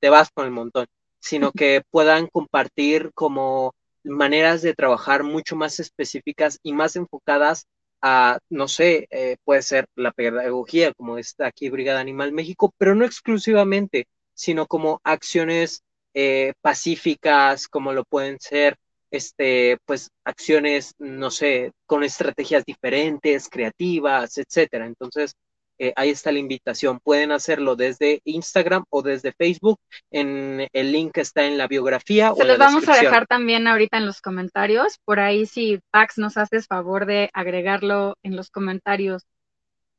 te 0.00 0.08
vas 0.08 0.30
con 0.32 0.46
el 0.46 0.52
montón, 0.52 0.86
sino 1.26 1.50
que 1.50 1.82
puedan 1.90 2.28
compartir 2.28 3.10
como 3.14 3.74
maneras 4.04 4.62
de 4.62 4.74
trabajar 4.74 5.24
mucho 5.24 5.56
más 5.56 5.80
específicas 5.80 6.58
y 6.62 6.72
más 6.72 6.94
enfocadas 6.94 7.66
a, 8.00 8.38
no 8.48 8.68
sé, 8.68 9.08
eh, 9.10 9.36
puede 9.44 9.62
ser 9.62 9.86
la 9.96 10.12
pedagogía, 10.12 10.92
como 10.94 11.18
está 11.18 11.48
aquí 11.48 11.68
Brigada 11.68 11.98
Animal 12.00 12.32
México, 12.32 12.72
pero 12.78 12.94
no 12.94 13.04
exclusivamente, 13.04 14.06
sino 14.34 14.66
como 14.66 15.00
acciones 15.02 15.82
eh, 16.14 16.52
pacíficas, 16.60 17.66
como 17.66 17.92
lo 17.92 18.04
pueden 18.04 18.38
ser, 18.38 18.76
este, 19.10 19.78
pues, 19.84 20.10
acciones, 20.24 20.94
no 20.98 21.30
sé, 21.32 21.72
con 21.86 22.04
estrategias 22.04 22.64
diferentes, 22.64 23.48
creativas, 23.48 24.38
etcétera. 24.38 24.86
Entonces, 24.86 25.34
eh, 25.78 25.92
ahí 25.96 26.10
está 26.10 26.32
la 26.32 26.38
invitación. 26.38 27.00
Pueden 27.00 27.32
hacerlo 27.32 27.76
desde 27.76 28.20
Instagram 28.24 28.84
o 28.90 29.02
desde 29.02 29.32
Facebook. 29.32 29.78
En 30.10 30.68
el 30.72 30.92
link 30.92 31.16
está 31.18 31.44
en 31.44 31.58
la 31.58 31.66
biografía. 31.66 32.32
Se 32.36 32.44
los 32.44 32.58
vamos 32.58 32.88
a 32.88 32.96
dejar 32.96 33.26
también 33.26 33.66
ahorita 33.66 33.98
en 33.98 34.06
los 34.06 34.20
comentarios. 34.20 34.98
Por 35.04 35.20
ahí, 35.20 35.46
si 35.46 35.80
Pax 35.90 36.18
nos 36.18 36.36
haces 36.36 36.66
favor 36.66 37.06
de 37.06 37.30
agregarlo 37.32 38.16
en 38.22 38.36
los 38.36 38.50
comentarios 38.50 39.22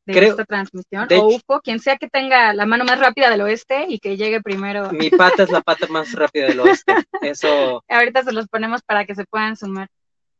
de 0.07 0.13
Creo, 0.13 0.31
esta 0.31 0.45
transmisión. 0.45 1.07
De 1.07 1.17
o 1.17 1.27
hecho, 1.27 1.37
UFO, 1.37 1.61
quien 1.61 1.79
sea 1.79 1.97
que 1.97 2.07
tenga 2.09 2.53
la 2.53 2.65
mano 2.65 2.85
más 2.85 2.97
rápida 2.97 3.29
del 3.29 3.41
oeste 3.41 3.85
y 3.89 3.99
que 3.99 4.15
llegue 4.15 4.41
primero. 4.41 4.89
Mi 4.91 5.09
pata 5.09 5.43
es 5.43 5.51
la 5.51 5.61
pata 5.61 5.85
más 5.87 6.13
rápida 6.13 6.47
del 6.47 6.61
oeste. 6.61 6.93
Eso. 7.21 7.83
ahorita 7.89 8.23
se 8.23 8.31
los 8.31 8.47
ponemos 8.47 8.81
para 8.83 9.05
que 9.05 9.15
se 9.15 9.25
puedan 9.25 9.57
sumar. 9.57 9.89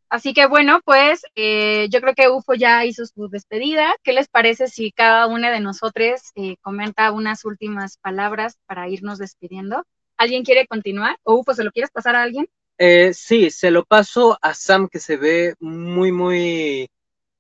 Así 0.09 0.34
que 0.34 0.45
bueno, 0.45 0.79
pues 0.85 1.21
eh, 1.35 1.88
yo 1.89 1.99
creo 1.99 2.13
que 2.15 2.29
UFO 2.29 2.53
ya 2.53 2.85
hizo 2.85 3.05
su 3.05 3.27
despedida. 3.27 3.93
¿Qué 4.03 4.13
les 4.13 4.29
parece 4.29 4.67
si 4.67 4.91
cada 4.91 5.27
una 5.27 5.51
de 5.51 5.59
nosotros 5.59 6.21
eh, 6.35 6.55
comenta 6.61 7.11
unas 7.11 7.43
últimas 7.43 7.97
palabras 7.97 8.57
para 8.65 8.88
irnos 8.88 9.19
despidiendo? 9.19 9.85
¿Alguien 10.15 10.43
quiere 10.43 10.65
continuar? 10.65 11.17
¿O 11.23 11.35
UFO, 11.35 11.53
se 11.53 11.63
lo 11.63 11.71
quieres 11.71 11.91
pasar 11.91 12.15
a 12.15 12.23
alguien? 12.23 12.47
Eh, 12.77 13.13
sí, 13.13 13.49
se 13.49 13.69
lo 13.69 13.84
paso 13.84 14.38
a 14.41 14.53
Sam, 14.53 14.88
que 14.88 14.99
se 14.99 15.17
ve 15.17 15.55
muy, 15.59 16.11
muy 16.11 16.89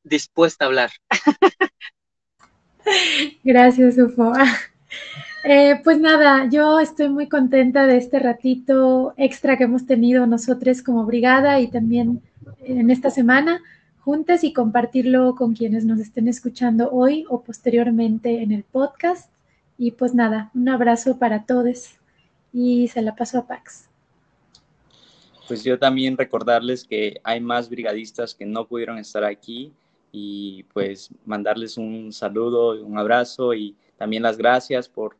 dispuesta 0.03 0.65
a 0.65 0.67
hablar. 0.67 0.91
Gracias, 3.43 3.97
UFO. 3.97 4.33
Eh, 5.49 5.79
pues 5.81 5.97
nada, 5.97 6.49
yo 6.49 6.77
estoy 6.81 7.07
muy 7.07 7.29
contenta 7.29 7.87
de 7.87 7.95
este 7.95 8.19
ratito 8.19 9.13
extra 9.15 9.57
que 9.57 9.63
hemos 9.63 9.85
tenido 9.85 10.27
nosotros 10.27 10.81
como 10.81 11.05
brigada 11.05 11.61
y 11.61 11.69
también 11.69 12.21
en 12.59 12.91
esta 12.91 13.09
semana 13.09 13.61
juntas 13.99 14.43
y 14.43 14.51
compartirlo 14.51 15.35
con 15.35 15.53
quienes 15.53 15.85
nos 15.85 16.01
estén 16.01 16.27
escuchando 16.27 16.91
hoy 16.91 17.23
o 17.29 17.43
posteriormente 17.43 18.41
en 18.41 18.51
el 18.51 18.65
podcast. 18.65 19.31
Y 19.77 19.91
pues 19.91 20.13
nada, 20.13 20.51
un 20.53 20.67
abrazo 20.67 21.17
para 21.17 21.45
todos 21.45 21.91
y 22.51 22.89
se 22.89 23.01
la 23.01 23.15
paso 23.15 23.37
a 23.37 23.47
Pax. 23.47 23.87
Pues 25.47 25.63
yo 25.63 25.79
también 25.79 26.17
recordarles 26.17 26.83
que 26.83 27.21
hay 27.23 27.39
más 27.39 27.69
brigadistas 27.69 28.35
que 28.35 28.45
no 28.45 28.67
pudieron 28.67 28.97
estar 28.97 29.23
aquí 29.23 29.71
y 30.11 30.63
pues 30.73 31.09
mandarles 31.25 31.77
un 31.77 32.11
saludo, 32.11 32.85
un 32.85 32.97
abrazo 32.97 33.53
y 33.53 33.77
también 33.95 34.23
las 34.23 34.37
gracias 34.37 34.89
por 34.89 35.15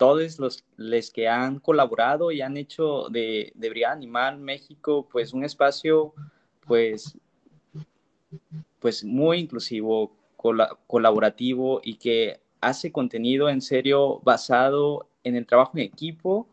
todos 0.00 0.38
los 0.38 0.64
les 0.78 1.10
que 1.10 1.28
han 1.28 1.58
colaborado 1.58 2.32
y 2.32 2.40
han 2.40 2.56
hecho 2.56 3.10
de, 3.10 3.52
de 3.54 3.68
Brigada 3.68 3.92
Animal 3.92 4.38
México 4.38 5.06
pues 5.12 5.34
un 5.34 5.44
espacio 5.44 6.14
pues 6.66 7.18
pues 8.78 9.04
muy 9.04 9.40
inclusivo, 9.40 10.16
colaborativo 10.86 11.82
y 11.84 11.96
que 11.96 12.40
hace 12.62 12.90
contenido 12.90 13.50
en 13.50 13.60
serio 13.60 14.20
basado 14.20 15.10
en 15.22 15.36
el 15.36 15.46
trabajo 15.46 15.72
en 15.74 15.80
equipo, 15.80 16.48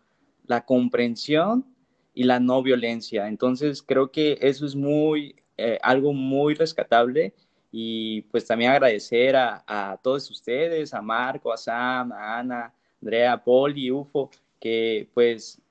la 0.46 0.66
comprensión 0.66 1.66
y 2.14 2.24
la 2.24 2.42
no 2.42 2.62
violencia. 2.62 3.30
Entonces 3.30 3.82
creo 3.82 4.12
que 4.12 4.38
eso 4.42 4.66
es 4.66 4.76
muy, 4.76 5.38
eh, 5.56 5.80
algo 5.82 6.12
muy 6.12 6.54
rescatable 6.54 7.34
y 7.72 8.24
pues 8.24 8.46
también 8.46 8.72
agradecer 8.72 9.38
a, 9.38 9.64
a, 9.66 9.98
todos 10.04 10.30
ustedes, 10.30 10.94
a 10.94 11.02
Marco, 11.02 11.54
a 11.54 11.58
Sam, 11.58 12.12
a 12.12 12.40
Ana, 12.40 12.74
Andrea, 13.02 13.44
Paul 13.44 13.78
y 13.78 13.92
UFO, 13.92 14.30
que 14.60 15.10
pues 15.14 15.62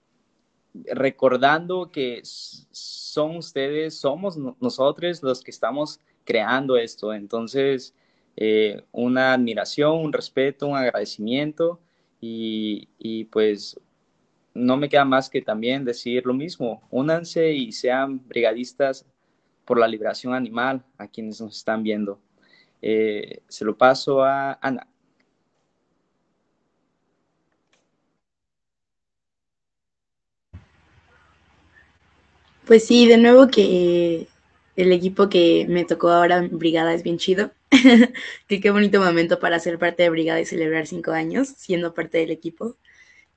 recordando 0.85 1.91
que 1.91 2.21
son 2.23 3.37
ustedes, 3.37 3.99
somos 3.99 4.37
nosotros 4.61 5.23
los 5.23 5.43
que 5.43 5.51
estamos 5.51 6.01
creando 6.25 6.77
esto. 6.77 7.13
Entonces, 7.15 7.95
eh, 8.37 8.83
una 8.93 9.33
admiración, 9.33 9.97
un 9.99 10.13
respeto, 10.13 10.67
un 10.67 10.77
agradecimiento 10.77 11.81
y, 12.21 13.25
pues 13.31 13.81
no 14.55 14.77
me 14.77 14.89
queda 14.89 15.05
más 15.05 15.29
que 15.29 15.43
también 15.43 15.85
decir 15.85 16.25
lo 16.25 16.33
mismo, 16.33 16.83
únanse 16.91 17.53
y 17.53 17.73
sean 17.73 18.27
brigadistas 18.27 19.07
por 19.67 19.79
la 19.79 19.87
liberación 19.87 20.33
animal 20.35 20.83
a 20.97 21.09
quienes 21.09 21.41
nos 21.41 21.57
están 21.59 21.83
viendo. 21.83 22.19
Eh, 22.81 23.43
se 23.49 23.65
lo 23.65 23.77
paso 23.77 24.25
a 24.25 24.59
Ana. 24.63 24.89
Pues 32.67 32.85
sí, 32.85 33.07
de 33.07 33.17
nuevo 33.17 33.47
que 33.47 34.27
el 34.75 34.93
equipo 34.93 35.29
que 35.29 35.67
me 35.69 35.85
tocó 35.85 36.09
ahora 36.09 36.39
en 36.39 36.59
Brigada 36.59 36.95
es 36.95 37.05
bien 37.05 37.17
chido. 37.17 37.53
que 38.49 38.61
qué 38.61 38.71
bonito 38.71 39.01
momento 39.01 39.39
para 39.39 39.61
ser 39.61 39.79
parte 39.79 40.03
de 40.03 40.11
Brigada 40.11 40.41
y 40.41 40.47
celebrar 40.47 40.89
cinco 40.89 41.13
años 41.13 41.49
siendo 41.57 41.95
parte 41.95 42.19
del 42.19 42.33
equipo. 42.33 42.77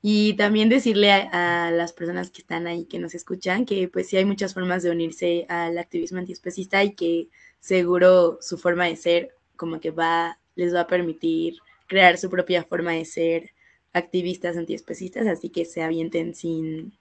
Y 0.01 0.33
también 0.33 0.69
decirle 0.69 1.11
a, 1.11 1.67
a, 1.67 1.71
las 1.71 1.93
personas 1.93 2.31
que 2.31 2.41
están 2.41 2.65
ahí, 2.65 2.85
que 2.85 2.97
nos 2.97 3.13
escuchan, 3.13 3.65
que 3.65 3.87
pues 3.87 4.07
sí 4.07 4.17
hay 4.17 4.25
muchas 4.25 4.55
formas 4.55 4.81
de 4.81 4.91
unirse 4.91 5.45
al 5.49 5.77
activismo 5.77 6.17
antiespecista 6.19 6.83
y 6.83 6.95
que 6.95 7.27
seguro 7.59 8.39
su 8.41 8.57
forma 8.57 8.85
de 8.85 8.95
ser 8.95 9.35
como 9.57 9.79
que 9.79 9.91
va, 9.91 10.39
les 10.55 10.73
va 10.73 10.81
a 10.81 10.87
permitir 10.87 11.57
crear 11.87 12.17
su 12.17 12.31
propia 12.31 12.63
forma 12.63 12.93
de 12.93 13.05
ser 13.05 13.51
activistas 13.93 14.57
antiespecistas, 14.57 15.27
así 15.27 15.49
que 15.49 15.65
se 15.65 15.83
avienten 15.83 16.33
sin, 16.33 16.93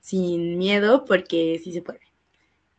sin 0.00 0.58
miedo 0.58 1.04
porque 1.04 1.60
sí 1.62 1.72
se 1.72 1.82
puede. 1.82 2.00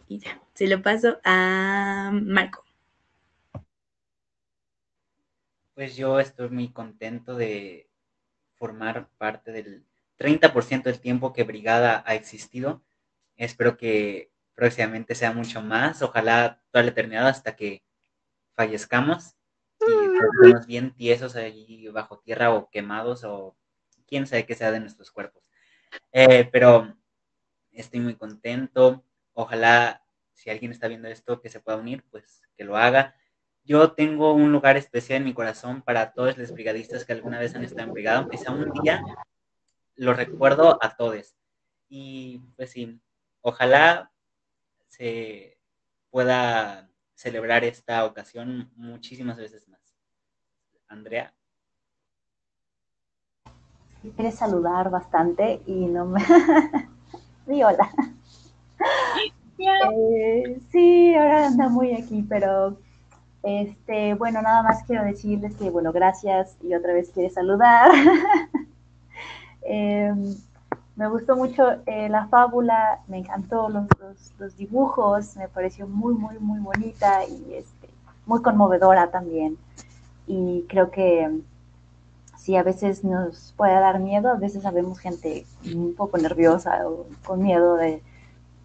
Y 0.07 0.19
ya, 0.19 0.41
se 0.53 0.67
lo 0.67 0.81
paso 0.81 1.19
a 1.23 2.11
Marco. 2.13 2.65
Pues 5.75 5.95
yo 5.95 6.19
estoy 6.19 6.49
muy 6.49 6.69
contento 6.69 7.35
de 7.35 7.89
formar 8.55 9.07
parte 9.17 9.51
del 9.51 9.85
30% 10.17 10.83
del 10.83 10.99
tiempo 10.99 11.31
que 11.31 11.43
Brigada 11.43 12.03
ha 12.05 12.15
existido. 12.15 12.83
Espero 13.37 13.77
que 13.77 14.31
próximamente 14.53 15.15
sea 15.15 15.31
mucho 15.31 15.61
más, 15.61 16.01
ojalá 16.01 16.61
toda 16.71 16.83
la 16.83 16.91
eternidad 16.91 17.27
hasta 17.29 17.55
que 17.55 17.81
fallezcamos 18.55 19.37
y 19.79 19.91
estemos 19.91 20.67
bien 20.67 20.93
tiesos 20.93 21.37
allí 21.37 21.87
bajo 21.87 22.19
tierra 22.19 22.53
o 22.53 22.69
quemados 22.69 23.23
o 23.23 23.55
quién 24.05 24.27
sabe 24.27 24.45
qué 24.45 24.55
sea 24.55 24.71
de 24.71 24.81
nuestros 24.81 25.11
cuerpos. 25.11 25.43
Eh, 26.11 26.49
pero 26.51 26.93
estoy 27.81 27.99
muy 27.99 28.15
contento. 28.15 29.03
Ojalá 29.33 30.03
si 30.33 30.49
alguien 30.49 30.71
está 30.71 30.87
viendo 30.87 31.07
esto 31.07 31.41
que 31.41 31.49
se 31.49 31.59
pueda 31.59 31.77
unir, 31.77 32.05
pues 32.11 32.41
que 32.55 32.63
lo 32.63 32.77
haga. 32.77 33.15
Yo 33.63 33.91
tengo 33.91 34.33
un 34.33 34.51
lugar 34.51 34.77
especial 34.77 35.17
en 35.17 35.25
mi 35.25 35.33
corazón 35.33 35.81
para 35.81 36.13
todos 36.13 36.37
los 36.37 36.51
brigadistas 36.51 37.05
que 37.05 37.13
alguna 37.13 37.39
vez 37.39 37.55
han 37.55 37.63
estado 37.63 37.87
en 37.87 37.93
brigada, 37.93 38.19
aunque 38.19 38.37
sea 38.37 38.51
un 38.51 38.71
día, 38.71 39.03
lo 39.95 40.13
recuerdo 40.13 40.79
a 40.81 40.95
todos. 40.95 41.35
Y 41.89 42.39
pues 42.55 42.71
sí, 42.71 42.99
ojalá 43.41 44.11
se 44.87 45.59
pueda 46.09 46.89
celebrar 47.15 47.63
esta 47.63 48.05
ocasión 48.05 48.71
muchísimas 48.75 49.37
veces 49.37 49.67
más. 49.67 49.79
Andrea. 50.87 51.33
Quieres 54.15 54.35
saludar 54.35 54.89
bastante 54.89 55.61
y 55.65 55.85
no 55.87 56.05
me... 56.05 56.21
sí, 57.49 57.63
hola. 57.63 57.89
Eh, 59.61 60.61
sí, 60.71 61.13
ahora 61.15 61.47
anda 61.47 61.67
muy 61.67 61.93
aquí, 61.93 62.25
pero 62.29 62.77
este, 63.43 64.13
bueno, 64.13 64.41
nada 64.41 64.63
más 64.63 64.83
quiero 64.83 65.03
decirles 65.03 65.53
que, 65.57 65.69
bueno, 65.69 65.91
gracias 65.91 66.55
y 66.63 66.73
otra 66.73 66.93
vez 66.93 67.09
quiere 67.09 67.29
saludar. 67.29 67.91
eh, 69.63 70.13
me 70.95 71.09
gustó 71.09 71.35
mucho 71.35 71.71
eh, 71.87 72.07
la 72.07 72.27
fábula, 72.27 73.01
me 73.07 73.17
encantó 73.17 73.67
los, 73.67 73.85
los, 73.99 74.33
los, 74.39 74.55
dibujos, 74.55 75.35
me 75.35 75.49
pareció 75.49 75.87
muy, 75.87 76.13
muy, 76.13 76.39
muy 76.39 76.61
bonita 76.61 77.25
y 77.25 77.55
este, 77.55 77.89
muy 78.25 78.41
conmovedora 78.41 79.11
también. 79.11 79.57
Y 80.25 80.65
creo 80.69 80.89
que 80.89 81.41
sí, 82.39 82.55
a 82.55 82.63
veces 82.63 83.03
nos 83.03 83.53
puede 83.57 83.73
dar 83.73 83.99
miedo, 83.99 84.29
a 84.29 84.35
veces 84.35 84.63
sabemos 84.63 84.99
gente 84.99 85.45
un 85.65 85.93
poco 85.95 86.17
nerviosa 86.17 86.87
o 86.87 87.05
con 87.25 87.43
miedo 87.43 87.75
de, 87.75 88.01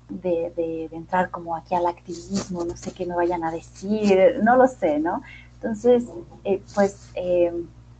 de, 0.08 0.88
entrar 0.92 1.30
como 1.30 1.56
aquí 1.56 1.74
al 1.74 1.86
activismo, 1.86 2.64
no 2.64 2.76
sé 2.76 2.92
qué 2.92 3.04
me 3.04 3.14
vayan 3.14 3.42
a 3.42 3.50
decir, 3.50 4.40
no 4.42 4.56
lo 4.56 4.68
sé, 4.68 5.00
¿no? 5.00 5.22
Entonces, 5.54 6.04
eh, 6.44 6.62
pues 6.74 7.10
eh, 7.14 7.52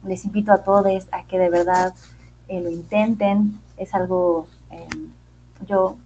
les 0.04 0.24
invito 0.24 0.52
a 0.52 0.62
todos 0.62 1.06
a 1.10 1.24
que 1.24 1.38
de 1.38 1.50
verdad 1.50 1.94
eh, 2.48 2.60
lo 2.60 2.70
intenten, 2.70 3.58
es 3.76 3.94
algo, 3.94 4.46
yo 5.66 5.96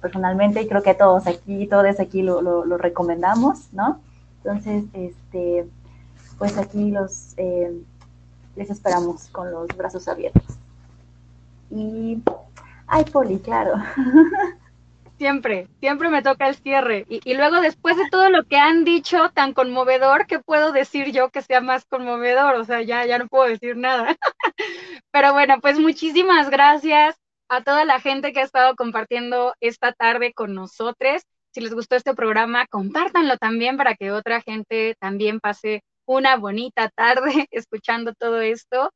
personalmente 0.00 0.62
y 0.62 0.68
creo 0.68 0.82
que 0.82 0.94
todos 0.94 1.26
aquí, 1.26 1.66
todos 1.66 1.98
aquí 1.98 2.22
lo, 2.22 2.40
lo, 2.42 2.64
lo, 2.64 2.78
recomendamos, 2.78 3.72
¿no? 3.72 4.00
Entonces, 4.38 4.84
este, 4.92 5.66
pues 6.38 6.56
aquí 6.58 6.90
los, 6.90 7.34
les 8.56 8.70
esperamos 8.70 9.28
con 9.28 9.50
los 9.50 9.68
brazos 9.68 10.08
abiertos. 10.08 10.58
Y, 11.70 12.22
ay, 12.86 13.04
Poli, 13.04 13.38
claro. 13.38 13.74
siempre, 15.18 15.68
siempre 15.80 16.08
me 16.10 16.22
toca 16.22 16.48
el 16.48 16.54
cierre. 16.54 17.06
Y, 17.08 17.34
luego 17.34 17.60
después 17.60 17.96
de 17.96 18.08
todo 18.10 18.30
lo 18.30 18.44
que 18.44 18.56
han 18.56 18.84
dicho 18.84 19.30
tan 19.30 19.52
conmovedor, 19.54 20.26
¿qué 20.26 20.38
puedo 20.38 20.72
decir 20.72 21.12
yo 21.12 21.30
que 21.30 21.42
sea 21.42 21.60
más 21.60 21.84
conmovedor? 21.86 22.56
O 22.56 22.64
sea, 22.64 22.82
ya, 22.82 23.06
ya 23.06 23.18
no 23.18 23.28
puedo 23.28 23.48
decir 23.48 23.76
nada. 23.76 24.16
Pero 25.10 25.32
bueno, 25.32 25.60
pues 25.60 25.78
muchísimas 25.78 26.50
gracias 26.50 27.16
a 27.48 27.62
toda 27.62 27.84
la 27.84 28.00
gente 28.00 28.32
que 28.32 28.40
ha 28.40 28.44
estado 28.44 28.74
compartiendo 28.76 29.54
esta 29.60 29.92
tarde 29.92 30.32
con 30.32 30.54
nosotros. 30.54 31.22
Si 31.52 31.60
les 31.60 31.74
gustó 31.74 31.96
este 31.96 32.14
programa, 32.14 32.66
compártanlo 32.66 33.36
también 33.38 33.76
para 33.76 33.94
que 33.94 34.10
otra 34.10 34.40
gente 34.40 34.96
también 34.98 35.40
pase 35.40 35.82
una 36.06 36.36
bonita 36.36 36.88
tarde 36.90 37.46
escuchando 37.50 38.14
todo 38.14 38.40
esto. 38.40 38.90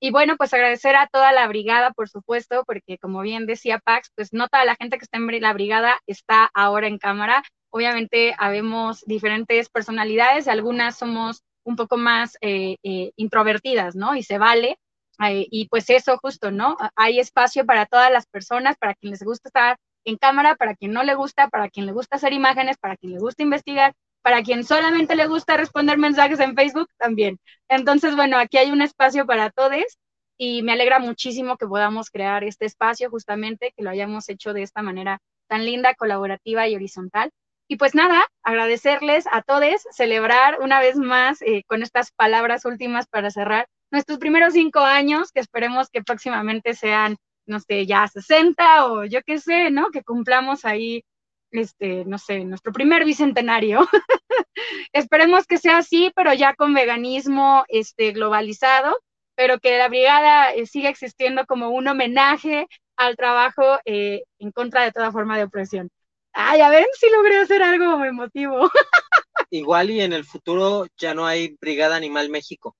Y 0.00 0.12
bueno, 0.12 0.36
pues 0.36 0.54
agradecer 0.54 0.94
a 0.94 1.08
toda 1.08 1.32
la 1.32 1.48
brigada, 1.48 1.90
por 1.90 2.08
supuesto, 2.08 2.62
porque 2.66 2.98
como 2.98 3.20
bien 3.20 3.46
decía 3.46 3.80
Pax, 3.80 4.10
pues 4.14 4.32
no 4.32 4.48
toda 4.48 4.64
la 4.64 4.76
gente 4.76 4.96
que 4.96 5.04
está 5.04 5.18
en 5.18 5.40
la 5.40 5.52
brigada 5.52 5.98
está 6.06 6.50
ahora 6.54 6.86
en 6.86 6.98
cámara. 6.98 7.42
Obviamente 7.70 8.34
habemos 8.38 9.02
diferentes 9.06 9.68
personalidades, 9.68 10.46
algunas 10.46 10.96
somos 10.96 11.42
un 11.64 11.76
poco 11.76 11.96
más 11.96 12.36
eh, 12.40 12.76
eh, 12.82 13.12
introvertidas, 13.16 13.96
¿no? 13.96 14.14
Y 14.14 14.22
se 14.22 14.38
vale. 14.38 14.78
Eh, 15.20 15.46
y 15.50 15.68
pues 15.68 15.90
eso 15.90 16.16
justo, 16.18 16.52
¿no? 16.52 16.76
Hay 16.94 17.18
espacio 17.18 17.66
para 17.66 17.86
todas 17.86 18.10
las 18.12 18.26
personas, 18.26 18.76
para 18.78 18.94
quien 18.94 19.10
les 19.10 19.22
gusta 19.22 19.48
estar 19.48 19.76
en 20.04 20.16
cámara, 20.16 20.54
para 20.54 20.74
quien 20.76 20.92
no 20.92 21.02
le 21.02 21.14
gusta, 21.14 21.48
para 21.48 21.68
quien 21.68 21.86
le 21.86 21.92
gusta 21.92 22.16
hacer 22.16 22.32
imágenes, 22.32 22.78
para 22.78 22.96
quien 22.96 23.12
le 23.12 23.18
gusta 23.18 23.42
investigar, 23.42 23.94
para 24.28 24.42
quien 24.42 24.62
solamente 24.62 25.16
le 25.16 25.26
gusta 25.26 25.56
responder 25.56 25.96
mensajes 25.96 26.38
en 26.38 26.54
Facebook, 26.54 26.90
también. 26.98 27.38
Entonces, 27.66 28.14
bueno, 28.14 28.36
aquí 28.36 28.58
hay 28.58 28.70
un 28.70 28.82
espacio 28.82 29.24
para 29.24 29.48
todos 29.48 29.96
y 30.36 30.60
me 30.62 30.72
alegra 30.72 30.98
muchísimo 30.98 31.56
que 31.56 31.66
podamos 31.66 32.10
crear 32.10 32.44
este 32.44 32.66
espacio, 32.66 33.08
justamente, 33.08 33.72
que 33.74 33.82
lo 33.82 33.88
hayamos 33.88 34.28
hecho 34.28 34.52
de 34.52 34.64
esta 34.64 34.82
manera 34.82 35.18
tan 35.46 35.64
linda, 35.64 35.94
colaborativa 35.94 36.68
y 36.68 36.76
horizontal. 36.76 37.30
Y 37.68 37.78
pues 37.78 37.94
nada, 37.94 38.22
agradecerles 38.42 39.24
a 39.32 39.40
todos, 39.40 39.80
celebrar 39.92 40.60
una 40.60 40.78
vez 40.78 40.96
más 40.96 41.40
eh, 41.40 41.62
con 41.66 41.82
estas 41.82 42.12
palabras 42.12 42.66
últimas 42.66 43.06
para 43.06 43.30
cerrar 43.30 43.66
nuestros 43.90 44.18
primeros 44.18 44.52
cinco 44.52 44.80
años, 44.80 45.32
que 45.32 45.40
esperemos 45.40 45.88
que 45.88 46.02
próximamente 46.02 46.74
sean, 46.74 47.16
no 47.46 47.60
sé, 47.60 47.86
ya 47.86 48.06
60 48.06 48.88
o 48.88 49.06
yo 49.06 49.20
qué 49.24 49.38
sé, 49.38 49.70
¿no? 49.70 49.88
Que 49.90 50.02
cumplamos 50.02 50.66
ahí 50.66 51.02
este, 51.50 52.04
no 52.04 52.18
sé, 52.18 52.44
nuestro 52.44 52.72
primer 52.72 53.04
bicentenario. 53.04 53.80
Esperemos 54.92 55.46
que 55.46 55.58
sea 55.58 55.78
así, 55.78 56.12
pero 56.14 56.32
ya 56.34 56.54
con 56.54 56.74
veganismo 56.74 57.64
este, 57.68 58.12
globalizado, 58.12 58.96
pero 59.34 59.58
que 59.58 59.78
la 59.78 59.88
brigada 59.88 60.52
eh, 60.52 60.66
siga 60.66 60.88
existiendo 60.88 61.46
como 61.46 61.70
un 61.70 61.88
homenaje 61.88 62.66
al 62.96 63.16
trabajo 63.16 63.78
eh, 63.84 64.24
en 64.38 64.50
contra 64.52 64.82
de 64.82 64.92
toda 64.92 65.12
forma 65.12 65.38
de 65.38 65.44
opresión. 65.44 65.88
Ay, 66.32 66.60
a 66.60 66.68
ver 66.68 66.86
si 66.98 67.10
logré 67.10 67.38
hacer 67.38 67.62
algo 67.62 68.04
emotivo. 68.04 68.70
igual 69.50 69.90
y 69.90 70.00
en 70.00 70.12
el 70.12 70.24
futuro 70.24 70.86
ya 70.96 71.14
no 71.14 71.26
hay 71.26 71.56
Brigada 71.60 71.96
Animal 71.96 72.28
México, 72.28 72.76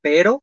pero 0.00 0.42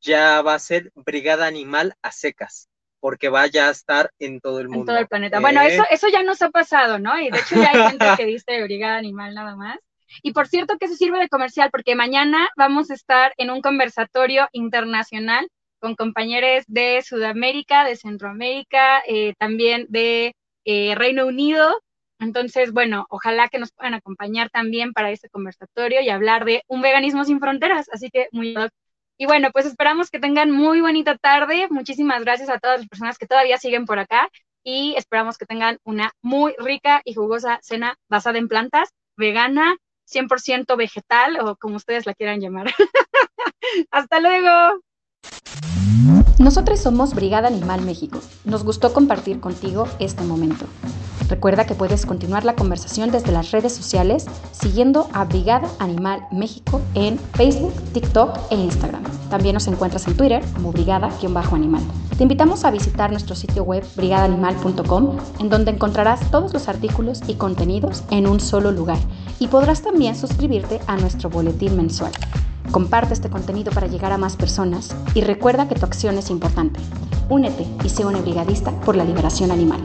ya 0.00 0.42
va 0.42 0.54
a 0.54 0.58
ser 0.58 0.92
Brigada 0.94 1.46
Animal 1.46 1.94
a 2.02 2.12
secas, 2.12 2.68
porque 3.00 3.28
va 3.28 3.46
ya 3.46 3.68
a 3.68 3.70
estar 3.70 4.10
en 4.18 4.40
todo 4.40 4.60
el 4.60 4.68
mundo. 4.68 4.82
En 4.82 4.86
todo 4.86 4.98
el 4.98 5.08
planeta. 5.08 5.40
Bueno, 5.40 5.62
Eh, 5.62 5.74
eso, 5.74 5.84
eso 5.90 6.08
ya 6.08 6.22
nos 6.22 6.42
ha 6.42 6.50
pasado, 6.50 6.98
¿no? 6.98 7.18
Y 7.20 7.30
de 7.30 7.38
hecho 7.38 7.56
ya 7.56 7.70
hay 7.70 7.90
gente 7.90 8.06
que 8.16 8.26
dice 8.26 8.62
Brigada 8.62 8.96
Animal 8.96 9.34
nada 9.34 9.56
más. 9.56 9.78
Y 10.22 10.32
por 10.32 10.48
cierto 10.48 10.78
que 10.78 10.86
eso 10.86 10.94
sirve 10.94 11.18
de 11.18 11.28
comercial, 11.28 11.70
porque 11.70 11.94
mañana 11.94 12.48
vamos 12.56 12.90
a 12.90 12.94
estar 12.94 13.34
en 13.36 13.50
un 13.50 13.60
conversatorio 13.60 14.48
internacional 14.52 15.48
con 15.80 15.94
compañeros 15.94 16.64
de 16.66 17.02
Sudamérica, 17.02 17.84
de 17.84 17.96
Centroamérica, 17.96 19.02
eh, 19.06 19.34
también 19.38 19.86
de 19.88 20.34
eh, 20.64 20.94
Reino 20.96 21.26
Unido. 21.26 21.82
Entonces, 22.18 22.72
bueno, 22.72 23.06
ojalá 23.10 23.48
que 23.48 23.58
nos 23.60 23.70
puedan 23.72 23.94
acompañar 23.94 24.50
también 24.50 24.92
para 24.92 25.12
este 25.12 25.28
conversatorio 25.28 26.00
y 26.00 26.08
hablar 26.08 26.44
de 26.44 26.62
un 26.66 26.80
veganismo 26.82 27.24
sin 27.24 27.38
fronteras. 27.38 27.88
Así 27.92 28.10
que 28.10 28.28
muy 28.32 28.54
y 29.18 29.26
bueno, 29.26 29.50
pues 29.52 29.66
esperamos 29.66 30.10
que 30.10 30.20
tengan 30.20 30.52
muy 30.52 30.80
bonita 30.80 31.16
tarde. 31.18 31.66
Muchísimas 31.70 32.22
gracias 32.22 32.48
a 32.48 32.58
todas 32.58 32.78
las 32.78 32.88
personas 32.88 33.18
que 33.18 33.26
todavía 33.26 33.58
siguen 33.58 33.84
por 33.84 33.98
acá 33.98 34.30
y 34.62 34.94
esperamos 34.96 35.36
que 35.36 35.44
tengan 35.44 35.78
una 35.82 36.12
muy 36.22 36.54
rica 36.58 37.02
y 37.04 37.14
jugosa 37.14 37.58
cena 37.60 37.96
basada 38.08 38.38
en 38.38 38.46
plantas, 38.46 38.90
vegana, 39.16 39.76
100% 40.08 40.76
vegetal 40.76 41.40
o 41.40 41.56
como 41.56 41.76
ustedes 41.76 42.06
la 42.06 42.14
quieran 42.14 42.40
llamar. 42.40 42.66
Hasta 43.90 44.20
luego. 44.20 44.80
Nosotros 46.38 46.80
somos 46.80 47.14
Brigada 47.14 47.48
Animal 47.48 47.82
México. 47.82 48.20
Nos 48.44 48.62
gustó 48.62 48.92
compartir 48.92 49.40
contigo 49.40 49.88
este 49.98 50.22
momento. 50.22 50.66
Recuerda 51.28 51.66
que 51.66 51.74
puedes 51.74 52.06
continuar 52.06 52.44
la 52.44 52.54
conversación 52.54 53.10
desde 53.10 53.32
las 53.32 53.50
redes 53.50 53.74
sociales 53.74 54.24
siguiendo 54.52 55.08
a 55.12 55.24
Brigada 55.24 55.68
Animal 55.78 56.26
México 56.32 56.80
en 56.94 57.18
Facebook, 57.34 57.74
TikTok 57.92 58.38
e 58.50 58.56
Instagram. 58.56 59.02
También 59.28 59.54
nos 59.54 59.66
encuentras 59.66 60.06
en 60.06 60.16
Twitter 60.16 60.42
como 60.54 60.72
brigada-animal. 60.72 61.82
Te 62.16 62.22
invitamos 62.22 62.64
a 62.64 62.70
visitar 62.70 63.10
nuestro 63.10 63.36
sitio 63.36 63.62
web 63.62 63.84
brigadanimal.com 63.94 65.18
en 65.38 65.48
donde 65.50 65.70
encontrarás 65.70 66.30
todos 66.30 66.52
los 66.54 66.66
artículos 66.66 67.20
y 67.28 67.34
contenidos 67.34 68.04
en 68.10 68.26
un 68.26 68.40
solo 68.40 68.72
lugar 68.72 68.98
y 69.38 69.48
podrás 69.48 69.82
también 69.82 70.16
suscribirte 70.16 70.80
a 70.86 70.96
nuestro 70.96 71.28
boletín 71.28 71.76
mensual. 71.76 72.12
Comparte 72.70 73.14
este 73.14 73.28
contenido 73.30 73.70
para 73.72 73.86
llegar 73.86 74.12
a 74.12 74.18
más 74.18 74.36
personas 74.36 74.96
y 75.14 75.20
recuerda 75.20 75.68
que 75.68 75.74
tu 75.74 75.84
acción 75.84 76.16
es 76.18 76.30
importante. 76.30 76.80
Únete 77.28 77.66
y 77.84 77.88
sé 77.90 78.04
una 78.06 78.20
brigadista 78.20 78.72
por 78.80 78.96
la 78.96 79.04
liberación 79.04 79.50
animal. 79.50 79.80